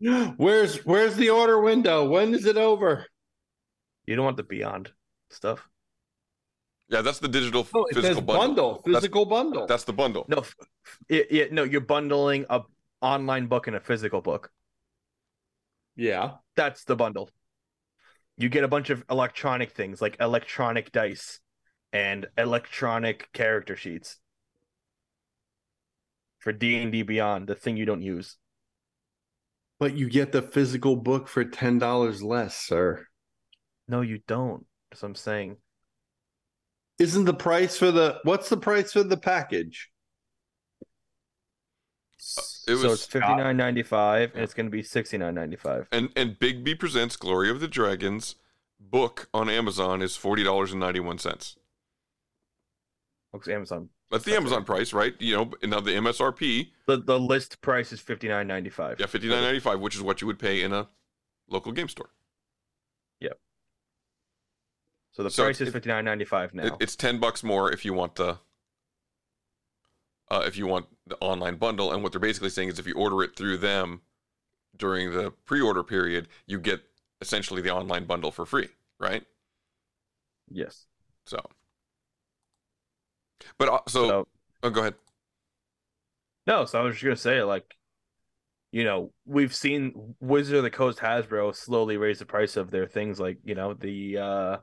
Where's 0.36 0.84
Where's 0.84 1.14
the 1.14 1.30
order 1.30 1.60
window? 1.60 2.04
When 2.04 2.34
is 2.34 2.46
it 2.46 2.56
over? 2.56 3.06
You 4.06 4.16
don't 4.16 4.24
want 4.24 4.36
the 4.36 4.42
Beyond 4.42 4.90
stuff. 5.30 5.68
Yeah, 6.88 7.02
that's 7.02 7.18
the 7.20 7.28
digital 7.28 7.66
No, 7.74 7.84
it 7.84 7.94
physical 7.94 8.16
says 8.16 8.24
bundle. 8.24 8.46
bundle, 8.48 8.72
That's- 8.84 8.94
physical 9.02 9.24
bundle. 9.26 9.66
That's 9.66 9.84
the 9.84 9.92
bundle. 9.92 10.24
No, 10.28 10.38
f- 10.38 10.54
f- 10.60 10.66
it, 11.08 11.32
it, 11.32 11.52
no, 11.52 11.62
you're 11.62 11.80
bundling 11.80 12.46
a 12.50 12.62
online 13.00 13.46
book 13.46 13.66
and 13.66 13.76
a 13.76 13.80
physical 13.80 14.20
book. 14.20 14.50
Yeah, 15.96 16.32
that's 16.56 16.84
the 16.84 16.96
bundle. 16.96 17.30
You 18.36 18.48
get 18.48 18.64
a 18.64 18.68
bunch 18.68 18.90
of 18.90 19.04
electronic 19.10 19.72
things 19.72 20.02
like 20.02 20.16
electronic 20.20 20.92
dice 20.92 21.40
and 21.92 22.26
electronic 22.36 23.32
character 23.32 23.76
sheets 23.76 24.18
for 26.38 26.52
D 26.52 26.76
and 26.76 26.92
D 26.92 27.02
Beyond, 27.02 27.46
the 27.48 27.54
thing 27.54 27.76
you 27.76 27.86
don't 27.86 28.02
use. 28.02 28.36
But 29.78 29.96
you 29.96 30.08
get 30.08 30.32
the 30.32 30.42
physical 30.42 30.96
book 30.96 31.28
for 31.28 31.44
ten 31.44 31.78
dollars 31.78 32.22
less, 32.22 32.56
sir. 32.56 33.06
No, 33.88 34.00
you 34.00 34.20
don't. 34.26 34.66
That's 34.90 35.02
what 35.02 35.08
I'm 35.08 35.14
saying. 35.14 35.56
Isn't 36.98 37.24
the 37.24 37.34
price 37.34 37.76
for 37.76 37.90
the 37.90 38.20
what's 38.24 38.48
the 38.48 38.56
price 38.56 38.92
for 38.92 39.02
the 39.02 39.16
package? 39.16 39.90
Uh, 42.18 42.40
it 42.40 42.42
so 42.42 42.72
was- 42.72 42.84
it's 42.84 43.04
uh, 43.04 43.10
fifty 43.20 43.34
nine 43.34 43.56
ninety 43.56 43.82
five, 43.82 44.32
and 44.34 44.42
it's 44.42 44.54
going 44.54 44.66
to 44.66 44.70
be 44.70 44.82
sixty 44.82 45.18
nine 45.18 45.34
ninety 45.34 45.56
five. 45.56 45.86
And 45.92 46.10
and 46.16 46.38
Bigby 46.38 46.78
Presents 46.78 47.16
Glory 47.16 47.50
of 47.50 47.60
the 47.60 47.68
Dragons 47.68 48.36
book 48.80 49.28
on 49.34 49.48
Amazon 49.48 50.02
is 50.02 50.16
$40.91. 50.18 51.56
Looks 53.32 53.48
Amazon. 53.48 53.88
That's 54.10 54.24
the 54.24 54.34
Amazon 54.36 54.64
price, 54.64 54.92
right? 54.92 55.14
You 55.18 55.36
know, 55.36 55.50
now 55.64 55.80
the 55.80 55.90
MSRP, 55.92 56.70
The 56.86 56.98
the 56.98 57.18
list 57.18 57.60
price 57.60 57.92
is 57.92 58.00
fifty 58.00 58.28
nine 58.28 58.46
ninety 58.46 58.70
five. 58.70 59.00
yeah, 59.00 59.06
fifty 59.06 59.28
nine 59.28 59.42
ninety 59.42 59.58
five, 59.60 59.80
which 59.80 59.94
is 59.96 60.02
what 60.02 60.20
you 60.20 60.26
would 60.28 60.38
pay 60.38 60.62
in 60.62 60.72
a 60.72 60.88
local 61.48 61.72
game 61.72 61.88
store. 61.88 62.10
Yep. 63.20 63.38
So 65.12 65.22
the 65.24 65.30
So 65.30 65.42
price 65.44 65.60
is 65.60 65.68
it- 65.68 65.72
fifty 65.72 65.88
nine 65.88 66.04
ninety 66.04 66.24
five 66.24 66.54
now. 66.54 66.66
It, 66.66 66.72
it's 66.80 66.94
ten 66.96 67.18
bucks 67.18 67.42
more 67.42 67.72
if 67.72 67.84
you 67.84 67.92
want 67.94 68.14
the 68.14 68.38
uh, 70.30 70.44
if 70.46 70.56
you 70.56 70.66
want 70.66 70.86
the 71.06 71.16
online 71.20 71.56
bundle. 71.56 71.92
And 71.92 72.02
what 72.02 72.12
they're 72.12 72.20
basically 72.20 72.50
saying 72.50 72.68
is 72.70 72.78
if 72.78 72.86
you 72.86 72.94
order 72.94 73.22
it 73.22 73.36
through 73.36 73.58
them 73.58 74.02
during 74.76 75.12
the 75.12 75.32
pre-order 75.46 75.82
period, 75.84 76.28
you 76.46 76.60
get 76.60 76.82
essentially 77.20 77.62
the 77.62 77.70
online 77.72 78.04
bundle 78.06 78.32
for 78.32 78.46
free, 78.46 78.68
right? 79.00 79.24
yes. 80.50 80.86
So, 81.26 81.38
but 83.58 83.68
uh, 83.68 83.80
so, 83.88 84.08
So- 84.08 84.28
oh, 84.62 84.70
go 84.70 84.80
ahead. 84.80 84.94
No, 86.46 86.64
so 86.64 86.80
I 86.80 86.82
was 86.84 86.94
just 86.94 87.04
gonna 87.04 87.16
say, 87.16 87.42
like, 87.42 87.76
you 88.72 88.84
know, 88.84 89.12
we've 89.26 89.54
seen 89.54 90.16
Wizard 90.20 90.56
of 90.58 90.62
the 90.64 90.70
Coast 90.70 90.98
Hasbro 91.00 91.54
slowly 91.56 91.96
raise 91.96 92.18
the 92.20 92.26
price 92.26 92.56
of 92.56 92.70
their 92.70 92.86
things, 92.88 93.20
like 93.20 93.38
you 93.44 93.54
know 93.54 93.74
the 93.74 94.18
uh, 94.18 94.58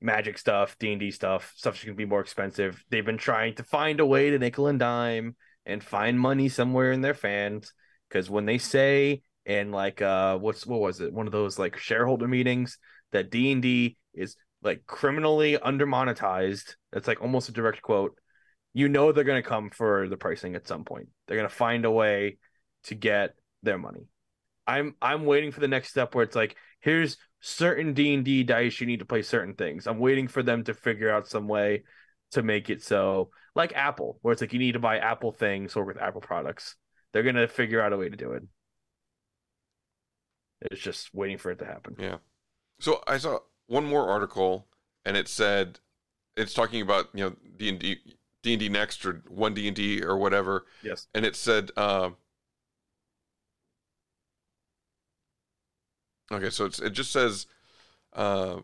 magic 0.00 0.38
stuff, 0.38 0.76
D 0.78 0.92
and 0.92 1.00
D 1.00 1.10
stuff, 1.10 1.52
stuff 1.56 1.74
that's 1.74 1.84
gonna 1.84 1.94
be 1.94 2.04
more 2.04 2.20
expensive. 2.20 2.82
They've 2.90 3.04
been 3.04 3.18
trying 3.18 3.54
to 3.56 3.64
find 3.64 4.00
a 4.00 4.06
way 4.06 4.30
to 4.30 4.38
nickel 4.38 4.68
and 4.68 4.78
dime 4.78 5.36
and 5.66 5.82
find 5.82 6.18
money 6.18 6.48
somewhere 6.48 6.92
in 6.92 7.00
their 7.00 7.14
fans, 7.14 7.72
because 8.08 8.30
when 8.30 8.46
they 8.46 8.58
say 8.58 9.22
in 9.44 9.70
like 9.70 10.02
uh, 10.02 10.38
what's 10.38 10.66
what 10.66 10.80
was 10.80 11.00
it, 11.00 11.12
one 11.12 11.26
of 11.26 11.32
those 11.32 11.58
like 11.58 11.76
shareholder 11.78 12.28
meetings 12.28 12.78
that 13.12 13.30
D 13.30 13.52
and 13.52 13.62
D 13.62 13.96
is 14.14 14.36
like 14.62 14.86
criminally 14.86 15.58
under 15.58 15.86
monetized. 15.86 16.76
That's 16.92 17.08
like 17.08 17.20
almost 17.20 17.48
a 17.48 17.52
direct 17.52 17.82
quote 17.82 18.18
you 18.78 18.88
know 18.88 19.10
they're 19.10 19.24
to 19.24 19.42
come 19.42 19.70
for 19.70 20.08
the 20.08 20.16
pricing 20.16 20.54
at 20.54 20.68
some 20.68 20.84
point. 20.84 21.08
They're 21.26 21.36
to 21.48 21.54
find 21.54 21.84
a 21.84 21.90
way 21.90 22.38
to 22.84 22.94
get 22.94 23.34
their 23.62 23.78
money. 23.78 24.06
I'm 24.66 24.94
I'm 25.00 25.24
waiting 25.24 25.50
for 25.50 25.60
the 25.60 25.68
next 25.68 25.88
step 25.88 26.14
where 26.14 26.24
it's 26.24 26.36
like 26.36 26.56
here's 26.80 27.16
certain 27.40 27.94
D&D 27.94 28.44
dice 28.44 28.80
you 28.80 28.86
need 28.86 28.98
to 28.98 29.04
play 29.04 29.22
certain 29.22 29.54
things. 29.54 29.86
I'm 29.86 29.98
waiting 29.98 30.28
for 30.28 30.42
them 30.42 30.64
to 30.64 30.74
figure 30.74 31.10
out 31.10 31.28
some 31.28 31.48
way 31.48 31.84
to 32.32 32.42
make 32.42 32.68
it 32.68 32.82
so 32.82 33.30
like 33.54 33.72
Apple 33.74 34.18
where 34.22 34.32
it's 34.32 34.40
like 34.40 34.52
you 34.52 34.58
need 34.58 34.72
to 34.72 34.78
buy 34.78 34.98
Apple 34.98 35.32
things 35.32 35.76
or 35.76 35.84
with 35.84 36.00
Apple 36.00 36.20
products. 36.20 36.76
They're 37.12 37.22
going 37.22 37.36
to 37.36 37.48
figure 37.48 37.80
out 37.80 37.92
a 37.92 37.96
way 37.96 38.08
to 38.08 38.16
do 38.16 38.32
it. 38.32 38.42
It's 40.60 40.80
just 40.80 41.14
waiting 41.14 41.38
for 41.38 41.50
it 41.50 41.58
to 41.60 41.64
happen. 41.64 41.96
Yeah. 41.98 42.16
So 42.80 43.02
I 43.06 43.18
saw 43.18 43.38
one 43.66 43.84
more 43.84 44.08
article, 44.08 44.66
and 45.04 45.16
it 45.16 45.28
said 45.28 45.78
it's 46.36 46.54
talking 46.54 46.82
about 46.82 47.08
you 47.14 47.24
know 47.24 47.36
D 47.56 47.68
and 47.68 47.78
D, 47.78 47.96
D 48.42 48.52
and 48.54 48.60
D 48.60 48.68
next 48.68 49.04
or 49.06 49.22
one 49.28 49.54
D 49.54 49.66
and 49.68 49.76
D 49.76 50.02
or 50.02 50.16
whatever. 50.16 50.66
Yes. 50.82 51.06
And 51.14 51.24
it 51.24 51.36
said, 51.36 51.70
uh, 51.76 52.10
okay, 56.32 56.50
so 56.50 56.64
it's, 56.66 56.78
it 56.78 56.90
just 56.90 57.10
says 57.12 57.46
uh, 58.12 58.58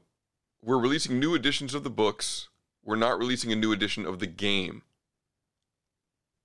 we're 0.62 0.78
releasing 0.78 1.18
new 1.18 1.34
editions 1.34 1.74
of 1.74 1.84
the 1.84 1.90
books. 1.90 2.48
We're 2.84 2.96
not 2.96 3.18
releasing 3.18 3.52
a 3.52 3.56
new 3.56 3.72
edition 3.72 4.04
of 4.06 4.18
the 4.18 4.26
game. 4.26 4.82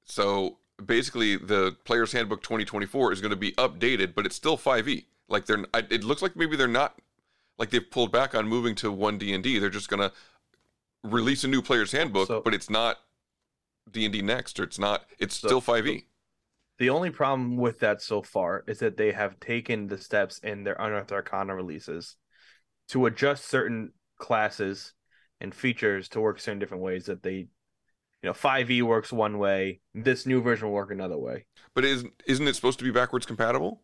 So 0.05 0.57
basically, 0.83 1.35
the 1.37 1.75
Player's 1.83 2.11
Handbook 2.13 2.41
2024 2.41 3.11
is 3.13 3.21
going 3.21 3.31
to 3.31 3.35
be 3.37 3.51
updated, 3.53 4.15
but 4.15 4.25
it's 4.25 4.35
still 4.35 4.57
5e. 4.57 5.05
Like 5.27 5.45
they're, 5.45 5.63
it 5.73 6.03
looks 6.03 6.21
like 6.21 6.35
maybe 6.35 6.55
they're 6.55 6.67
not, 6.67 6.97
like 7.57 7.69
they've 7.69 7.89
pulled 7.91 8.11
back 8.11 8.33
on 8.33 8.47
moving 8.47 8.73
to 8.75 8.91
one 8.91 9.17
D 9.17 9.33
and 9.33 9.43
D. 9.43 9.59
They're 9.59 9.69
just 9.69 9.89
going 9.89 9.99
to 10.01 10.11
release 11.03 11.43
a 11.43 11.47
new 11.47 11.61
Player's 11.61 11.91
Handbook, 11.91 12.27
but 12.43 12.53
it's 12.53 12.69
not 12.69 12.97
D 13.91 14.05
and 14.05 14.13
D 14.13 14.21
next, 14.21 14.59
or 14.59 14.63
it's 14.63 14.79
not. 14.79 15.05
It's 15.19 15.35
So- 15.35 15.47
still 15.47 15.61
5e. 15.61 16.05
The 16.79 16.89
only 16.89 17.09
problem 17.09 17.57
with 17.57 17.79
that 17.79 18.01
so 18.01 18.21
far 18.21 18.63
is 18.65 18.79
that 18.79 18.95
they 18.95 19.11
have 19.11 19.39
taken 19.41 19.87
the 19.87 19.97
steps 19.97 20.39
in 20.39 20.63
their 20.63 20.75
Unearthed 20.79 21.11
Arcana 21.11 21.53
releases 21.53 22.15
to 22.89 23.05
adjust 23.05 23.45
certain 23.45 23.91
classes 24.17 24.93
and 25.41 25.53
features 25.53 26.07
to 26.09 26.21
work 26.21 26.39
certain 26.39 26.57
different 26.59 26.83
ways 26.83 27.05
that 27.05 27.21
they, 27.21 27.33
you 27.33 27.47
know, 28.23 28.33
5e 28.33 28.81
works 28.81 29.11
one 29.11 29.37
way, 29.37 29.81
this 29.93 30.25
new 30.25 30.41
version 30.41 30.67
will 30.67 30.73
work 30.73 30.91
another 30.91 31.17
way. 31.17 31.45
But 31.75 31.83
isn't 31.83 32.13
isn't 32.25 32.47
it 32.47 32.55
supposed 32.55 32.79
to 32.79 32.85
be 32.85 32.91
backwards 32.91 33.25
compatible? 33.25 33.83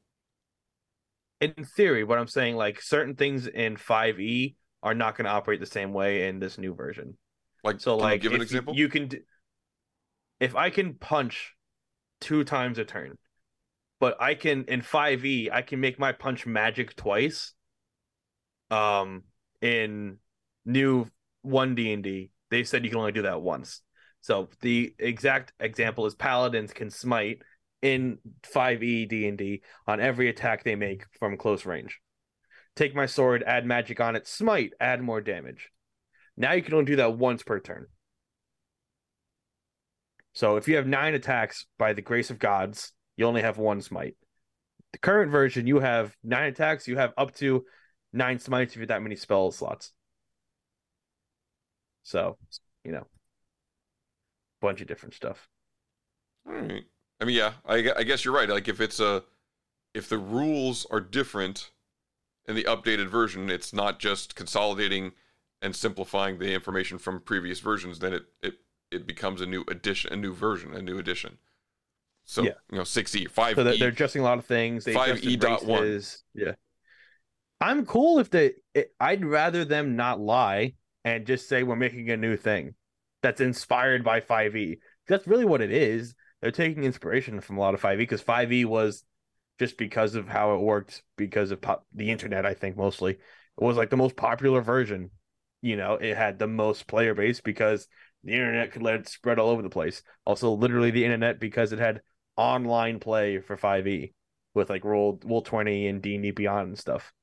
In 1.42 1.54
theory, 1.76 2.06
what 2.06 2.18
I'm 2.18 2.28
saying, 2.28 2.56
like 2.56 2.82
certain 2.82 3.16
things 3.16 3.46
in 3.46 3.76
5e 3.76 4.56
are 4.84 4.94
not 4.94 5.18
going 5.18 5.26
to 5.26 5.32
operate 5.32 5.60
the 5.60 5.66
same 5.66 5.92
way 5.92 6.30
in 6.30 6.40
this 6.40 6.58
new 6.58 6.74
version. 6.74 7.18
Like, 7.62 7.82
so, 7.82 7.98
can 7.98 8.06
you 8.06 8.12
like, 8.12 8.22
give 8.22 8.34
an 8.34 8.42
example? 8.42 8.74
You 8.74 8.88
can, 8.88 9.10
if 10.40 10.56
I 10.56 10.70
can 10.70 10.94
punch 10.94 11.55
two 12.22 12.44
times 12.44 12.78
a 12.78 12.86
turn, 12.86 13.18
but 14.00 14.22
I 14.22 14.36
can 14.36 14.66
in 14.66 14.82
5e, 14.82 15.52
I 15.52 15.62
can 15.62 15.80
make 15.80 16.00
my 16.00 16.12
punch 16.12 16.46
magic 16.46 16.96
twice. 16.96 17.54
Um, 18.72 19.24
in 19.62 20.18
new 20.66 21.08
one 21.42 21.76
D 21.76 21.94
and 21.94 22.04
D, 22.04 22.32
they 22.50 22.64
said 22.64 22.84
you 22.84 22.90
can 22.90 23.00
only 23.00 23.12
do 23.12 23.24
that 23.24 23.42
once. 23.42 23.82
So 24.22 24.50
the 24.62 24.96
exact 24.98 25.54
example 25.60 26.08
is 26.08 26.16
paladins 26.16 26.74
can 26.74 26.90
smite 26.90 27.44
in 27.84 28.18
5e 28.42 29.08
D&D 29.08 29.62
on 29.86 30.00
every 30.00 30.30
attack 30.30 30.64
they 30.64 30.76
make 30.76 31.04
from 31.20 31.38
close 31.38 31.64
range. 31.64 32.00
Take 32.76 32.96
my 32.96 33.06
sword, 33.06 33.44
add 33.46 33.68
magic 33.68 34.00
on 34.02 34.16
it, 34.16 34.26
smite, 34.28 34.74
add 34.80 35.04
more 35.04 35.22
damage. 35.22 35.70
Now 36.36 36.54
you 36.54 36.64
can 36.64 36.74
only 36.74 36.86
do 36.86 36.96
that 36.96 37.16
once 37.16 37.44
per 37.44 37.60
turn. 37.60 37.86
So 40.36 40.58
if 40.58 40.68
you 40.68 40.76
have 40.76 40.86
nine 40.86 41.16
attacks 41.16 41.66
by 41.80 41.94
the 41.94 42.02
grace 42.02 42.30
of 42.30 42.40
gods, 42.40 42.92
you 43.16 43.26
only 43.26 43.42
have 43.42 43.58
one 43.58 43.82
smite. 43.82 44.16
The 44.92 45.00
current 45.00 45.32
version, 45.32 45.66
you 45.66 45.80
have 45.80 46.16
nine 46.24 46.50
attacks. 46.50 46.88
You 46.88 46.98
have 46.98 47.14
up 47.18 47.34
to 47.36 47.66
nine 48.14 48.40
smites 48.40 48.74
if 48.74 48.78
you 48.78 48.82
have 48.82 48.90
that 48.90 49.02
many 49.02 49.16
spell 49.16 49.50
slots. 49.52 49.94
So, 52.04 52.38
you 52.84 52.92
know, 52.92 53.08
bunch 54.62 54.82
of 54.82 54.88
different 54.88 55.16
stuff. 55.16 55.48
All 56.48 56.54
right. 56.54 56.84
I 57.22 57.26
mean, 57.26 57.36
yeah, 57.36 57.54
I, 57.66 57.92
I 57.96 58.04
guess 58.04 58.26
you're 58.26 58.34
right. 58.34 58.50
Like 58.50 58.68
if 58.68 58.82
it's 58.82 59.00
a, 59.00 59.24
if 59.94 60.10
the 60.10 60.18
rules 60.18 60.86
are 60.92 61.00
different 61.00 61.72
in 62.46 62.56
the 62.56 62.66
updated 62.66 63.08
version, 63.08 63.50
it's 63.50 63.74
not 63.74 64.00
just 64.00 64.36
consolidating 64.36 65.14
and 65.62 65.74
simplifying 65.74 66.38
the 66.40 66.54
information 66.54 66.98
from 66.98 67.22
previous 67.22 67.62
versions. 67.62 68.00
Then 68.00 68.14
it 68.14 68.24
it 68.44 68.56
it 68.92 69.08
becomes 69.08 69.42
a 69.42 69.46
new 69.46 69.64
addition, 69.68 70.14
a 70.14 70.16
new 70.16 70.34
version, 70.34 70.74
a 70.74 70.82
new 70.82 70.98
edition. 70.98 71.38
So 72.26 72.44
Yeah. 72.44 72.52
you 72.72 72.78
know, 72.78 72.84
six 72.84 73.16
E, 73.16 73.26
five 73.26 73.56
So 73.56 73.64
they're, 73.64 73.74
E. 73.74 73.80
they're 73.80 73.90
adjusting 73.90 74.22
a 74.22 74.26
lot 74.26 74.38
of 74.38 74.46
things. 74.46 74.84
They 74.84 74.94
5E 74.94 75.12
adjusted 75.12 75.40
dot 75.40 75.66
one. 75.66 76.02
Yeah. 76.34 76.54
I'm 77.62 77.86
cool 77.86 78.20
if 78.20 78.30
they. 78.30 78.54
It, 78.74 78.94
I'd 79.00 79.24
rather 79.24 79.64
them 79.64 79.96
not 79.96 80.20
lie 80.20 80.74
and 81.04 81.26
just 81.26 81.48
say 81.48 81.64
we're 81.64 81.76
making 81.76 82.10
a 82.10 82.18
new 82.18 82.36
thing 82.36 82.76
that's 83.22 83.42
inspired 83.42 84.04
by 84.04 84.22
5e. 84.22 84.80
That's 85.08 85.28
really 85.28 85.46
what 85.46 85.62
it 85.62 85.72
is. 85.72 86.16
They're 86.42 86.52
taking 86.52 86.84
inspiration 86.84 87.40
from 87.42 87.58
a 87.58 87.62
lot 87.62 87.74
of 87.74 87.82
5e 87.82 87.98
because 87.98 88.22
5e 88.22 88.66
was 88.66 89.04
just 89.58 89.78
because 89.78 90.16
of 90.16 90.28
how 90.28 90.56
it 90.56 90.60
worked 90.60 91.02
because 91.18 91.52
of 91.52 91.62
pop, 91.62 91.86
the 91.94 92.12
internet. 92.12 92.46
I 92.46 92.54
think 92.54 92.76
mostly 92.76 93.14
it 93.14 93.20
was 93.58 93.78
like 93.78 93.90
the 93.90 93.98
most 93.98 94.16
popular 94.16 94.62
version. 94.62 95.12
You 95.62 95.78
know, 95.78 95.94
it 95.94 96.16
had 96.18 96.38
the 96.38 96.48
most 96.48 96.88
player 96.88 97.16
base 97.16 97.42
because 97.42 97.88
the 98.26 98.34
internet 98.34 98.72
could 98.72 98.82
let 98.82 98.96
it 98.96 99.08
spread 99.08 99.40
all 99.40 99.50
over 99.50 99.62
the 99.62 99.70
place. 99.70 100.02
Also, 100.26 100.52
literally 100.52 100.92
the 100.92 101.06
internet 101.06 101.40
because 101.40 101.72
it 101.72 101.80
had 101.80 102.02
online 102.36 103.00
play 103.00 103.40
for 103.40 103.56
5e 103.56 104.14
with 104.54 104.70
like 104.70 104.84
roll 104.84 105.20
roll 105.24 105.42
20 105.42 105.88
and 105.88 106.02
D&D 106.02 106.32
Beyond 106.32 106.70
and 106.70 106.80
stuff. 106.80 107.14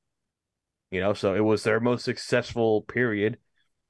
You 0.91 1.01
know, 1.01 1.13
so 1.13 1.35
it 1.35 1.41
was 1.41 1.63
their 1.63 1.79
most 1.79 2.05
successful 2.05 2.83
period. 2.83 3.37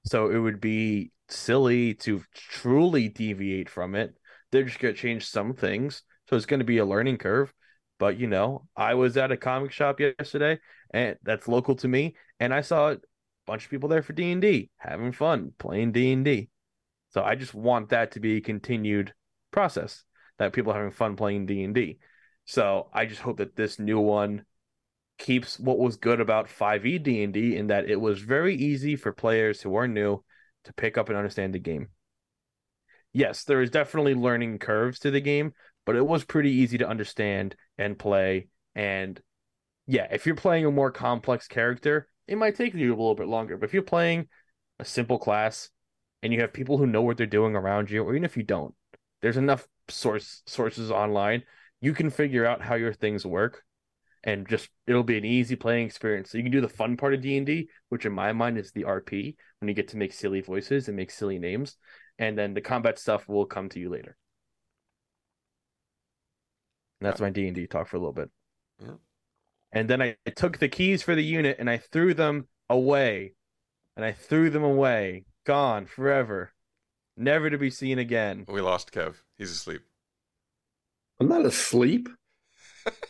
So 0.06 0.30
it 0.32 0.38
would 0.38 0.60
be 0.60 1.12
silly 1.30 1.94
to 1.96 2.24
truly 2.34 3.10
deviate 3.10 3.70
from 3.70 3.96
it. 3.96 4.16
They're 4.52 4.64
just 4.64 4.80
going 4.80 4.94
to 4.94 5.00
change 5.00 5.28
some 5.28 5.54
things. 5.54 6.04
So 6.30 6.36
it's 6.36 6.46
going 6.46 6.62
to 6.62 6.66
be 6.66 6.78
a 6.78 6.86
learning 6.86 7.18
curve. 7.18 7.54
But, 8.00 8.18
you 8.18 8.28
know, 8.28 8.68
I 8.76 8.96
was 8.96 9.18
at 9.18 9.32
a 9.32 9.38
comic 9.38 9.72
shop 9.72 10.00
yesterday 10.00 10.60
and 10.94 11.18
that's 11.24 11.48
local 11.48 11.76
to 11.78 11.88
me. 11.88 12.16
And 12.40 12.54
I 12.54 12.62
saw 12.62 12.92
a 12.92 12.98
bunch 13.46 13.66
of 13.66 13.70
people 13.70 13.90
there 13.90 14.02
for 14.02 14.14
D&D 14.14 14.70
having 14.78 15.12
fun 15.12 15.52
playing 15.58 15.92
D&D. 15.92 16.50
So 17.14 17.24
I 17.24 17.36
just 17.36 17.54
want 17.54 17.90
that 17.90 18.12
to 18.12 18.20
be 18.20 18.38
a 18.38 18.42
continued 18.42 19.14
process 19.52 20.04
that 20.40 20.54
people 20.54 20.72
are 20.72 20.76
having 20.76 20.92
fun 20.92 21.16
playing 21.16 21.46
D&D. 21.46 22.00
So 22.46 22.90
I 22.94 23.06
just 23.06 23.22
hope 23.22 23.38
that 23.38 23.56
this 23.56 23.80
new 23.80 24.00
one 24.00 24.46
keeps 25.20 25.60
what 25.60 25.78
was 25.78 25.98
good 25.98 26.20
about 26.20 26.48
E 26.48 26.50
5e 26.50 27.04
D&D 27.04 27.56
in 27.56 27.68
that 27.68 27.90
it 27.90 28.02
was 28.02 28.20
very 28.20 28.56
easy 28.56 28.96
for 28.96 29.14
players 29.14 29.62
who 29.62 29.76
are 29.76 29.88
new 29.88 30.24
to 30.64 30.74
pick 30.74 30.98
up 30.98 31.10
and 31.10 31.18
understand 31.18 31.54
the 31.54 31.60
game. 31.60 31.90
Yes, 33.14 33.44
there 33.44 33.62
is 33.62 33.70
definitely 33.70 34.16
learning 34.16 34.58
curves 34.58 35.00
to 35.00 35.12
the 35.12 35.22
game, 35.22 35.54
but 35.86 35.96
it 35.96 36.06
was 36.06 36.24
pretty 36.24 36.52
easy 36.52 36.80
to 36.80 36.88
understand 36.88 37.56
and 37.78 37.98
play 37.98 38.48
and 38.76 39.22
yeah, 39.86 40.08
if 40.10 40.26
you're 40.26 40.36
playing 40.36 40.66
a 40.66 40.72
more 40.72 40.92
complex 40.92 41.48
character, 41.48 42.08
it 42.28 42.38
might 42.38 42.56
take 42.56 42.74
you 42.74 42.90
a 42.90 42.96
little 42.96 43.16
bit 43.16 43.28
longer. 43.28 43.58
But 43.58 43.66
if 43.66 43.74
you're 43.74 43.84
playing 43.84 44.30
a 44.80 44.86
simple 44.86 45.20
class 45.20 45.70
and 46.24 46.34
you 46.34 46.40
have 46.42 46.54
people 46.54 46.78
who 46.78 46.88
know 46.88 47.02
what 47.02 47.18
they're 47.18 47.28
doing 47.28 47.56
around 47.56 47.92
you, 47.92 48.04
or 48.04 48.16
even 48.16 48.24
if 48.24 48.38
you 48.38 48.44
don't, 48.44 48.74
there's 49.22 49.38
enough 49.38 49.68
source 49.90 50.42
sources 50.48 50.90
online. 50.90 51.44
You 51.82 51.94
can 51.94 52.10
figure 52.10 52.46
out 52.46 52.62
how 52.62 52.76
your 52.76 52.94
things 52.94 53.26
work, 53.26 53.64
and 54.24 54.48
just 54.48 54.70
it'll 54.88 55.04
be 55.04 55.18
an 55.18 55.26
easy 55.26 55.56
playing 55.56 55.86
experience. 55.86 56.32
So 56.32 56.38
you 56.38 56.44
can 56.44 56.52
do 56.54 56.62
the 56.62 56.70
fun 56.70 56.98
part 56.98 57.14
of 57.14 57.22
D 57.22 57.38
and 57.38 57.46
D, 57.46 57.70
which 57.90 58.06
in 58.06 58.14
my 58.14 58.32
mind 58.32 58.58
is 58.58 58.72
the 58.72 58.86
RP, 58.86 59.36
when 59.60 59.68
you 59.68 59.76
get 59.76 59.90
to 59.90 59.98
make 59.98 60.14
silly 60.14 60.42
voices 60.42 60.88
and 60.88 60.98
make 60.98 61.12
silly 61.12 61.38
names, 61.38 61.76
and 62.18 62.38
then 62.38 62.54
the 62.54 62.62
combat 62.62 62.98
stuff 62.98 63.28
will 63.28 63.46
come 63.46 63.70
to 63.70 63.80
you 63.80 63.90
later. 63.90 64.16
And 67.02 67.10
that's 67.10 67.20
my 67.20 67.32
D 67.32 67.48
and 67.48 67.56
D 67.56 67.68
talk 67.68 67.90
for 67.90 67.98
a 67.98 68.00
little 68.00 68.14
bit. 68.14 68.30
Yeah. 68.80 68.96
And 69.74 69.90
then 69.90 70.02
I 70.02 70.16
took 70.38 70.60
the 70.60 70.70
keys 70.70 71.04
for 71.04 71.16
the 71.16 71.24
unit 71.24 71.58
and 71.60 71.70
I 71.70 71.78
threw 71.78 72.14
them 72.14 72.48
away. 72.70 73.34
And 73.98 74.06
I 74.06 74.14
threw 74.14 74.50
them 74.50 74.64
away. 74.64 75.26
Gone 75.46 75.86
forever. 75.86 76.52
Never 77.18 77.50
to 77.50 77.58
be 77.58 77.70
seen 77.70 78.00
again. 78.00 78.46
We 78.48 78.62
lost 78.62 78.92
Kev. 78.92 79.16
He's 79.38 79.52
asleep. 79.52 79.82
I'm 81.20 81.28
not 81.28 81.46
asleep. 81.46 82.10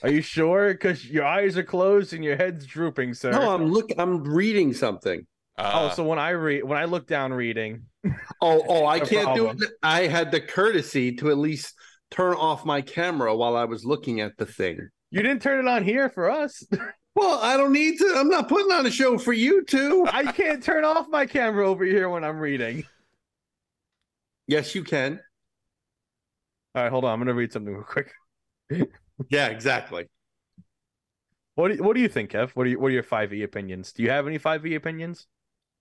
Are 0.03 0.09
you 0.09 0.21
sure? 0.21 0.73
Because 0.73 1.05
your 1.09 1.25
eyes 1.25 1.57
are 1.57 1.63
closed 1.63 2.13
and 2.13 2.23
your 2.23 2.35
head's 2.35 2.65
drooping, 2.65 3.13
sir. 3.13 3.31
No, 3.31 3.53
I'm 3.53 3.65
look. 3.71 3.89
I'm 3.97 4.23
reading 4.23 4.73
something. 4.73 5.25
Uh, 5.57 5.89
oh, 5.91 5.95
so 5.95 6.03
when 6.03 6.19
I 6.19 6.31
read, 6.31 6.63
when 6.63 6.77
I 6.77 6.85
look 6.85 7.07
down 7.07 7.31
reading, 7.33 7.83
Oh, 8.41 8.63
oh, 8.67 8.85
I 8.85 8.99
can't 8.99 9.35
do 9.35 9.47
it. 9.49 9.57
I 9.81 10.07
had 10.07 10.31
the 10.31 10.41
courtesy 10.41 11.15
to 11.17 11.29
at 11.29 11.37
least 11.37 11.73
turn 12.11 12.33
off 12.33 12.65
my 12.65 12.81
camera 12.81 13.35
while 13.35 13.55
I 13.55 13.65
was 13.65 13.85
looking 13.85 14.19
at 14.21 14.37
the 14.37 14.45
thing. 14.45 14.89
you 15.11 15.21
didn't 15.21 15.41
turn 15.41 15.65
it 15.65 15.69
on 15.69 15.83
here 15.83 16.09
for 16.09 16.29
us. 16.29 16.63
Well, 17.15 17.39
I 17.41 17.57
don't 17.57 17.73
need 17.73 17.99
to. 17.99 18.13
I'm 18.17 18.29
not 18.29 18.49
putting 18.49 18.71
on 18.71 18.85
a 18.85 18.91
show 18.91 19.17
for 19.17 19.33
you 19.33 19.63
two. 19.63 20.07
I 20.11 20.31
can't 20.31 20.63
turn 20.63 20.83
off 20.83 21.07
my 21.09 21.25
camera 21.25 21.69
over 21.69 21.85
here 21.85 22.09
when 22.09 22.23
I'm 22.23 22.39
reading. 22.39 22.85
Yes, 24.47 24.73
you 24.75 24.83
can. 24.83 25.19
All 26.75 26.83
right, 26.83 26.89
hold 26.91 27.05
on. 27.05 27.11
I'm 27.11 27.19
gonna 27.19 27.33
read 27.33 27.53
something 27.53 27.73
real 27.73 27.83
quick. 27.83 28.11
Yeah, 29.29 29.47
exactly. 29.47 30.07
What 31.53 31.67
do 31.69 31.75
you, 31.75 31.83
What 31.83 31.95
do 31.95 32.01
you 32.01 32.09
think, 32.09 32.31
Kev? 32.31 32.49
What 32.51 32.65
are 32.65 32.69
you, 32.71 32.79
What 32.79 32.87
are 32.87 32.93
your 32.93 33.03
five 33.03 33.31
E 33.31 33.43
opinions? 33.43 33.93
Do 33.93 34.01
you 34.01 34.09
have 34.09 34.25
any 34.27 34.39
five 34.39 34.65
E 34.65 34.73
opinions? 34.73 35.27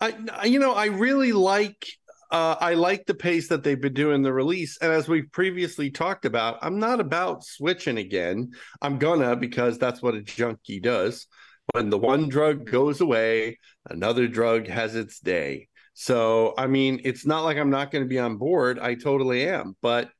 I, 0.00 0.44
you 0.44 0.58
know, 0.58 0.74
I 0.74 0.86
really 0.86 1.32
like. 1.32 1.86
Uh, 2.32 2.56
I 2.58 2.74
like 2.74 3.04
the 3.04 3.14
pace 3.14 3.48
that 3.48 3.62
they've 3.62 3.80
been 3.80 3.92
doing 3.92 4.22
the 4.22 4.32
release, 4.32 4.78
and 4.80 4.90
as 4.90 5.06
we've 5.06 5.30
previously 5.32 5.90
talked 5.90 6.24
about, 6.24 6.58
I'm 6.62 6.78
not 6.78 6.98
about 6.98 7.44
switching 7.44 7.98
again. 7.98 8.52
I'm 8.80 8.98
gonna 8.98 9.36
because 9.36 9.78
that's 9.78 10.00
what 10.00 10.14
a 10.14 10.22
junkie 10.22 10.80
does. 10.80 11.26
When 11.74 11.90
the 11.90 11.98
one 11.98 12.30
drug 12.30 12.64
goes 12.70 13.02
away, 13.02 13.58
another 13.88 14.28
drug 14.28 14.66
has 14.66 14.96
its 14.96 15.20
day. 15.20 15.68
So, 15.94 16.54
I 16.56 16.68
mean, 16.68 17.02
it's 17.04 17.26
not 17.26 17.44
like 17.44 17.58
I'm 17.58 17.70
not 17.70 17.90
going 17.90 18.04
to 18.04 18.08
be 18.08 18.18
on 18.18 18.38
board. 18.38 18.78
I 18.78 18.94
totally 18.94 19.46
am. 19.46 19.76
But 19.82 20.10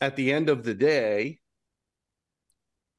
at 0.00 0.16
the 0.16 0.32
end 0.32 0.48
of 0.48 0.62
the 0.64 0.74
day, 0.74 1.40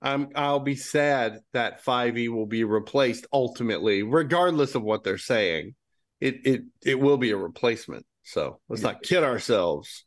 I'm 0.02 0.30
I'll 0.36 0.60
be 0.60 0.76
sad 0.76 1.40
that 1.54 1.84
5e 1.84 2.30
will 2.30 2.46
be 2.46 2.64
replaced 2.64 3.28
ultimately, 3.34 4.04
regardless 4.04 4.76
of 4.76 4.84
what 4.84 5.04
they're 5.04 5.18
saying. 5.18 5.76
It 6.20 6.46
it 6.46 6.62
it 6.84 7.00
will 7.00 7.18
be 7.18 7.32
a 7.32 7.38
replacement. 7.38 8.06
So 8.26 8.60
let's 8.68 8.82
not 8.82 9.04
kid 9.04 9.24
ourselves. 9.24 10.04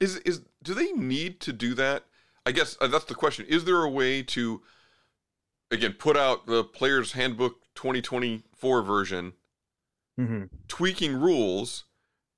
Is 0.00 0.16
is 0.18 0.42
do 0.62 0.74
they 0.74 0.92
need 0.92 1.40
to 1.40 1.52
do 1.52 1.72
that? 1.74 2.04
I 2.44 2.52
guess 2.52 2.76
uh, 2.80 2.88
that's 2.88 3.04
the 3.06 3.14
question. 3.14 3.46
Is 3.48 3.64
there 3.64 3.82
a 3.82 3.88
way 3.90 4.22
to 4.24 4.62
again 5.70 5.94
put 5.94 6.16
out 6.16 6.46
the 6.46 6.64
player's 6.64 7.12
handbook 7.12 7.60
2024 7.74 8.82
version 8.82 9.32
Mm-hmm. 10.18 10.44
tweaking 10.68 11.14
rules 11.14 11.84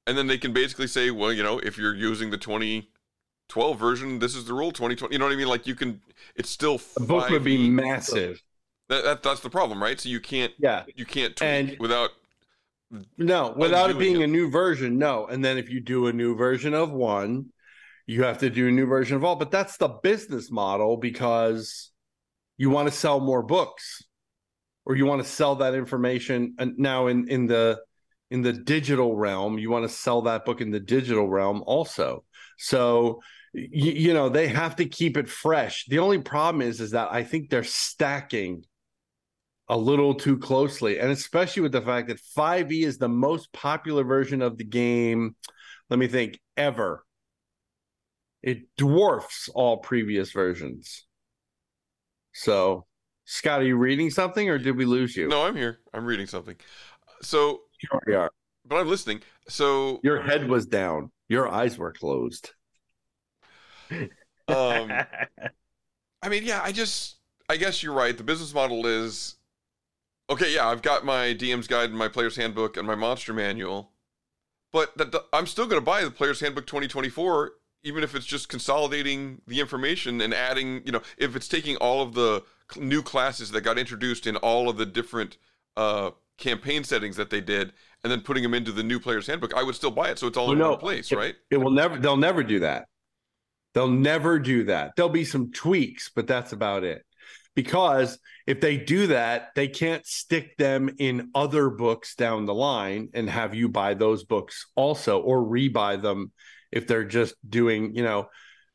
and 0.06 0.18
then 0.18 0.26
they 0.26 0.36
can 0.38 0.52
basically 0.52 0.88
say, 0.88 1.12
well, 1.12 1.32
you 1.32 1.44
know, 1.44 1.58
if 1.60 1.78
you're 1.78 1.94
using 1.94 2.30
the 2.30 2.36
2012 2.38 3.78
version, 3.78 4.18
this 4.18 4.34
is 4.34 4.46
the 4.46 4.54
rule 4.54 4.72
2020. 4.72 5.14
You 5.14 5.18
know 5.20 5.26
what 5.26 5.32
I 5.32 5.36
mean? 5.36 5.46
Like 5.48 5.66
you 5.66 5.76
can 5.76 6.02
it's 6.34 6.50
still 6.50 6.80
The 6.96 7.04
book 7.04 7.30
would 7.30 7.44
be 7.44 7.56
5e. 7.56 7.70
massive. 7.70 8.42
That, 8.88 9.04
that 9.04 9.22
that's 9.22 9.40
the 9.40 9.50
problem, 9.50 9.82
right? 9.82 9.98
So 10.00 10.08
you 10.08 10.20
can't 10.20 10.52
Yeah. 10.58 10.84
you 10.94 11.04
can't 11.04 11.36
tweak 11.36 11.48
And- 11.48 11.76
without 11.78 12.10
No, 13.18 13.52
without 13.56 13.90
it 13.90 13.98
being 13.98 14.20
it. 14.22 14.24
a 14.24 14.26
new 14.26 14.50
version, 14.50 14.98
no. 14.98 15.26
And 15.26 15.44
then 15.44 15.58
if 15.58 15.68
you 15.68 15.80
do 15.80 16.06
a 16.06 16.12
new 16.12 16.34
version 16.34 16.72
of 16.72 16.90
one, 16.90 17.52
you 18.06 18.22
have 18.22 18.38
to 18.38 18.48
do 18.48 18.66
a 18.68 18.70
new 18.70 18.86
version 18.86 19.16
of 19.16 19.24
all. 19.24 19.36
But 19.36 19.50
that's 19.50 19.76
the 19.76 19.88
business 19.88 20.50
model 20.50 20.96
because 20.96 21.90
you 22.56 22.70
want 22.70 22.88
to 22.88 22.94
sell 22.94 23.20
more 23.20 23.42
books, 23.42 24.02
or 24.86 24.96
you 24.96 25.04
want 25.04 25.22
to 25.22 25.28
sell 25.28 25.56
that 25.56 25.74
information. 25.74 26.54
And 26.58 26.78
now 26.78 27.08
in 27.08 27.28
in 27.28 27.46
the 27.46 27.82
in 28.30 28.40
the 28.40 28.54
digital 28.54 29.14
realm, 29.14 29.58
you 29.58 29.70
want 29.70 29.84
to 29.84 29.94
sell 29.94 30.22
that 30.22 30.46
book 30.46 30.62
in 30.62 30.70
the 30.70 30.80
digital 30.80 31.28
realm 31.28 31.62
also. 31.66 32.24
So 32.56 33.20
you, 33.52 33.92
you 33.92 34.14
know 34.14 34.30
they 34.30 34.48
have 34.48 34.76
to 34.76 34.86
keep 34.86 35.18
it 35.18 35.28
fresh. 35.28 35.84
The 35.88 35.98
only 35.98 36.18
problem 36.20 36.62
is 36.62 36.80
is 36.80 36.92
that 36.92 37.12
I 37.12 37.22
think 37.22 37.50
they're 37.50 37.64
stacking 37.64 38.64
a 39.68 39.76
little 39.76 40.14
too 40.14 40.38
closely, 40.38 40.98
and 40.98 41.10
especially 41.10 41.62
with 41.62 41.72
the 41.72 41.82
fact 41.82 42.08
that 42.08 42.20
5e 42.36 42.84
is 42.84 42.98
the 42.98 43.08
most 43.08 43.52
popular 43.52 44.04
version 44.04 44.40
of 44.42 44.56
the 44.56 44.64
game. 44.64 45.36
Let 45.90 45.98
me 45.98 46.06
think, 46.06 46.40
ever. 46.56 47.04
It 48.42 48.74
dwarfs 48.76 49.48
all 49.54 49.78
previous 49.78 50.32
versions. 50.32 51.06
So, 52.32 52.86
Scott, 53.24 53.60
are 53.60 53.64
you 53.64 53.76
reading 53.76 54.10
something, 54.10 54.48
or 54.48 54.58
did 54.58 54.76
we 54.76 54.84
lose 54.84 55.16
you? 55.16 55.28
No, 55.28 55.44
I'm 55.44 55.56
here. 55.56 55.80
I'm 55.92 56.04
reading 56.04 56.26
something. 56.26 56.56
So 57.20 57.62
we 58.06 58.14
are. 58.14 58.30
but 58.64 58.76
I'm 58.76 58.88
listening. 58.88 59.22
So 59.48 60.00
Your 60.02 60.22
head 60.22 60.48
was 60.48 60.66
down. 60.66 61.10
Your 61.28 61.48
eyes 61.48 61.76
were 61.76 61.92
closed. 61.92 62.52
Um, 63.90 64.06
I 66.22 66.28
mean, 66.28 66.44
yeah, 66.44 66.60
I 66.62 66.72
just, 66.72 67.16
I 67.48 67.56
guess 67.56 67.82
you're 67.82 67.94
right. 67.94 68.16
The 68.16 68.24
business 68.24 68.54
model 68.54 68.86
is 68.86 69.37
okay. 70.30 70.54
Yeah, 70.54 70.68
I've 70.68 70.82
got 70.82 71.04
my 71.04 71.34
DM's 71.34 71.66
guide 71.66 71.90
and 71.90 71.98
my 71.98 72.08
player's 72.08 72.36
handbook 72.36 72.76
and 72.76 72.86
my 72.86 72.94
monster 72.94 73.32
manual, 73.32 73.92
but 74.72 74.96
that, 74.98 75.14
I'm 75.32 75.46
still 75.46 75.66
going 75.66 75.80
to 75.80 75.84
buy 75.84 76.04
the 76.04 76.10
player's 76.10 76.40
handbook 76.40 76.66
2024, 76.66 77.52
even 77.84 78.02
if 78.02 78.14
it's 78.14 78.26
just 78.26 78.48
consolidating 78.48 79.40
the 79.46 79.60
information 79.60 80.20
and 80.20 80.34
adding, 80.34 80.82
you 80.84 80.92
know, 80.92 81.02
if 81.16 81.34
it's 81.36 81.48
taking 81.48 81.76
all 81.76 82.02
of 82.02 82.14
the 82.14 82.42
new 82.76 83.02
classes 83.02 83.50
that 83.52 83.62
got 83.62 83.78
introduced 83.78 84.26
in 84.26 84.36
all 84.36 84.68
of 84.68 84.76
the 84.76 84.86
different 84.86 85.38
uh, 85.76 86.10
campaign 86.36 86.84
settings 86.84 87.16
that 87.16 87.30
they 87.30 87.40
did, 87.40 87.72
and 88.04 88.12
then 88.12 88.20
putting 88.20 88.42
them 88.44 88.54
into 88.54 88.70
the 88.70 88.82
new 88.82 89.00
player's 89.00 89.26
handbook, 89.26 89.54
I 89.54 89.62
would 89.62 89.74
still 89.74 89.90
buy 89.90 90.08
it. 90.10 90.18
So 90.18 90.26
it's 90.28 90.36
all 90.36 90.52
in 90.52 90.58
Well, 90.58 90.70
one 90.70 90.78
place, 90.78 91.10
it- 91.10 91.16
right? 91.16 91.34
It 91.50 91.56
will 91.56 91.70
never. 91.72 91.96
They'll 91.98 92.16
never 92.16 92.42
do 92.44 92.60
that. 92.60 92.86
They'll 93.74 93.88
never 93.88 94.38
do 94.38 94.64
that. 94.64 94.92
There'll 94.96 95.08
be 95.10 95.24
some 95.24 95.50
tweaks, 95.52 96.10
but 96.14 96.26
that's 96.26 96.52
about 96.52 96.84
it. 96.84 97.04
Because 97.58 98.20
if 98.46 98.60
they 98.60 98.76
do 98.76 99.08
that, 99.08 99.48
they 99.56 99.66
can't 99.66 100.06
stick 100.06 100.56
them 100.58 100.90
in 100.98 101.30
other 101.34 101.70
books 101.70 102.14
down 102.14 102.46
the 102.46 102.54
line 102.54 103.08
and 103.14 103.28
have 103.28 103.52
you 103.52 103.68
buy 103.68 103.94
those 103.94 104.22
books 104.22 104.66
also, 104.76 105.20
or 105.20 105.42
rebuy 105.42 106.00
them 106.00 106.30
if 106.70 106.86
they're 106.86 107.02
just 107.02 107.34
doing, 107.50 107.96
you 107.96 108.04
know, 108.04 108.28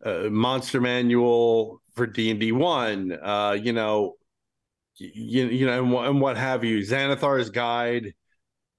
uh, 0.05 0.27
Monster 0.30 0.81
Manual 0.81 1.81
for 1.95 2.05
D 2.05 2.30
and 2.30 2.41
D 2.41 2.51
one, 2.51 3.18
uh, 3.23 3.57
you 3.57 3.72
know, 3.72 4.15
you, 4.97 5.47
you 5.47 5.65
know, 5.65 5.81
and, 5.81 6.07
and 6.07 6.19
what 6.19 6.35
have 6.35 6.65
you, 6.65 6.80
Xanathar's 6.80 7.49
Guide, 7.49 8.14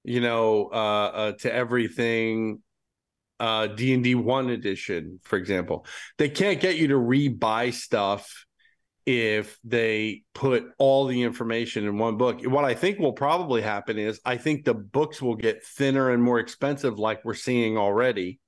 you 0.03 0.21
know, 0.21 0.69
uh, 0.71 1.07
uh, 1.15 1.31
to 1.39 1.51
everything, 1.51 2.61
uh, 3.39 3.65
D 3.65 3.91
and 3.95 4.03
D 4.03 4.13
one 4.13 4.51
edition, 4.51 5.19
for 5.23 5.37
example. 5.37 5.87
They 6.19 6.29
can't 6.29 6.59
get 6.59 6.77
you 6.77 6.89
to 6.89 6.93
rebuy 6.93 7.73
stuff 7.73 8.44
if 9.05 9.59
they 9.63 10.23
put 10.33 10.65
all 10.79 11.05
the 11.05 11.21
information 11.21 11.85
in 11.85 11.97
one 11.97 12.17
book. 12.17 12.41
What 12.43 12.65
I 12.65 12.73
think 12.73 12.97
will 12.97 13.13
probably 13.13 13.61
happen 13.61 13.99
is 13.99 14.19
I 14.25 14.37
think 14.37 14.65
the 14.65 14.73
books 14.73 15.21
will 15.21 15.35
get 15.35 15.63
thinner 15.63 16.09
and 16.09 16.23
more 16.23 16.39
expensive, 16.39 16.97
like 16.97 17.23
we're 17.23 17.35
seeing 17.35 17.77
already, 17.77 18.39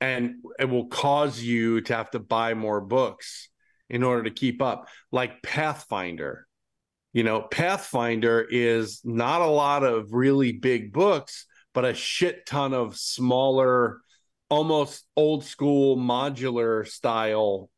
and 0.00 0.36
it 0.60 0.66
will 0.66 0.86
cause 0.86 1.42
you 1.42 1.80
to 1.82 1.96
have 1.96 2.10
to 2.12 2.20
buy 2.20 2.54
more 2.54 2.80
books 2.80 3.48
in 3.90 4.04
order 4.04 4.24
to 4.24 4.30
keep 4.30 4.62
up, 4.62 4.88
like 5.10 5.42
Pathfinder. 5.42 6.46
You 7.12 7.24
know, 7.24 7.40
Pathfinder 7.40 8.46
is 8.48 9.00
not 9.02 9.40
a 9.40 9.46
lot 9.46 9.82
of 9.82 10.12
really 10.12 10.52
big 10.52 10.92
books, 10.92 11.46
but 11.74 11.84
a 11.84 11.94
shit 11.94 12.46
ton 12.46 12.74
of 12.74 12.96
smaller, 12.96 14.02
almost 14.50 15.04
old 15.16 15.44
school 15.44 15.96
modular 15.96 16.86
style 16.86 17.70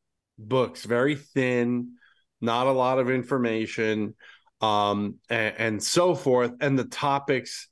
books, 0.48 0.84
very 0.84 1.16
thin, 1.16 1.96
not 2.40 2.66
a 2.66 2.72
lot 2.72 2.98
of 2.98 3.10
information, 3.10 4.14
um, 4.60 5.16
and, 5.28 5.54
and 5.58 5.82
so 5.82 6.14
forth. 6.14 6.52
And 6.60 6.78
the 6.78 6.84
topics 6.84 7.68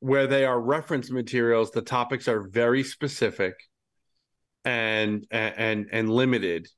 where 0.00 0.26
they 0.26 0.44
are 0.44 0.60
reference 0.60 1.10
materials, 1.10 1.70
the 1.70 1.82
topics 1.82 2.28
are 2.28 2.42
very 2.42 2.82
specific 2.82 3.54
and 4.64 5.26
and 5.30 5.88
and 5.90 6.08
limited 6.08 6.68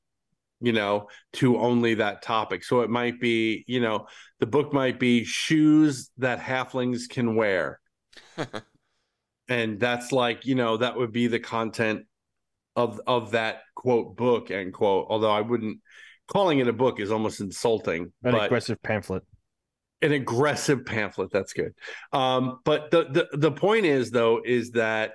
you 0.61 0.71
know 0.71 1.07
to 1.33 1.57
only 1.57 1.95
that 1.95 2.21
topic 2.21 2.63
so 2.63 2.81
it 2.81 2.89
might 2.89 3.19
be 3.19 3.63
you 3.67 3.79
know 3.79 4.07
the 4.39 4.45
book 4.45 4.73
might 4.73 4.99
be 4.99 5.23
shoes 5.23 6.09
that 6.17 6.39
halflings 6.39 7.07
can 7.09 7.35
wear 7.35 7.79
and 9.49 9.79
that's 9.79 10.11
like 10.11 10.45
you 10.45 10.55
know 10.55 10.77
that 10.77 10.97
would 10.97 11.11
be 11.11 11.27
the 11.27 11.39
content 11.39 12.03
of 12.75 12.99
of 13.05 13.31
that 13.31 13.61
quote 13.85 14.15
book 14.15 14.49
end 14.49 14.73
quote 14.73 15.05
although 15.09 15.31
i 15.31 15.41
wouldn't 15.41 15.79
calling 16.27 16.59
it 16.59 16.67
a 16.67 16.73
book 16.73 16.99
is 16.99 17.11
almost 17.11 17.39
insulting 17.39 18.11
An 18.23 18.35
aggressive 18.35 18.81
pamphlet. 18.81 19.23
an 20.01 20.11
aggressive 20.11 20.85
pamphlet 20.85 21.31
that's 21.31 21.53
good. 21.53 21.73
Um 22.11 22.59
but 22.65 22.91
the, 22.91 23.05
the 23.05 23.37
the 23.37 23.51
point 23.51 23.85
is 23.85 24.11
though 24.11 24.41
is 24.43 24.71
that 24.71 25.11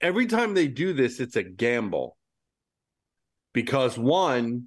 every 0.00 0.26
time 0.26 0.54
they 0.54 0.68
do 0.68 0.92
this 0.92 1.20
it's 1.20 1.36
a 1.36 1.42
gamble. 1.42 2.16
Because 3.52 3.98
one 3.98 4.66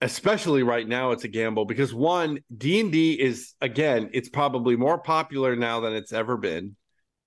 especially 0.00 0.62
right 0.62 0.86
now 0.86 1.10
it's 1.10 1.24
a 1.24 1.28
gamble 1.28 1.64
because 1.64 1.92
one 1.92 2.38
d&d 2.56 3.20
is 3.20 3.54
again 3.60 4.10
it's 4.12 4.28
probably 4.28 4.76
more 4.76 4.98
popular 4.98 5.56
now 5.56 5.80
than 5.80 5.92
it's 5.92 6.12
ever 6.12 6.36
been 6.36 6.76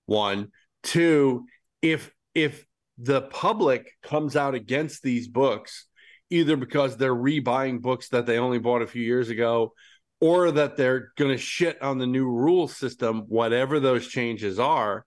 one. 0.05 0.51
Two 0.83 1.45
if 1.81 2.11
if 2.33 2.65
the 3.01 3.21
public 3.21 3.91
comes 4.03 4.35
out 4.35 4.55
against 4.55 5.01
these 5.01 5.27
books 5.27 5.87
either 6.29 6.55
because 6.55 6.95
they're 6.95 7.15
rebuying 7.15 7.81
books 7.81 8.09
that 8.09 8.25
they 8.25 8.37
only 8.37 8.59
bought 8.59 8.81
a 8.81 8.87
few 8.87 9.03
years 9.03 9.29
ago 9.29 9.73
or 10.21 10.51
that 10.51 10.77
they're 10.77 11.11
going 11.17 11.31
to 11.31 11.37
shit 11.37 11.81
on 11.81 11.97
the 11.97 12.07
new 12.07 12.27
rule 12.29 12.67
system 12.67 13.23
whatever 13.27 13.79
those 13.79 14.07
changes 14.07 14.59
are 14.59 15.05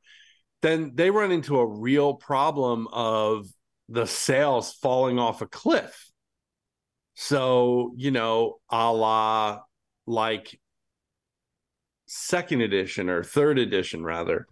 then 0.65 0.93
they 0.95 1.11
run 1.11 1.31
into 1.31 1.59
a 1.59 1.67
real 1.67 2.15
problem 2.15 2.89
of 2.91 3.47
the 3.91 4.07
sales 4.07 4.73
falling 4.73 5.19
off 5.19 5.43
a 5.43 5.47
cliff. 5.47 6.11
So 7.13 7.93
you 7.97 8.11
know 8.11 8.57
a 8.71 8.91
la 8.91 9.61
like 10.07 10.59
second 12.07 12.63
edition 12.63 13.11
or 13.11 13.23
third 13.23 13.59
edition 13.59 14.03
rather 14.03 14.47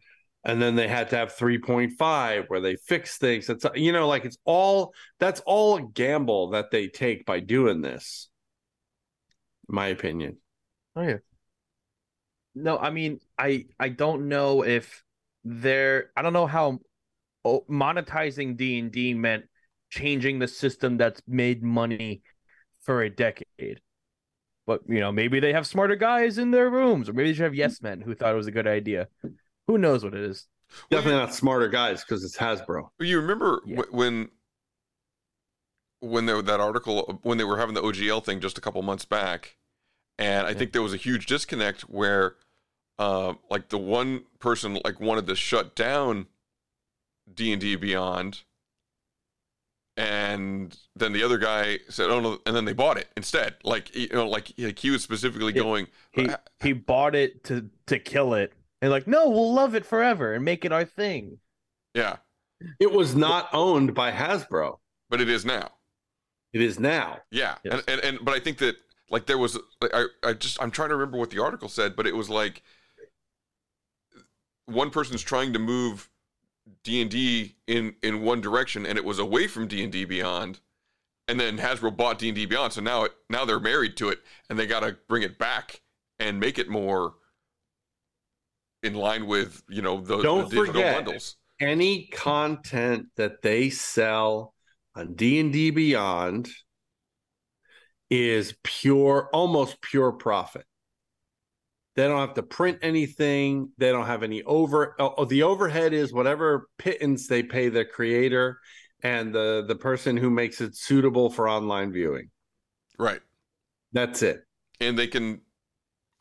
and 0.45 0.61
then 0.61 0.75
they 0.75 0.89
had 0.89 1.11
to 1.11 1.17
have 1.17 1.35
3.5 1.35 2.45
where 2.49 2.61
they 2.61 2.77
fix 2.77 3.19
things 3.19 3.49
it's 3.49 3.65
you 3.75 3.93
know 3.93 4.09
like 4.09 4.25
it's 4.25 4.39
all 4.45 4.93
that's 5.19 5.41
all 5.47 5.77
a 5.77 5.83
gamble 5.83 6.51
that 6.51 6.71
they 6.71 6.89
take 6.89 7.25
by 7.25 7.41
doing 7.41 7.81
this 7.81 8.29
my 9.69 9.89
opinion 9.89 10.37
Oh 10.95 11.03
yeah. 11.03 11.19
No, 12.55 12.77
I 12.79 12.91
mean, 12.91 13.21
I 13.39 13.67
I 13.81 13.89
don't 13.89 14.29
know 14.29 14.63
if 14.63 15.03
they're 15.45 16.11
I 16.17 16.23
don't 16.23 16.35
know 16.35 16.47
how 16.47 16.81
monetizing 17.47 18.57
D 18.57 18.79
and 18.79 18.93
D 18.93 19.15
meant 19.15 19.47
changing 19.91 20.39
the 20.39 20.49
system 20.49 20.97
that's 20.97 21.23
made 21.27 21.63
money 21.63 22.23
for 22.83 23.03
a 23.03 23.11
decade. 23.11 23.81
But 24.67 24.83
you 24.87 25.01
know, 25.01 25.13
maybe 25.13 25.41
they 25.41 25.53
have 25.55 25.67
smarter 25.67 25.97
guys 25.97 26.39
in 26.39 26.51
their 26.51 26.71
rooms, 26.71 27.09
or 27.09 27.15
maybe 27.15 27.31
they 27.31 27.35
should 27.35 27.45
have 27.45 27.55
yes 27.55 27.81
men 27.81 28.01
who 28.01 28.15
thought 28.15 28.35
it 28.35 28.37
was 28.37 28.47
a 28.47 28.53
good 28.53 28.67
idea. 28.67 29.09
Who 29.67 29.79
knows 29.79 30.05
what 30.05 30.15
it 30.15 30.21
is? 30.25 30.47
definitely 30.91 31.21
not 31.21 31.35
smarter 31.35 31.69
guys 31.69 32.03
because 32.03 32.25
it's 32.25 32.37
hasbro 32.37 32.89
You 32.99 33.21
remember 33.21 33.61
wh- 33.67 33.93
when 33.93 34.31
when 36.01 36.27
there 36.27 36.41
that 36.43 36.61
article 36.61 37.21
when 37.23 37.39
they 37.39 37.45
were 37.45 37.59
having 37.59 37.75
the 37.75 37.83
OGL 37.83 38.25
thing 38.25 38.41
just 38.41 38.59
a 38.59 38.61
couple 38.61 38.83
months 38.83 39.05
back, 39.05 39.57
and 40.19 40.47
I 40.47 40.55
think 40.55 40.73
there 40.73 40.83
was 40.83 40.93
a 40.95 40.99
huge 40.99 41.27
disconnect 41.27 41.83
where, 41.83 42.37
uh, 42.99 43.35
like 43.51 43.69
the 43.69 43.79
one 43.79 44.25
person 44.41 44.79
like 44.85 44.99
wanted 44.99 45.27
to 45.29 45.37
shut 45.37 45.75
down 45.77 46.27
D 47.33 47.53
and 47.53 47.61
D 47.61 47.77
Beyond, 47.77 48.43
and 49.97 50.77
then 50.97 51.13
the 51.13 51.23
other 51.23 51.39
guy 51.39 51.79
said, 51.89 52.11
"Oh 52.11 52.19
no!" 52.21 52.39
and 52.47 52.57
then 52.57 52.65
they 52.65 52.73
bought 52.73 52.97
it 52.99 53.09
instead. 53.17 53.57
Like 53.63 53.95
you 53.95 54.09
know, 54.09 54.29
like, 54.29 54.53
like 54.59 54.79
he 54.79 54.91
was 54.91 55.03
specifically 55.03 55.53
going, 55.53 55.87
He 56.11 56.29
he 56.61 56.73
bought 56.73 57.15
it 57.15 57.45
to 57.45 57.71
to 57.87 57.99
kill 58.01 58.35
it, 58.35 58.53
and 58.83 58.91
like, 58.91 59.07
no, 59.07 59.31
we'll 59.31 59.55
love 59.55 59.75
it 59.75 59.87
forever 59.87 60.35
and 60.35 60.45
make 60.45 60.65
it 60.67 60.73
our 60.73 60.85
thing. 60.85 61.39
yeah, 61.95 62.17
it 62.79 62.93
was 62.93 63.15
not 63.15 63.49
owned 63.55 63.95
by 63.95 64.13
hasbro. 64.13 64.79
But 65.09 65.21
it 65.21 65.29
is 65.29 65.45
now. 65.45 65.71
it 66.53 66.61
is 66.61 66.79
now. 66.79 67.19
Yeah, 67.31 67.57
and, 67.65 67.83
and 67.89 68.01
and 68.01 68.19
but 68.23 68.35
I 68.35 68.41
think 68.41 68.59
that 68.59 68.77
like 69.11 69.27
there 69.27 69.39
was 69.39 69.59
like, 69.81 69.93
I 69.95 70.05
I 70.23 70.33
just 70.35 70.61
I'm 70.61 70.71
trying 70.71 70.89
to 70.91 70.97
remember 70.97 71.19
what 71.19 71.31
the 71.31 71.43
article 71.43 71.69
said, 71.69 71.97
but 71.97 72.07
it 72.07 72.17
was 72.17 72.29
like 72.29 72.63
one 74.67 74.91
person's 74.91 75.23
trying 75.23 75.53
to 75.53 75.59
move 75.59 76.09
D 76.83 77.03
and 77.03 77.11
D 77.11 77.57
in 77.67 77.95
in 78.03 78.23
one 78.23 78.41
direction, 78.41 78.87
and 78.87 78.99
it 78.99 79.05
was 79.05 79.19
away 79.19 79.47
from 79.47 79.69
D 79.69 79.83
and 79.83 79.93
D 79.93 80.05
Beyond, 80.05 80.61
and 81.29 81.39
then 81.39 81.59
Hasbro 81.59 81.97
bought 81.97 82.19
D 82.19 82.29
and 82.29 82.37
D 82.37 82.47
Beyond, 82.47 82.73
so 82.73 82.81
now 82.81 83.05
it 83.05 83.13
now 83.29 83.45
they're 83.45 83.61
married 83.61 83.97
to 83.99 84.09
it, 84.09 84.21
and 84.49 84.59
they 84.59 84.67
got 84.67 84.81
to 84.81 84.97
bring 85.09 85.23
it 85.23 85.39
back 85.39 85.83
and 86.19 86.41
make 86.41 86.59
it 86.59 86.69
more 86.69 87.15
in 88.83 88.95
line 88.95 89.27
with 89.27 89.63
you 89.69 89.83
know 89.83 90.01
the, 90.01 90.17
the 90.19 90.23
don't 90.23 90.51
digital 90.51 90.67
forget 90.67 91.05
bundles. 91.05 91.37
any 91.61 92.07
content 92.07 93.07
that 93.17 93.43
they 93.43 93.71
sell 93.71 94.55
on 94.97 95.15
d&d 95.15 95.71
beyond 95.71 96.49
is 98.11 98.55
pure 98.63 99.31
almost 99.33 99.81
pure 99.81 100.13
profit 100.13 100.65
they 101.95 102.07
don't 102.09 102.21
have 102.21 102.35
to 102.35 102.43
print 102.43 102.79
anything 102.83 103.71
they 103.79 103.91
don't 103.93 104.07
have 104.07 104.23
any 104.23 104.43
over 104.43 104.95
oh, 104.99 105.25
the 105.25 105.43
overhead 105.45 105.93
is 105.93 106.13
whatever 106.13 106.69
pittance 106.79 107.27
they 107.27 107.43
pay 107.43 107.69
the 107.69 107.85
creator 107.85 108.59
and 109.03 109.33
the 109.35 109.65
the 109.67 109.77
person 109.77 110.17
who 110.17 110.31
makes 110.31 110.61
it 110.61 110.77
suitable 110.77 111.31
for 111.31 111.49
online 111.49 111.93
viewing 111.93 112.29
Right. 112.99 113.21
that's 113.93 114.23
it 114.23 114.45
and 114.81 114.99
they 114.99 115.07
can 115.07 115.41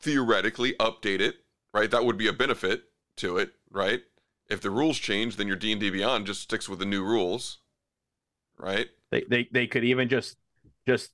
theoretically 0.00 0.74
update 0.80 1.20
it 1.20 1.36
right 1.72 1.90
that 1.90 2.04
would 2.04 2.16
be 2.16 2.28
a 2.28 2.32
benefit 2.32 2.84
to 3.16 3.36
it 3.38 3.52
right 3.70 4.02
if 4.48 4.60
the 4.60 4.70
rules 4.70 4.98
change 4.98 5.36
then 5.36 5.46
your 5.46 5.56
d&d 5.56 5.90
beyond 5.90 6.26
just 6.26 6.42
sticks 6.42 6.68
with 6.68 6.78
the 6.78 6.84
new 6.86 7.02
rules 7.04 7.58
right 8.58 8.88
They 9.10 9.22
they 9.28 9.48
they 9.52 9.66
could 9.66 9.84
even 9.84 10.08
just 10.08 10.36
just 10.86 11.10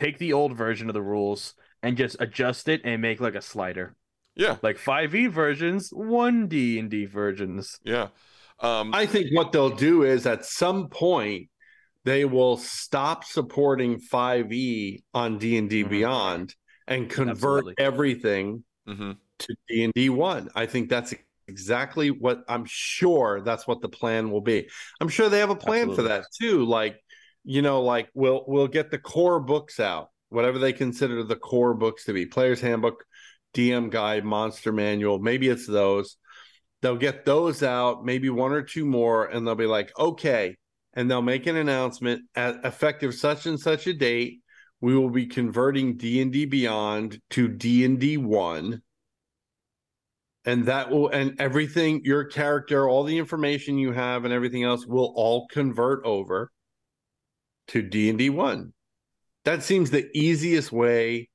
take 0.00 0.18
the 0.18 0.32
old 0.32 0.56
version 0.56 0.88
of 0.88 0.94
the 0.94 1.02
rules 1.02 1.54
and 1.82 1.96
just 1.96 2.16
adjust 2.20 2.68
it 2.68 2.80
and 2.84 3.00
make 3.02 3.20
like 3.20 3.34
a 3.34 3.40
slider. 3.42 3.94
Yeah. 4.34 4.56
Like 4.62 4.78
5e 4.78 5.28
versions, 5.28 5.92
1D 5.92 6.78
and 6.78 6.90
D 6.90 7.04
versions. 7.06 7.78
Yeah. 7.84 8.08
Um, 8.60 8.94
I 8.94 9.06
think 9.06 9.28
what 9.32 9.52
they'll 9.52 9.76
do 9.76 10.02
is 10.02 10.26
at 10.26 10.44
some 10.44 10.88
point 10.88 11.48
they 12.04 12.24
will 12.24 12.56
stop 12.56 13.24
supporting 13.24 14.00
5e 14.00 15.02
on 15.12 15.38
D&D 15.38 15.84
Beyond 15.84 16.54
and 16.86 17.08
convert 17.08 17.66
Absolutely. 17.68 17.74
everything 17.78 18.64
Mm-hmm. 18.88 19.12
To 19.40 19.54
D&D 19.68 20.10
1. 20.10 20.50
I 20.54 20.66
think 20.66 20.88
that's 20.88 21.14
exactly 21.46 22.10
what 22.10 22.42
I'm 22.48 22.64
sure 22.66 23.40
that's 23.42 23.66
what 23.66 23.80
the 23.80 23.88
plan 23.88 24.30
will 24.30 24.40
be. 24.40 24.68
I'm 25.00 25.08
sure 25.08 25.28
they 25.28 25.40
have 25.40 25.50
a 25.50 25.56
plan 25.56 25.94
for 25.94 26.02
that 26.02 26.24
too 26.40 26.64
like 26.64 26.98
you 27.44 27.60
know 27.60 27.82
like 27.82 28.08
we'll 28.14 28.44
we'll 28.46 28.68
get 28.68 28.90
the 28.90 28.98
core 28.98 29.40
books 29.40 29.80
out, 29.80 30.10
whatever 30.30 30.58
they 30.58 30.72
consider 30.72 31.22
the 31.22 31.36
core 31.36 31.74
books 31.74 32.04
to 32.04 32.12
be. 32.12 32.26
Player's 32.26 32.60
Handbook, 32.60 33.04
DM 33.54 33.90
Guide, 33.90 34.24
Monster 34.24 34.72
Manual, 34.72 35.18
maybe 35.18 35.48
it's 35.48 35.66
those. 35.66 36.16
They'll 36.82 36.96
get 36.96 37.24
those 37.24 37.62
out, 37.62 38.04
maybe 38.04 38.28
one 38.28 38.52
or 38.52 38.62
two 38.62 38.84
more 38.84 39.26
and 39.26 39.46
they'll 39.46 39.54
be 39.54 39.66
like, 39.66 39.92
"Okay." 39.98 40.56
And 40.96 41.10
they'll 41.10 41.22
make 41.22 41.46
an 41.46 41.56
announcement 41.56 42.22
at 42.36 42.64
effective 42.64 43.14
such 43.14 43.46
and 43.46 43.58
such 43.58 43.88
a 43.88 43.92
date 43.92 44.42
we 44.84 44.94
will 44.94 45.08
be 45.08 45.26
converting 45.26 45.96
D&D 45.96 46.44
Beyond 46.44 47.18
to 47.30 47.48
D&D 47.48 48.18
1 48.18 48.82
and 50.44 50.66
that 50.66 50.90
will 50.90 51.08
and 51.08 51.40
everything 51.40 52.02
your 52.04 52.24
character 52.24 52.88
all 52.88 53.04
the 53.04 53.18
information 53.18 53.78
you 53.78 53.92
have 53.92 54.24
and 54.24 54.32
everything 54.32 54.62
else 54.62 54.86
will 54.86 55.12
all 55.16 55.46
convert 55.48 56.04
over 56.04 56.50
to 57.68 57.82
D&D 57.82 58.30
1 58.30 58.72
that 59.44 59.62
seems 59.62 59.90
the 59.90 60.08
easiest 60.14 60.72
way 60.72 61.28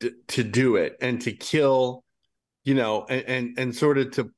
to, 0.00 0.12
to 0.28 0.42
do 0.42 0.76
it 0.76 0.96
and 1.00 1.20
to 1.22 1.32
kill 1.32 2.04
you 2.64 2.74
know 2.74 3.06
and 3.08 3.24
and, 3.26 3.58
and 3.58 3.76
sort 3.76 3.98
of 3.98 4.10
to 4.12 4.30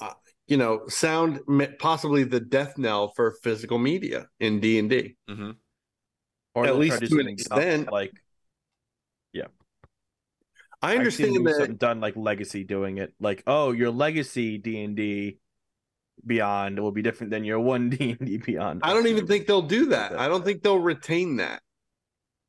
uh, 0.00 0.12
you 0.46 0.56
know 0.56 0.82
sound 0.88 1.40
possibly 1.78 2.24
the 2.24 2.40
death 2.40 2.76
knell 2.76 3.12
for 3.14 3.32
physical 3.42 3.78
media 3.78 4.26
in 4.40 4.60
D&D 4.60 5.16
Mm-hmm. 5.30 5.50
Or 6.54 6.66
At 6.66 6.76
least 6.76 7.06
to 7.06 7.20
an 7.20 7.28
extent. 7.28 7.92
like 7.92 8.10
yeah. 8.12 8.20
I 10.80 10.96
understand 10.96 11.34
that 11.46 11.78
done 11.78 12.00
like 12.00 12.16
Legacy 12.16 12.64
doing 12.64 12.98
it. 12.98 13.12
Like, 13.20 13.42
oh, 13.46 13.72
your 13.72 13.90
Legacy 13.90 14.58
D 14.58 14.82
and 14.82 14.96
D 14.96 15.38
Beyond 16.24 16.80
will 16.80 16.92
be 16.92 17.02
different 17.02 17.30
than 17.30 17.44
your 17.44 17.60
one 17.60 17.90
D 17.90 18.16
and 18.18 18.28
D 18.28 18.38
Beyond. 18.38 18.80
I 18.84 18.92
don't 18.92 19.06
even 19.06 19.26
think 19.26 19.46
they'll 19.46 19.62
do 19.62 19.86
that. 19.86 20.18
I 20.18 20.28
don't 20.28 20.44
think 20.44 20.62
they'll 20.62 20.78
retain 20.78 21.36
that. 21.36 21.62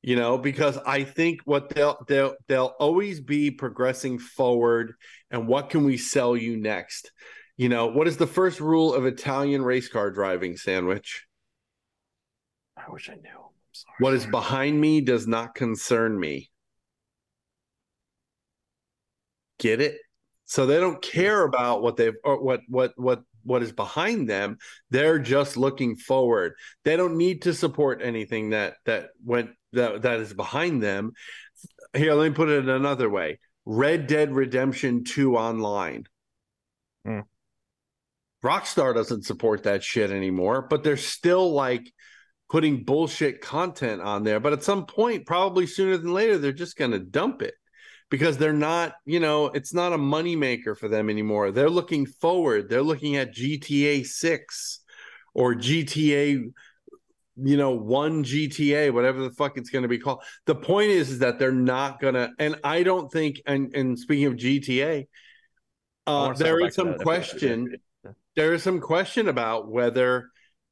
You 0.01 0.15
know, 0.15 0.38
because 0.38 0.77
I 0.77 1.03
think 1.03 1.41
what 1.43 1.69
they'll 1.69 1.97
they'll 2.07 2.35
they'll 2.47 2.73
always 2.80 3.19
be 3.19 3.51
progressing 3.51 4.18
forward 4.18 4.93
and 5.30 5.45
what 5.45 5.69
can 5.69 5.84
we 5.84 5.97
sell 5.97 6.38
you 6.38 6.56
next? 6.56 7.11
You 7.57 7.68
know, 7.68 7.88
what 7.88 8.07
is 8.07 8.15
the 8.15 8.27
first 8.27 8.61
rule 8.61 8.93
of 8.93 9.06
Italian 9.06 9.61
race 9.61 9.89
car 9.89 10.10
driving 10.11 10.56
sandwich? 10.56 11.26
I 12.77 12.89
wish 12.89 13.10
I 13.10 13.15
knew. 13.15 13.30
I'm 13.30 13.73
sorry. 13.73 13.95
What 13.99 14.14
is 14.14 14.26
behind 14.26 14.80
me 14.80 15.01
does 15.01 15.27
not 15.27 15.56
concern 15.56 16.18
me. 16.18 16.49
Get 19.60 19.81
it? 19.81 19.98
So 20.45 20.65
they 20.65 20.80
don't 20.80 21.02
care 21.02 21.44
about 21.44 21.84
what 21.84 21.95
they've 21.95 22.15
or 22.23 22.41
what 22.41 22.61
what 22.68 22.94
what 22.95 23.22
what 23.44 23.64
is 23.64 23.72
behind 23.72 24.30
them. 24.30 24.57
They're 24.90 25.19
just 25.19 25.57
looking 25.57 25.95
forward. 25.95 26.53
They 26.84 26.95
don't 26.95 27.18
need 27.18 27.44
to 27.44 27.53
support 27.53 28.02
anything 28.03 28.49
that 28.49 28.76
that 28.86 29.10
went 29.23 29.52
that 29.73 30.02
that 30.02 30.19
is 30.19 30.34
behind 30.34 30.81
them. 30.81 31.11
Here, 31.95 32.14
let 32.14 32.30
me 32.30 32.36
put 32.36 32.49
it 32.49 32.68
another 32.68 33.10
way. 33.10 33.40
Red 33.65 34.07
Dead 34.07 34.31
Redemption 34.31 35.03
2 35.03 35.36
online. 35.36 36.06
Hmm. 37.06 37.22
Rockstar 38.44 38.95
doesn't 38.95 39.26
support 39.26 39.64
that 39.64 39.84
shit 39.84 40.11
anymore, 40.11 40.65
but 40.68 40.84
they're 40.84 40.98
still 40.98 41.52
like 41.52 41.91
putting 42.49 42.84
bullshit 42.84 43.41
content 43.41 44.02
on 44.02 44.23
there. 44.23 44.40
But 44.40 44.53
at 44.53 44.64
some 44.64 44.86
point, 44.86 45.27
probably 45.27 45.68
sooner 45.68 45.98
than 45.98 46.14
later, 46.14 46.38
they're 46.38 46.52
just 46.53 46.77
going 46.77 46.91
to 46.91 46.99
dump 46.99 47.41
it 47.41 47.53
because 48.10 48.38
they're 48.38 48.53
not, 48.53 48.95
you 49.06 49.19
know, 49.19 49.48
it's 49.48 49.73
not 49.73 49.94
a 49.94 49.98
moneymaker 49.98 50.77
for 50.77 50.88
them 50.88 51.10
anymore. 51.10 51.52
They're 51.52 51.69
looking 51.69 52.06
forward. 52.06 52.69
They're 52.69 52.81
looking 52.81 53.15
at 53.18 53.36
GTA 53.36 54.06
6 54.06 54.80
or 55.34 55.53
GTA, 55.53 56.52
you 57.38 57.57
know, 57.57 57.72
one 57.72 58.23
GTA, 58.23 58.91
whatever 58.91 59.22
the 59.22 59.31
fuck 59.31 59.57
it's 59.57 59.69
going 59.69 59.84
to 59.84 59.90
be 59.90 59.99
called. 59.99 60.23
The 60.45 60.56
point 60.56 60.90
is, 60.90 61.11
is 61.11 61.19
that 61.19 61.40
they're 61.40 61.52
not 61.52 61.99
going 61.99 62.15
to, 62.15 62.31
and 62.40 62.56
I 62.64 62.84
don't 62.84 63.11
think, 63.11 63.41
and, 63.45 63.73
and 63.76 63.98
speaking 63.98 64.26
of 64.26 64.34
GTA, 64.34 65.07
uh, 66.07 66.34
there 66.34 66.60
is 66.65 66.73
some 66.73 66.98
question. 66.98 67.76
There 68.36 68.53
is 68.53 68.64
some 68.64 68.80
question 68.80 69.27
about 69.27 69.69
whether 69.69 70.30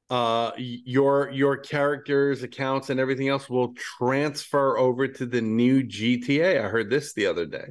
uh 0.09 0.51
your 0.57 1.29
your 1.31 1.57
characters 1.57 2.41
accounts 2.41 2.89
and 2.89 2.99
everything 2.99 3.27
else 3.27 3.49
will 3.49 3.73
transfer 3.73 4.77
over 4.77 5.07
to 5.07 5.25
the 5.25 5.41
new 5.41 5.83
GTA. 5.83 6.63
I 6.63 6.69
heard 6.69 6.89
this 6.89 7.13
the 7.13 7.27
other 7.27 7.45
day. 7.45 7.67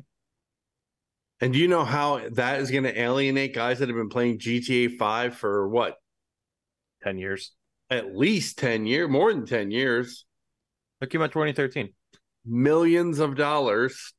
And 1.41 1.53
do 1.53 1.59
you 1.59 1.69
know 1.69 1.85
how 1.85 2.29
that 2.33 2.61
is 2.61 2.71
going 2.71 2.85
to 2.85 2.99
alienate 2.99 3.55
guys 3.55 3.79
that 3.79 3.89
have 3.89 3.97
been 3.97 4.09
playing 4.09 4.39
GTA 4.39 4.97
5 4.97 5.37
for 5.37 5.69
what? 5.69 5.97
10 7.03 7.19
years. 7.19 7.53
At 7.91 8.17
least 8.17 8.59
10 8.59 8.87
years, 8.87 9.09
more 9.09 9.33
than 9.33 9.47
10 9.47 9.71
years. 9.71 10.25
Look 11.01 11.11
came 11.11 11.23
out 11.23 11.33
2013. 11.33 11.93
Millions 12.47 13.19
of 13.19 13.37
dollars 13.37 14.15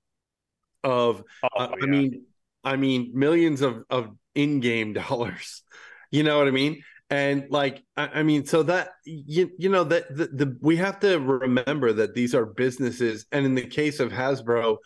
of 0.83 1.23
Oh, 1.43 1.47
uh, 1.57 1.71
I 1.81 1.85
mean 1.85 2.25
I 2.63 2.75
mean 2.75 3.11
millions 3.13 3.61
of 3.61 3.83
of 3.89 4.15
in-game 4.35 4.93
dollars. 5.07 5.63
You 6.11 6.23
know 6.23 6.37
what 6.37 6.47
I 6.47 6.51
mean? 6.51 6.83
And 7.09 7.45
like 7.49 7.83
I, 7.95 8.07
I 8.15 8.23
mean, 8.23 8.45
so 8.45 8.63
that 8.63 8.89
you 9.05 9.49
you 9.57 9.69
know 9.69 9.85
that 9.85 10.15
the, 10.15 10.27
the 10.27 10.57
we 10.61 10.75
have 10.77 10.99
to 11.01 11.19
remember 11.19 11.93
that 11.93 12.13
these 12.13 12.35
are 12.35 12.45
businesses, 12.45 13.25
and 13.31 13.45
in 13.45 13.55
the 13.55 13.65
case 13.65 13.99
of 13.99 14.11
Hasbro, 14.11 14.77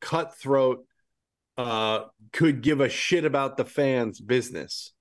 cutthroat 0.00 0.84
uh 1.58 2.04
could 2.32 2.62
give 2.62 2.80
a 2.80 2.88
shit 2.88 3.24
about 3.24 3.56
the 3.56 3.64
fans' 3.64 4.20
business. 4.20 4.92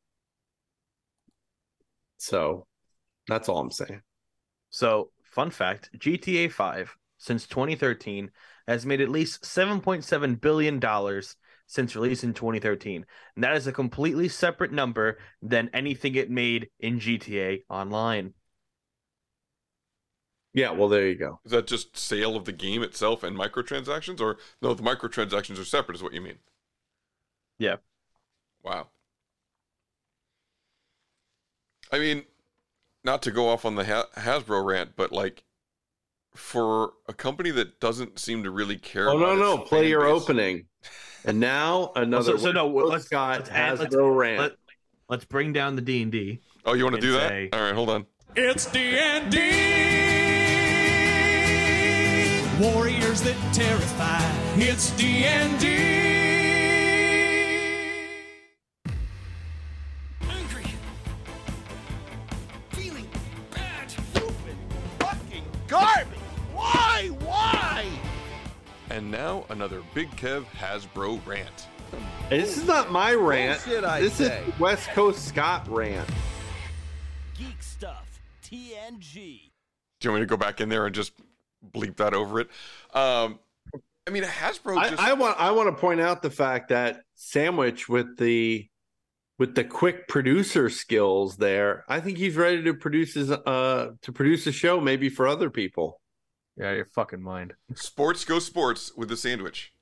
So 2.17 2.65
that's 3.27 3.49
all 3.49 3.59
I'm 3.59 3.71
saying. 3.71 4.01
So, 4.69 5.11
fun 5.23 5.51
fact 5.51 5.89
GTA 5.97 6.51
5, 6.51 6.95
since 7.17 7.47
2013, 7.47 8.31
has 8.67 8.85
made 8.85 9.01
at 9.01 9.09
least 9.09 9.43
$7.7 9.43 10.41
billion 10.41 10.79
since 11.67 11.95
release 11.95 12.23
in 12.23 12.33
2013. 12.33 13.05
And 13.35 13.43
that 13.43 13.55
is 13.55 13.67
a 13.67 13.71
completely 13.71 14.27
separate 14.27 14.71
number 14.71 15.17
than 15.41 15.69
anything 15.73 16.15
it 16.15 16.29
made 16.29 16.69
in 16.79 16.99
GTA 16.99 17.63
Online. 17.69 18.33
Yeah, 20.53 20.71
well, 20.71 20.87
there 20.87 21.05
you 21.07 21.15
go. 21.15 21.41
Is 21.43 21.51
that 21.51 21.67
just 21.67 21.97
sale 21.97 22.35
of 22.37 22.45
the 22.45 22.53
game 22.53 22.81
itself 22.81 23.23
and 23.23 23.37
microtransactions, 23.37 24.21
or 24.21 24.37
no? 24.61 24.73
The 24.73 24.83
microtransactions 24.83 25.59
are 25.59 25.65
separate, 25.65 25.95
is 25.95 26.03
what 26.03 26.13
you 26.13 26.21
mean? 26.21 26.39
Yeah. 27.57 27.77
Wow. 28.63 28.89
I 31.91 31.99
mean, 31.99 32.25
not 33.05 33.23
to 33.23 33.31
go 33.31 33.49
off 33.49 33.65
on 33.65 33.75
the 33.75 33.85
ha- 33.85 34.09
Hasbro 34.17 34.65
rant, 34.65 34.97
but 34.97 35.13
like 35.13 35.44
for 36.35 36.93
a 37.07 37.13
company 37.13 37.51
that 37.51 37.79
doesn't 37.79 38.19
seem 38.19 38.43
to 38.43 38.51
really 38.51 38.77
care. 38.77 39.09
Oh 39.09 39.17
no, 39.17 39.25
about 39.25 39.37
no, 39.37 39.61
its 39.61 39.69
play 39.69 39.89
your 39.89 40.01
base- 40.01 40.21
opening. 40.23 40.65
And 41.23 41.39
now 41.39 41.91
another 41.95 42.37
so, 42.37 42.45
so 42.45 42.51
no, 42.51 42.67
let's, 42.67 42.89
Coast 42.91 43.05
Scott 43.07 43.37
let's, 43.39 43.49
add- 43.49 43.79
let's, 43.79 43.95
Hasbro 43.95 44.15
rant. 44.15 44.39
let, 44.41 44.51
let's 45.09 45.25
bring 45.25 45.53
down 45.53 45.75
the 45.75 45.81
D&D. 45.81 46.39
Oh, 46.65 46.73
you 46.73 46.83
want 46.83 46.95
to 46.95 47.01
do 47.01 47.13
that? 47.13 47.29
say- 47.29 47.49
All 47.53 47.61
right, 47.61 47.73
hold 47.73 47.89
on. 47.89 48.05
It's 48.35 48.65
D&D 48.71 49.37
Warriors 52.59 53.21
that 53.21 53.35
terrify 53.53 54.21
It's 54.57 54.91
D&D 54.91 55.25
Angry. 55.25 56.04
And 68.95 69.11
now 69.11 69.43
another 69.49 69.83
Big 69.93 70.09
Kev 70.11 70.45
Hasbro 70.57 71.19
rant. 71.27 71.67
This 72.29 72.57
is 72.57 72.63
not 72.63 72.93
my 72.93 73.13
rant. 73.13 73.67
I 73.67 73.99
this 73.99 74.13
say. 74.13 74.41
is 74.41 74.57
West 74.57 74.87
Coast 74.91 75.27
Scott 75.27 75.67
rant. 75.67 76.09
Geek 77.37 77.61
Stuff 77.61 78.21
TNG. 78.41 79.51
Do 79.99 80.07
you 80.07 80.11
want 80.11 80.21
me 80.21 80.25
to 80.25 80.25
go 80.25 80.37
back 80.37 80.61
in 80.61 80.69
there 80.69 80.85
and 80.85 80.95
just 80.95 81.11
bleep 81.73 81.97
that 81.97 82.13
over 82.13 82.39
it? 82.39 82.47
Um, 82.93 83.39
I 84.07 84.11
mean, 84.11 84.23
Hasbro 84.23 84.81
just 84.89 85.03
I, 85.03 85.09
I 85.09 85.13
want 85.13 85.37
I 85.41 85.51
want 85.51 85.67
to 85.67 85.75
point 85.75 85.99
out 85.99 86.21
the 86.21 86.31
fact 86.31 86.69
that 86.69 87.01
sandwich 87.15 87.89
with 87.89 88.15
the 88.17 88.69
with 89.37 89.55
the 89.55 89.65
quick 89.65 90.07
producer 90.07 90.69
skills 90.69 91.35
there, 91.35 91.83
I 91.89 91.99
think 91.99 92.17
he's 92.17 92.37
ready 92.37 92.63
to 92.63 92.73
produce 92.73 93.15
his 93.15 93.29
uh 93.29 93.89
to 94.03 94.11
produce 94.13 94.47
a 94.47 94.53
show 94.53 94.79
maybe 94.79 95.09
for 95.09 95.27
other 95.27 95.49
people. 95.49 95.99
Yeah, 96.57 96.73
your 96.73 96.85
fucking 96.85 97.21
mind. 97.21 97.53
Sports 97.75 98.23
go 98.25 98.39
sports 98.39 98.93
with 98.95 99.09
the 99.09 99.17
sandwich. 99.17 99.73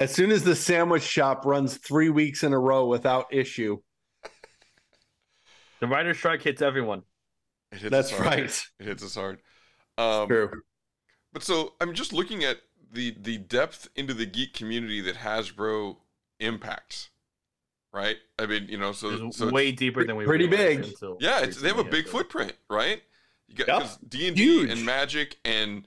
As 0.00 0.14
soon 0.14 0.30
as 0.30 0.44
the 0.44 0.54
sandwich 0.54 1.02
shop 1.02 1.44
runs 1.44 1.76
three 1.76 2.10
weeks 2.10 2.44
in 2.44 2.52
a 2.52 2.58
row 2.58 2.86
without 2.86 3.26
issue, 3.32 3.78
The 5.80 5.86
writer 5.86 6.14
strike 6.14 6.42
hits 6.42 6.62
everyone. 6.62 7.02
It 7.72 7.78
hits 7.78 7.90
That's 7.90 8.12
right. 8.18 8.64
It 8.80 8.86
hits 8.86 9.02
us 9.02 9.14
hard. 9.14 9.40
Um, 9.96 10.28
True. 10.28 10.50
But 11.32 11.42
so 11.42 11.74
I'm 11.80 11.94
just 11.94 12.12
looking 12.12 12.44
at 12.44 12.58
the 12.90 13.14
the 13.20 13.38
depth 13.38 13.88
into 13.94 14.14
the 14.14 14.26
geek 14.26 14.54
community 14.54 15.00
that 15.02 15.16
Hasbro 15.16 15.96
impacts. 16.40 17.10
Right? 17.92 18.16
I 18.38 18.46
mean, 18.46 18.68
you 18.68 18.78
know, 18.78 18.92
so, 18.92 19.30
so 19.30 19.50
way 19.50 19.72
deeper 19.72 20.04
than 20.04 20.16
we 20.16 20.24
pretty 20.24 20.46
big. 20.46 20.84
until 20.84 21.16
Yeah, 21.20 21.40
it's, 21.40 21.60
they 21.60 21.68
have 21.68 21.78
a 21.78 21.84
big 21.84 22.04
so. 22.06 22.12
footprint, 22.12 22.52
right? 22.68 23.02
You 23.48 23.56
got 23.56 23.66
because 23.66 23.96
D 24.08 24.28
and 24.28 24.36
D 24.36 24.70
and 24.70 24.84
Magic 24.84 25.36
and 25.44 25.86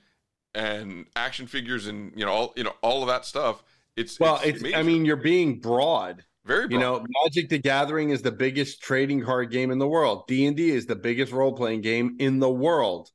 and 0.53 1.05
action 1.15 1.47
figures 1.47 1.88
and 1.88 2.11
you 2.15 2.25
know 2.25 2.31
all 2.31 2.53
you 2.55 2.63
know 2.63 2.73
all 2.81 3.01
of 3.01 3.07
that 3.07 3.25
stuff. 3.25 3.63
It's 3.95 4.19
well, 4.19 4.39
it's, 4.43 4.61
it's. 4.63 4.75
I 4.75 4.83
mean, 4.83 5.05
you're 5.05 5.17
being 5.17 5.59
broad. 5.59 6.23
very 6.45 6.67
broad. 6.67 6.71
You 6.71 6.79
know, 6.79 7.05
Magic 7.23 7.49
the 7.49 7.57
Gathering 7.57 8.09
is 8.09 8.21
the 8.21 8.31
biggest 8.31 8.81
trading 8.81 9.21
card 9.21 9.51
game 9.51 9.69
in 9.69 9.79
the 9.79 9.88
world. 9.88 10.23
D&D 10.27 10.69
is 10.69 10.85
the 10.85 10.95
biggest 10.95 11.33
role-playing 11.33 11.81
game 11.81 12.15
in 12.19 12.39
the 12.39 12.49
world. 12.49 13.09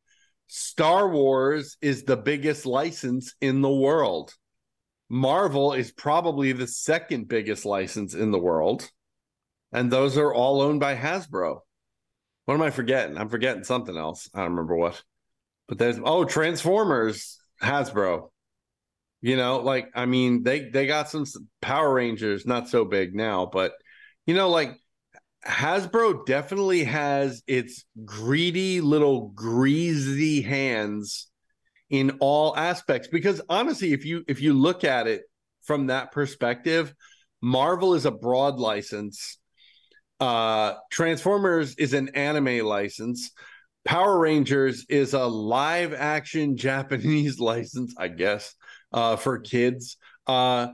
Star 0.48 1.08
Wars 1.08 1.76
is 1.80 2.04
the 2.04 2.16
biggest 2.16 2.66
license 2.66 3.34
in 3.40 3.62
the 3.62 3.72
world. 3.72 4.34
Marvel 5.08 5.72
is 5.72 5.90
probably 5.92 6.52
the 6.52 6.66
second 6.66 7.26
biggest 7.26 7.64
license 7.64 8.14
in 8.14 8.30
the 8.30 8.38
world. 8.38 8.88
And 9.72 9.90
those 9.90 10.18
are 10.18 10.32
all 10.32 10.60
owned 10.60 10.80
by 10.80 10.94
Hasbro. 10.94 11.60
What 12.46 12.54
am 12.54 12.62
I 12.62 12.70
forgetting? 12.70 13.18
I'm 13.18 13.28
forgetting 13.28 13.64
something 13.64 13.96
else. 13.96 14.30
I 14.34 14.38
don't 14.38 14.50
remember 14.50 14.76
what. 14.76 15.02
But 15.68 15.78
there's 15.78 15.98
oh, 16.02 16.24
Transformers, 16.24 17.38
Hasbro. 17.62 18.30
You 19.20 19.36
know, 19.36 19.58
like 19.58 19.90
I 19.94 20.06
mean, 20.06 20.42
they 20.42 20.68
they 20.68 20.86
got 20.86 21.10
some 21.10 21.24
Power 21.60 21.92
Rangers, 21.92 22.46
not 22.46 22.68
so 22.68 22.84
big 22.84 23.14
now, 23.14 23.46
but 23.46 23.72
you 24.26 24.34
know, 24.34 24.48
like 24.48 24.76
Hasbro 25.44 26.26
definitely 26.26 26.84
has 26.84 27.42
its 27.46 27.84
greedy 28.04 28.80
little 28.80 29.28
greasy 29.28 30.42
hands 30.42 31.28
in 31.88 32.18
all 32.20 32.56
aspects 32.56 33.08
because 33.08 33.40
honestly, 33.48 33.92
if 33.92 34.04
you 34.04 34.24
if 34.28 34.40
you 34.40 34.52
look 34.52 34.84
at 34.84 35.06
it 35.06 35.22
from 35.62 35.88
that 35.88 36.12
perspective, 36.12 36.94
Marvel 37.40 37.94
is 37.94 38.06
a 38.06 38.10
broad 38.10 38.58
license. 38.58 39.38
Uh 40.20 40.74
Transformers 40.90 41.74
is 41.76 41.92
an 41.94 42.10
anime 42.10 42.64
license. 42.66 43.30
Power 43.84 44.18
Rangers 44.18 44.84
is 44.88 45.14
a 45.14 45.24
live 45.26 45.92
action 45.94 46.56
Japanese 46.68 47.38
license, 47.38 47.94
I 47.98 48.08
guess, 48.08 48.54
uh, 48.92 49.16
for 49.16 49.38
kids. 49.38 49.96
Uh, 50.26 50.68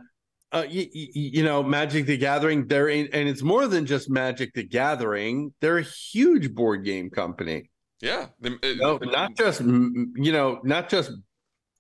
uh, 0.51 0.65
you, 0.69 0.87
you 0.93 1.43
know, 1.45 1.63
Magic 1.63 2.05
the 2.07 2.17
Gathering, 2.19 2.67
they're 2.67 2.89
in, 2.89 3.09
and 3.13 3.27
it's 3.29 3.43
more 3.43 3.67
than 3.67 3.87
just 3.87 4.11
Magic 4.11 4.53
the 4.55 4.63
Gathering. 4.63 5.53
They're 5.61 5.79
a 5.79 5.83
huge 5.83 6.55
board 6.55 6.85
game 6.85 7.09
company. 7.11 7.71
yeah, 8.01 8.27
it- 8.43 8.79
No, 8.79 8.99
not 8.99 9.37
just 9.37 9.61
you 9.63 10.33
know, 10.33 10.61
not 10.63 10.89
just 10.91 11.11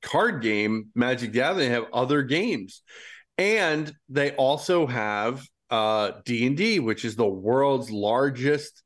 card 0.02 0.42
game 0.42 0.88
Magic 0.94 1.32
the 1.32 1.38
Gathering. 1.38 1.68
They 1.68 1.74
have 1.74 1.84
other 1.92 2.22
games, 2.22 2.82
and 3.38 3.92
they 4.08 4.32
also 4.32 4.86
have 4.86 5.46
uh, 5.72 6.20
D 6.24 6.46
and 6.46 6.56
D, 6.56 6.78
which 6.78 7.04
is 7.04 7.16
the 7.16 7.26
world's 7.26 7.90
largest 7.90 8.82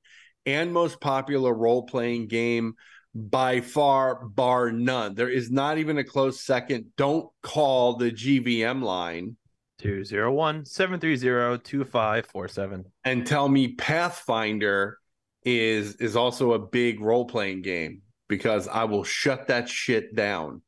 and 0.46 0.72
most 0.72 1.00
popular 1.00 1.52
role 1.52 1.82
playing 1.82 2.28
game 2.28 2.74
by 3.14 3.60
far, 3.60 4.24
bar 4.26 4.70
none. 4.70 5.14
There 5.14 5.28
is 5.28 5.50
not 5.50 5.78
even 5.78 5.98
a 5.98 6.04
close 6.04 6.40
second. 6.40 6.92
Don't 6.96 7.28
call 7.42 7.96
the 7.96 8.10
GVM 8.12 8.82
line 8.82 9.36
201 9.80 10.64
730 10.64 11.58
2547. 11.62 12.84
and 13.04 13.26
tell 13.26 13.48
me 13.48 13.74
Pathfinder 13.74 14.98
is 15.44 15.96
is 15.96 16.16
also 16.16 16.52
a 16.52 16.58
big 16.58 17.00
role 17.00 17.24
playing 17.24 17.62
game 17.62 18.02
because 18.28 18.68
I 18.68 18.84
will 18.84 19.04
shut 19.04 19.48
that 19.48 19.68
shit 19.68 20.14
down 20.14 20.62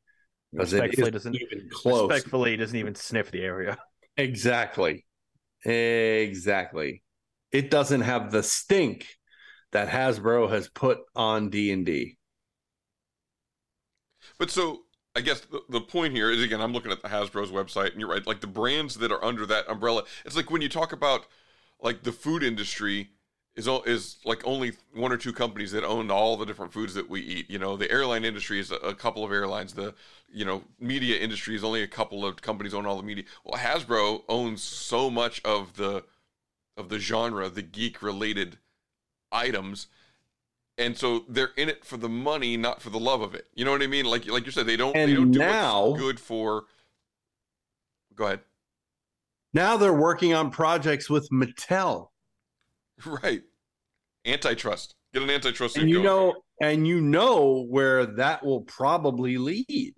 because 0.51 0.73
Respectfully 0.73 1.11
doesn't 1.11 1.35
even 1.35 1.69
close. 1.71 2.09
respectfully 2.09 2.57
doesn't 2.57 2.77
even 2.77 2.95
sniff 2.95 3.31
the 3.31 3.41
area. 3.41 3.77
Exactly, 4.17 5.05
exactly. 5.65 7.03
It 7.51 7.71
doesn't 7.71 8.01
have 8.01 8.31
the 8.31 8.43
stink 8.43 9.07
that 9.71 9.89
Hasbro 9.89 10.49
has 10.49 10.67
put 10.67 10.99
on 11.15 11.49
D 11.49 11.71
and 11.71 11.85
D. 11.85 12.17
But 14.37 14.51
so 14.51 14.83
I 15.15 15.21
guess 15.21 15.41
the, 15.41 15.61
the 15.69 15.81
point 15.81 16.13
here 16.13 16.31
is 16.31 16.41
again, 16.41 16.61
I'm 16.61 16.73
looking 16.73 16.91
at 16.91 17.01
the 17.01 17.09
Hasbro's 17.09 17.51
website, 17.51 17.91
and 17.91 17.99
you're 17.99 18.09
right. 18.09 18.25
Like 18.25 18.41
the 18.41 18.47
brands 18.47 18.95
that 18.95 19.11
are 19.11 19.23
under 19.23 19.45
that 19.45 19.69
umbrella, 19.69 20.03
it's 20.25 20.35
like 20.35 20.51
when 20.51 20.61
you 20.61 20.69
talk 20.69 20.93
about 20.93 21.25
like 21.81 22.03
the 22.03 22.11
food 22.11 22.43
industry 22.43 23.09
is 23.59 23.67
is 23.85 24.17
like 24.25 24.41
only 24.45 24.71
one 24.93 25.11
or 25.11 25.17
two 25.17 25.33
companies 25.33 25.71
that 25.73 25.83
own 25.83 26.09
all 26.09 26.37
the 26.37 26.45
different 26.45 26.71
foods 26.73 26.93
that 26.95 27.09
we 27.09 27.21
eat. 27.21 27.49
You 27.49 27.59
know, 27.59 27.75
the 27.77 27.89
airline 27.91 28.23
industry 28.25 28.59
is 28.59 28.71
a, 28.71 28.75
a 28.77 28.95
couple 28.95 29.23
of 29.23 29.31
airlines. 29.31 29.73
The 29.73 29.93
you 30.31 30.45
know 30.45 30.63
media 30.79 31.17
industry 31.19 31.55
is 31.55 31.63
only 31.63 31.83
a 31.83 31.87
couple 31.87 32.25
of 32.25 32.41
companies 32.41 32.73
own 32.73 32.85
all 32.85 32.97
the 32.97 33.03
media. 33.03 33.25
Well, 33.43 33.59
Hasbro 33.59 34.23
owns 34.29 34.63
so 34.63 35.09
much 35.09 35.41
of 35.43 35.75
the 35.75 36.03
of 36.77 36.89
the 36.89 36.99
genre, 36.99 37.49
the 37.49 37.61
geek 37.61 38.01
related 38.01 38.57
items 39.31 39.87
and 40.77 40.97
so 40.97 41.25
they're 41.27 41.51
in 41.57 41.67
it 41.67 41.83
for 41.83 41.97
the 41.97 42.07
money, 42.07 42.55
not 42.55 42.81
for 42.81 42.89
the 42.89 42.97
love 42.99 43.19
of 43.21 43.35
it. 43.35 43.47
You 43.53 43.65
know 43.65 43.71
what 43.71 43.81
I 43.83 43.87
mean? 43.87 44.05
Like 44.05 44.25
like 44.27 44.45
you 44.45 44.51
said, 44.51 44.65
they 44.65 44.77
don't 44.77 44.93
they 44.93 45.03
And 45.03 45.13
don't 45.15 45.31
do 45.31 45.39
now- 45.39 45.87
what's 45.87 46.01
good 46.01 46.19
for. 46.19 46.63
Go 48.15 48.25
ahead. 48.25 48.39
Now 49.53 49.75
they're 49.77 49.93
working 49.93 50.33
on 50.33 50.51
projects 50.51 51.09
with 51.09 51.29
Mattel. 51.31 52.09
Right. 53.05 53.43
Antitrust. 54.25 54.95
Get 55.13 55.23
an 55.23 55.29
antitrust. 55.29 55.77
and 55.77 55.89
you 55.89 56.03
know 56.03 56.35
and 56.61 56.85
you 56.87 57.01
know 57.01 57.65
where 57.67 58.05
that 58.05 58.45
will 58.45 58.61
probably 58.61 59.37
lead 59.37 59.95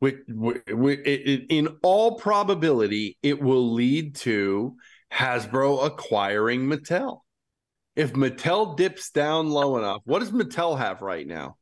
with, 0.00 0.16
with, 0.28 0.62
with 0.68 0.98
it, 1.00 1.28
it- 1.28 1.46
in 1.50 1.68
all 1.82 2.16
probability 2.18 3.16
it 3.22 3.40
will 3.40 3.72
lead 3.72 4.16
to 4.16 4.74
hasbro 5.12 5.84
acquiring 5.84 6.62
mattel 6.62 7.20
if 7.96 8.12
mattel 8.14 8.76
dips 8.76 9.10
down 9.10 9.50
low 9.50 9.76
enough 9.76 10.00
what 10.04 10.20
does 10.20 10.30
mattel 10.32 10.78
have 10.78 11.02
right 11.02 11.26
now 11.26 11.56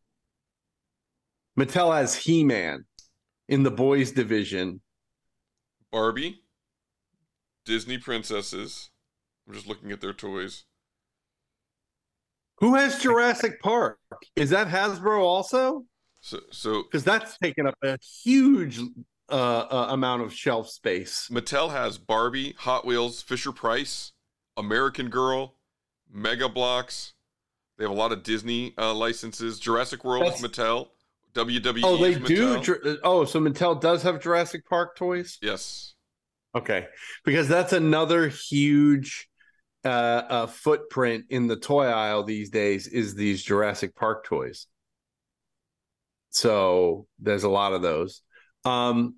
mattel 1.59 1.95
has 1.95 2.15
he-man 2.15 2.85
in 3.49 3.65
the 3.65 3.71
boys 3.71 4.13
division 4.13 4.81
Barbie, 5.91 6.43
Disney 7.65 7.97
princesses. 7.97 8.91
I'm 9.49 9.55
just 9.55 9.67
looking 9.67 9.91
at 9.91 10.03
their 10.03 10.13
toys. 10.13 10.65
Who 12.61 12.75
has 12.75 13.01
jurassic 13.01 13.61
park 13.63 13.99
is 14.37 14.51
that 14.51 14.69
hasbro 14.69 15.21
also 15.21 15.85
So 16.21 16.41
so 16.51 16.83
because 16.83 17.05
that's 17.05 17.39
taken 17.39 17.67
up 17.67 17.75
a 17.83 17.99
huge 18.25 18.81
uh, 19.31 19.33
uh, 19.33 19.87
amount 19.91 20.23
of 20.23 20.33
shelf 20.33 20.69
space. 20.71 21.29
Mattel 21.31 21.71
has 21.71 21.99
Barbie, 21.99 22.55
Hot 22.59 22.87
Wheels, 22.87 23.23
Fisher 23.23 23.53
Price, 23.53 24.13
American 24.57 25.09
Girl, 25.11 25.55
Mega 26.11 26.49
Bloks. 26.49 27.13
They 27.77 27.85
have 27.85 27.91
a 27.93 27.95
lot 27.95 28.11
of 28.11 28.23
Disney 28.23 28.75
uh, 28.79 28.93
licenses. 28.95 29.61
Jurassic 29.61 30.03
World 30.05 30.33
is 30.33 30.41
Mattel. 30.41 30.89
WWE 31.35 31.81
Oh, 31.85 31.97
they 31.99 32.13
is 32.13 32.19
do. 32.27 32.61
Jur- 32.61 32.99
Oh, 33.05 33.25
so 33.25 33.39
Mattel 33.39 33.81
does 33.81 34.03
have 34.03 34.21
Jurassic 34.21 34.67
Park 34.69 34.97
toys. 34.97 35.39
yes. 35.43 35.95
Okay, 36.57 36.87
because 37.27 37.47
that's 37.47 37.75
another 37.75 38.29
huge 38.29 39.29
uh, 39.85 39.89
uh, 39.89 40.47
footprint 40.47 41.27
in 41.31 41.47
the 41.47 41.57
toy 41.57 41.87
aisle 41.87 42.25
these 42.25 42.51
days. 42.51 42.87
Is 42.87 43.15
these 43.15 43.43
Jurassic 43.43 43.95
Park 43.95 44.25
toys? 44.25 44.67
So 46.31 47.07
there's 47.19 47.45
a 47.45 47.49
lot 47.49 47.73
of 47.73 47.83
those. 47.83 48.23
Um, 48.65 49.17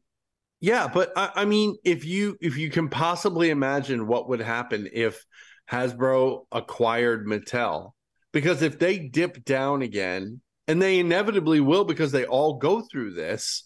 yeah, 0.60 0.88
but 0.88 1.12
I, 1.16 1.30
I 1.36 1.44
mean, 1.44 1.76
if 1.84 2.04
you 2.04 2.36
if 2.40 2.56
you 2.56 2.70
can 2.70 2.88
possibly 2.88 3.50
imagine 3.50 4.06
what 4.06 4.28
would 4.28 4.40
happen 4.40 4.88
if 4.92 5.24
Hasbro 5.70 6.44
acquired 6.52 7.26
Mattel, 7.26 7.92
because 8.32 8.62
if 8.62 8.78
they 8.78 8.98
dip 8.98 9.44
down 9.44 9.82
again, 9.82 10.40
and 10.68 10.80
they 10.80 10.98
inevitably 10.98 11.60
will, 11.60 11.84
because 11.84 12.12
they 12.12 12.26
all 12.26 12.54
go 12.58 12.82
through 12.82 13.14
this, 13.14 13.64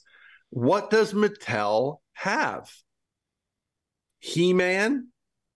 what 0.50 0.88
does 0.90 1.12
Mattel 1.12 1.98
have? 2.12 2.70
He 4.20 4.54
Man, 4.54 5.08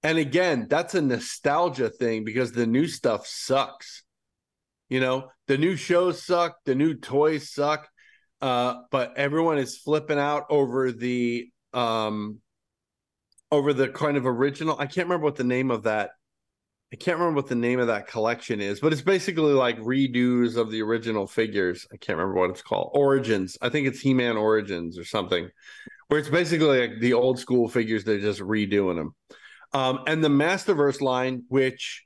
and 0.03 0.19
again, 0.19 0.67
that's 0.69 0.95
a 0.95 1.03
nostalgia 1.03 1.91
thing 1.91 2.25
because 2.25 2.53
the 2.53 2.67
new 2.67 2.87
stuff 2.87 3.27
sucks. 3.27 4.05
You 4.89 5.01
know, 5.01 5.29
the 5.47 5.59
new 5.59 5.77
shows 5.77 6.25
suck, 6.25 6.57
the 6.65 6.75
new 6.75 6.95
toys 6.95 7.53
suck, 7.53 7.89
uh, 8.41 8.77
but 8.91 9.17
everyone 9.17 9.59
is 9.59 9.79
flipping 9.79 10.19
out 10.19 10.45
over 10.51 10.93
the 10.93 11.49
um 11.75 12.41
over 13.51 13.73
the 13.73 13.89
kind 13.89 14.17
of 14.17 14.27
original. 14.27 14.77
I 14.79 14.87
can't 14.87 15.09
remember 15.09 15.25
what 15.25 15.37
the 15.37 15.45
name 15.45 15.71
of 15.71 15.83
that. 15.85 16.11
I 16.93 16.97
can't 16.97 17.19
remember 17.19 17.37
what 17.37 17.49
the 17.49 17.55
name 17.55 17.81
of 17.81 17.89
that 17.89 18.07
collection 18.07 18.63
is, 18.63 18.81
but 18.81 18.95
it's 18.95 19.03
basically 19.03 19.53
like 19.53 19.79
redos 19.79 20.57
of 20.57 20.71
the 20.71 20.81
original 20.81 21.27
figures. 21.27 21.87
I 21.93 21.99
can't 21.99 22.17
remember 22.17 22.41
what 22.41 22.51
it's 22.51 22.63
called. 22.63 22.93
Origins. 22.95 23.59
I 23.61 23.69
think 23.69 23.87
it's 23.87 24.01
He 24.01 24.15
Man 24.15 24.39
Origins 24.39 24.99
or 24.99 25.05
something, 25.05 25.51
where 26.07 26.19
it's 26.19 26.31
basically 26.31 26.81
like 26.81 27.01
the 27.01 27.13
old 27.13 27.39
school 27.39 27.69
figures. 27.69 28.05
They're 28.05 28.21
just 28.21 28.41
redoing 28.41 28.97
them. 28.97 29.15
Um, 29.73 30.01
and 30.07 30.23
the 30.23 30.29
Masterverse 30.29 31.01
line, 31.01 31.45
which 31.49 32.05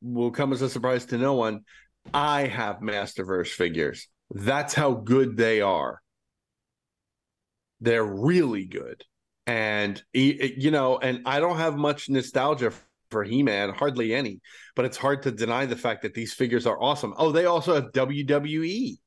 will 0.00 0.30
come 0.30 0.52
as 0.52 0.62
a 0.62 0.68
surprise 0.68 1.06
to 1.06 1.18
no 1.18 1.34
one, 1.34 1.62
I 2.14 2.46
have 2.46 2.76
Masterverse 2.76 3.48
figures. 3.48 4.08
That's 4.30 4.74
how 4.74 4.92
good 4.92 5.36
they 5.36 5.60
are. 5.60 6.00
They're 7.80 8.04
really 8.04 8.64
good. 8.64 9.04
And, 9.46 10.02
you 10.12 10.70
know, 10.70 10.98
and 10.98 11.22
I 11.24 11.40
don't 11.40 11.56
have 11.56 11.76
much 11.76 12.10
nostalgia 12.10 12.72
for 13.10 13.24
He 13.24 13.42
Man, 13.42 13.70
hardly 13.70 14.14
any, 14.14 14.40
but 14.76 14.84
it's 14.84 14.98
hard 14.98 15.22
to 15.22 15.30
deny 15.30 15.64
the 15.64 15.76
fact 15.76 16.02
that 16.02 16.12
these 16.12 16.34
figures 16.34 16.66
are 16.66 16.80
awesome. 16.80 17.14
Oh, 17.16 17.32
they 17.32 17.46
also 17.46 17.74
have 17.74 17.92
WWE. 17.92 18.98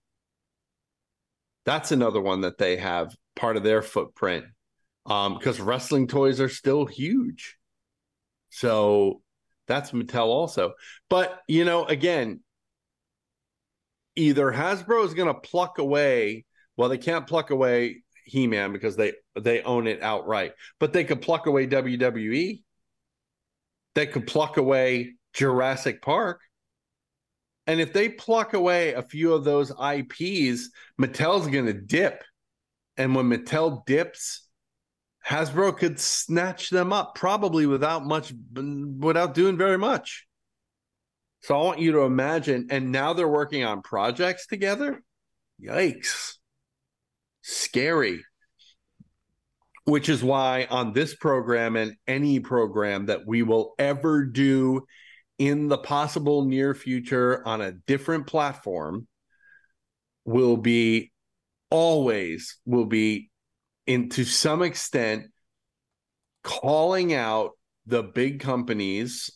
That's 1.66 1.92
another 1.92 2.20
one 2.20 2.42
that 2.42 2.58
they 2.58 2.78
have 2.78 3.16
part 3.36 3.56
of 3.56 3.64
their 3.64 3.84
footprint 3.84 4.46
um, 5.06 5.38
because 5.38 5.60
wrestling 5.60 6.08
toys 6.08 6.42
are 6.42 6.50
still 6.50 6.86
huge. 6.86 7.58
So 8.52 9.22
that's 9.68 9.92
Mattel 9.92 10.28
also. 10.28 10.74
But, 11.10 11.42
you 11.48 11.66
know, 11.66 11.86
again, 11.86 12.42
either 14.16 14.52
Hasbro 14.52 15.06
is 15.06 15.14
going 15.14 15.34
to 15.34 15.40
pluck 15.40 15.80
away, 15.80 16.46
well, 16.78 16.90
they 16.90 16.98
can't 16.98 17.26
pluck 17.26 17.50
away 17.50 18.04
He 18.26 18.48
Man 18.48 18.74
because 18.74 18.96
they 18.96 19.14
they 19.40 19.62
own 19.64 19.88
it 19.88 20.04
outright, 20.04 20.54
but 20.80 20.94
they 20.94 21.04
could 21.04 21.22
pluck 21.22 21.48
away 21.48 21.68
WWE. 21.68 22.64
They 23.96 24.06
could 24.06 24.28
pluck 24.28 24.58
away 24.58 25.16
Jurassic 25.34 26.02
Park. 26.02 26.42
And 27.68 27.80
if 27.80 27.94
they 27.94 28.10
pluck 28.10 28.54
away 28.54 28.94
a 28.94 29.02
few 29.02 29.34
of 29.34 29.44
those 29.44 29.72
IPs, 29.72 30.70
Mattel's 31.00 31.48
going 31.48 31.68
to 31.68 31.74
dip. 31.74 32.24
And 32.98 33.16
when 33.16 33.30
Mattel 33.30 33.86
dips, 33.86 34.48
Hasbro 35.28 35.78
could 35.78 36.00
snatch 36.00 36.70
them 36.70 36.92
up 36.92 37.16
probably 37.16 37.66
without 37.66 38.06
much, 38.06 38.34
without 38.54 39.34
doing 39.34 39.58
very 39.58 39.78
much. 39.78 40.26
So 41.42 41.60
I 41.60 41.64
want 41.64 41.80
you 41.80 41.94
to 41.94 42.02
imagine, 42.02 42.68
and 42.70 42.92
now 42.92 43.14
they're 43.14 43.28
working 43.28 43.64
on 43.64 43.82
projects 43.82 44.48
together. 44.48 45.02
Yikes. 45.62 46.34
Scary. 47.42 48.24
Which 49.86 50.10
is 50.10 50.24
why 50.24 50.68
on 50.70 50.94
this 50.94 51.16
program 51.16 51.76
and 51.76 51.96
any 52.08 52.40
program 52.40 53.08
that 53.08 53.26
we 53.26 53.42
will 53.42 53.74
ever 53.80 54.24
do 54.26 54.86
in 55.40 55.68
the 55.68 55.78
possible 55.78 56.46
near 56.46 56.76
future 56.76 57.42
on 57.48 57.62
a 57.62 57.72
different 57.72 58.28
platform 58.28 59.08
will 60.24 60.58
be 60.58 61.12
always 61.72 62.60
will 62.66 62.86
be 62.86 63.31
in 63.92 64.10
to 64.10 64.24
some 64.24 64.62
extent 64.62 65.26
calling 66.44 67.14
out 67.14 67.52
the 67.86 68.04
big 68.04 68.40
companies 68.40 69.32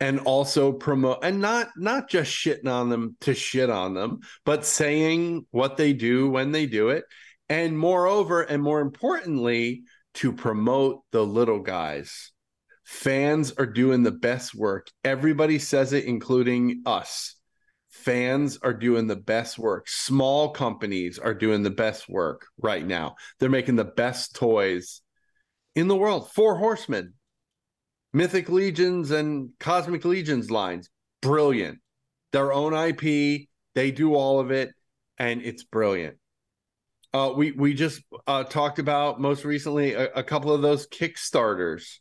and 0.00 0.20
also 0.20 0.72
promote 0.72 1.18
and 1.22 1.40
not 1.40 1.68
not 1.76 2.10
just 2.10 2.30
shitting 2.30 2.68
on 2.68 2.90
them 2.90 3.16
to 3.20 3.34
shit 3.34 3.70
on 3.70 3.94
them 3.94 4.18
but 4.44 4.66
saying 4.66 5.46
what 5.52 5.76
they 5.76 5.92
do 5.92 6.28
when 6.28 6.52
they 6.52 6.66
do 6.66 6.90
it. 6.90 7.04
And 7.48 7.78
moreover 7.78 8.42
and 8.42 8.62
more 8.62 8.80
importantly 8.80 9.84
to 10.14 10.32
promote 10.32 11.02
the 11.12 11.24
little 11.24 11.60
guys. 11.60 12.32
Fans 12.84 13.52
are 13.52 13.66
doing 13.66 14.02
the 14.02 14.12
best 14.12 14.54
work. 14.54 14.88
Everybody 15.04 15.58
says 15.58 15.92
it 15.92 16.04
including 16.04 16.82
us 16.84 17.36
fans 18.06 18.56
are 18.62 18.72
doing 18.72 19.08
the 19.08 19.16
best 19.16 19.58
work. 19.58 19.88
Small 19.88 20.50
companies 20.50 21.18
are 21.18 21.34
doing 21.34 21.64
the 21.64 21.70
best 21.70 22.08
work 22.08 22.46
right 22.62 22.86
now. 22.86 23.16
They're 23.40 23.50
making 23.50 23.74
the 23.74 23.84
best 23.84 24.36
toys 24.36 25.02
in 25.74 25.88
the 25.88 25.96
world. 25.96 26.30
Four 26.30 26.56
horsemen 26.56 27.14
mythic 28.12 28.48
legions 28.48 29.10
and 29.10 29.50
cosmic 29.58 30.04
legions 30.04 30.52
lines. 30.52 30.88
Brilliant. 31.20 31.80
Their 32.32 32.52
own 32.52 32.74
ip 32.74 33.02
they 33.74 33.90
do 33.90 34.14
all 34.14 34.38
of 34.40 34.52
it 34.52 34.70
and 35.18 35.42
it's 35.42 35.64
brilliant. 35.64 36.16
Uh, 37.12 37.32
we 37.36 37.50
we 37.50 37.74
just 37.74 38.02
uh, 38.28 38.44
talked 38.44 38.78
about 38.78 39.20
most 39.20 39.44
recently 39.44 39.94
a, 39.94 40.12
a 40.12 40.22
couple 40.22 40.52
of 40.52 40.62
those 40.62 40.86
kickstarters. 40.86 41.96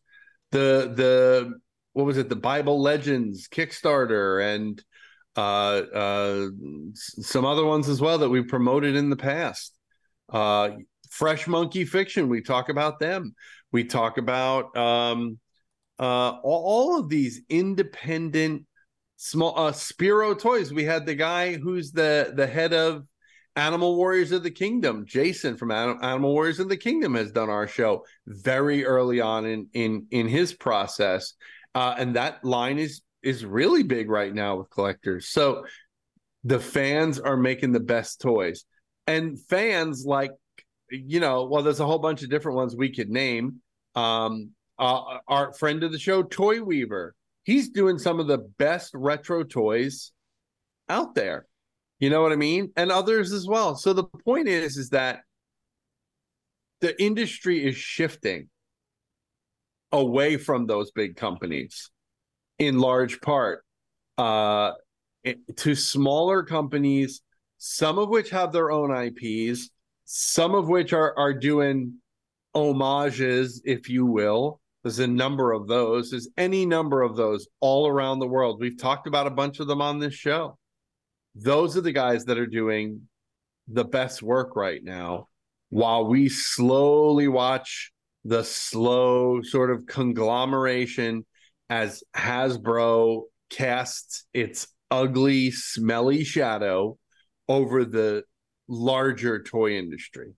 The 0.52 0.94
the 0.96 1.54
what 1.94 2.06
was 2.06 2.18
it? 2.18 2.30
The 2.30 2.36
bible 2.36 2.80
legends 2.80 3.48
kickstarter 3.48 4.56
and 4.56 4.84
uh, 5.36 5.40
uh, 5.94 6.48
some 6.94 7.46
other 7.46 7.66
ones 7.66 7.90
as 7.90 8.02
well 8.02 8.18
that 8.20 8.30
we 8.30 8.42
promoted 8.42 8.96
in 8.96 9.10
the 9.10 9.16
past. 9.16 9.78
Uh, 10.30 10.72
Fresh 11.10 11.48
Monkey 11.48 11.86
Fiction, 11.86 12.30
we 12.30 12.42
talk 12.42 12.70
about 12.70 13.00
them. 13.00 13.36
We 13.72 13.84
talk 13.84 14.18
about 14.18 14.76
um, 14.76 15.40
uh, 16.00 16.40
all, 16.44 17.00
of 17.00 17.10
these 17.10 17.42
independent 17.50 18.66
small 19.18 19.58
uh, 19.58 19.72
Spiro 19.72 20.34
toys. 20.34 20.74
We 20.74 20.84
had 20.84 21.06
the 21.06 21.16
guy 21.16 21.54
who's 21.54 21.92
the 21.92 22.34
the 22.36 22.48
head 22.48 22.74
of 22.74 23.04
Animal 23.56 23.96
Warriors 23.96 24.34
of 24.34 24.44
the 24.44 24.52
Kingdom, 24.52 25.06
Jason 25.06 25.56
from 25.56 25.72
Anim- 25.72 26.00
Animal 26.02 26.34
Warriors 26.34 26.60
of 26.60 26.68
the 26.68 26.78
Kingdom, 26.78 27.16
has 27.16 27.32
done 27.32 27.50
our 27.50 27.68
show 27.68 28.04
very 28.28 28.86
early 28.86 29.22
on 29.22 29.46
in 29.46 29.68
in 29.74 30.08
in 30.12 30.28
his 30.28 30.54
process, 30.54 31.34
uh, 31.74 31.96
and 31.98 32.16
that 32.16 32.44
line 32.44 32.78
is 32.78 33.02
is 33.26 33.44
really 33.44 33.84
big 33.84 34.10
right 34.10 34.34
now 34.34 34.56
with 34.58 34.70
collectors. 34.70 35.28
So 35.28 35.66
the 36.44 36.60
fans 36.60 37.20
are 37.20 37.36
making 37.36 37.72
the 37.72 37.80
best 37.80 38.22
toys. 38.22 38.64
And 39.08 39.40
fans 39.50 40.06
like 40.06 40.32
you 40.92 41.20
know, 41.20 41.46
well 41.46 41.64
there's 41.64 41.80
a 41.80 41.86
whole 41.86 42.00
bunch 42.00 42.24
of 42.24 42.30
different 42.30 42.56
ones 42.56 42.76
we 42.76 42.94
could 42.94 43.10
name. 43.10 43.62
Um 43.96 44.52
uh, 44.78 45.20
our 45.28 45.54
friend 45.54 45.84
of 45.84 45.92
the 45.92 46.00
show 46.00 46.22
Toy 46.22 46.62
Weaver. 46.62 47.16
He's 47.44 47.70
doing 47.70 47.98
some 47.98 48.20
of 48.20 48.28
the 48.28 48.40
best 48.40 48.92
retro 48.94 49.44
toys 49.44 50.12
out 50.90 51.16
there. 51.16 51.48
You 52.00 52.10
know 52.10 52.22
what 52.22 52.34
I 52.34 52.36
mean? 52.36 52.72
And 52.76 52.92
others 52.92 53.32
as 53.32 53.48
well. 53.48 53.76
So 53.76 53.94
the 53.94 54.04
point 54.04 54.48
is 54.48 54.78
is 54.78 54.90
that 54.90 55.22
the 56.82 57.02
industry 57.02 57.66
is 57.66 57.76
shifting 57.78 58.50
away 59.92 60.36
from 60.38 60.68
those 60.68 60.92
big 60.92 61.16
companies 61.16 61.90
in 62.60 62.80
large 62.80 63.22
part 63.22 63.64
uh, 64.18 64.72
to 65.58 65.76
smaller 65.76 66.44
companies, 66.44 67.22
some 67.58 67.98
of 67.98 68.10
which 68.10 68.30
have 68.30 68.52
their 68.52 68.72
own 68.72 68.92
IPs, 68.96 69.70
some 70.06 70.56
of 70.56 70.68
which 70.68 70.94
are 70.94 71.18
are 71.18 71.34
doing 71.34 71.96
homages, 72.54 73.62
if 73.66 73.90
you 73.90 74.06
will. 74.06 74.62
There's 74.84 75.00
a 75.00 75.08
number 75.08 75.52
of 75.52 75.68
those. 75.68 76.12
There's 76.12 76.30
any 76.38 76.66
number 76.66 77.02
of 77.02 77.16
those 77.16 77.48
all 77.60 77.88
around 77.88 78.20
the 78.20 78.28
world. 78.28 78.60
We've 78.60 78.78
talked 78.78 79.08
about 79.08 79.26
a 79.26 79.32
bunch 79.32 79.60
of 79.60 79.68
them 79.68 79.82
on 79.82 80.00
this 80.00 80.14
show. 80.14 80.60
Those 81.34 81.76
are 81.76 81.82
the 81.82 81.92
guys 81.92 82.26
that 82.26 82.38
are 82.38 82.46
doing 82.46 83.08
the 83.68 83.84
best 83.84 84.22
work 84.22 84.56
right 84.56 84.84
now 84.84 85.28
while 85.70 86.06
we 86.06 86.30
slowly 86.30 87.28
watch 87.28 87.92
the 88.24 88.44
slow 88.44 89.42
sort 89.42 89.72
of 89.72 89.88
conglomeration 89.88 91.26
as 91.70 92.04
Hasbro 92.16 93.24
casts 93.50 94.26
its 94.34 94.68
ugly, 94.92 95.52
smelly 95.52 96.24
shadow 96.24 96.98
over 97.48 97.86
the 97.86 98.24
larger 98.68 99.42
toy 99.42 99.78
industry. 99.78 100.34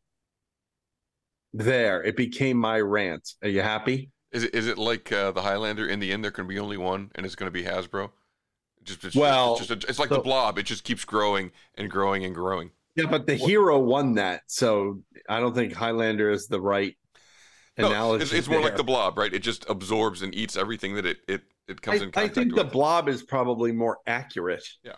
There, 1.53 2.03
it 2.03 2.15
became 2.15 2.57
my 2.57 2.79
rant. 2.79 3.33
Are 3.41 3.49
you 3.49 3.61
happy? 3.61 4.11
Is 4.31 4.43
it 4.43 4.53
is 4.53 4.67
it 4.67 4.77
like 4.77 5.11
uh, 5.11 5.31
the 5.31 5.41
Highlander? 5.41 5.87
In 5.87 5.99
the 5.99 6.11
end, 6.11 6.23
there 6.23 6.31
can 6.31 6.47
be 6.47 6.59
only 6.59 6.77
one, 6.77 7.11
and 7.15 7.25
it's 7.25 7.35
going 7.35 7.47
to 7.47 7.51
be 7.51 7.63
Hasbro. 7.63 8.11
Just 8.83 9.03
it's 9.05 9.15
Well, 9.15 9.57
just, 9.57 9.71
it's, 9.71 9.79
just 9.81 9.85
a, 9.85 9.89
it's 9.89 9.99
like 9.99 10.09
so- 10.09 10.15
the 10.15 10.21
Blob. 10.21 10.57
It 10.57 10.63
just 10.63 10.83
keeps 10.83 11.05
growing 11.05 11.51
and 11.75 11.89
growing 11.89 12.25
and 12.25 12.35
growing. 12.35 12.71
Yeah, 12.95 13.05
but 13.05 13.27
the 13.27 13.35
hero 13.35 13.77
won 13.79 14.15
that, 14.15 14.41
so 14.47 15.03
I 15.29 15.39
don't 15.39 15.53
think 15.53 15.73
Highlander 15.73 16.31
is 16.31 16.47
the 16.47 16.59
right 16.59 16.97
No, 17.77 17.87
analogy. 17.87 18.23
it's, 18.23 18.33
it's 18.33 18.47
more 18.47 18.61
like 18.61 18.75
the 18.75 18.83
Blob, 18.83 19.17
right? 19.17 19.33
It 19.33 19.39
just 19.39 19.65
absorbs 19.69 20.21
and 20.21 20.33
eats 20.33 20.57
everything 20.57 20.95
that 20.95 21.05
it 21.05 21.17
it, 21.27 21.41
it 21.67 21.81
comes 21.81 22.01
in 22.01 22.11
I, 22.15 22.23
I 22.23 22.27
think 22.27 22.55
with. 22.55 22.65
the 22.65 22.71
blob 22.71 23.07
is 23.07 23.23
probably 23.23 23.71
more 23.71 23.99
accurate. 24.07 24.63
Yeah. 24.83 24.93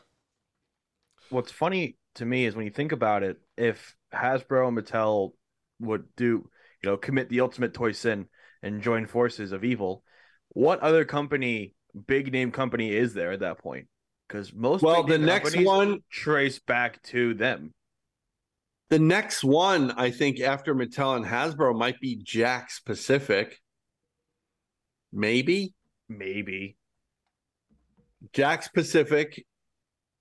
What's 1.29 1.51
funny 1.51 1.97
to 2.15 2.25
me 2.25 2.45
is 2.45 2.55
when 2.55 2.65
you 2.65 2.71
think 2.71 2.91
about 2.91 3.23
it, 3.23 3.37
if 3.57 3.95
Hasbro 4.13 4.67
and 4.69 4.77
Mattel 4.77 5.31
would 5.79 6.05
do, 6.15 6.49
you 6.81 6.89
know, 6.89 6.97
commit 6.97 7.29
the 7.29 7.41
ultimate 7.41 7.73
toy 7.73 7.91
sin 7.91 8.27
and 8.63 8.81
join 8.81 9.05
forces 9.05 9.51
of 9.51 9.63
evil, 9.63 10.03
what 10.49 10.79
other 10.79 11.05
company, 11.05 11.75
big 12.07 12.31
name 12.31 12.51
company, 12.51 12.91
is 12.95 13.13
there 13.13 13.31
at 13.31 13.41
that 13.41 13.59
point? 13.59 13.87
Because 14.27 14.53
most 14.53 14.81
Well, 14.81 15.03
the 15.03 15.17
next 15.17 15.55
one- 15.57 15.99
trace 16.11 16.59
back 16.59 17.01
to 17.03 17.33
them. 17.33 17.73
The 18.89 18.99
next 18.99 19.43
one, 19.43 19.91
I 19.91 20.09
think, 20.09 20.39
after 20.39 20.73
Mattel 20.73 21.15
and 21.15 21.25
Hasbro 21.25 21.77
might 21.77 21.99
be 21.99 22.17
Jakks 22.17 22.83
Pacific. 22.83 23.59
Maybe. 25.13 25.75
Maybe. 26.07 26.75
Jakks 28.33 28.71
Pacific. 28.73 29.45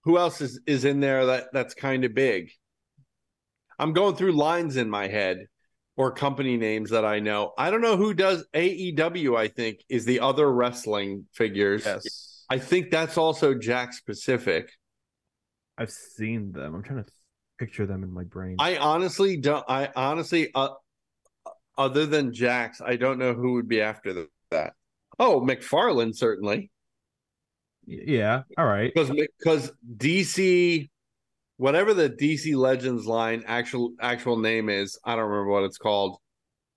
Who 0.05 0.19
else 0.19 0.41
is, 0.41 0.61
is 0.67 0.85
in 0.85 1.01
there 1.01 1.27
that, 1.27 1.49
that's 1.53 1.75
kind 1.75 2.05
of 2.05 2.15
big? 2.15 2.51
I'm 3.79 3.93
going 3.93 4.17
through 4.17 4.33
lines 4.33 4.77
in 4.77 4.91
my 4.91 5.09
head 5.09 5.47
or 5.97 6.13
company 6.13 6.57
names 6.57 6.91
that 6.91 7.05
I 7.05 7.21
know. 7.21 7.53
I 7.57 7.71
don't 7.71 7.81
know 7.81 7.97
who 7.97 8.13
does 8.15 8.45
AEW, 8.55 9.37
I 9.37 9.49
think, 9.49 9.83
is 9.89 10.05
the 10.05 10.21
other 10.21 10.51
wrestling 10.51 11.27
figures. 11.33 11.85
Yes. 11.85 12.45
I 12.51 12.59
think 12.59 12.91
that's 12.91 13.19
also 13.19 13.55
Jakks 13.55 14.05
Pacific. 14.05 14.71
I've 15.77 15.91
seen 15.91 16.53
them. 16.53 16.75
I'm 16.75 16.83
trying 16.83 17.05
to 17.05 17.11
picture 17.59 17.87
them 17.87 18.03
in 18.03 18.13
my 18.13 18.25
brain. 18.25 18.57
I 18.59 18.77
honestly 18.77 19.37
don't. 19.37 19.65
I 19.69 19.91
honestly, 19.95 20.51
uh, 20.55 20.71
other 21.77 22.07
than 22.07 22.33
Jakks, 22.33 22.81
I 22.85 22.97
don't 22.97 23.19
know 23.19 23.35
who 23.35 23.55
would 23.55 23.69
be 23.69 23.81
after 23.81 24.13
the, 24.13 24.29
that. 24.51 24.75
Oh, 25.19 25.41
McFarlane 25.41 26.15
certainly. 26.15 26.71
yeah. 27.87 28.43
All 28.57 28.67
right. 28.67 28.93
Because 28.95 29.11
because 29.39 29.73
DC, 29.97 30.89
whatever 31.57 31.95
the 31.95 32.09
DC 32.09 32.57
Legends 32.57 33.07
line 33.07 33.45
actual 33.47 33.93
actual 34.01 34.39
name 34.39 34.69
is, 34.69 34.99
I 35.05 35.17
don't 35.17 35.29
remember 35.29 35.51
what 35.51 35.65
it's 35.65 35.79
called. 35.79 36.19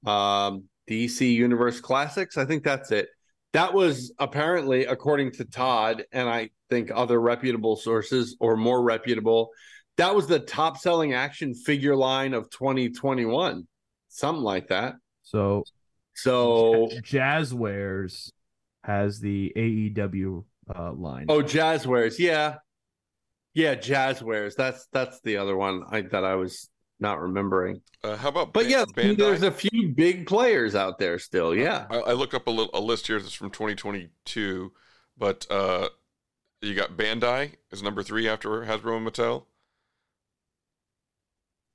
Um, 0.06 0.66
DC 0.90 1.32
Universe 1.34 1.80
Classics. 1.80 2.38
I 2.38 2.45
think 2.45 2.64
that's 2.64 2.91
it. 2.91 3.08
That 3.53 3.74
was 3.74 4.14
apparently, 4.20 4.86
according 4.86 5.32
to 5.34 5.45
Todd, 5.45 6.06
and 6.12 6.28
I 6.28 6.49
think 6.70 6.90
other 6.94 7.20
reputable 7.20 7.76
sources 7.76 8.36
or 8.40 8.56
more 8.58 8.82
reputable, 8.82 9.52
that 9.97 10.15
was 10.15 10.27
the 10.27 10.39
top 10.39 10.77
selling 10.77 11.13
action 11.13 11.53
figure 11.53 11.95
line 11.95 12.34
of 12.34 12.49
2021. 12.49 13.68
Something 14.09 14.43
like 14.43 14.68
that. 14.68 14.95
So 15.23 15.63
So 16.13 16.89
Jazwares 17.01 18.31
has 18.84 19.19
the 19.19 19.51
AEW 19.55 20.43
uh, 20.73 20.91
line. 20.93 21.27
Oh, 21.30 21.41
Jazwares, 21.41 22.19
yeah, 22.19 22.55
yeah, 23.53 23.76
Jazwares. 23.76 24.55
That's 24.55 24.88
that's 24.91 25.19
the 25.22 25.38
other 25.38 25.55
one 25.55 25.84
I, 25.89 26.01
that 26.01 26.23
I 26.23 26.35
was 26.35 26.69
not 26.99 27.19
remembering. 27.19 27.81
Uh, 28.03 28.15
how 28.15 28.30
about 28.30 28.53
But 28.53 28.65
Ba- 28.65 28.69
yeah, 28.69 28.85
Bandai? 28.85 29.18
there's 29.18 29.43
a 29.43 29.51
few 29.51 29.89
big 29.89 30.27
players 30.27 30.76
out 30.76 30.99
there 30.99 31.19
still. 31.19 31.55
Yeah, 31.55 31.85
I, 31.89 31.97
I 31.97 32.13
looked 32.13 32.34
up 32.34 32.47
a, 32.47 32.51
little, 32.51 32.69
a 32.73 32.80
list 32.80 33.07
here 33.07 33.19
that's 33.19 33.34
from 33.34 33.49
2022, 33.51 34.72
but 35.18 35.45
uh, 35.49 35.89
you 36.61 36.76
got 36.76 36.97
Bandai 36.97 37.53
is 37.72 37.81
number 37.84 38.03
three 38.03 38.27
after 38.27 38.49
Hasbro 38.49 38.97
and 38.97 39.07
Mattel. 39.07 39.45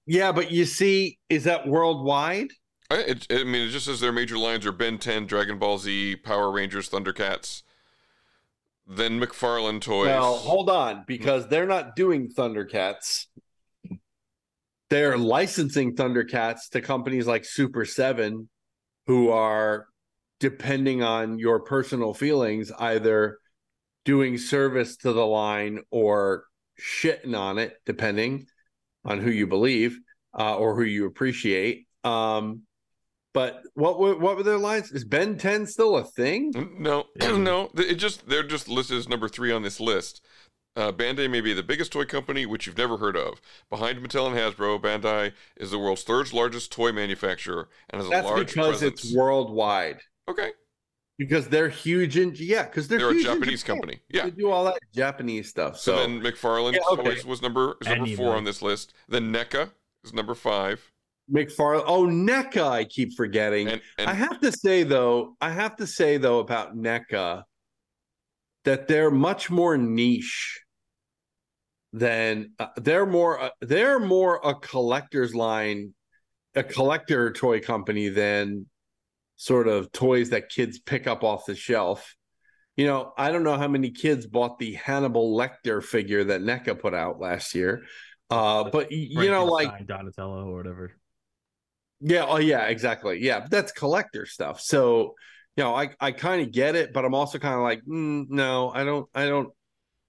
Yeah, 0.07 0.31
but 0.31 0.53
you 0.53 0.65
see, 0.65 1.19
is 1.29 1.45
that 1.45 1.67
worldwide? 1.67 2.49
I, 2.91 2.99
it, 2.99 3.27
I 3.29 3.43
mean, 3.43 3.69
it 3.69 3.71
just 3.71 3.87
says 3.87 4.01
their 4.01 4.13
major 4.13 4.39
lines 4.39 4.65
are 4.65 4.73
Ben 4.73 4.99
10, 4.99 5.27
Dragon 5.27 5.59
Ball 5.59 5.79
Z, 5.79 6.17
Power 6.17 6.51
Rangers, 6.53 6.89
Thundercats. 6.89 7.63
Then 8.87 9.21
McFarlane 9.21 9.81
Toys. 9.81 10.07
Well, 10.07 10.37
hold 10.37 10.71
on, 10.71 11.03
because 11.09 11.49
they're 11.49 11.67
not 11.67 11.97
doing 11.97 12.29
Thundercats. 12.29 13.27
They're 14.89 15.19
licensing 15.19 15.97
Thundercats 15.97 16.69
to 16.71 16.81
companies 16.81 17.27
like 17.27 17.45
Super 17.45 17.85
Seven, 17.85 18.49
who 19.09 19.31
are, 19.31 19.89
depending 20.39 21.03
on 21.03 21.41
your 21.41 21.59
personal 21.61 22.15
feelings, 22.15 22.71
either 22.79 23.39
doing 24.05 24.39
service 24.39 24.97
to 24.99 25.13
the 25.13 25.27
line 25.27 25.81
or 25.91 26.45
shitting 26.81 27.37
on 27.37 27.59
it, 27.59 27.75
depending 27.85 28.47
on 29.07 29.21
who 29.21 29.31
you 29.31 29.47
believe 29.47 29.99
uh, 30.39 30.57
or 30.57 30.75
who 30.75 30.83
you 30.83 31.07
appreciate. 31.07 31.87
Um, 32.05 32.63
but 33.33 33.63
what 33.75 33.99
were 33.99 34.17
what 34.17 34.37
were 34.37 34.43
their 34.43 34.59
lines? 34.59 34.91
Is 34.93 35.05
Ben 35.05 35.37
Ten 35.37 35.67
still 35.67 35.97
a 35.97 36.05
thing? 36.05 36.53
No, 36.79 37.05
no. 37.21 37.71
It 37.75 37.95
just 37.95 38.29
they're 38.29 38.43
just 38.43 38.69
listed 38.69 38.97
as 38.99 39.09
number 39.09 39.29
three 39.29 39.53
on 39.53 39.63
this 39.63 39.81
list. 39.81 40.25
Uh, 40.75 40.93
Bandai 40.93 41.31
may 41.31 41.41
be 41.41 41.55
the 41.55 41.63
biggest 41.63 41.91
toy 41.93 42.05
company, 42.05 42.45
which 42.45 42.67
you've 42.67 42.77
never 42.77 42.99
heard 42.99 43.17
of. 43.17 43.41
Behind 43.71 43.99
Mattel 43.99 44.27
and 44.27 44.37
Hasbro, 44.37 44.79
Bandai 44.81 45.33
is 45.57 45.71
the 45.71 45.79
world's 45.79 46.03
third 46.03 46.33
largest 46.35 46.71
toy 46.71 46.93
manufacturer 46.93 47.69
and 47.89 48.01
has 48.01 48.09
a 48.09 48.11
That's 48.11 48.27
large 48.27 48.47
because 48.49 48.81
presence. 48.81 49.05
it's 49.05 49.15
worldwide. 49.15 50.01
Okay. 50.29 50.51
Because 51.19 51.49
they're 51.49 51.71
huge 51.71 52.19
in 52.19 52.35
yeah, 52.37 52.65
because 52.65 52.89
they're, 52.89 52.99
They're 52.99 53.09
a 53.11 53.15
huge 53.15 53.27
in 53.27 53.33
Japanese 53.35 53.61
Japan. 53.63 53.77
company. 53.77 54.01
Yeah. 54.11 54.25
They 54.25 54.31
do 54.33 54.51
all 54.51 54.65
that 54.65 54.79
Japanese 54.95 55.49
stuff. 55.49 55.79
So, 55.79 55.97
So, 55.97 56.01
then 56.03 56.21
McFarlane 56.21 56.75
Yeah, 56.75 56.81
okay. 56.91 57.23
Was 57.27 57.41
number 57.41 57.77
is 57.81 57.89
number 57.89 58.05
Anime. 58.05 58.17
four 58.17 58.37
on 58.37 58.45
this 58.45 58.61
list. 58.61 58.93
Then 59.09 59.33
NECA 59.33 59.71
is 60.05 60.13
number 60.13 60.35
five. 60.35 60.93
McFarlane. 61.33 61.85
Oh, 61.87 62.07
NECA, 62.07 62.63
I 62.69 62.85
keep 62.85 63.15
forgetting. 63.17 63.69
And- 63.69 63.81
and- 63.99 64.11
I 64.11 64.13
have 64.13 64.41
to 64.41 64.53
say 64.53 64.83
though, 64.83 65.37
I 65.41 65.51
have 65.51 65.77
to 65.77 65.87
say 65.87 66.19
though 66.19 66.41
about 66.41 66.77
NECA 66.77 67.45
that 68.65 68.87
they're 68.87 69.11
much 69.11 69.49
more 69.51 69.79
niche 69.79 70.61
than 71.93 72.51
uh, 72.59 72.67
they're 72.77 73.07
more 73.07 73.41
uh, 73.41 73.51
they're 73.61 73.99
more 74.01 74.41
a 74.45 74.55
collector's 74.55 75.35
line, 75.35 75.95
a 76.55 76.63
collector 76.63 77.33
toy 77.33 77.61
company 77.61 78.09
than 78.11 78.67
sort 79.37 79.69
of 79.69 79.93
toys 79.93 80.31
that 80.31 80.49
kids 80.49 80.79
pick 80.79 81.07
up 81.07 81.23
off 81.25 81.47
the 81.47 81.55
shelf. 81.55 82.15
You 82.77 82.87
know, 82.87 83.13
I 83.17 83.31
don't 83.33 83.43
know 83.43 83.57
how 83.57 83.69
many 83.69 83.91
kids 83.91 84.27
bought 84.27 84.59
the 84.59 84.75
Hannibal 84.75 85.37
Lecter 85.37 85.83
figure 85.83 86.25
that 86.25 86.43
NECA 86.43 86.79
put 86.79 86.93
out 86.95 87.21
last 87.21 87.55
year. 87.55 87.85
Uh, 88.29 88.65
but 88.71 88.93
you 88.93 89.31
know, 89.31 89.45
like 89.47 89.87
Donatello 89.87 90.49
or 90.49 90.57
whatever. 90.57 90.93
yeah, 92.01 92.27
oh 92.29 92.39
yeah, 92.39 92.67
exactly. 92.67 93.23
Yeah, 93.23 93.47
that's 93.51 93.73
collector 93.73 94.27
stuff. 94.27 94.61
So, 94.61 95.15
you 95.57 95.65
know, 95.65 95.75
I 95.75 95.91
I 96.01 96.13
kind 96.13 96.43
of 96.43 96.53
get 96.53 96.75
it, 96.77 96.93
but 96.93 97.05
I'm 97.05 97.15
also 97.15 97.39
kind 97.39 97.55
of 97.55 97.63
like, 97.63 97.83
mm, 97.89 98.27
no, 98.29 98.71
I 98.71 98.85
don't, 98.85 99.09
I 99.15 99.27
don't. 99.27 99.49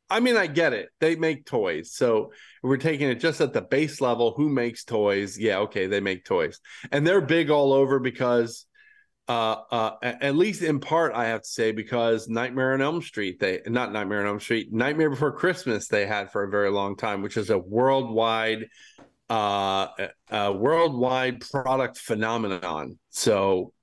I 0.09 0.19
mean, 0.21 0.37
I 0.37 0.47
get 0.47 0.73
it. 0.73 0.89
They 0.99 1.15
make 1.15 1.45
toys, 1.45 1.93
so 1.93 2.31
we're 2.63 2.77
taking 2.77 3.09
it 3.09 3.19
just 3.19 3.41
at 3.41 3.53
the 3.53 3.61
base 3.61 4.01
level. 4.01 4.33
Who 4.37 4.49
makes 4.49 4.83
toys? 4.85 5.37
Yeah, 5.37 5.59
okay, 5.59 5.87
they 5.87 5.99
make 6.01 6.25
toys, 6.25 6.59
and 6.91 7.05
they're 7.07 7.21
big 7.21 7.49
all 7.49 7.73
over 7.73 7.99
because, 7.99 8.65
uh, 9.27 9.61
uh, 9.71 9.95
at 10.01 10.35
least 10.35 10.61
in 10.61 10.79
part, 10.79 11.13
I 11.13 11.25
have 11.25 11.41
to 11.41 11.47
say 11.47 11.71
because 11.71 12.29
Nightmare 12.29 12.73
on 12.73 12.81
Elm 12.81 13.01
Street, 13.01 13.39
they 13.39 13.61
not 13.67 13.91
Nightmare 13.91 14.21
on 14.21 14.27
Elm 14.27 14.39
Street, 14.39 14.71
Nightmare 14.71 15.09
Before 15.09 15.31
Christmas, 15.31 15.87
they 15.87 16.05
had 16.05 16.31
for 16.31 16.43
a 16.43 16.49
very 16.49 16.71
long 16.71 16.95
time, 16.95 17.21
which 17.21 17.37
is 17.37 17.49
a 17.49 17.57
worldwide 17.57 18.67
uh 19.29 19.87
a, 20.29 20.53
worldwide 20.53 21.41
product 21.41 21.97
phenomenon. 21.97 22.97
So 23.09 23.73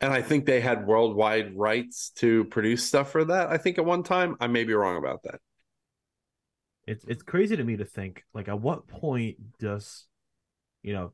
and 0.00 0.12
i 0.12 0.20
think 0.20 0.44
they 0.44 0.60
had 0.60 0.86
worldwide 0.86 1.56
rights 1.56 2.10
to 2.16 2.44
produce 2.44 2.84
stuff 2.84 3.10
for 3.12 3.24
that 3.24 3.48
i 3.48 3.56
think 3.56 3.78
at 3.78 3.84
one 3.84 4.02
time. 4.02 4.36
I 4.40 4.48
may 4.48 4.64
be 4.64 4.74
wrong 4.74 4.96
about 4.96 5.22
that. 5.22 5.40
It's 6.86 7.04
it's 7.06 7.22
crazy 7.22 7.56
to 7.56 7.64
me 7.64 7.76
to 7.76 7.84
think 7.84 8.24
like 8.34 8.48
at 8.48 8.60
what 8.60 8.86
point 8.86 9.36
does 9.58 10.06
you 10.82 10.92
know 10.92 11.12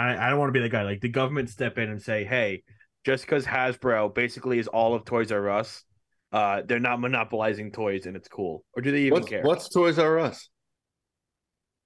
I, 0.00 0.26
I 0.26 0.30
don't 0.30 0.38
want 0.38 0.48
to 0.48 0.58
be 0.58 0.62
the 0.62 0.68
guy. 0.68 0.82
Like 0.82 1.00
the 1.00 1.08
government 1.08 1.50
step 1.50 1.78
in 1.78 1.90
and 1.90 2.00
say 2.00 2.24
hey 2.24 2.62
just 3.04 3.24
because 3.24 3.44
Hasbro 3.44 4.14
basically 4.14 4.58
is 4.58 4.68
all 4.68 4.94
of 4.94 5.04
Toys 5.04 5.32
R 5.32 5.48
Us 5.50 5.84
uh 6.32 6.62
they're 6.64 6.78
not 6.78 7.00
monopolizing 7.00 7.72
toys 7.72 8.06
and 8.06 8.16
it's 8.16 8.28
cool. 8.28 8.64
Or 8.74 8.82
do 8.82 8.92
they 8.92 9.02
even 9.02 9.14
what's, 9.14 9.28
care? 9.28 9.42
what's 9.42 9.68
toys 9.68 9.98
r 9.98 10.18
us? 10.18 10.48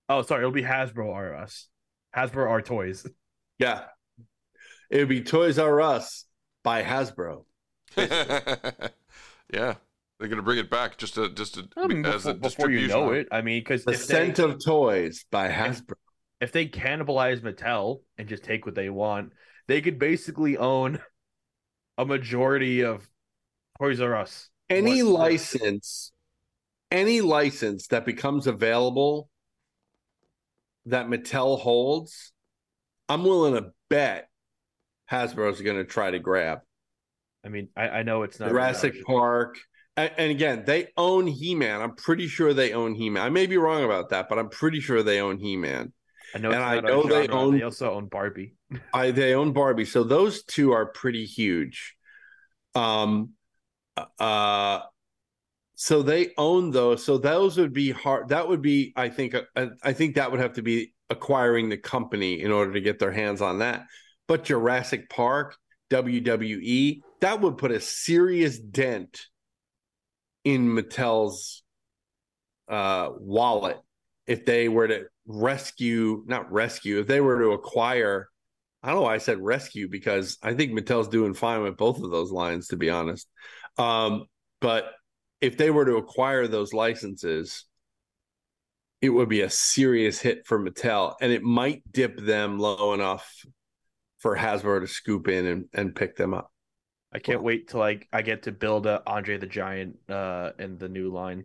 Oh 0.09 0.23
sorry 0.23 0.43
it'll 0.43 0.53
be 0.53 0.63
Hasbro 0.63 1.13
R 1.13 1.35
Us. 1.35 1.69
Hasbro 2.17 2.49
R 2.49 2.63
Toys. 2.63 3.07
Yeah. 3.61 3.85
It 4.91 4.99
would 4.99 5.09
be 5.09 5.23
toys 5.23 5.61
r 5.61 5.81
us 5.81 6.27
by 6.65 6.83
hasbro. 6.83 7.45
Yeah, 9.53 9.75
they're 10.19 10.29
gonna 10.29 10.43
bring 10.43 10.59
it 10.59 10.71
back 10.71 10.99
just 10.99 11.15
to 11.15 11.29
just 11.31 11.55
to 11.55 11.69
I 11.77 11.87
mean, 11.87 12.05
as 12.05 12.27
a 12.27 12.35
before, 12.35 12.67
before 12.67 12.71
you 12.71 12.89
know 12.89 13.13
it. 13.13 13.29
I 13.31 13.43
mean 13.43 13.61
because 13.61 13.85
the 13.85 13.95
scent 13.95 14.37
they, 14.37 14.43
of 14.43 14.65
toys 14.65 15.25
by 15.31 15.49
hasbro 15.49 15.95
if 16.45 16.53
they 16.53 16.67
cannibalize 16.67 17.41
Mattel 17.41 18.03
and 18.19 18.29
just 18.29 18.45
take 18.45 18.67
what 18.67 18.75
they 18.75 18.91
want, 18.91 19.33
they 19.67 19.81
could 19.81 19.99
basically 19.99 20.59
own 20.59 21.01
a 21.97 22.05
majority 22.05 22.85
of 22.85 23.09
Toys 23.81 23.99
R 23.99 24.15
Us. 24.15 24.51
any 24.69 25.03
What- 25.03 25.21
license 25.21 26.13
any 26.91 27.23
license 27.23 27.89
that 27.89 28.05
becomes 28.05 28.47
available 28.47 29.29
that 30.87 31.07
Mattel 31.07 31.59
holds, 31.59 32.33
I'm 33.09 33.25
willing 33.25 33.55
to 33.55 33.73
bet 33.89 34.29
Hasbro's 35.11 35.61
going 35.63 35.79
to 35.79 35.85
try 35.85 36.11
to 36.11 36.19
grab. 36.21 36.59
I 37.45 37.49
mean, 37.49 37.71
I, 37.75 37.89
I 37.89 38.03
know 38.05 38.23
it's 38.23 38.39
not 38.39 38.51
Jurassic 38.51 39.03
Park. 39.05 39.57
And, 39.97 40.13
and 40.19 40.31
again, 40.31 40.65
they 40.67 40.89
own 40.97 41.27
He 41.27 41.55
Man. 41.55 41.81
I'm 41.81 41.97
pretty 41.97 42.29
sure 42.29 42.53
they 42.53 42.75
own 42.75 42.95
He 42.95 43.11
Man. 43.11 43.25
I 43.25 43.31
may 43.31 43.47
be 43.47 43.57
wrong 43.57 43.83
about 43.83 44.11
that, 44.11 44.29
but 44.29 44.39
I'm 44.39 44.51
pretty 44.51 44.81
sure 44.81 45.03
they 45.03 45.21
own 45.21 45.39
He 45.39 45.57
Man. 45.57 45.93
I 46.35 46.39
know, 46.39 46.51
and 46.51 46.63
I 46.63 46.81
know 46.81 47.03
our 47.05 47.09
they 47.09 47.29
own 47.29 47.57
They 47.57 47.63
also 47.63 47.95
own 47.95 48.07
Barbie. 48.07 48.55
I 48.95 49.13
they 49.13 49.35
own 49.35 49.53
Barbie, 49.53 49.85
so 49.85 50.03
those 50.03 50.43
two 50.43 50.73
are 50.73 50.87
pretty 50.87 51.27
huge. 51.27 51.97
Um, 52.75 53.31
uh, 54.19 54.81
so 55.77 56.03
they 56.03 56.31
own 56.37 56.71
those. 56.71 57.05
So 57.05 57.19
those 57.19 57.57
would 57.57 57.73
be 57.73 57.91
hard. 57.93 58.31
That 58.31 58.49
would 58.49 58.63
be, 58.63 58.93
I 58.97 59.09
think, 59.09 59.35
a, 59.35 59.45
a, 59.55 59.69
I 59.83 59.93
think 59.93 60.17
that 60.17 60.31
would 60.31 60.41
have 60.41 60.55
to 60.55 60.63
be 60.63 60.93
acquiring 61.11 61.69
the 61.69 61.77
company 61.77 62.41
in 62.41 62.51
order 62.51 62.73
to 62.73 62.81
get 62.81 62.99
their 62.99 63.13
hands 63.13 63.41
on 63.41 63.59
that. 63.59 63.87
But 64.27 64.45
Jurassic 64.45 65.09
Park, 65.11 65.57
WWE, 65.91 67.01
that 67.21 67.41
would 67.41 67.59
put 67.59 67.71
a 67.71 67.81
serious 67.81 68.59
dent 68.59 69.27
in 70.45 70.69
Mattel's 70.69 71.63
uh, 72.69 73.11
wallet 73.19 73.79
if 74.27 74.45
they 74.45 74.69
were 74.69 74.89
to 74.89 75.07
rescue, 75.27 76.23
not 76.27 76.53
rescue, 76.53 77.01
if 77.01 77.07
they 77.07 77.21
were 77.21 77.39
to 77.41 77.53
acquire. 77.53 78.29
I 78.83 78.89
don't 78.89 78.97
know 78.97 79.03
why 79.03 79.15
I 79.15 79.19
said 79.19 79.41
rescue 79.41 79.89
because 79.89 80.37
I 80.43 80.53
think 80.55 80.73
Mattel's 80.73 81.09
doing 81.09 81.33
fine 81.33 81.63
with 81.63 81.77
both 81.77 82.03
of 82.03 82.11
those 82.11 82.31
lines, 82.31 82.69
to 82.69 82.77
be 82.77 82.91
honest. 82.91 83.27
Um, 83.79 84.27
but 84.61 84.93
if 85.41 85.57
they 85.57 85.71
were 85.71 85.87
to 85.87 85.97
acquire 85.97 86.47
those 86.47 86.75
licenses, 86.75 87.65
it 89.01 89.09
would 89.09 89.29
be 89.29 89.41
a 89.41 89.51
serious 89.51 90.21
hit 90.21 90.47
for 90.47 90.59
Mattel, 90.59 91.15
and 91.21 91.33
it 91.33 91.43
might 91.43 91.83
dip 91.91 92.19
them 92.19 92.59
low 92.59 92.93
enough 92.95 93.45
for 94.19 94.37
Hasbro 94.37 94.81
to 94.81 94.87
scoop 94.87 95.29
in 95.29 95.47
and, 95.47 95.65
and 95.75 95.95
pick 95.95 96.17
them 96.17 96.33
up. 96.33 96.51
I 97.13 97.19
can't 97.19 97.43
wait 97.43 97.69
till 97.69 97.81
like 97.81 98.09
I 98.13 98.23
get 98.23 98.45
to 98.45 98.53
build 98.53 98.87
a 98.87 99.03
Andre 99.07 99.39
the 99.39 99.47
Giant 99.47 99.97
uh 100.09 100.51
in 100.59 100.79
the 100.79 100.89
new 100.89 101.13
line 101.13 101.45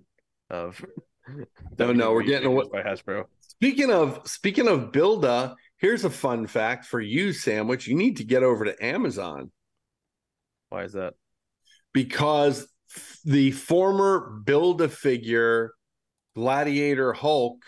of 0.49 0.83
No, 1.77 1.93
no, 1.93 2.11
we're 2.11 2.23
getting 2.23 2.47
away 2.47 2.65
by 2.71 2.81
Hasbro. 2.81 3.25
Speaking 3.61 3.91
of 3.91 4.21
speaking 4.25 4.67
of 4.69 4.91
Builda, 4.93 5.55
here's 5.77 6.05
a 6.05 6.09
fun 6.09 6.47
fact 6.47 6.85
for 6.85 7.01
you, 7.01 7.33
Sandwich. 7.33 7.87
You 7.87 7.95
need 7.95 8.17
to 8.17 8.23
get 8.23 8.41
over 8.43 8.63
to 8.65 8.85
Amazon 8.85 9.51
Why 10.69 10.83
is 10.83 10.93
that? 10.93 11.15
because 11.93 12.67
the 13.25 13.51
former 13.51 14.41
Build 14.45 14.81
a 14.81 14.87
Figure 14.87 15.73
Gladiator 16.35 17.11
Hulk 17.11 17.61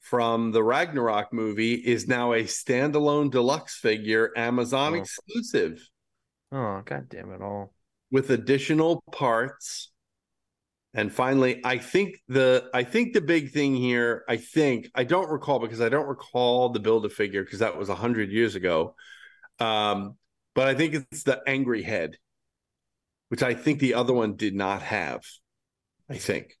from 0.00 0.50
the 0.52 0.62
Ragnarok 0.62 1.32
movie 1.34 1.74
is 1.74 2.08
now 2.08 2.32
a 2.32 2.44
standalone 2.44 3.30
deluxe 3.30 3.76
figure, 3.78 4.32
Amazon 4.34 4.94
Oh. 4.94 4.96
exclusive, 4.96 5.86
Oh 6.50 6.80
god 6.86 7.10
damn 7.10 7.30
it 7.32 7.42
all. 7.42 7.74
with 8.10 8.30
additional 8.30 9.02
parts. 9.12 9.90
And 10.94 11.12
finally, 11.12 11.60
I 11.64 11.78
think 11.78 12.16
the 12.28 12.70
I 12.72 12.82
think 12.82 13.12
the 13.12 13.20
big 13.20 13.52
thing 13.52 13.76
here, 13.76 14.24
I 14.28 14.36
think 14.36 14.90
I 14.94 15.04
don't 15.04 15.30
recall 15.30 15.58
because 15.58 15.80
I 15.80 15.90
don't 15.90 16.06
recall 16.08 16.70
the 16.70 16.80
build 16.80 17.04
a 17.04 17.10
figure 17.10 17.44
because 17.44 17.58
that 17.58 17.76
was 17.76 17.88
a 17.88 17.94
hundred 17.94 18.30
years 18.30 18.54
ago. 18.54 18.94
Um, 19.60 20.16
but 20.54 20.66
I 20.68 20.74
think 20.74 20.94
it's 20.94 21.24
the 21.24 21.42
angry 21.46 21.82
head, 21.82 22.16
which 23.28 23.42
I 23.42 23.54
think 23.54 23.80
the 23.80 23.94
other 23.94 24.14
one 24.14 24.36
did 24.36 24.54
not 24.54 24.82
have. 24.82 25.24
I 26.08 26.16
think. 26.16 26.56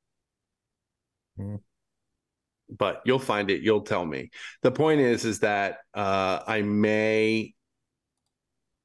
But 2.70 3.00
you'll 3.06 3.18
find 3.18 3.50
it, 3.50 3.62
you'll 3.62 3.80
tell 3.82 4.04
me. 4.04 4.30
The 4.62 4.70
point 4.70 5.00
is, 5.00 5.24
is 5.24 5.40
that 5.40 5.78
uh 5.94 6.40
I 6.46 6.62
may 6.62 7.54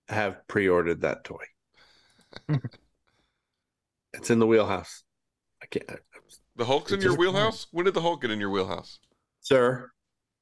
have 0.07 0.47
pre-ordered 0.47 1.01
that 1.01 1.23
toy. 1.25 1.45
it's 4.13 4.29
in 4.29 4.39
the 4.39 4.47
wheelhouse. 4.47 5.03
I 5.63 5.65
can't 5.67 5.99
The 6.57 6.65
Hulk's 6.65 6.91
in 6.91 6.99
your 6.99 7.11
just- 7.11 7.19
wheelhouse? 7.19 7.67
When 7.71 7.85
did 7.85 7.93
the 7.95 8.01
Hulk 8.01 8.21
get 8.21 8.29
in 8.31 8.39
your 8.39 8.49
wheelhouse? 8.51 8.99
sir 9.39 9.89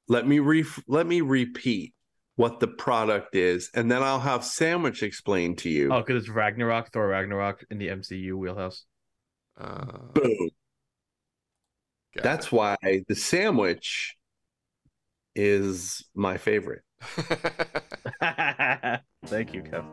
let 0.08 0.26
me 0.26 0.38
re- 0.40 0.64
let 0.86 1.06
me 1.06 1.20
repeat 1.22 1.94
what 2.36 2.60
the 2.60 2.66
product 2.68 3.34
is 3.34 3.68
and 3.74 3.90
then 3.90 4.02
i'll 4.02 4.20
have 4.20 4.44
sandwich 4.44 5.02
explain 5.02 5.56
to 5.56 5.68
you 5.68 5.92
Oh, 5.92 6.00
because 6.00 6.22
it's 6.22 6.28
Ragnarok, 6.32 6.92
Thor 6.92 7.08
Ragnarok 7.08 7.64
in 7.70 7.78
the 7.78 7.88
MCU 7.88 8.34
wheelhouse. 8.34 8.84
Uh, 9.60 9.84
boom 10.14 10.50
that's 12.22 12.52
why 12.52 12.76
the 13.08 13.14
sandwich 13.14 14.16
is 15.34 16.04
my 16.14 16.36
favorite 16.36 16.82
Thank 19.26 19.54
you, 19.54 19.62
Kev. 19.62 19.84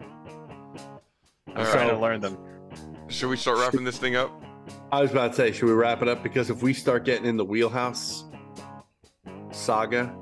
I'm 0.00 1.56
All 1.56 1.64
trying 1.72 1.88
to 1.90 1.98
learn 1.98 2.20
them. 2.20 2.38
Should 3.08 3.28
we 3.30 3.36
start 3.36 3.58
wrapping 3.58 3.84
this 3.84 3.98
thing 3.98 4.16
up? 4.16 4.30
I 4.92 5.00
was 5.00 5.10
about 5.10 5.32
to 5.32 5.36
say 5.36 5.52
should 5.52 5.66
we 5.66 5.72
wrap 5.72 6.02
it 6.02 6.08
up 6.08 6.22
because 6.22 6.50
if 6.50 6.62
we 6.62 6.72
start 6.72 7.04
getting 7.04 7.26
in 7.26 7.36
the 7.36 7.44
wheelhouse 7.44 8.24
saga 9.50 10.14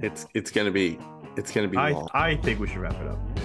it's 0.00 0.26
it's 0.34 0.50
gonna 0.50 0.70
be 0.70 0.98
it's 1.36 1.52
gonna 1.52 1.68
be 1.68 1.76
I 1.76 1.90
long 1.90 2.08
I 2.12 2.36
think 2.36 2.60
we 2.60 2.68
should 2.68 2.78
wrap 2.78 3.00
it 3.00 3.06
up. 3.06 3.18
Yeah. 3.36 3.42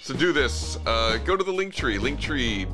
So 0.00 0.14
do 0.14 0.32
this. 0.32 0.78
Uh, 0.86 1.18
go 1.18 1.36
to 1.36 1.44
the 1.44 1.52
link 1.52 1.74
tree, 1.74 1.98
link 1.98 2.20
tree, 2.20 2.66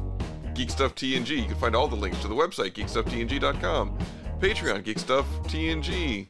Geek 0.54 0.70
Stuff 0.70 0.94
TNG. 0.94 1.30
You 1.30 1.44
can 1.44 1.56
find 1.56 1.74
all 1.74 1.88
the 1.88 1.96
links 1.96 2.20
to 2.22 2.28
the 2.28 2.34
website, 2.34 2.72
geekstufftng.com, 2.72 3.98
Patreon, 4.40 4.84
Geek 4.84 4.98
Stuff 4.98 5.26
TNG. 5.44 6.28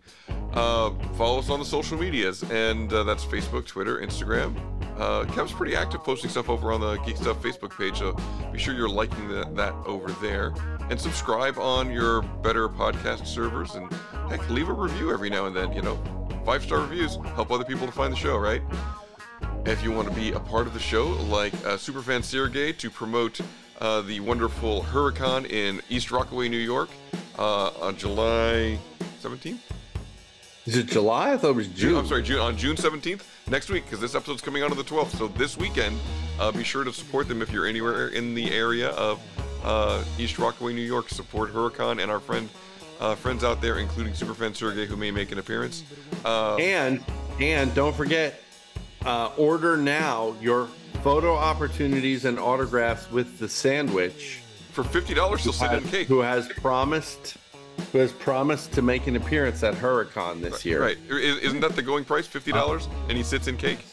Uh, 0.55 0.91
follow 1.17 1.39
us 1.39 1.51
on 1.51 1.59
the 1.59 1.65
social 1.65 1.99
medias, 1.99 2.43
and 2.51 2.93
uh, 2.93 3.05
that's 3.05 3.25
Facebook, 3.25 3.67
Twitter, 3.67 3.99
Instagram. 4.01 4.57
Uh, 4.99 5.25
Kev's 5.27 5.53
pretty 5.53 5.77
active 5.77 6.03
posting 6.03 6.29
stuff 6.29 6.49
over 6.51 6.73
on 6.73 6.81
the 6.81 6.97
Geek 6.99 7.17
Stuff 7.17 7.41
Facebook 7.41 7.77
page, 7.77 7.99
so 7.99 8.17
be 8.53 8.59
sure 8.59 8.75
you're 8.75 8.89
liking 8.89 9.29
that, 9.29 9.55
that 9.55 9.73
over 9.87 10.11
there. 10.21 10.53
And 10.91 11.01
subscribe 11.01 11.57
on 11.59 11.91
your 11.91 12.23
better 12.23 12.69
podcast 12.69 13.27
servers, 13.27 13.75
and 13.77 13.93
heck, 14.29 14.49
leave 14.51 14.69
a 14.69 14.73
review 14.73 15.13
every 15.13 15.31
now 15.31 15.47
and 15.47 15.55
then. 15.55 15.73
You 15.73 15.83
know, 15.83 16.03
five 16.45 16.65
star 16.65 16.81
reviews 16.81 17.17
help 17.37 17.53
other 17.53 17.65
people 17.65 17.87
to 17.87 17.93
find 17.93 18.13
the 18.13 18.17
show, 18.17 18.37
right? 18.39 18.63
If 19.67 19.85
you 19.85 19.93
want 19.93 20.09
to 20.09 20.15
be 20.15 20.33
a 20.33 20.41
part 20.41 20.67
of 20.67 20.75
the 20.75 20.81
show, 20.81 21.09
like 21.29 21.55
uh, 21.55 21.77
Superfan 21.77 22.25
Sergey 22.25 22.73
to 22.73 22.91
promote 22.91 23.41
uh, 23.81 24.01
the 24.03 24.19
wonderful 24.21 24.83
Hurricon 24.83 25.49
in 25.49 25.81
East 25.89 26.11
Rockaway, 26.11 26.49
New 26.49 26.57
York, 26.57 26.89
uh, 27.39 27.71
on 27.81 27.97
July 27.97 28.79
17th. 29.23 29.59
Is 30.69 30.77
it 30.77 30.87
july 30.87 31.33
i 31.33 31.39
thought 31.39 31.53
it 31.53 31.57
was 31.57 31.69
June. 31.69 31.97
I'm 31.97 32.07
sorry, 32.07 32.23
June 32.23 32.41
on 32.41 32.55
June 32.55 32.77
17th 32.77 33.23
next 33.49 33.71
week 33.71 33.85
because 33.87 34.01
this 34.01 34.15
episode's 34.15 34.43
coming 34.43 34.63
out 34.63 34.71
on 34.71 34.77
the 34.77 34.85
12th. 34.85 35.17
So 35.17 35.29
this 35.29 35.57
weekend, 35.57 35.99
uh, 36.39 36.53
be 36.53 36.63
sure 36.63 36.85
to 36.85 36.93
support 36.93 37.27
them 37.27 37.41
if 37.41 37.51
you're 37.51 37.65
anywhere 37.65 38.09
in 38.09 38.35
the 38.35 38.53
area 38.53 38.91
of 38.91 39.19
uh, 39.65 40.05
East 40.19 40.39
Rockaway, 40.39 40.75
New 40.75 40.83
York. 40.83 41.09
Support 41.09 41.55
Hurricon 41.55 42.03
and 42.03 42.11
our 42.11 42.21
friend 42.21 42.51
uh, 43.01 43.15
friends 43.15 43.45
out 43.45 43.63
there, 43.63 43.79
including 43.79 44.13
Superfan 44.13 44.55
Sergey, 44.55 44.85
who 44.85 44.95
may 44.95 45.11
make 45.11 45.33
an 45.33 45.39
appearance. 45.39 45.85
Uh, 46.23 46.57
and 46.57 47.03
and 47.41 47.75
don't 47.75 47.97
forget 47.97 48.43
uh, 49.07 49.31
order 49.39 49.79
now 49.79 50.37
your 50.39 50.67
photo 51.03 51.35
opportunities 51.35 52.27
and 52.27 52.39
autographs 52.39 53.11
with 53.11 53.39
the 53.39 53.49
sandwich 53.49 54.41
for 54.73 54.85
fifty 54.85 55.15
dollars 55.15 55.45
he'll 55.45 55.53
send 55.55 55.83
in 55.83 55.89
cake 55.89 56.09
who 56.09 56.21
has 56.21 56.47
promised 56.49 57.39
who 57.93 57.99
has 57.99 58.13
promised 58.13 58.73
to 58.73 58.83
make 58.83 59.07
an 59.07 59.17
appearance 59.17 59.63
at 59.63 59.75
Hurricon 59.75 60.41
this 60.41 60.65
year 60.65 60.81
Right? 60.83 60.99
I- 61.11 61.15
Isn't 61.15 61.61
that 61.61 61.77
the 61.77 61.83
going 61.83 62.05
price, 62.05 62.27
fifty 62.27 62.53
dollars, 62.53 62.89
and 63.09 63.17
he 63.17 63.23
sits 63.25 63.47
in 63.49 63.57
cake? 63.57 63.85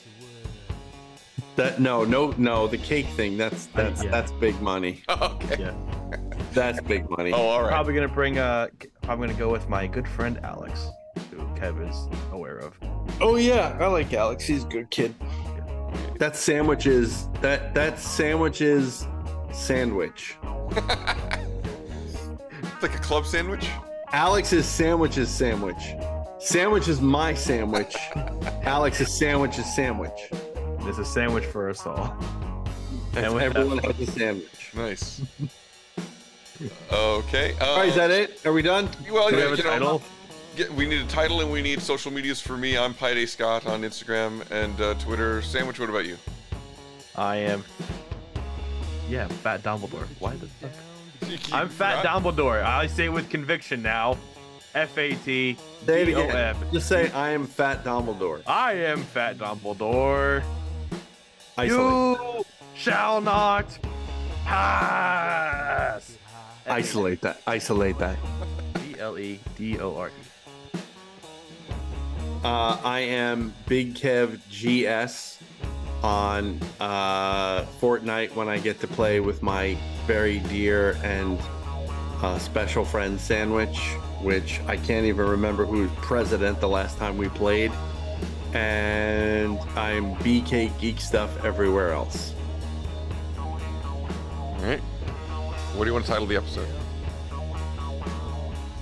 that 1.55 1.79
no 1.79 2.03
no 2.03 2.31
no 2.37 2.67
the 2.67 2.77
cake 2.77 3.05
thing 3.15 3.37
that's 3.37 3.67
that's 3.67 4.03
that's 4.03 4.29
big 4.33 4.59
money 4.61 5.03
okay 5.09 5.55
Yeah. 5.57 5.73
that's 6.51 6.81
big 6.81 7.09
money 7.09 7.31
Oh, 7.31 7.37
all 7.47 7.61
right. 7.61 7.69
Probably 7.69 7.93
gonna 7.93 8.09
bring 8.09 8.37
uh 8.39 8.67
I'm 9.07 9.21
gonna 9.21 9.33
go 9.33 9.49
with 9.49 9.69
my 9.69 9.87
good 9.87 10.05
friend 10.05 10.37
Alex, 10.43 10.85
who 11.31 11.37
Kev 11.57 11.89
is 11.89 11.95
aware 12.33 12.57
of. 12.57 12.77
oh 13.21 13.37
yeah 13.37 13.77
i 13.79 13.87
like 13.87 14.11
alex 14.13 14.43
he's 14.45 14.65
a 14.65 14.67
good 14.67 14.89
kid 14.91 15.15
that 16.17 16.35
sandwich 16.35 16.87
is 16.87 17.29
that 17.39 17.73
that 17.73 17.99
sandwich 17.99 18.59
is 18.59 19.07
sandwich 19.53 20.35
It's 20.71 21.44
like 22.81 22.95
a 22.95 22.99
club 22.99 23.25
sandwich. 23.25 23.67
Alex's 24.11 24.65
sandwich 24.65 25.17
is 25.17 25.29
sandwich. 25.29 25.95
Sandwich 26.39 26.87
is 26.87 27.01
my 27.01 27.33
sandwich. 27.33 27.95
Alex's 28.63 29.13
sandwich 29.13 29.57
is 29.57 29.75
sandwich. 29.75 30.29
There's 30.81 30.99
a 30.99 31.05
sandwich 31.05 31.45
for 31.45 31.69
us 31.69 31.85
all. 31.85 32.15
And 33.15 33.33
with 33.33 33.43
everyone 33.43 33.79
has 33.79 33.99
a 33.99 34.05
sandwich. 34.11 34.71
Nice. 34.75 35.21
Okay. 36.91 37.53
Uh, 37.59 37.65
All 37.65 37.77
right, 37.79 37.89
is 37.89 37.95
that 37.95 38.11
it? 38.11 38.45
Are 38.45 38.53
we 38.53 38.61
done? 38.61 38.87
Well, 39.11 39.29
Do 39.29 39.35
we 39.35 39.41
yeah, 39.41 39.49
have 39.49 39.53
a 39.53 39.57
you 39.57 39.63
know, 39.65 39.69
title? 39.71 40.01
Get, 40.55 40.73
we 40.73 40.85
need 40.85 41.01
a 41.01 41.07
title 41.07 41.41
and 41.41 41.51
we 41.51 41.61
need 41.61 41.81
social 41.81 42.11
medias 42.11 42.39
for 42.39 42.55
me. 42.55 42.77
I'm 42.77 42.93
Pi 42.93 43.13
Day 43.13 43.25
Scott 43.25 43.67
on 43.67 43.81
Instagram 43.81 44.49
and 44.51 44.79
uh, 44.79 44.93
Twitter. 44.93 45.41
Sandwich, 45.41 45.79
what 45.81 45.89
about 45.89 46.05
you? 46.05 46.17
I 47.17 47.35
am. 47.37 47.65
Yeah, 49.09 49.27
Fat 49.27 49.63
Dumbledore. 49.63 50.07
Why 50.19 50.35
the 50.35 50.47
fuck? 50.47 50.71
You 51.29 51.37
keep- 51.37 51.53
I'm 51.53 51.69
Fat 51.69 52.05
Dumbledore. 52.05 52.63
I 52.63 52.87
say 52.87 53.05
it 53.05 53.09
with 53.09 53.29
conviction 53.29 53.81
now. 53.81 54.17
F 54.73 54.97
A 54.97 55.15
T 55.15 55.57
Say 55.85 56.01
it 56.01 56.05
D 56.05 56.15
O 56.15 56.23
again. 56.23 56.35
F. 56.35 56.71
Just 56.73 56.87
say 56.89 57.09
I 57.11 57.29
am 57.29 57.47
Fat 57.47 57.83
Dumbledore. 57.83 58.41
I 58.45 58.73
am 58.73 59.01
Fat 59.03 59.37
Dumbledore. 59.37 60.43
Isolate. 61.57 62.19
You 62.37 62.45
shall 62.75 63.21
not 63.21 63.65
pass. 64.43 66.17
Isolate 66.67 67.21
that. 67.21 67.41
Isolate 67.47 67.97
that. 67.99 68.17
B 68.73 68.95
L 68.99 69.17
E 69.17 69.39
D 69.57 69.79
O 69.79 69.95
R 69.95 70.09
E. 70.09 70.79
Uh, 72.43 72.77
I 72.83 72.99
am 72.99 73.53
Big 73.67 73.95
Kev 73.95 74.39
GS 74.49 75.39
on 76.05 76.59
uh, 76.79 77.63
Fortnite 77.81 78.35
when 78.35 78.47
I 78.47 78.59
get 78.59 78.79
to 78.81 78.87
play 78.87 79.19
with 79.19 79.41
my 79.41 79.75
very 80.05 80.37
dear 80.39 80.97
and 81.03 81.39
uh, 82.21 82.37
special 82.37 82.85
friend 82.85 83.19
Sandwich. 83.19 83.79
which 84.21 84.61
I 84.67 84.77
can't 84.77 85.07
even 85.07 85.25
remember 85.25 85.65
who 85.65 85.81
was 85.81 85.91
president 85.97 86.59
the 86.61 86.69
last 86.69 86.99
time 86.99 87.17
we 87.17 87.27
played. 87.29 87.71
And 88.53 89.59
I'm 89.75 90.15
BK 90.17 90.79
Geek 90.79 91.01
Stuff 91.01 91.43
everywhere 91.43 91.91
else. 91.91 92.33
All 93.37 94.57
right. 94.61 94.79
What 95.73 95.85
do 95.85 95.89
you 95.89 95.93
want 95.93 96.05
to 96.05 96.11
title 96.11 96.27
the 96.27 96.37
episode? 96.37 96.69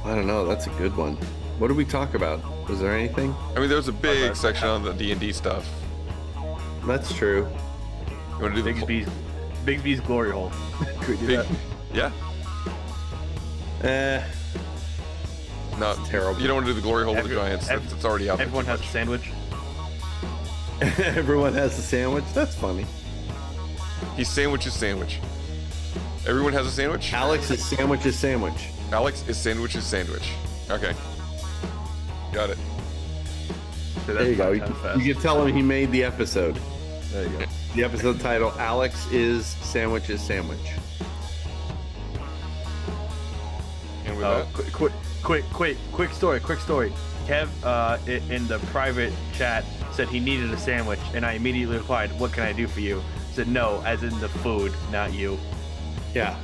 I 0.04 0.14
don't 0.14 0.28
know. 0.28 0.45
That's 0.45 0.68
a 0.68 0.72
good 0.72 0.95
one. 0.98 1.16
What 1.58 1.70
did 1.70 1.78
we 1.78 1.86
talk 1.86 2.16
about? 2.16 2.41
Was 2.70 2.82
there 2.82 2.94
anything? 2.94 3.34
I 3.56 3.60
mean, 3.60 3.70
there 3.70 3.78
was 3.78 3.88
a 3.88 3.94
big 3.94 4.36
section 4.36 4.68
on 4.68 4.84
the 4.84 4.94
D 4.94 5.14
and 5.14 5.22
D 5.22 5.32
stuff. 5.32 5.66
That's 6.85 7.14
true. 7.14 7.47
You 8.10 8.41
want 8.41 8.55
to 8.55 8.61
do 8.61 8.73
Bigsby's 8.73 9.07
Bigsby's 9.65 9.99
glory 10.01 10.31
hole. 10.31 10.51
Could 11.01 11.10
we 11.10 11.18
do 11.18 11.27
Big, 11.27 11.39
that? 11.93 12.11
yeah. 13.84 13.88
Eh. 13.89 14.23
No, 15.80 15.95
terrible. 16.05 16.39
You 16.41 16.47
don't 16.47 16.55
want 16.57 16.68
to 16.68 16.73
do 16.73 16.76
the 16.76 16.81
glory 16.85 17.05
hole 17.05 17.18
of 17.18 17.27
the 17.27 17.34
giants. 17.35 17.69
ev- 17.69 17.81
That's, 17.81 17.93
that's 17.93 18.05
already 18.05 18.30
out. 18.30 18.38
there 18.38 18.45
Everyone 18.47 18.65
too 18.65 18.72
has 18.72 18.81
a 18.81 18.84
sandwich. 18.85 19.31
Everyone 20.99 21.53
has 21.53 21.77
a 21.77 21.81
sandwich. 21.81 22.26
That's 22.34 22.53
funny. 22.55 22.85
He 24.15 24.23
sandwiches 24.23 24.73
sandwich. 24.73 25.19
Everyone 26.27 26.53
has 26.53 26.68
a 26.68 26.72
sandwich. 26.72 27.11
Alex 27.14 27.49
is 27.51 27.64
sandwich 27.64 28.05
is 28.05 28.18
sandwich. 28.18 28.68
Alex 28.91 29.27
is 29.27 29.38
sandwich's 29.38 29.85
sandwich. 29.85 30.30
Okay. 30.69 30.93
Got 32.31 32.51
it. 32.51 32.57
There 34.05 34.30
you 34.30 34.35
go. 34.35 34.51
You, 34.51 34.64
you 34.99 35.14
can 35.14 35.22
tell 35.22 35.45
him 35.45 35.55
he 35.55 35.61
made 35.61 35.91
the 35.91 36.03
episode. 36.03 36.57
There 37.14 37.23
you 37.26 37.38
go. 37.38 37.45
The 37.76 37.84
episode 37.84 38.19
title: 38.19 38.52
Alex 38.57 39.06
is 39.11 39.45
sandwich 39.45 40.10
is 40.10 40.19
sandwich. 40.19 40.60
And 44.06 44.18
with 44.18 44.26
Oh, 44.26 44.40
that, 44.40 44.53
quick, 44.53 44.73
quick, 44.73 44.94
quick, 45.22 45.44
quick, 45.53 45.77
quick 45.91 46.11
story, 46.11 46.40
quick 46.40 46.60
story. 46.60 46.91
Kev, 47.27 47.48
uh, 47.64 47.99
in 48.07 48.48
the 48.48 48.57
private 48.72 49.14
chat, 49.34 49.64
said 49.91 50.07
he 50.10 50.19
needed 50.19 50.52
a 50.52 50.57
sandwich, 50.57 50.99
and 51.14 51.23
I 51.23 51.34
immediately 51.34 51.77
replied, 51.77 52.11
"What 52.19 52.34
can 52.34 52.44
I 52.44 52.52
do 52.52 52.68
for 52.68 52.80
you?" 52.80 53.03
said, 53.31 53.48
"No, 53.48 53.84
as 53.85 54.02
in 54.02 54.19
the 54.19 54.30
food, 54.30 54.73
not 54.91 55.14
you." 55.14 55.38
Yeah. 56.15 56.35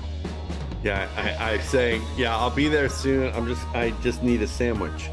Yeah, 0.84 1.10
I, 1.18 1.54
I 1.54 1.58
say, 1.58 2.00
yeah, 2.16 2.38
I'll 2.38 2.50
be 2.50 2.70
there 2.70 2.88
soon. 2.88 3.34
I'm 3.34 3.48
just, 3.48 3.68
I 3.76 3.90
just 4.02 4.24
need 4.24 4.42
a 4.42 4.48
sandwich. 4.48 5.10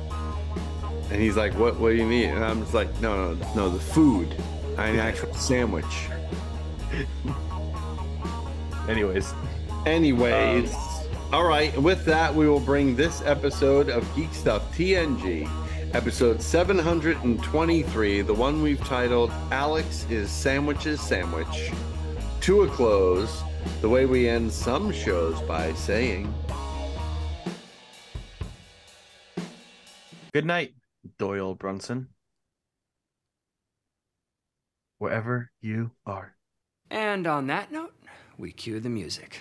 And 1.11 1.21
he's 1.21 1.37
like, 1.37 1.55
what, 1.55 1.81
what 1.81 1.91
do 1.91 1.97
you 1.97 2.07
need? 2.07 2.27
And 2.27 2.45
I'm 2.45 2.61
just 2.61 2.73
like, 2.73 2.89
no, 3.01 3.35
no, 3.35 3.55
no, 3.57 3.69
the 3.71 3.81
food. 3.81 4.37
An 4.79 4.99
actual 4.99 5.33
sandwich. 5.35 5.85
Anyways, 8.89 9.33
Anyways, 9.87 10.75
um, 10.75 10.81
all 11.33 11.45
right. 11.47 11.77
With 11.81 12.05
that, 12.07 12.35
we 12.35 12.49
will 12.49 12.61
bring 12.61 12.97
this 12.97 13.23
episode 13.23 13.89
of 13.89 14.05
Geek 14.17 14.35
Stuff 14.35 14.77
TNG, 14.77 15.49
episode 15.95 16.43
723, 16.43 18.23
the 18.23 18.35
one 18.35 18.63
we've 18.63 18.81
titled 18.85 19.31
"Alex 19.53 20.07
is 20.11 20.29
Sandwiches 20.29 21.01
Sandwich," 21.01 21.71
to 22.41 22.63
a 22.63 22.69
close. 22.69 23.43
The 23.81 23.89
way 23.89 24.07
we 24.07 24.29
end 24.29 24.53
some 24.53 24.93
shows 24.93 25.41
by 25.43 25.73
saying, 25.75 26.33
good 30.33 30.45
night, 30.47 30.75
Doyle 31.19 31.55
Brunson. 31.55 32.09
Wherever 34.99 35.51
you 35.61 35.93
are. 36.07 36.37
And 36.91 37.27
on 37.27 37.47
that 37.49 37.71
note, 37.71 37.95
we 38.39 38.53
cue 38.53 38.81
the 38.81 38.89
music. 38.89 39.41